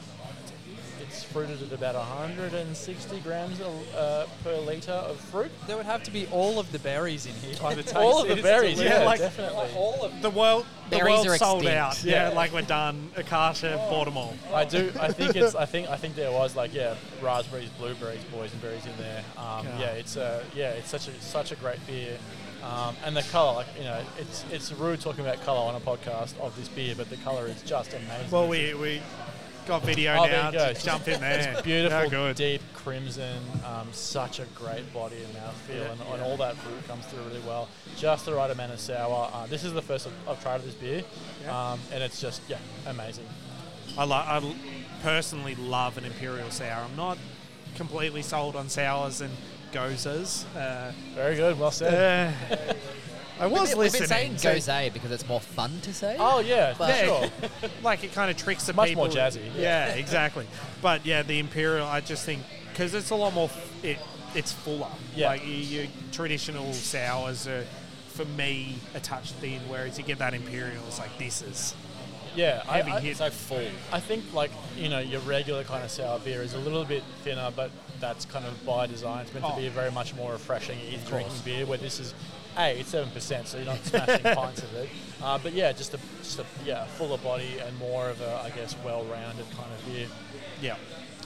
it's 1.02 1.24
fruited 1.24 1.62
at 1.62 1.72
about 1.72 1.94
160 1.94 3.20
grams 3.20 3.58
uh, 3.60 4.26
per 4.44 4.54
litre 4.58 4.92
of 4.92 5.18
fruit. 5.18 5.50
There 5.66 5.76
would 5.76 5.86
have 5.86 6.02
to 6.04 6.10
be 6.10 6.26
all 6.28 6.58
of 6.60 6.70
the 6.72 6.78
berries 6.78 7.24
in 7.26 7.32
here 7.34 7.56
by 7.60 7.74
the 7.74 7.82
taste. 7.82 7.96
All 7.96 8.22
of 8.22 8.28
the 8.28 8.36
berries, 8.40 8.76
delicious. 8.76 8.98
yeah, 8.98 9.04
like- 9.04 9.18
definitely. 9.18 9.70
all 9.74 10.04
of 10.04 10.22
The 10.22 10.30
world, 10.30 10.66
the 10.90 10.98
Berries 10.98 11.14
world 11.16 11.26
are 11.28 11.36
sold 11.38 11.62
extinct. 11.62 11.78
out. 11.80 12.04
Yeah, 12.04 12.28
Yeah. 12.28 12.34
like 12.36 12.52
we're 12.52 12.62
done. 12.62 13.10
Akasha 13.16 13.76
bought 13.90 14.04
them 14.04 14.16
all. 14.18 14.34
I 14.52 14.64
do. 14.64 14.92
I 15.00 15.10
think 15.10 15.34
it's. 15.36 15.54
I 15.54 15.64
think. 15.64 15.88
I 15.88 15.96
think 15.96 16.14
there 16.16 16.32
was 16.32 16.54
like 16.54 16.74
yeah, 16.74 16.94
raspberries, 17.22 17.70
blueberries, 17.70 18.20
boysenberries 18.34 18.86
in 18.86 18.96
there. 18.98 19.24
Um, 19.38 19.64
God. 19.66 19.80
yeah, 19.80 19.86
it's 19.92 20.16
a. 20.16 20.44
Yeah, 20.54 20.70
it's 20.72 20.90
such 20.90 21.08
a 21.08 21.20
such 21.20 21.50
a 21.52 21.56
great 21.56 21.84
beer. 21.86 22.18
Um, 22.62 22.94
and 23.04 23.16
the 23.16 23.22
color, 23.24 23.54
like 23.54 23.66
you 23.78 23.84
know, 23.84 24.00
it's 24.18 24.44
it's 24.50 24.72
rude 24.72 25.00
talking 25.00 25.24
about 25.24 25.40
color 25.44 25.60
on 25.68 25.74
a 25.74 25.80
podcast 25.80 26.38
of 26.40 26.54
this 26.56 26.68
beer, 26.68 26.94
but 26.96 27.08
the 27.10 27.16
color 27.18 27.46
is 27.46 27.62
just 27.62 27.92
amazing. 27.94 28.30
Well, 28.30 28.48
we 28.48 28.74
we 28.74 29.00
got 29.66 29.82
video 29.82 30.16
Oh, 30.18 30.24
there 30.26 30.42
now. 30.42 30.50
Just 30.50 30.84
jump 30.84 31.08
in 31.08 31.20
there. 31.20 31.52
It's 31.52 31.62
beautiful, 31.62 32.32
deep 32.34 32.60
crimson, 32.74 33.38
um, 33.66 33.88
such 33.92 34.40
a 34.40 34.44
great 34.54 34.92
body 34.92 35.16
and 35.16 35.34
mouthfeel, 35.34 35.80
Yeah, 35.84 35.92
and, 35.92 36.00
and 36.14 36.22
all 36.22 36.36
that 36.38 36.56
fruit 36.56 36.86
comes 36.88 37.04
through 37.06 37.22
really 37.24 37.40
well. 37.46 37.68
Just 37.96 38.24
the 38.26 38.34
right 38.34 38.50
amount 38.50 38.72
of 38.72 38.80
sour. 38.80 39.30
Uh, 39.32 39.46
this 39.46 39.64
is 39.64 39.72
the 39.72 39.82
first 39.82 40.06
I've, 40.06 40.28
I've 40.28 40.42
tried 40.42 40.56
of 40.56 40.64
this 40.64 40.74
beer, 40.74 41.02
Yeah. 41.44 41.72
um, 41.72 41.80
and 41.92 42.02
it's 42.02 42.20
just 42.20 42.42
yeah, 42.48 42.58
amazing. 42.86 43.26
I, 43.98 44.04
lo- 44.04 44.16
I 44.16 44.54
personally 45.02 45.54
love 45.56 45.98
an 45.98 46.04
imperial 46.04 46.50
sour. 46.50 46.84
I'm 46.84 46.96
not 46.96 47.18
completely 47.76 48.22
sold 48.22 48.56
on 48.56 48.68
sours 48.68 49.20
and 49.20 49.32
gozas. 49.72 50.44
Uh, 50.56 50.92
Very 51.14 51.36
good, 51.36 51.58
well 51.58 51.70
said. 51.70 52.34
uh, 52.52 52.74
I 53.38 53.46
was 53.46 53.60
We've 53.60 53.70
been 53.70 53.78
listening. 53.78 54.08
saying 54.08 54.38
so- 54.38 54.54
gose 54.54 54.92
because 54.92 55.10
it's 55.10 55.26
more 55.26 55.40
fun 55.40 55.72
to 55.82 55.94
say. 55.94 56.16
oh 56.18 56.40
yeah, 56.40 56.72
for 56.74 56.78
But- 56.80 57.04
sure. 57.04 57.70
like 57.82 58.04
it 58.04 58.12
kind 58.12 58.30
of 58.30 58.36
tricks 58.36 58.66
the 58.66 58.72
Much 58.74 58.88
people. 58.88 59.06
more 59.06 59.12
jazzy, 59.14 59.40
Yeah, 59.56 59.88
exactly. 59.94 60.46
But 60.82 61.06
yeah, 61.06 61.22
the 61.22 61.38
imperial, 61.38 61.86
I 61.86 62.00
just 62.00 62.24
think 62.26 62.42
because 62.70 62.94
it's 62.94 63.10
a 63.10 63.14
lot 63.16 63.32
more. 63.34 63.46
F- 63.46 63.84
it 63.84 63.98
it's 64.34 64.52
fuller. 64.52 64.86
Yeah. 65.16 65.28
Like 65.30 65.42
your, 65.44 65.54
your 65.56 65.86
traditional 66.12 66.72
sours 66.72 67.48
are, 67.48 67.64
for 68.10 68.24
me, 68.26 68.76
a 68.94 69.00
touch 69.00 69.32
thin. 69.32 69.60
Whereas 69.68 69.98
you 69.98 70.04
get 70.04 70.18
that 70.18 70.34
imperial, 70.34 70.82
it's 70.86 70.98
like 71.00 71.18
this 71.18 71.42
is 71.42 71.74
Yeah, 72.36 72.62
I, 72.68 72.76
heavy 72.76 72.92
I, 72.92 73.00
hit. 73.00 73.16
so 73.16 73.28
full. 73.30 73.64
I 73.90 73.98
think 74.00 74.32
like 74.34 74.52
you 74.76 74.88
know 74.88 74.98
your 75.00 75.20
regular 75.22 75.64
kind 75.64 75.82
of 75.82 75.90
sour 75.90 76.18
beer 76.20 76.42
is 76.42 76.52
a 76.54 76.58
little 76.58 76.84
bit 76.84 77.02
thinner, 77.24 77.50
but 77.56 77.70
that's 78.00 78.24
kind 78.24 78.44
of 78.46 78.64
by 78.66 78.86
design. 78.86 79.22
It's 79.22 79.32
meant 79.34 79.44
Oh. 79.46 79.50
to 79.54 79.60
be 79.60 79.66
a 79.66 79.70
very 79.70 79.90
much 79.90 80.14
more 80.14 80.32
refreshing, 80.32 80.78
easy 80.80 80.98
drinking 81.06 81.34
beer. 81.44 81.66
Where 81.66 81.78
this 81.78 82.00
is, 82.00 82.14
a 82.58 82.78
it's 82.80 82.88
seven 82.90 83.10
percent, 83.10 83.46
so 83.48 83.58
you're 83.58 83.66
not 83.66 83.84
smashing 83.84 84.22
pints 84.34 84.62
of 84.62 84.74
it. 84.74 84.88
Uh, 85.22 85.38
but 85.38 85.52
yeah, 85.52 85.72
just 85.72 85.94
a 85.94 85.98
just 86.22 86.38
a 86.40 86.44
yeah 86.64 86.84
fuller 86.86 87.18
body 87.18 87.58
and 87.64 87.78
more 87.78 88.08
of 88.08 88.20
a 88.20 88.40
I 88.44 88.50
guess 88.50 88.74
well-rounded 88.84 89.46
kind 89.56 89.70
of 89.72 89.86
beer. 89.86 90.06
yeah. 90.60 90.76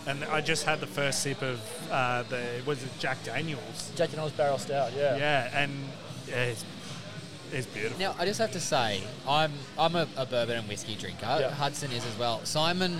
And 0.06 0.22
I 0.24 0.42
just 0.42 0.64
had 0.66 0.80
the 0.80 0.86
first 0.86 1.22
sip 1.22 1.40
of 1.40 1.60
uh, 1.90 2.24
the 2.24 2.44
was 2.66 2.82
it 2.82 2.90
Jack 2.98 3.22
Daniels? 3.24 3.90
Jack 3.96 4.10
Daniel's 4.10 4.32
Barrel 4.32 4.59
Stout, 4.59 4.92
yeah. 4.94 5.16
Yeah, 5.16 5.51
and 5.62 5.72
yeah, 6.28 6.34
it's, 6.44 6.62
it's 7.51 7.66
beautiful. 7.66 7.98
Now, 7.98 8.14
I 8.18 8.26
just 8.26 8.38
have 8.38 8.52
to 8.52 8.60
say, 8.60 9.01
I'm 9.26 9.52
I'm 9.78 9.96
a, 9.96 10.06
a 10.18 10.26
bourbon 10.26 10.59
and 10.59 10.68
whiskey 10.68 10.94
drinker. 10.96 11.38
Yeah. 11.40 11.51
Hudson 11.51 11.90
is 11.90 12.05
as 12.05 12.18
well. 12.18 12.44
Simon, 12.44 12.98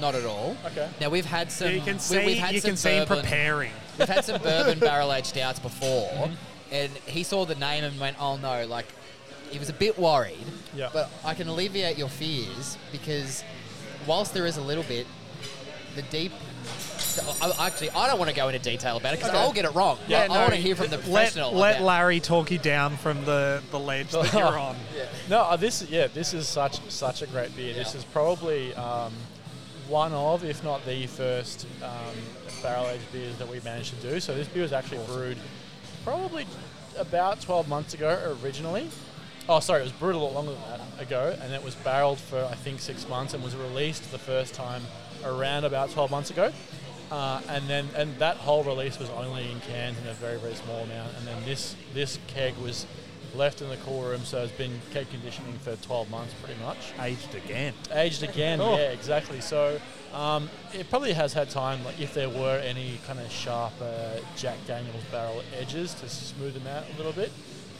not 0.00 0.14
at 0.14 0.24
all. 0.24 0.56
Okay. 0.66 0.88
Now 1.00 1.08
we've 1.10 1.24
had 1.26 1.50
some. 1.50 1.72
you 1.72 1.80
can 1.80 1.94
we, 1.94 1.98
see 2.00 2.26
we've 2.26 2.38
had 2.38 2.54
you 2.54 2.60
some 2.60 2.70
can 2.70 2.76
see 2.76 2.90
him 2.96 3.08
bourbon, 3.08 3.22
preparing. 3.24 3.72
We've 3.98 4.08
had 4.08 4.24
some 4.24 4.40
bourbon 4.42 4.78
barrel 4.80 5.12
aged 5.12 5.26
stouts 5.28 5.58
before, 5.60 6.08
Mm-hmm. 6.10 6.34
and 6.72 6.92
he 7.06 7.22
saw 7.22 7.44
the 7.44 7.54
name 7.54 7.84
and 7.84 7.98
went, 8.00 8.16
"Oh 8.20 8.36
no!" 8.36 8.66
Like 8.66 8.86
he 9.50 9.58
was 9.58 9.68
a 9.68 9.72
bit 9.74 9.98
worried. 9.98 10.36
Yeah. 10.74 10.90
But 10.92 11.10
I 11.24 11.34
can 11.34 11.46
alleviate 11.48 11.96
your 11.96 12.08
fears 12.08 12.76
because 12.90 13.44
whilst 14.06 14.34
there 14.34 14.46
is 14.46 14.56
a 14.56 14.62
little 14.62 14.82
bit, 14.84 15.06
the 15.94 16.02
deep 16.02 16.32
I, 17.40 17.66
actually, 17.68 17.90
I 17.90 18.08
don't 18.08 18.18
want 18.18 18.30
to 18.30 18.34
go 18.34 18.48
into 18.48 18.58
detail 18.58 18.96
about 18.96 19.12
it 19.14 19.18
because 19.18 19.30
Okay. 19.30 19.38
I'll 19.38 19.52
get 19.52 19.64
it 19.64 19.74
wrong. 19.74 19.98
Yeah, 20.08 20.22
I, 20.22 20.26
no, 20.26 20.34
want 20.34 20.50
to 20.50 20.56
hear 20.56 20.74
from 20.74 20.88
the 20.88 20.96
let, 20.96 21.04
professional. 21.04 21.52
let 21.52 21.76
about- 21.76 21.86
Larry 21.86 22.18
talk 22.18 22.50
you 22.50 22.58
down 22.58 22.96
from 22.96 23.24
the, 23.24 23.62
the 23.70 23.78
ledge 23.78 24.10
that 24.10 24.32
you're 24.32 24.42
on. 24.58 24.74
No, 25.28 25.42
uh, 25.42 25.56
this 25.56 25.82
yeah, 25.88 26.08
this 26.08 26.34
is 26.34 26.48
such 26.48 26.80
such 26.90 27.22
a 27.22 27.26
great 27.28 27.54
beer. 27.54 27.74
This 27.74 27.92
Yeah. 27.94 27.98
is 27.98 28.04
probably 28.06 28.74
um, 28.74 29.12
one 29.88 30.12
of, 30.12 30.44
if 30.44 30.62
not 30.64 30.84
the 30.86 31.06
first, 31.06 31.66
um, 31.82 32.14
barrel 32.62 32.86
aged 32.88 33.12
beers 33.12 33.36
that 33.38 33.48
we 33.48 33.60
managed 33.60 33.98
to 34.00 34.10
do. 34.10 34.20
So 34.20 34.34
this 34.34 34.48
beer 34.48 34.62
was 34.62 34.72
actually 34.72 35.04
brewed 35.06 35.38
probably 36.04 36.46
about 36.98 37.40
12 37.40 37.68
months 37.68 37.94
ago 37.94 38.36
originally. 38.42 38.88
Oh, 39.48 39.60
sorry, 39.60 39.80
it 39.80 39.84
was 39.84 39.92
brewed 39.92 40.14
a 40.14 40.18
lot 40.18 40.32
longer 40.32 40.52
than 40.52 40.60
that 40.70 41.02
ago, 41.02 41.36
and 41.42 41.52
it 41.52 41.62
was 41.62 41.74
barreled 41.74 42.18
for 42.18 42.42
I 42.44 42.54
think 42.54 42.80
six 42.80 43.06
months 43.08 43.34
and 43.34 43.44
was 43.44 43.54
released 43.54 44.10
the 44.10 44.18
first 44.18 44.54
time 44.54 44.82
around 45.24 45.64
about 45.64 45.90
12 45.90 46.10
months 46.10 46.30
ago. 46.30 46.50
Uh, 47.10 47.40
and 47.48 47.68
then 47.68 47.86
and 47.94 48.16
that 48.18 48.36
whole 48.38 48.64
release 48.64 48.98
was 48.98 49.10
only 49.10 49.50
in 49.50 49.60
cans 49.60 49.98
in 49.98 50.06
a 50.06 50.14
very 50.14 50.38
very 50.38 50.54
small 50.54 50.78
amount. 50.80 51.12
And 51.18 51.26
then 51.26 51.44
this 51.44 51.76
this 51.92 52.18
keg 52.28 52.56
was 52.56 52.86
left 53.34 53.62
in 53.62 53.68
the 53.68 53.76
cool 53.78 54.02
room, 54.02 54.20
so 54.24 54.42
it's 54.42 54.52
been 54.52 54.80
keg 54.92 55.08
conditioning 55.10 55.58
for 55.58 55.76
12 55.76 56.10
months 56.10 56.34
pretty 56.42 56.60
much. 56.62 56.92
Aged 57.00 57.34
again. 57.34 57.74
Aged 57.92 58.22
again, 58.22 58.60
Oh. 58.60 58.76
yeah, 58.76 58.90
exactly. 58.90 59.40
So 59.40 59.80
um, 60.12 60.48
it 60.72 60.88
probably 60.90 61.12
has 61.12 61.32
had 61.32 61.50
time, 61.50 61.84
like 61.84 62.00
if 62.00 62.14
there 62.14 62.28
were 62.28 62.58
any 62.58 62.98
kind 63.06 63.18
of 63.18 63.30
sharp 63.30 63.72
uh, 63.80 64.18
Jack 64.36 64.56
Daniels 64.66 65.02
barrel 65.10 65.42
edges 65.58 65.94
to 65.94 66.08
smooth 66.08 66.54
them 66.54 66.66
out 66.66 66.84
a 66.92 66.96
little 66.96 67.12
bit. 67.12 67.32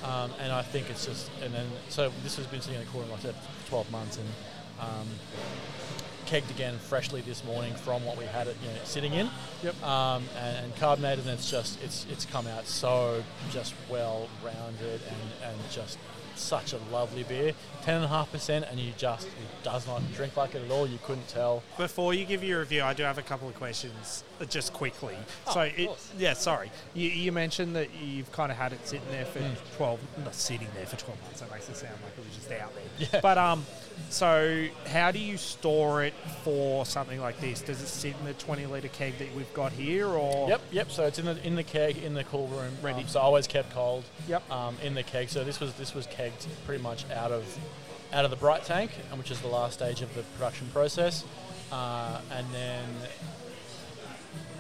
Um, 0.03 0.31
and 0.41 0.53
I 0.53 0.61
think 0.63 0.91
it's 0.91 1.07
just, 1.07 1.31
and 1.43 1.55
then 1.55 1.67
so 1.89 2.13
this 2.23 2.37
has 2.37 2.47
been 2.47 2.61
sitting 2.61 2.79
in 2.79 2.85
the 2.85 2.91
cooler 2.91 3.05
room 3.05 3.13
like 3.13 3.21
I 3.21 3.23
said 3.23 3.35
for 3.65 3.69
12 3.71 3.91
months 3.93 4.19
and 4.19 4.29
um, 4.81 5.07
kegged 6.35 6.51
again 6.51 6.77
freshly 6.79 7.21
this 7.21 7.45
morning 7.45 7.73
from 7.75 8.05
what 8.05 8.19
we 8.19 8.25
had 8.25 8.49
it 8.49 8.57
you 8.61 8.69
know, 8.69 8.75
sitting 8.83 9.13
in. 9.13 9.31
Yep. 9.63 9.83
Um, 9.85 10.25
and, 10.41 10.65
and 10.65 10.77
carbonated, 10.77 11.27
and 11.27 11.35
it's 11.35 11.49
just 11.49 11.81
it's 11.83 12.07
it's 12.11 12.25
come 12.25 12.49
out 12.49 12.67
so 12.67 13.23
just 13.53 13.73
well 13.89 14.29
rounded 14.45 15.01
and, 15.09 15.51
and 15.51 15.71
just 15.71 15.97
such 16.35 16.73
a 16.73 16.79
lovely 16.91 17.23
beer. 17.23 17.53
Ten 17.83 17.97
and 17.97 18.05
a 18.05 18.09
half 18.09 18.33
percent, 18.33 18.65
and 18.69 18.81
you 18.81 18.93
just 18.97 19.29
it 19.29 19.63
does 19.63 19.87
not 19.87 20.03
drink 20.15 20.37
like 20.37 20.57
it 20.57 20.65
at 20.65 20.71
all. 20.73 20.89
You 20.89 20.99
couldn't 21.05 21.29
tell. 21.29 21.63
Before 21.77 22.13
you 22.13 22.25
give 22.25 22.43
your 22.43 22.59
review, 22.61 22.83
I 22.83 22.95
do 22.95 23.05
have 23.05 23.19
a 23.19 23.23
couple 23.23 23.49
of 23.49 23.55
questions, 23.55 24.25
uh, 24.41 24.45
just 24.45 24.73
quickly. 24.73 25.17
Oh, 25.47 25.53
so, 25.53 25.61
it, 25.61 25.91
yeah, 26.19 26.33
sorry. 26.33 26.73
You, 26.95 27.11
you 27.11 27.31
mentioned 27.31 27.77
that 27.77 27.91
you've 28.03 28.33
kind 28.33 28.51
of 28.51 28.59
had 28.59 28.73
it 28.73 28.85
sitting 28.89 29.07
there 29.13 29.25
for 29.25 29.39
12, 29.77 30.01
not 30.25 30.35
sitting 30.35 30.67
there 30.75 30.87
for 30.87 30.97
12 30.97 31.23
months. 31.23 31.41
That 31.41 31.53
makes 31.53 31.69
it 31.69 31.77
sound 31.77 31.95
like 32.03 32.19
it 32.19 32.25
was 32.25 32.37
just 32.37 32.51
out 32.51 32.75
there. 32.75 32.83
Yeah. 33.13 33.21
But, 33.21 33.39
um, 33.39 33.65
so 34.15 34.67
how 34.87 35.11
do 35.11 35.19
you 35.19 35.37
store 35.37 36.05
it 36.05 36.15
for 36.45 36.87
something 36.87 37.21
like 37.21 37.41
this? 37.41 37.61
Does 37.61 37.83
it 37.83 37.89
sit 37.89 38.15
in 38.21 38.27
the 38.27 38.35
20 38.35 38.67
litre 38.67 38.89
keg 38.89 39.19
that 39.19 39.35
we've 39.35 39.53
got 39.55 39.73
here, 39.73 40.07
or? 40.07 40.49
Yep, 40.49 40.61
yep. 40.71 40.91
So 40.91 41.05
it's 41.07 41.19
in 41.19 41.25
the 41.25 41.45
in 41.45 41.57
the 41.57 41.65
keg 41.65 41.99
in 41.99 42.15
the 42.15 42.25
cool 42.25 42.47
room, 42.49 42.73
Ready. 42.81 43.01
Um, 43.01 43.09
so 43.09 43.21
always 43.21 43.47
kept 43.47 43.73
cold. 43.73 44.05
Yep. 44.29 44.49
Um, 44.51 44.77
in 44.83 44.95
the 44.95 45.03
keg. 45.03 45.31
So 45.31 45.43
this 45.43 45.59
was 45.59 45.75
this 45.75 45.95
was 45.95 46.07
kegged 46.07 46.47
pretty 46.65 46.83
much 46.83 47.11
out 47.11 47.33
of 47.33 47.45
out 48.13 48.25
of 48.25 48.31
the 48.31 48.37
bright 48.37 48.65
tank, 48.65 48.93
which 49.17 49.31
is 49.31 49.41
the 49.41 49.49
last 49.49 49.75
stage 49.75 50.01
of 50.01 50.15
the 50.15 50.23
production 50.23 50.69
process, 50.73 51.25
uh, 51.73 52.21
and 52.31 52.47
then. 52.53 52.85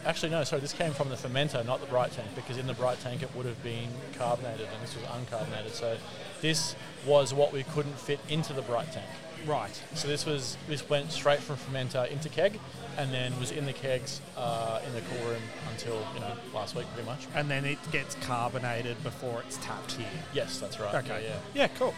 Actually, 0.04 0.32
no. 0.32 0.44
Sorry, 0.44 0.60
this 0.60 0.74
came 0.74 0.92
from 0.92 1.08
the 1.08 1.14
fermenter, 1.14 1.64
not 1.64 1.80
the 1.80 1.86
bright 1.86 2.12
tank, 2.12 2.28
because 2.34 2.58
in 2.58 2.66
the 2.66 2.74
bright 2.74 3.00
tank 3.00 3.22
it 3.22 3.34
would 3.34 3.46
have 3.46 3.62
been 3.62 3.88
carbonated, 4.18 4.68
and 4.70 4.82
this 4.82 4.94
was 4.94 5.04
uncarbonated. 5.04 5.70
So, 5.70 5.96
this 6.42 6.76
was 7.06 7.32
what 7.32 7.54
we 7.54 7.62
couldn't 7.62 7.98
fit 7.98 8.20
into 8.28 8.52
the 8.52 8.60
bright 8.60 8.92
tank. 8.92 9.08
Right. 9.46 9.82
So 9.94 10.08
this 10.08 10.24
was 10.26 10.56
this 10.68 10.88
went 10.88 11.10
straight 11.12 11.40
from 11.40 11.56
fermenter 11.56 12.10
into 12.10 12.28
keg, 12.28 12.58
and 12.96 13.12
then 13.12 13.38
was 13.38 13.50
in 13.50 13.66
the 13.66 13.72
kegs 13.72 14.20
uh, 14.36 14.80
in 14.86 14.92
the 14.94 15.00
cool 15.02 15.28
room 15.30 15.42
until 15.72 15.96
you 16.14 16.20
know 16.20 16.32
last 16.54 16.74
week, 16.74 16.86
pretty 16.94 17.06
much. 17.06 17.26
And 17.34 17.50
then 17.50 17.64
it 17.64 17.78
gets 17.92 18.14
carbonated 18.16 19.02
before 19.02 19.42
it's 19.46 19.58
tapped 19.58 19.92
here. 19.92 20.06
Yes, 20.32 20.58
that's 20.58 20.80
right. 20.80 20.94
Okay. 20.94 21.24
Yeah, 21.24 21.36
Yeah, 21.54 21.68
cool. 21.78 21.94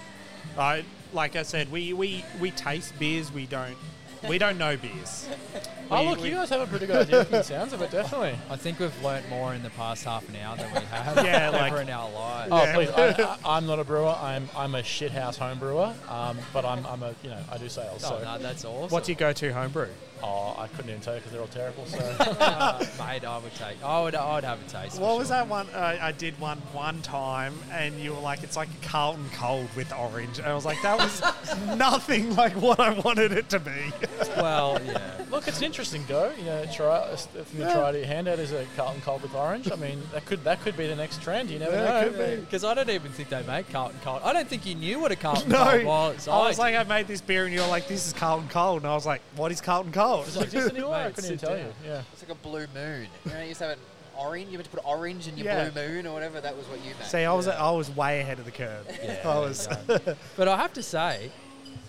I 0.59 0.85
like 1.12 1.36
I 1.36 1.43
said, 1.43 1.70
we, 1.70 1.93
we, 1.93 2.24
we 2.40 2.51
taste 2.51 2.98
beers. 2.98 3.32
We 3.32 3.47
don't 3.47 3.77
we 4.28 4.38
don't 4.38 4.59
know 4.59 4.76
beers. 4.76 5.28
yeah. 5.52 5.60
Oh 5.88 6.02
look, 6.02 6.20
we- 6.20 6.30
you 6.30 6.34
guys 6.34 6.48
have 6.51 6.62
a 6.62 6.66
pretty 6.66 6.86
good 6.86 6.97
idea 7.06 7.22
from 7.24 7.30
the 7.32 7.43
sounds 7.44 7.72
of 7.72 7.80
it, 7.80 7.93
definitely. 7.93 8.36
I 8.51 8.56
think 8.56 8.80
we've 8.80 9.02
learnt 9.05 9.28
more 9.28 9.55
in 9.55 9.62
the 9.62 9.70
past 9.70 10.05
half 10.05 10.28
an 10.28 10.34
hour 10.34 10.56
than 10.56 10.72
we 10.74 10.80
have 10.80 11.24
Yeah, 11.24 11.47
ever 11.52 11.56
like- 11.59 11.82
in 11.82 11.90
our 11.90 12.10
lives. 12.10 12.48
Oh 12.52 12.62
Yeah. 12.64 12.74
please, 12.74 12.90
I, 12.90 13.22
I, 13.22 13.38
I'm 13.56 13.66
not 13.66 13.78
a 13.78 13.84
brewer. 13.84 14.16
I'm 14.20 14.48
I'm 14.56 14.74
a 14.74 14.80
shithouse 14.82 15.36
home 15.38 15.60
brewer. 15.60 15.94
Um, 16.09 16.38
but 16.52 16.64
I'm 16.64 16.84
I'm 16.86 17.05
a 17.05 17.14
you 17.22 17.30
know 17.30 17.38
I 17.52 17.59
do 17.59 17.68
sales. 17.68 18.02
Oh, 18.05 18.18
so 18.18 18.24
no, 18.24 18.36
that's 18.38 18.64
awesome. 18.64 18.90
What's 18.93 19.09
your 19.09 19.14
go-to 19.16 19.52
homebrew? 19.52 19.88
Oh 20.22 20.55
I 20.59 20.66
couldn't 20.68 20.90
even 20.90 21.01
tell 21.02 21.14
you 21.14 21.20
because 21.20 21.32
they're 21.32 21.40
all 21.40 21.47
terrible. 21.48 21.86
So 21.86 21.98
Uh, 21.98 22.78
mate, 22.98 23.24
I 23.24 23.38
would 23.38 23.55
take. 23.55 23.82
I 23.84 24.01
would. 24.02 24.14
I 24.14 24.34
would 24.34 24.44
have 24.44 24.60
a 24.64 24.68
taste. 24.70 25.01
What 25.01 25.18
was 25.18 25.28
sure. 25.28 25.36
that 25.38 25.48
one? 25.48 25.68
Uh, 25.74 25.98
I 26.01 26.12
did 26.12 26.38
one 26.40 26.59
one 26.72 27.02
time, 27.02 27.55
and 27.72 27.98
you 28.01 28.12
were 28.12 28.20
like, 28.20 28.43
"It's 28.43 28.56
like 28.56 28.68
a 28.82 28.86
Carlton 28.86 29.28
Cold 29.34 29.68
with 29.76 29.93
orange." 29.93 30.38
And 30.38 30.47
I 30.47 30.55
was 30.55 30.64
like, 30.64 30.80
"That 30.82 30.98
was 30.98 31.22
nothing 31.76 32.34
like 32.36 32.52
what 32.55 32.80
I 32.80 32.90
wanted 32.90 33.32
it 33.32 33.48
to 33.51 33.60
be." 33.60 33.70
Well, 34.36 34.78
yeah. 34.84 35.01
look, 35.30 35.48
it's 35.48 35.59
an 35.59 35.64
interesting 35.64 36.05
go. 36.06 36.30
You 36.38 36.44
know, 36.44 36.66
try 36.72 36.98
a 37.09 37.16
thing 37.16 37.60
to 37.64 37.72
try 37.72 37.90
to 37.93 38.06
hand 38.06 38.28
out 38.28 38.38
is 38.38 38.52
a 38.52 38.66
Carlton 38.76 39.01
Cold 39.01 39.22
with 39.22 39.34
orange. 39.34 39.70
I 39.72 39.76
mean, 39.76 40.02
that 40.12 40.26
could 40.26 40.44
that 40.44 40.60
could 40.60 40.76
be 40.76 40.86
the 40.86 40.94
next 40.97 41.22
trend. 41.22 41.48
You 41.51 41.59
never 41.59 41.74
Yeah, 41.74 42.01
know. 42.02 42.09
could 42.10 42.18
be. 42.18 42.40
Because 42.43 42.62
I 42.64 42.74
don't 42.74 42.90
even 42.90 43.10
think 43.12 43.30
they 43.30 43.43
make 43.44 43.70
Carlton 43.72 43.98
Cold. 44.05 44.20
I 44.24 44.32
don't 44.34 44.47
think 44.48 44.66
you 44.66 44.74
knew 44.74 44.98
what 45.01 45.10
a 45.12 45.16
Carlton 45.16 45.48
No, 45.51 45.64
Cold 45.70 45.84
was. 45.84 46.28
I 46.28 46.36
was 46.48 46.59
like, 46.59 46.74
"I 46.74 46.82
made 46.84 47.06
this 47.09 47.20
beer," 47.22 47.47
and 47.47 47.55
you're 47.55 47.66
like, 47.66 47.88
"This 47.88 48.06
is 48.06 48.12
Carlton 48.12 48.48
Cold," 48.51 48.82
and 48.82 48.90
I 48.90 48.94
was 48.94 49.06
like, 49.06 49.22
"What 49.36 49.51
is 49.52 49.60
Carlton 49.62 49.93
Cold?" 49.93 50.05
Does 50.24 50.36
it 50.36 50.42
exist 50.44 50.70
anymore? 50.74 50.94
I 50.94 51.10
couldn't 51.10 51.24
even 51.26 51.38
tell 51.38 51.50
down. 51.56 51.58
you. 51.66 51.72
Yeah. 51.84 52.02
It's 52.12 52.22
like 52.22 52.30
a 52.30 52.34
blue 52.42 52.66
moon. 52.74 53.08
You 53.24 53.32
know, 53.32 53.40
you 53.40 53.48
used 53.48 53.58
to 53.60 53.66
have 53.68 53.76
an 53.78 53.84
orange. 54.18 54.48
You 54.50 54.58
meant 54.58 54.70
to 54.70 54.76
put 54.76 54.86
orange 54.86 55.28
in 55.28 55.36
your 55.36 55.46
Yeah. 55.46 55.68
blue 55.70 55.82
moon 55.88 56.06
or 56.06 56.12
whatever. 56.14 56.40
That 56.40 56.56
was 56.56 56.66
what 56.68 56.78
you 56.84 56.92
meant. 56.98 57.04
See, 57.10 57.24
I 57.24 57.32
was 57.32 57.48
I 57.48 57.70
was 57.70 57.90
way 57.90 58.20
ahead 58.20 58.38
of 58.38 58.44
the 58.44 58.50
curve. 58.52 58.86
I 59.24 59.38
was. 59.38 59.68
but 60.36 60.48
I 60.48 60.56
have 60.56 60.72
to 60.74 60.82
say, 60.82 61.30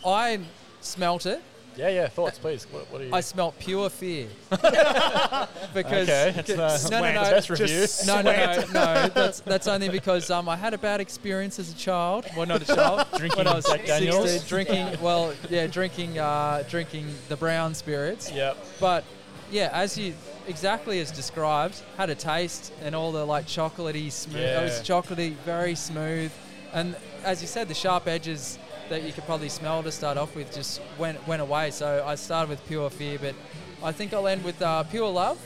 I 0.06 0.40
smelt 0.82 1.26
it. 1.26 1.42
Yeah, 1.78 1.90
yeah. 1.90 2.08
Thoughts, 2.08 2.40
please. 2.40 2.66
What, 2.72 2.92
what 2.92 3.02
are 3.02 3.06
you? 3.06 3.14
I 3.14 3.22
smelt 3.22 3.58
pure 3.60 3.90
fear. 3.90 4.28
because 4.50 6.10
okay, 6.10 6.34
that's, 6.36 6.50
uh, 6.50 6.90
no, 6.90 7.02
no, 7.02 7.14
no, 7.14 7.22
best 7.22 7.50
review. 7.50 7.86
no, 8.08 8.22
no, 8.22 8.32
no, 8.32 8.64
no. 8.74 9.10
That's 9.10 9.42
that's 9.42 9.68
only 9.68 9.90
because 9.90 10.32
um, 10.32 10.50
I 10.50 10.56
had 10.56 10.74
a 10.74 10.78
bad 10.78 11.02
experience 11.02 11.60
as 11.60 11.72
a 11.72 11.76
child. 11.76 12.26
Well, 12.36 12.48
not 12.48 12.64
a 12.64 12.66
child. 12.76 13.08
Drinking 13.18 13.38
when 13.38 13.48
I 13.48 13.56
was 13.56 13.66
Jack 13.66 13.86
Daniels? 13.86 14.32
16, 14.32 14.48
drinking. 14.50 15.02
Well, 15.02 15.34
yeah, 15.50 15.68
drinking, 15.68 16.18
uh, 16.18 16.64
drinking 16.68 17.14
the 17.30 17.38
brown 17.38 17.76
spirits. 17.76 18.32
Yep. 18.32 18.58
But 18.80 19.04
yeah, 19.52 19.70
as 19.72 19.98
you 19.98 20.14
exactly 20.48 21.00
as 21.00 21.12
described, 21.12 21.82
had 21.98 22.10
a 22.10 22.16
taste 22.16 22.74
and 22.82 22.96
all 22.96 23.12
the 23.12 23.24
like 23.24 23.46
chocolatey 23.46 24.12
smooth. 24.12 24.42
Yeah. 24.42 24.62
It 24.62 24.64
was 24.64 24.80
chocolatey, 24.82 25.34
very 25.46 25.76
smooth, 25.76 26.32
and 26.74 26.96
as 27.24 27.42
you 27.42 27.48
said, 27.48 27.68
the 27.68 27.74
sharp 27.74 28.08
edges 28.08 28.58
that 28.90 29.04
you 29.04 29.12
could 29.14 29.26
probably 29.26 29.50
smell 29.50 29.84
to 29.84 29.92
start 29.92 30.18
off 30.18 30.36
with 30.36 30.54
just 30.54 30.82
went 30.98 31.26
went 31.28 31.42
away. 31.42 31.72
So 31.72 32.04
I 32.06 32.16
started 32.16 32.50
with 32.50 32.66
pure 32.68 32.90
fear, 32.90 33.18
but 33.20 33.36
I 33.84 33.92
think 33.92 34.14
I'll 34.14 34.28
end 34.28 34.44
with 34.44 34.62
uh, 34.62 34.84
pure 34.84 35.10
love, 35.10 35.38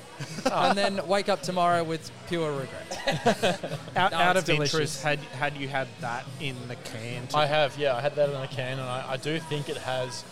and 0.51 0.77
then 0.77 1.05
wake 1.07 1.27
up 1.29 1.41
tomorrow 1.41 1.83
with 1.83 2.11
pure 2.27 2.51
regret. 2.51 3.59
out, 3.95 4.11
No, 4.11 4.17
out 4.17 4.37
it's 4.37 4.47
of 4.47 4.55
interest, 4.55 4.71
delicious. 4.71 5.03
had 5.03 5.19
had 5.19 5.57
you 5.57 5.67
had 5.67 5.87
that 6.01 6.25
in 6.39 6.55
the 6.67 6.75
can? 6.75 7.27
too? 7.27 7.37
I 7.37 7.45
have, 7.45 7.77
yeah, 7.77 7.95
I 7.95 8.01
had 8.01 8.15
that 8.15 8.29
in 8.29 8.35
a 8.35 8.47
can, 8.47 8.79
and 8.79 8.87
I, 8.87 9.05
I 9.13 9.17
do 9.17 9.39
think 9.39 9.67
it 9.69 9.77
has 9.77 10.23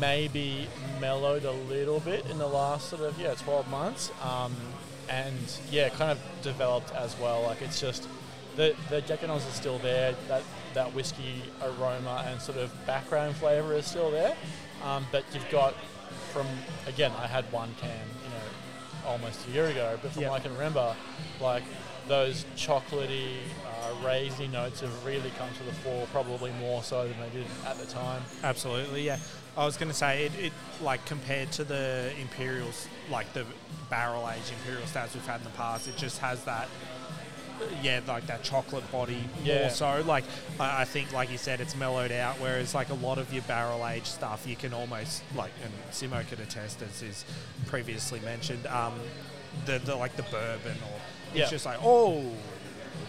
maybe 0.00 0.66
mellowed 1.00 1.44
a 1.44 1.52
little 1.52 2.00
bit 2.00 2.24
in 2.30 2.38
the 2.38 2.46
last 2.46 2.88
sort 2.90 3.02
of 3.02 3.18
yeah 3.18 3.34
12 3.34 3.68
months, 3.70 4.10
um, 4.22 4.54
and 5.08 5.34
yeah, 5.70 5.88
kind 5.90 6.10
of 6.12 6.18
developed 6.42 6.92
as 6.94 7.18
well. 7.18 7.42
Like 7.42 7.60
it's 7.62 7.80
just 7.80 8.06
the 8.56 8.74
the 8.90 9.00
Jack 9.02 9.20
Daniels 9.20 9.46
is 9.46 9.54
still 9.54 9.78
there, 9.78 10.14
that 10.28 10.42
that 10.74 10.94
whiskey 10.94 11.42
aroma 11.62 12.24
and 12.28 12.40
sort 12.40 12.58
of 12.58 12.70
background 12.86 13.36
flavour 13.36 13.74
is 13.74 13.86
still 13.86 14.10
there, 14.10 14.34
um, 14.84 15.06
but 15.12 15.24
you've 15.32 15.48
got 15.50 15.74
from 16.32 16.46
again, 16.86 17.12
I 17.18 17.26
had 17.26 17.44
one 17.52 17.74
can, 17.80 17.90
you 18.24 18.30
know, 18.30 19.08
almost 19.10 19.46
a 19.48 19.50
year 19.50 19.66
ago, 19.66 19.98
but 20.02 20.12
from 20.12 20.22
Yep. 20.22 20.30
what 20.30 20.40
I 20.40 20.42
can 20.44 20.52
remember, 20.54 20.96
like 21.40 21.62
those 22.08 22.44
chocolatey, 22.56 23.36
uh, 23.66 24.06
raisiny 24.06 24.50
notes 24.50 24.80
have 24.80 25.04
really 25.04 25.30
come 25.38 25.48
to 25.58 25.62
the 25.64 25.72
fore, 25.72 26.06
probably 26.10 26.50
more 26.52 26.82
so 26.82 27.06
than 27.06 27.16
they 27.20 27.38
did 27.38 27.46
at 27.66 27.78
the 27.78 27.86
time. 27.86 28.22
Absolutely, 28.42 29.02
yeah. 29.04 29.18
I 29.56 29.66
was 29.66 29.76
going 29.76 29.88
to 29.90 29.94
say 29.96 30.24
it, 30.26 30.32
it, 30.38 30.52
like 30.80 31.04
compared 31.04 31.52
to 31.52 31.64
the 31.64 32.10
Imperials, 32.20 32.88
like 33.10 33.30
the 33.34 33.44
barrel 33.90 34.28
aged 34.30 34.50
Imperial 34.60 34.86
stouts 34.86 35.14
we've 35.14 35.26
had 35.26 35.38
in 35.40 35.44
the 35.44 35.50
past, 35.50 35.86
it 35.86 35.96
just 35.96 36.18
has 36.18 36.42
that, 36.44 36.68
yeah, 37.82 38.00
like 38.06 38.26
that 38.26 38.42
chocolate 38.42 38.90
body 38.92 39.22
Yeah. 39.44 39.60
more 39.62 39.70
so. 39.70 40.02
Like 40.06 40.24
I, 40.60 40.82
I 40.82 40.84
think, 40.84 41.12
like 41.12 41.30
you 41.30 41.38
said, 41.38 41.60
it's 41.60 41.76
mellowed 41.76 42.12
out. 42.12 42.36
Whereas 42.36 42.74
like 42.74 42.90
a 42.90 42.94
lot 42.94 43.18
of 43.18 43.32
your 43.32 43.42
barrel 43.42 43.86
aged 43.86 44.06
stuff, 44.06 44.46
you 44.46 44.56
can 44.56 44.72
almost 44.72 45.22
like, 45.34 45.52
and 45.62 45.72
Simo 45.90 46.26
could 46.28 46.40
attest, 46.40 46.82
as 46.82 47.02
is 47.02 47.24
previously 47.66 48.20
mentioned, 48.20 48.66
um, 48.66 48.94
the, 49.66 49.78
the 49.80 49.94
like 49.94 50.16
the 50.16 50.22
bourbon 50.24 50.72
or 50.72 51.00
it's 51.30 51.38
Yeah. 51.38 51.48
just 51.50 51.66
like 51.66 51.78
oh. 51.82 52.24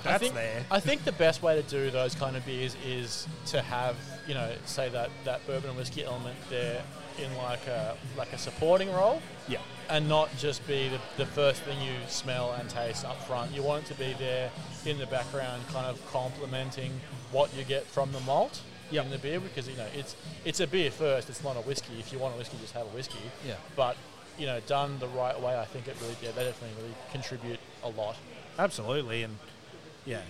That's 0.04 0.16
I 0.16 0.18
think, 0.18 0.34
there. 0.34 0.66
I 0.72 0.80
think 0.80 1.04
the 1.06 1.12
best 1.14 1.42
way 1.44 1.62
to 1.62 1.62
do 1.70 1.90
those 1.92 2.14
kind 2.16 2.36
of 2.36 2.46
beers 2.46 2.76
is 2.86 3.28
to 3.48 3.62
have, 3.62 3.96
you 4.28 4.34
know, 4.34 4.52
say 4.66 4.90
that, 4.90 5.10
that 5.24 5.46
bourbon 5.48 5.70
and 5.70 5.78
whiskey 5.78 6.04
element 6.04 6.36
there 6.50 6.82
in 7.20 7.36
like 7.38 7.66
a 7.68 7.96
like 8.18 8.34
a 8.34 8.38
supporting 8.38 8.92
role. 8.92 9.22
Yeah. 9.48 9.60
And 9.90 10.08
not 10.08 10.30
just 10.38 10.66
be 10.68 10.90
the, 10.90 11.00
the 11.18 11.26
first 11.26 11.62
thing 11.64 11.80
you 11.82 11.94
smell 12.08 12.54
and 12.54 12.70
taste 12.70 13.06
up 13.06 13.22
front. 13.24 13.52
You 13.52 13.62
want 13.64 13.84
it 13.84 13.88
to 13.94 14.00
be 14.00 14.14
there 14.18 14.50
in 14.86 14.98
the 14.98 15.06
background, 15.06 15.62
kind 15.72 15.86
of 15.86 16.00
complementing 16.12 16.92
what 17.32 17.54
you 17.56 17.64
get 17.64 17.86
from 17.86 18.12
the 18.12 18.20
malt 18.22 18.62
Yep. 18.92 19.06
in 19.06 19.12
the 19.12 19.18
beer 19.18 19.40
because 19.40 19.68
you 19.68 19.76
know 19.76 19.88
it's 19.96 20.16
it's 20.46 20.60
a 20.60 20.68
beer 20.68 20.92
first. 20.92 21.30
It's 21.30 21.44
not 21.44 21.56
a 21.58 21.62
whiskey. 21.62 21.94
If 22.00 22.14
you 22.14 22.20
want 22.20 22.36
a 22.36 22.38
whiskey, 22.38 22.58
just 22.62 22.74
have 22.74 22.86
a 22.86 22.90
whiskey. 22.90 23.18
Yeah. 23.48 23.56
But 23.76 23.98
you 24.38 24.46
know, 24.46 24.60
done 24.62 25.00
the 25.00 25.08
right 25.10 25.40
way, 25.40 25.58
I 25.58 25.66
think 25.66 25.88
it 25.88 25.96
really 26.02 26.16
yeah, 26.22 26.32
they 26.32 26.44
definitely 26.44 26.82
really 26.82 26.96
contribute 27.12 27.60
a 27.84 27.90
lot. 27.90 28.16
Absolutely, 28.60 29.24
and 29.24 29.38
yeah, 30.06 30.22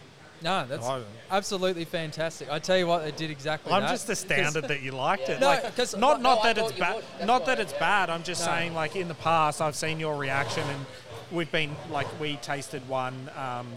No, 0.44 0.65
that's 0.68 0.88
absolutely 1.32 1.86
fantastic. 1.86 2.49
I 2.52 2.60
tell 2.60 2.78
you 2.78 2.86
what, 2.88 3.03
they 3.03 3.11
did 3.11 3.32
exactly 3.32 3.72
I'm 3.72 3.84
that. 3.84 3.91
just 3.91 4.10
astounded 4.10 4.65
that 4.68 4.82
you 4.82 4.91
liked 4.91 5.30
it. 5.30 5.40
No, 5.40 5.48
like, 5.48 5.76
'cause- 5.76 5.95
not 5.95 6.22
no, 6.22 6.30
not 6.36 6.45
I 6.45 6.53
that 6.53 6.57
it's 6.57 6.68
thought 6.72 6.78
you 6.78 6.84
bad. 6.84 6.95
would. 6.95 7.03
That's 7.18 7.26
Not 7.28 7.41
why. 7.41 7.45
that 7.48 7.60
it's 7.60 7.74
bad. 7.74 8.10
I'm 8.10 8.24
just 8.24 8.41
No. 8.45 8.48
saying, 8.52 8.74
like 8.74 8.95
in 8.95 9.07
the 9.07 9.14
past, 9.15 9.61
I've 9.61 9.76
seen 9.76 9.99
your 9.99 10.15
reaction, 10.15 10.64
and 10.68 10.86
we've 11.32 11.52
been 11.52 11.76
like 11.90 12.07
we 12.20 12.36
tasted 12.38 12.88
one 12.90 13.30
um, 13.38 13.68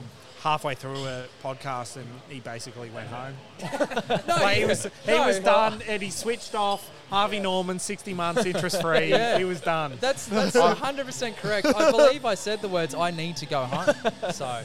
halfway 0.43 0.75
through 0.75 1.05
a 1.07 1.25
podcast, 1.43 1.97
and 1.97 2.07
he 2.29 2.41
basically 2.41 2.91
went 2.91 3.09
home. 3.09 3.35
No, 3.63 4.21
Like, 4.37 4.57
he 4.59 4.65
was 4.65 4.85
he 4.85 4.91
no, 5.07 5.27
was 5.27 5.41
well, 5.41 5.71
done, 5.71 5.83
and 5.89 6.03
he 6.03 6.11
switched 6.11 6.55
off. 6.55 6.91
Harvey 7.11 7.39
Norman, 7.39 7.79
60 7.79 8.15
months 8.15 8.45
interest 8.45 8.81
free. 8.83 9.11
Yeah. 9.11 9.39
He 9.39 9.45
was 9.45 9.61
done. 9.61 9.97
That's 10.01 10.27
that's 10.27 10.57
100 10.57 11.07
percent 11.07 11.37
correct. 11.37 11.67
I 11.69 11.93
believe 11.93 12.25
I 12.25 12.35
said 12.35 12.61
the 12.61 12.69
words 12.69 12.97
"I 12.97 13.13
need 13.13 13.37
to 13.37 13.47
go 13.47 13.65
home." 13.65 13.95
So, 14.33 14.63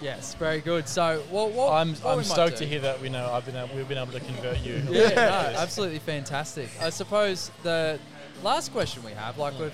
yes, 0.00 0.34
very 0.34 0.60
good. 0.60 0.88
So, 0.88 1.22
well, 1.30 1.50
what, 1.50 1.72
I'm, 1.72 1.94
what 1.96 2.12
I'm 2.12 2.18
we 2.18 2.24
stoked 2.24 2.56
to 2.58 2.66
hear 2.66 2.80
that 2.80 3.00
we 3.00 3.08
know 3.08 3.30
I've 3.32 3.44
been 3.46 3.56
able, 3.56 3.74
we've 3.76 3.88
been 3.88 3.98
able 3.98 4.12
to 4.12 4.20
convert 4.20 4.58
you. 4.60 4.82
Yeah, 4.90 5.08
no, 5.10 5.20
absolutely 5.58 5.98
fantastic. 6.00 6.68
I 6.80 6.90
suppose 6.90 7.50
the 7.62 7.98
last 8.42 8.72
question 8.72 9.02
we 9.04 9.12
have, 9.12 9.38
like 9.38 9.58
we've 9.58 9.72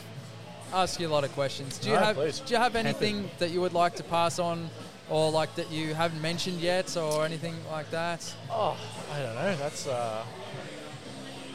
asked 0.72 0.98
you 1.00 1.06
a 1.06 1.10
lot 1.10 1.24
of 1.24 1.32
questions. 1.32 1.78
Do 1.78 1.88
you 1.90 1.94
No, 1.96 2.00
have 2.02 2.16
please. 2.16 2.40
do 2.40 2.52
you 2.54 2.58
have 2.60 2.74
anything 2.76 3.30
that 3.38 3.50
you 3.50 3.60
would 3.60 3.74
like 3.74 3.94
to 3.96 4.02
pass 4.02 4.38
on, 4.38 4.68
or 5.10 5.30
like 5.30 5.54
that 5.56 5.70
you 5.70 5.94
haven't 5.94 6.20
mentioned 6.22 6.60
yet, 6.60 6.96
or 6.96 7.24
anything 7.24 7.54
like 7.70 7.90
that? 7.90 8.34
Oh, 8.50 8.76
I 9.12 9.18
don't 9.20 9.34
know. 9.34 9.56
That's 9.56 9.86
uh, 9.86 10.24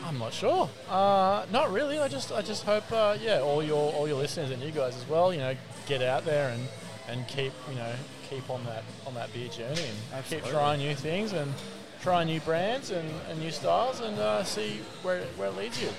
I'm 0.05 0.17
not 0.17 0.31
sure. 0.33 0.69
Uh, 0.89 1.45
not 1.51 1.71
really. 1.71 1.99
I 1.99 2.07
just 2.07 2.31
I 2.31 2.41
just 2.41 2.63
hope 2.63 2.89
uh, 2.91 3.17
yeah, 3.21 3.41
all 3.41 3.61
your 3.61 3.91
all 3.93 4.07
your 4.07 4.17
listeners 4.17 4.51
and 4.51 4.61
you 4.61 4.71
guys 4.71 4.95
as 4.95 5.07
well. 5.09 5.33
You 5.33 5.39
know, 5.39 5.55
get 5.87 6.01
out 6.01 6.23
there 6.25 6.49
and 6.51 6.67
and 7.09 7.27
keep 7.27 7.51
you 7.69 7.75
know 7.75 7.91
keep 8.30 8.49
on 8.49 8.64
that 8.65 8.84
on 9.07 9.14
that 9.15 9.31
beer 9.34 9.49
journey 9.49 9.81
and 10.14 10.26
keep 10.26 10.43
trying 10.45 10.80
new 10.80 10.95
things 10.95 11.34
and 11.34 11.51
try 12.01 12.23
new 12.23 12.39
brands 12.41 12.91
and, 12.91 13.10
and 13.30 13.39
new 13.39 13.51
styles 13.51 13.99
and 13.99 14.18
uh, 14.19 14.43
see 14.43 14.80
where 15.03 15.22
where 15.38 15.49
it 15.49 15.56
leads 15.57 15.81
you. 15.81 15.89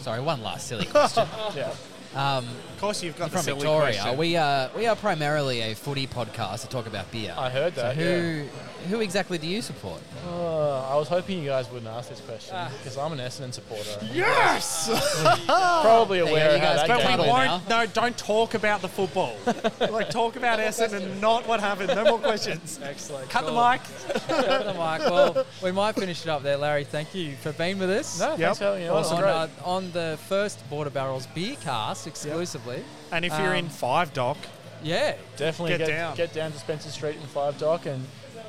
Sorry, 0.00 0.20
one 0.20 0.42
last 0.42 0.66
silly 0.68 0.86
question. 0.86 1.26
Yeah. 1.56 1.74
Um, 2.14 2.46
Of 2.46 2.80
course, 2.80 3.02
you've 3.02 3.18
got 3.18 3.26
the 3.26 3.36
from 3.36 3.42
silly 3.42 3.60
Victoria. 3.60 3.92
question. 4.00 4.18
We 4.18 4.36
are 4.36 4.70
we 4.76 4.86
are 4.86 4.96
primarily 4.96 5.60
a 5.60 5.74
footy 5.74 6.06
podcast 6.06 6.62
to 6.62 6.68
talk 6.68 6.86
about 6.86 7.10
beer. 7.12 7.34
I 7.36 7.50
heard 7.50 7.74
so 7.74 7.82
that. 7.82 7.96
who 7.96 8.44
who 8.88 9.00
exactly 9.00 9.38
do 9.38 9.46
you 9.46 9.60
support? 9.62 10.00
Uh, 10.26 10.88
I 10.88 10.96
was 10.96 11.08
hoping 11.08 11.38
you 11.42 11.48
guys 11.48 11.70
wouldn't 11.70 11.90
ask 11.90 12.08
this 12.08 12.20
question 12.20 12.54
Ah. 12.56 12.70
because 12.78 12.96
I'm 12.96 13.12
an 13.12 13.18
Essendon 13.18 13.52
supporter. 13.52 13.98
yes. 14.12 14.88
Probably 15.46 16.18
There 16.18 16.26
you 16.26 16.32
aware 16.32 16.50
of 16.54 16.60
how 16.60 16.74
that 16.74 16.86
can 16.86 16.96
But 16.96 17.02
game 17.08 17.18
we 17.26 17.32
went. 17.32 17.50
won't. 17.50 17.68
No, 17.68 17.86
don't 17.86 18.16
talk 18.16 18.54
about 18.54 18.80
the 18.82 18.88
football. 18.88 19.34
like 19.80 20.10
talk 20.10 20.36
about 20.36 20.58
Essendon 20.58 21.02
and 21.02 21.20
not 21.20 21.46
what 21.46 21.60
happened. 21.60 21.88
No 21.94 22.04
more 22.04 22.18
questions. 22.18 22.78
Excellent. 22.82 23.28
Cut 23.30 23.44
the 23.46 23.52
mic. 23.52 23.80
Cut 24.28 24.64
the 24.64 24.72
mic. 24.74 25.10
Well, 25.10 25.46
we 25.62 25.72
might 25.72 25.94
finish 25.94 26.22
it 26.22 26.28
up 26.28 26.42
there, 26.42 26.56
Larry. 26.56 26.84
Thank 26.84 27.14
you 27.14 27.36
for 27.36 27.52
being 27.52 27.78
with 27.78 27.90
us. 27.90 28.18
No, 28.20 28.30
Yep. 28.30 28.38
thanks 28.38 28.58
for 28.58 28.64
having 28.64 28.80
me 28.82 28.88
on. 28.88 29.00
It's 29.00 29.10
on, 29.10 29.20
great. 29.20 29.30
uh, 29.32 29.48
on 29.64 29.92
the 29.92 30.18
first 30.28 30.68
Border 30.70 30.90
Barrels 30.90 31.26
beer 31.28 31.56
cast 31.62 32.06
exclusively. 32.06 32.82
And 33.12 33.24
if 33.24 33.32
you're 33.38 33.54
in 33.54 33.66
Um, 33.66 33.70
Five 33.70 34.12
Dock, 34.12 34.36
Yeah, 34.82 35.14
Definitely 35.36 35.76
Get 35.78 35.78
get, 35.78 35.88
down. 35.88 36.16
get 36.16 36.32
down 36.32 36.52
to 36.52 36.58
Spencer 36.58 36.90
Street 36.90 37.16
in 37.16 37.26
Five 37.26 37.58
Dock 37.58 37.86
and 37.86 38.06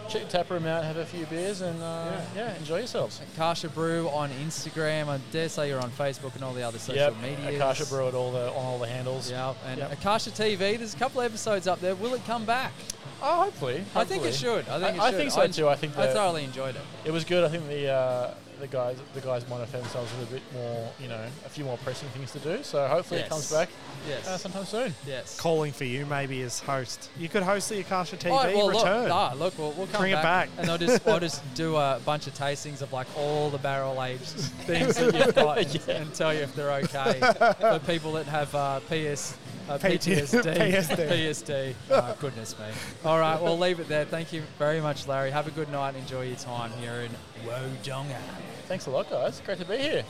check 0.09 0.23
the 0.23 0.29
tap 0.29 0.49
room 0.49 0.65
out, 0.65 0.83
have 0.83 0.97
a 0.97 1.05
few 1.05 1.25
beers, 1.27 1.61
and 1.61 1.81
uh, 1.81 2.19
yeah. 2.35 2.55
enjoy 2.57 2.79
yourselves. 2.79 3.21
Akasha 3.33 3.69
Brew 3.69 4.09
on 4.09 4.29
Instagram. 4.31 5.07
I 5.07 5.19
dare 5.31 5.49
say 5.49 5.69
you're 5.69 5.81
on 5.81 5.91
Facebook 5.91 6.35
and 6.35 6.43
all 6.43 6.53
the 6.53 6.63
other 6.63 6.79
social 6.79 6.95
Yep, 6.95 7.21
media. 7.21 7.55
Akasha 7.55 7.85
Brew 7.85 8.07
at 8.07 8.15
all 8.15 8.31
the 8.31 8.49
on 8.49 8.65
all 8.65 8.79
the 8.79 8.87
handles. 8.87 9.29
Yeah, 9.29 9.53
and 9.67 9.79
Yep. 9.79 9.93
Akasha 9.93 10.31
TV. 10.31 10.77
There's 10.77 10.93
a 10.95 10.97
couple 10.97 11.21
of 11.21 11.25
episodes 11.25 11.67
up 11.67 11.79
there. 11.79 11.95
Will 11.95 12.13
it 12.15 12.25
come 12.25 12.45
back? 12.45 12.73
Oh, 13.21 13.43
hopefully. 13.43 13.83
I 13.95 14.03
think 14.05 14.23
it 14.25 14.33
should. 14.33 14.67
I 14.69 14.79
think 14.79 14.97
it 14.97 15.01
I, 15.01 15.07
I 15.07 15.11
think 15.11 15.31
so 15.31 15.47
too. 15.47 15.67
I 15.67 15.75
think 15.75 15.97
I 15.97 16.11
thoroughly 16.11 16.43
enjoyed 16.43 16.75
it. 16.75 16.81
it 17.05 17.11
was 17.11 17.23
good. 17.25 17.43
I 17.43 17.49
think 17.49 17.67
the 17.67 17.89
uh, 17.89 18.33
the 18.59 18.67
guys 18.67 18.97
the 19.13 19.21
guys 19.21 19.47
might 19.49 19.59
have 19.59 19.69
found 19.69 19.83
themselves 19.85 20.11
with 20.19 20.29
a 20.29 20.33
bit 20.33 20.43
more, 20.53 20.91
you 21.01 21.07
know, 21.07 21.21
a 21.45 21.49
few 21.49 21.63
more 21.65 21.77
pressing 21.77 22.09
things 22.09 22.31
to 22.33 22.39
do. 22.39 22.63
So 22.63 22.87
hopefully 22.87 23.19
Yes. 23.21 23.27
it 23.27 23.29
comes 23.29 23.51
back 23.51 23.69
Yes. 24.07 24.27
uh, 24.27 24.37
sometime 24.37 24.65
soon. 24.65 24.93
yes. 25.05 25.39
calling 25.39 25.71
for 25.71 25.83
you 25.85 26.05
maybe 26.05 26.41
as 26.41 26.59
host. 26.59 27.09
You 27.17 27.29
could 27.29 27.43
host 27.43 27.69
the 27.69 27.79
Akasha 27.79 28.17
TV 28.17 28.31
well, 28.55 28.69
return. 28.69 28.99
Look, 29.01 29.07
nah, 29.09 29.33
look, 29.33 29.57
we'll, 29.57 29.71
we'll 29.71 29.87
come 29.87 30.01
Bring 30.01 30.11
it 30.13 30.21
back. 30.21 30.49
and 30.57 30.69
I'll 30.69 30.77
just, 30.77 31.07
I'll 31.07 31.19
just 31.19 31.41
do 31.55 31.75
a 31.75 31.99
bunch 32.05 32.27
of 32.27 32.33
tastings 32.33 32.81
of 32.81 32.91
like 32.93 33.07
all 33.17 33.49
the 33.49 33.57
barrel 33.57 34.01
aged 34.03 34.21
things 34.67 34.95
that 34.97 35.13
you've 35.13 35.35
got 35.35 35.57
and, 35.75 35.89
and 35.89 36.13
tell 36.13 36.33
you 36.33 36.41
if 36.41 36.55
they're 36.55 36.71
okay 36.71 37.19
for 37.59 37.79
people 37.87 38.11
that 38.13 38.25
have 38.25 38.53
uh, 38.55 38.79
PS. 38.89 39.37
Uh, 39.69 39.77
PTSD. 39.77 40.41
PSD. 40.55 41.07
PSD. 41.07 41.73
Oh, 41.91 42.15
goodness 42.19 42.57
me. 42.57 42.65
All 43.05 43.19
right, 43.19 43.39
we'll 43.39 43.57
leave 43.57 43.79
it 43.79 43.87
there. 43.87 44.03
Thank 44.03 44.33
you 44.33 44.41
very 44.57 44.81
much, 44.81 45.07
Larry. 45.07 45.29
Have 45.29 45.45
a 45.47 45.51
good 45.51 45.71
night. 45.71 45.95
Enjoy 45.95 46.23
your 46.23 46.37
time 46.37 46.71
here 46.81 47.01
in 47.01 47.11
Wodonga. 47.47 48.17
Thanks 48.67 48.87
a 48.87 48.89
lot, 48.89 49.11
guys. 49.11 49.39
Great 49.45 49.59
to 49.59 49.65
be 49.65 49.77
here. 49.77 50.03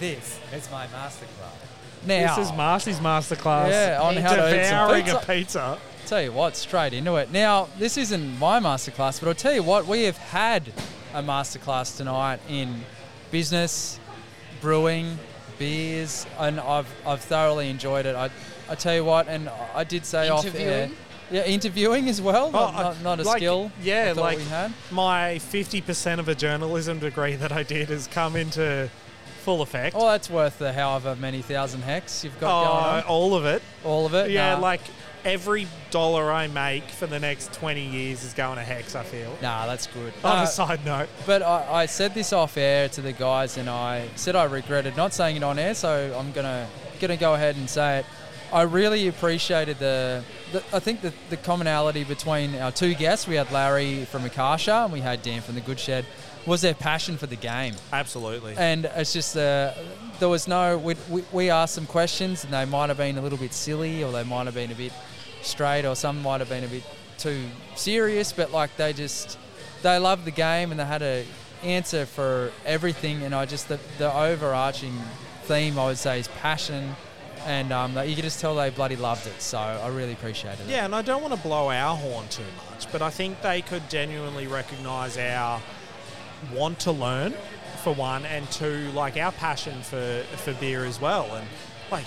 This 0.00 0.38
is 0.52 0.70
my 0.70 0.86
masterclass. 0.88 2.06
Now, 2.06 2.36
This 2.36 2.46
is 2.48 2.52
Marcy's 2.54 2.98
masterclass. 2.98 3.70
Yeah, 3.70 4.02
on 4.02 4.16
how 4.16 4.36
to 4.36 4.48
eat 4.48 4.64
devouring 4.64 5.04
pizza. 5.04 5.18
a 5.18 5.24
pizza. 5.24 5.78
Tell 6.06 6.20
you 6.22 6.32
what, 6.32 6.56
straight 6.56 6.92
into 6.92 7.16
it. 7.16 7.30
Now, 7.32 7.68
this 7.78 7.96
isn't 7.96 8.38
my 8.38 8.60
masterclass, 8.60 9.18
but 9.18 9.28
I'll 9.28 9.34
tell 9.34 9.54
you 9.54 9.62
what, 9.62 9.86
we 9.86 10.02
have 10.02 10.18
had 10.18 10.70
a 11.14 11.22
masterclass 11.22 11.96
tonight 11.96 12.40
in 12.50 12.82
business, 13.30 13.98
brewing, 14.60 15.18
beers, 15.58 16.26
and 16.38 16.60
I've, 16.60 16.86
I've 17.06 17.20
thoroughly 17.20 17.68
enjoyed 17.70 18.06
it. 18.06 18.14
I, 18.16 18.30
I 18.68 18.74
tell 18.74 18.94
you 18.94 19.04
what, 19.04 19.28
and 19.28 19.48
I 19.74 19.84
did 19.84 20.04
say 20.06 20.28
off 20.28 20.44
air. 20.44 20.50
Interviewing? 20.84 20.96
Yeah, 21.30 21.44
interviewing 21.46 22.08
as 22.08 22.20
well. 22.20 22.50
Not, 22.52 22.74
Oh, 22.74 22.82
not, 22.82 23.02
not 23.02 23.20
a 23.20 23.22
like, 23.24 23.38
skill. 23.38 23.72
yeah, 23.82 24.12
like- 24.16 24.38
we 24.38 24.44
had. 24.44 24.72
My 24.90 25.36
50% 25.40 26.18
of 26.18 26.28
a 26.28 26.34
journalism 26.34 26.98
degree 26.98 27.34
that 27.36 27.50
I 27.52 27.62
did 27.62 27.88
has 27.88 28.06
come 28.06 28.36
into 28.36 28.90
full 29.42 29.62
effect. 29.62 29.96
Well, 29.96 30.06
that's 30.06 30.28
worth 30.30 30.58
the 30.58 30.72
however 30.72 31.16
many 31.16 31.42
thousand 31.42 31.82
hex 31.82 32.24
you've 32.24 32.38
got 32.40 32.60
Oh, 32.62 32.64
going 32.82 32.94
on. 32.96 33.02
all 33.04 33.34
of 33.34 33.44
it. 33.46 33.62
All 33.84 34.06
of 34.06 34.14
it. 34.14 34.30
Yeah, 34.30 34.54
Nah. 34.54 34.60
like 34.60 34.80
every 35.24 35.66
dollar 35.90 36.30
I 36.32 36.46
make 36.48 36.84
for 36.84 37.06
the 37.06 37.18
next 37.18 37.52
20 37.54 37.84
years 37.84 38.24
is 38.24 38.34
going 38.34 38.56
to 38.56 38.62
Hex, 38.62 38.94
I 38.94 39.02
feel. 39.04 39.36
Nah, 39.42 39.66
that's 39.66 39.86
good. 39.86 40.12
On 40.22 40.38
Uh, 40.38 40.42
a 40.42 40.46
side 40.46 40.84
note. 40.84 41.08
But 41.26 41.42
I, 41.42 41.82
I 41.82 41.86
said 41.86 42.14
this 42.14 42.32
off 42.32 42.56
air 42.56 42.88
to 42.90 43.00
the 43.00 43.12
guys, 43.12 43.56
and 43.56 43.68
I 43.70 44.08
said 44.16 44.36
I 44.36 44.44
regretted 44.44 44.96
not 44.96 45.14
saying 45.14 45.36
it 45.36 45.42
on 45.42 45.58
air, 45.58 45.74
so 45.74 46.14
I'm 46.18 46.32
gonna 46.32 46.66
gonna 47.00 47.16
go 47.16 47.34
ahead 47.34 47.56
and 47.56 47.68
say 47.68 47.98
it. 48.00 48.06
I 48.52 48.62
really 48.62 49.08
appreciated 49.08 49.78
the, 49.78 50.22
the 50.52 50.62
I 50.72 50.78
think 50.78 51.00
the, 51.00 51.12
the 51.30 51.36
commonality 51.36 52.04
between 52.04 52.54
our 52.56 52.70
two 52.70 52.94
guests. 52.94 53.26
We 53.26 53.34
had 53.34 53.50
Larry 53.50 54.04
from 54.04 54.24
Akasha 54.24 54.82
and 54.84 54.92
we 54.92 55.00
had 55.00 55.22
Dan 55.22 55.40
from 55.42 55.54
the 55.56 55.60
Good 55.60 55.80
Shed. 55.80 56.04
Was 56.46 56.60
their 56.60 56.74
passion 56.74 57.16
for 57.16 57.26
the 57.26 57.36
game, 57.36 57.74
Absolutely. 57.90 58.54
and 58.58 58.84
it's 58.96 59.14
just 59.14 59.34
uh, 59.34 59.72
there 60.20 60.28
was 60.28 60.46
no. 60.46 60.76
We, 60.76 60.94
we, 61.08 61.24
we 61.32 61.48
asked 61.50 61.74
some 61.74 61.86
questions, 61.86 62.44
and 62.44 62.52
they 62.52 62.66
might 62.66 62.88
have 62.90 62.98
been 62.98 63.16
a 63.16 63.22
little 63.22 63.38
bit 63.38 63.54
silly, 63.54 64.04
or 64.04 64.12
they 64.12 64.24
might 64.24 64.44
have 64.44 64.54
been 64.54 64.70
a 64.70 64.74
bit 64.74 64.92
straight, 65.44 65.84
or 65.84 65.94
some 65.94 66.22
might 66.22 66.40
have 66.40 66.48
been 66.48 66.64
a 66.64 66.68
bit 66.68 66.84
too 67.18 67.44
serious. 67.76 68.32
But 68.32 68.52
like 68.52 68.76
they 68.76 68.92
just 68.92 69.38
they 69.82 69.98
loved 69.98 70.24
the 70.24 70.30
game, 70.30 70.70
and 70.70 70.80
they 70.80 70.84
had 70.84 71.02
a 71.02 71.24
answer 71.62 72.06
for 72.06 72.52
everything. 72.64 73.22
And 73.22 73.34
I 73.34 73.46
just 73.46 73.68
the, 73.68 73.78
the 73.98 74.12
overarching 74.14 74.94
theme 75.42 75.78
I 75.78 75.86
would 75.86 75.98
say 75.98 76.20
is 76.20 76.28
passion, 76.28 76.96
and 77.46 77.72
um, 77.72 77.96
you 78.06 78.14
could 78.14 78.24
just 78.24 78.40
tell 78.40 78.54
they 78.54 78.70
bloody 78.70 78.96
loved 78.96 79.26
it. 79.26 79.40
So 79.40 79.58
I 79.58 79.88
really 79.88 80.12
appreciated 80.12 80.66
it. 80.66 80.70
Yeah, 80.70 80.84
and 80.84 80.94
I 80.94 81.02
don't 81.02 81.22
want 81.22 81.34
to 81.34 81.40
blow 81.40 81.70
our 81.70 81.96
horn 81.96 82.26
too 82.28 82.42
much, 82.70 82.90
but 82.90 83.02
I 83.02 83.10
think 83.10 83.42
they 83.42 83.62
could 83.62 83.88
genuinely 83.90 84.46
recognise 84.46 85.16
our 85.18 85.60
want 86.52 86.78
to 86.80 86.92
learn, 86.92 87.32
for 87.82 87.94
one, 87.94 88.26
and 88.26 88.50
two, 88.50 88.90
like 88.92 89.16
our 89.16 89.32
passion 89.32 89.80
for, 89.82 90.22
for 90.36 90.52
beer 90.54 90.84
as 90.84 91.00
well. 91.00 91.34
And 91.34 91.46
like, 91.90 92.04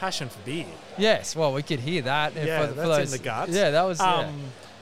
passion 0.00 0.28
for 0.28 0.38
beer. 0.40 0.66
Yes, 0.98 1.36
well, 1.36 1.52
we 1.52 1.62
could 1.62 1.80
hear 1.80 2.02
that. 2.02 2.34
Yeah, 2.34 2.62
for, 2.62 2.68
for 2.68 2.74
that's 2.74 2.88
those, 2.88 3.12
in 3.12 3.18
the 3.18 3.24
guts. 3.24 3.52
Yeah, 3.52 3.70
that 3.70 3.82
was. 3.82 4.00
yeah. 4.00 4.14
Um, 4.14 4.40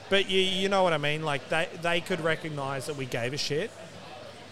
But 0.08 0.30
you, 0.30 0.40
you 0.40 0.68
know 0.68 0.82
what 0.84 0.92
I 0.94 0.98
mean? 0.98 1.22
Like, 1.22 1.48
they, 1.50 1.68
they 1.82 2.00
could 2.00 2.20
recognise 2.20 2.86
that 2.86 2.96
we 2.96 3.04
gave 3.04 3.34
a 3.34 3.36
shit. 3.36 3.70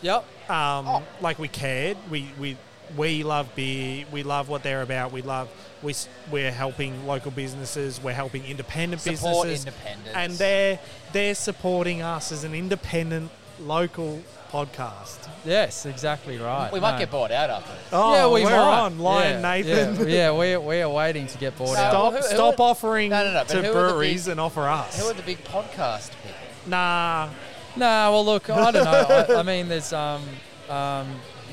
Yep. 0.03 0.25
Um, 0.51 0.87
Oh. 0.87 1.03
Like, 1.21 1.39
we 1.39 1.49
cared. 1.49 1.97
We, 2.11 2.29
we 2.39 2.57
we 2.97 3.25
love 3.25 3.53
beer. 3.57 4.05
We 4.13 4.23
love 4.23 4.49
what 4.49 4.63
they're 4.63 4.83
about. 4.83 5.11
We 5.11 5.23
love 5.23 5.49
we 5.83 5.93
we're 6.31 6.53
helping 6.53 7.07
local 7.07 7.31
businesses. 7.33 8.01
We're 8.01 8.13
helping 8.15 8.45
independent 8.45 9.03
Support 9.03 9.49
businesses, 9.49 9.67
independence. 9.67 10.15
and 10.15 10.33
they're 10.35 10.79
they're 11.13 11.35
supporting 11.35 12.03
us 12.03 12.31
as 12.31 12.45
an 12.45 12.55
independent 12.55 13.31
local 13.61 14.23
podcast. 14.65 15.29
Yes, 15.45 15.87
exactly 15.87 16.39
right. 16.39 16.73
we 16.73 16.81
might 16.81 16.93
No. 16.93 16.99
get 16.99 17.11
bought 17.11 17.31
out 17.31 17.51
after 17.51 17.73
this. 17.73 17.83
Oh, 17.93 18.15
yeah, 18.15 18.27
we 18.29 18.45
we're 18.45 18.51
might. 18.51 18.81
on 18.81 18.99
Lion 18.99 19.41
yeah, 19.43 19.51
Nathan. 19.55 20.09
Yeah, 20.09 20.15
yeah 20.15 20.33
we, 20.33 20.57
we 20.57 20.81
are 20.83 20.89
waiting 20.89 21.27
to 21.29 21.39
get 21.39 21.57
bought 21.57 21.75
No, 21.75 21.81
out. 21.81 21.91
Stop, 21.91 22.13
who- 22.13 22.19
who 22.19 22.35
stop 22.35 22.61
are- 22.61 22.71
offering 22.71 23.11
No, 23.11 23.25
no, 23.25 23.33
no, 23.33 23.45
but 23.47 23.49
to 23.49 23.63
who 23.63 23.73
breweries 23.73 24.25
big- 24.25 24.33
and 24.33 24.41
offer 24.41 24.63
us. 24.69 24.99
Who 25.01 25.07
are 25.09 25.15
the 25.15 25.23
big 25.23 25.43
podcast 25.45 26.11
people? 26.23 26.37
nah, 26.67 27.29
Nah, 27.77 28.11
well, 28.11 28.25
look, 28.25 28.49
I 28.49 28.71
don't 28.71 28.85
know. 28.85 29.35
I, 29.37 29.41
I 29.41 29.43
mean, 29.43 29.69
there's 29.69 29.93
um, 29.93 30.23
um, 30.71 31.07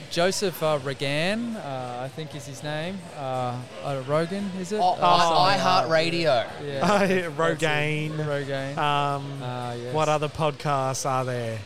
Joseph 0.10 0.64
uh, 0.64 0.80
Regan, 0.82 1.58
uh, 1.58 2.00
I 2.02 2.08
think 2.08 2.34
is 2.34 2.46
his 2.46 2.64
name. 2.64 2.98
Uh, 3.18 3.58
uh, 3.84 4.02
Rogan, 4.08 4.50
is 4.58 4.72
it? 4.72 4.80
Oh, 4.82 4.94
Uh, 4.94 5.06
I- 5.06 5.58
something 5.58 5.92
iHeartRadio. 5.92 6.48
Yeah. 6.66 7.28
Rogaine. 7.36 8.12
Rogaine. 8.26 8.78
Um, 8.78 9.40
Ah, 9.44 9.74
yes. 9.74 9.94
What 9.94 10.08
other 10.08 10.30
podcasts 10.30 11.06
are 11.06 11.26
there? 11.26 11.60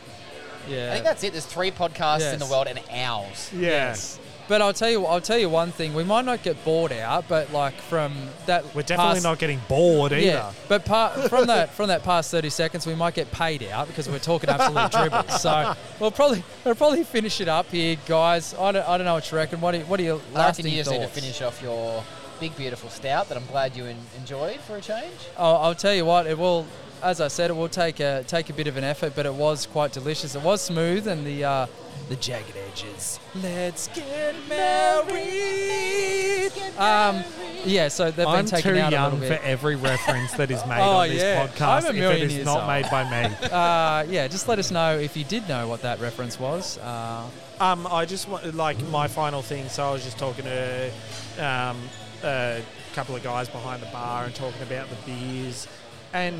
Yeah. 0.68 0.90
I 0.90 0.92
think 0.94 1.04
that's 1.04 1.24
it. 1.24 1.32
There's 1.32 1.46
three 1.46 1.70
podcasts 1.70 2.32
in 2.32 2.38
the 2.38 2.46
world 2.46 2.66
and 2.66 2.80
ours. 2.90 3.50
Yes. 3.54 4.18
But 4.48 4.62
I'll 4.62 4.72
tell 4.72 4.88
you, 4.88 5.04
I'll 5.04 5.20
tell 5.20 5.36
you 5.36 5.50
one 5.50 5.72
thing. 5.72 5.92
We 5.92 6.04
might 6.04 6.24
not 6.24 6.42
get 6.42 6.64
bored 6.64 6.90
out, 6.90 7.28
but 7.28 7.52
like 7.52 7.74
from 7.82 8.14
that, 8.46 8.64
We're 8.74 8.80
definitely 8.80 9.14
past- 9.16 9.22
not 9.24 9.38
getting 9.38 9.60
bored 9.68 10.12
either. 10.12 10.24
Yeah, 10.24 10.52
but 10.68 10.86
par- 10.86 11.10
from 11.28 11.48
that 11.48 11.74
from 11.74 11.88
that 11.88 12.02
past 12.02 12.30
thirty 12.30 12.48
seconds, 12.48 12.86
we 12.86 12.94
might 12.94 13.12
get 13.12 13.30
paid 13.30 13.62
out 13.64 13.88
because 13.88 14.08
we're 14.08 14.18
talking 14.18 14.48
absolute 14.48 14.90
dribble. 15.10 15.28
So 15.36 15.74
we'll 16.00 16.10
probably 16.12 16.42
we'll 16.64 16.74
probably 16.76 17.04
finish 17.04 17.42
it 17.42 17.48
up 17.48 17.66
here, 17.70 17.96
guys. 18.06 18.54
I 18.54 18.72
don't, 18.72 18.88
I 18.88 18.96
don't 18.96 19.04
know 19.04 19.12
what 19.14 19.30
you 19.30 19.36
reckon. 19.36 19.60
What 19.60 19.74
are, 19.74 19.80
what 19.80 20.00
are 20.00 20.04
your 20.04 20.20
I 20.34 20.38
lasting 20.38 20.64
reckon 20.64 20.76
you 20.78 20.82
just 20.82 20.90
need 20.92 21.00
to 21.02 21.08
finish 21.08 21.42
off 21.42 21.60
your 21.60 22.02
big, 22.40 22.56
beautiful 22.56 22.88
stout 22.88 23.28
that 23.28 23.36
I'm 23.36 23.46
glad 23.46 23.76
you 23.76 23.84
enjoyed 24.16 24.60
for 24.60 24.76
a 24.76 24.80
change. 24.80 25.12
I'll, 25.36 25.56
I'll 25.56 25.74
tell 25.74 25.92
you 25.94 26.06
what, 26.06 26.26
it 26.26 26.38
will. 26.38 26.66
As 27.02 27.20
I 27.20 27.28
said, 27.28 27.50
it 27.50 27.54
will 27.54 27.68
take 27.68 28.00
a 28.00 28.24
take 28.26 28.50
a 28.50 28.52
bit 28.52 28.66
of 28.66 28.76
an 28.76 28.84
effort, 28.84 29.12
but 29.14 29.26
it 29.26 29.34
was 29.34 29.66
quite 29.66 29.92
delicious. 29.92 30.34
It 30.34 30.42
was 30.42 30.60
smooth 30.60 31.06
and 31.06 31.24
the 31.26 31.44
uh, 31.44 31.66
the 32.08 32.16
jagged 32.16 32.54
edges. 32.70 33.20
Let's 33.36 33.88
get 33.88 34.34
married. 34.48 36.52
Um, 36.78 37.22
yeah, 37.64 37.88
so 37.88 38.10
they've 38.10 38.26
I'm 38.26 38.44
been 38.44 38.46
taken 38.46 38.74
too 38.74 38.80
out 38.80 38.92
a 38.92 38.96
young 38.96 39.12
little 39.14 39.28
bit. 39.28 39.40
for 39.40 39.44
every 39.46 39.76
reference 39.76 40.32
that 40.32 40.50
is 40.50 40.64
made 40.66 40.78
Oh, 40.80 40.98
on 40.98 41.08
this 41.08 41.22
yeah. 41.22 41.46
podcast 41.46 41.88
I'm 41.90 41.96
a 41.96 41.98
if 41.98 42.16
it 42.16 42.22
is 42.22 42.34
years 42.34 42.46
not 42.46 42.58
old. 42.60 42.68
made 42.68 42.86
by 42.90 43.04
me. 43.04 43.34
uh, 43.52 44.04
yeah, 44.08 44.28
just 44.28 44.48
let 44.48 44.58
us 44.58 44.70
know 44.70 44.96
if 44.96 45.16
you 45.16 45.24
did 45.24 45.48
know 45.48 45.66
what 45.68 45.82
that 45.82 46.00
reference 46.00 46.38
was. 46.38 46.78
Uh, 46.78 47.24
Um, 47.60 47.86
I 47.88 48.04
just 48.04 48.28
want 48.28 48.54
like 48.54 48.80
my 48.90 49.08
final 49.08 49.42
thing. 49.42 49.68
So 49.68 49.88
I 49.88 49.92
was 49.92 50.04
just 50.04 50.18
talking 50.18 50.44
to 50.44 50.90
um, 51.38 51.76
a 52.22 52.62
couple 52.94 53.16
of 53.16 53.22
guys 53.24 53.48
behind 53.48 53.82
the 53.82 53.86
bar 53.86 54.24
and 54.24 54.34
talking 54.34 54.62
about 54.62 54.88
the 54.88 54.96
beers, 55.04 55.66
and 56.12 56.36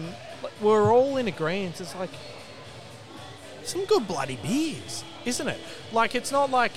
we're 0.60 0.92
all 0.92 1.16
in 1.16 1.28
agreement. 1.28 1.80
It's 1.80 1.94
like 1.94 2.10
some 3.64 3.84
good 3.84 4.06
bloody 4.08 4.36
beers, 4.36 5.04
isn't 5.24 5.48
it? 5.48 5.60
Like 5.92 6.14
it's 6.14 6.32
not 6.32 6.50
like, 6.50 6.72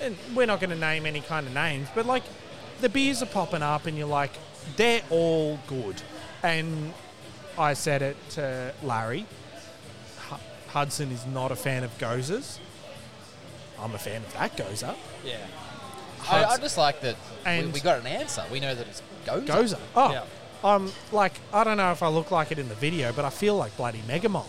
and 0.00 0.16
we're 0.34 0.46
not 0.46 0.60
going 0.60 0.70
to 0.70 0.76
name 0.76 1.06
any 1.06 1.20
kind 1.20 1.46
of 1.46 1.52
names, 1.54 1.88
but 1.94 2.06
like 2.06 2.22
the 2.80 2.88
beers 2.88 3.22
are 3.22 3.26
popping 3.26 3.62
up, 3.62 3.86
and 3.86 3.96
you're 3.96 4.06
like, 4.08 4.32
they're 4.76 5.02
all 5.10 5.58
good. 5.66 6.00
And 6.42 6.92
I 7.58 7.74
said 7.74 8.02
it 8.02 8.16
to 8.30 8.74
Larry. 8.82 9.26
Hu- 10.28 10.36
Hudson 10.68 11.10
is 11.12 11.24
not 11.26 11.52
a 11.52 11.56
fan 11.56 11.84
of 11.84 11.96
gozers. 11.98 12.58
I'm 13.80 13.94
a 13.94 13.98
fan 13.98 14.22
of 14.22 14.32
that 14.34 14.56
Goza. 14.56 14.94
yeah. 15.24 15.36
I, 16.30 16.44
I 16.44 16.56
just 16.58 16.78
like 16.78 17.00
that 17.02 17.16
we, 17.44 17.50
And- 17.50 17.72
we 17.72 17.80
got 17.80 18.00
an 18.00 18.06
answer. 18.06 18.42
We 18.50 18.58
know 18.60 18.74
that 18.74 18.86
it's 18.86 19.02
Goza. 19.26 19.46
Goza. 19.46 19.78
Oh, 19.94 20.10
Yeah. 20.10 20.24
I'm 20.64 20.90
like, 21.12 21.34
I 21.52 21.62
don't 21.62 21.76
know 21.76 21.92
if 21.92 22.02
I 22.02 22.08
look 22.08 22.30
like 22.30 22.50
it 22.50 22.58
in 22.58 22.68
the 22.68 22.74
video, 22.74 23.12
but 23.12 23.24
I 23.24 23.30
feel 23.30 23.54
like 23.56 23.76
bloody 23.76 23.98
Megamind. 24.08 24.46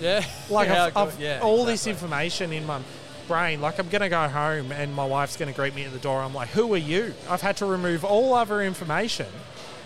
Yeah. 0.00 0.24
Like 0.48 0.68
Yeah, 0.70 0.84
I've. 0.84 0.96
I've 0.96 1.20
yeah, 1.20 1.40
all 1.42 1.64
this 1.64 1.86
information 1.86 2.52
in 2.52 2.64
my 2.66 2.80
brain. 3.26 3.60
Like 3.60 3.78
I'm 3.80 3.88
gonna 3.88 4.08
go 4.08 4.28
home 4.28 4.70
and 4.70 4.94
my 4.94 5.04
wife's 5.04 5.36
gonna 5.36 5.52
greet 5.52 5.74
me 5.74 5.84
at 5.84 5.92
the 5.92 5.98
door. 5.98 6.22
I'm 6.22 6.32
like, 6.34 6.48
who 6.50 6.72
are 6.74 6.76
you? 6.78 7.12
I've 7.28 7.42
had 7.42 7.56
to 7.58 7.66
remove 7.66 8.04
all 8.04 8.34
other 8.34 8.62
information 8.62 9.26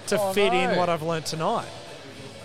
to 0.09 0.21
Oh, 0.21 0.33
fit 0.33 0.53
in 0.53 0.77
what 0.77 0.89
I've 0.91 1.03
learnt 1.03 1.25
tonight. 1.27 1.69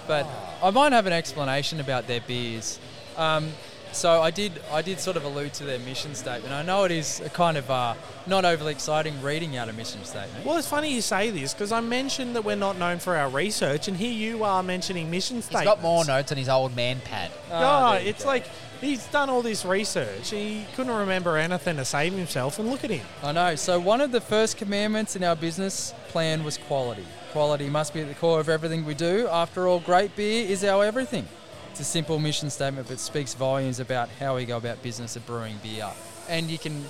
but 0.07 0.25
I 0.63 0.69
might 0.69 0.93
have 0.93 1.05
an 1.07 1.13
explanation 1.13 1.79
about 1.81 2.07
their 2.07 2.21
beers. 2.21 2.79
Um, 3.17 3.51
so 3.95 4.21
I 4.21 4.31
did, 4.31 4.51
I 4.71 4.81
did 4.81 4.99
sort 4.99 5.17
of 5.17 5.23
allude 5.23 5.53
to 5.55 5.63
their 5.63 5.79
mission 5.79 6.13
statement. 6.15 6.53
I 6.53 6.61
know 6.61 6.83
it 6.83 6.91
is 6.91 7.21
a 7.21 7.29
kind 7.29 7.57
of 7.57 7.69
uh, 7.71 7.93
not 8.27 8.45
overly 8.45 8.71
exciting 8.73 9.21
reading 9.21 9.57
out 9.57 9.69
a 9.69 9.73
mission 9.73 10.03
statement. 10.03 10.45
Well, 10.45 10.57
it's 10.57 10.67
funny 10.67 10.93
you 10.93 11.01
say 11.01 11.29
this 11.29 11.53
because 11.53 11.71
I 11.71 11.81
mentioned 11.81 12.35
that 12.35 12.43
we're 12.43 12.55
not 12.55 12.77
known 12.77 12.99
for 12.99 13.15
our 13.15 13.29
research, 13.29 13.87
and 13.87 13.95
here 13.97 14.11
you 14.11 14.43
are 14.43 14.61
mentioning 14.61 15.09
mission 15.09 15.37
He's 15.37 15.45
statements. 15.45 15.67
got 15.67 15.81
more 15.81 16.03
notes 16.05 16.31
on 16.31 16.37
his 16.37 16.49
old 16.49 16.75
man 16.75 16.99
pad. 17.01 17.31
Ah, 17.51 17.89
Oh, 17.89 17.91
there 17.97 18.07
it's 18.07 18.23
go. 18.23 18.29
like 18.29 18.45
he's 18.81 19.05
done 19.07 19.29
all 19.29 19.41
this 19.41 19.63
research. 19.65 20.29
He 20.29 20.65
couldn't 20.75 20.93
remember 20.95 21.37
anything 21.37 21.77
to 21.77 21.85
save 21.85 22.13
himself, 22.13 22.59
and 22.59 22.69
look 22.69 22.83
at 22.83 22.91
him. 22.91 23.05
I 23.23 23.31
know. 23.31 23.55
So 23.55 23.79
one 23.79 24.01
of 24.01 24.11
the 24.11 24.21
first 24.21 24.57
commandments 24.57 25.15
in 25.15 25.23
our 25.23 25.35
business 25.35 25.93
plan 26.09 26.43
was 26.43 26.57
quality. 26.57 27.05
Quality 27.31 27.69
must 27.69 27.93
be 27.93 28.01
at 28.01 28.07
the 28.07 28.13
core 28.15 28.39
of 28.39 28.47
everything 28.49 28.85
we 28.85 28.93
do. 28.93 29.27
After 29.29 29.67
all, 29.67 29.79
great 29.79 30.15
beer 30.15 30.45
is 30.47 30.63
our 30.63 30.85
everything. 30.85 31.27
It's 31.75 31.81
a 31.81 31.83
simple 31.83 32.19
mission 32.19 32.49
statement, 32.49 32.87
but 32.87 33.01
speaks 33.01 33.33
volumes 33.33 33.81
about 33.81 34.07
how 34.17 34.37
we 34.37 34.45
go 34.45 34.55
about 34.55 34.81
business 34.81 35.17
of 35.17 35.25
brewing 35.25 35.57
beer. 35.61 35.89
And 36.29 36.49
you 36.49 36.57
can, 36.57 36.85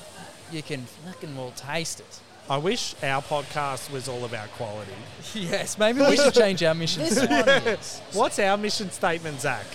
you 0.51 0.61
can 0.61 0.81
fucking 1.07 1.35
well 1.35 1.51
taste 1.55 2.01
it. 2.01 2.19
I 2.47 2.57
wish 2.59 2.93
our 3.01 3.23
podcast 3.23 3.91
was 3.91 4.07
all 4.07 4.25
about 4.25 4.51
quality. 4.51 4.91
yes, 5.33 5.79
maybe 5.79 6.01
we 6.01 6.15
should 6.15 6.35
change 6.35 6.61
our 6.61 6.75
mission. 6.75 7.01
This 7.01 7.17
statement. 7.17 7.47
one 7.47 7.67
is 7.73 7.99
What's 8.13 8.37
our 8.37 8.57
mission 8.57 8.91
statement, 8.91 9.41
Zach? 9.41 9.65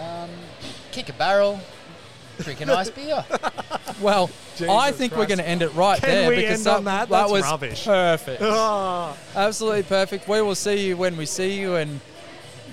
um, 0.00 0.28
kick 0.90 1.08
a 1.10 1.12
barrel, 1.12 1.60
drink 2.40 2.62
a 2.62 2.66
nice 2.66 2.90
beer. 2.90 3.24
Well, 4.00 4.28
I 4.68 4.90
Jesus 4.90 4.98
think 4.98 5.12
we're 5.12 5.18
Christ. 5.18 5.28
going 5.28 5.38
to 5.38 5.48
end 5.48 5.62
it 5.62 5.72
right 5.74 6.00
Can 6.00 6.08
there 6.08 6.28
we 6.30 6.36
because 6.36 6.66
end 6.66 6.78
on 6.78 6.84
that, 6.86 7.08
that? 7.08 7.16
That's 7.16 7.30
was 7.30 7.42
rubbish. 7.44 7.84
perfect. 7.84 8.42
Oh, 8.42 9.16
Absolutely 9.36 9.84
perfect. 9.84 10.26
We 10.26 10.42
will 10.42 10.56
see 10.56 10.84
you 10.84 10.96
when 10.96 11.16
we 11.16 11.26
see 11.26 11.60
you, 11.60 11.76
and 11.76 12.00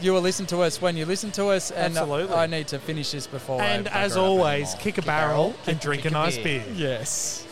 you 0.01 0.13
will 0.13 0.21
listen 0.21 0.45
to 0.47 0.61
us 0.61 0.81
when 0.81 0.97
you 0.97 1.05
listen 1.05 1.31
to 1.31 1.47
us. 1.47 1.71
And 1.71 1.97
Absolutely. 1.97 2.35
I 2.35 2.47
need 2.47 2.67
to 2.69 2.79
finish 2.79 3.11
this 3.11 3.27
before. 3.27 3.61
And 3.61 3.87
as 3.87 4.17
always, 4.17 4.73
kick 4.75 4.97
a 4.97 5.01
kick 5.01 5.05
barrel, 5.05 5.49
barrel, 5.49 5.55
and 5.67 5.79
drink 5.79 6.05
an 6.05 6.13
a 6.13 6.13
nice 6.13 6.37
beer. 6.37 6.63
beer. 6.65 6.73
Yes. 6.75 7.45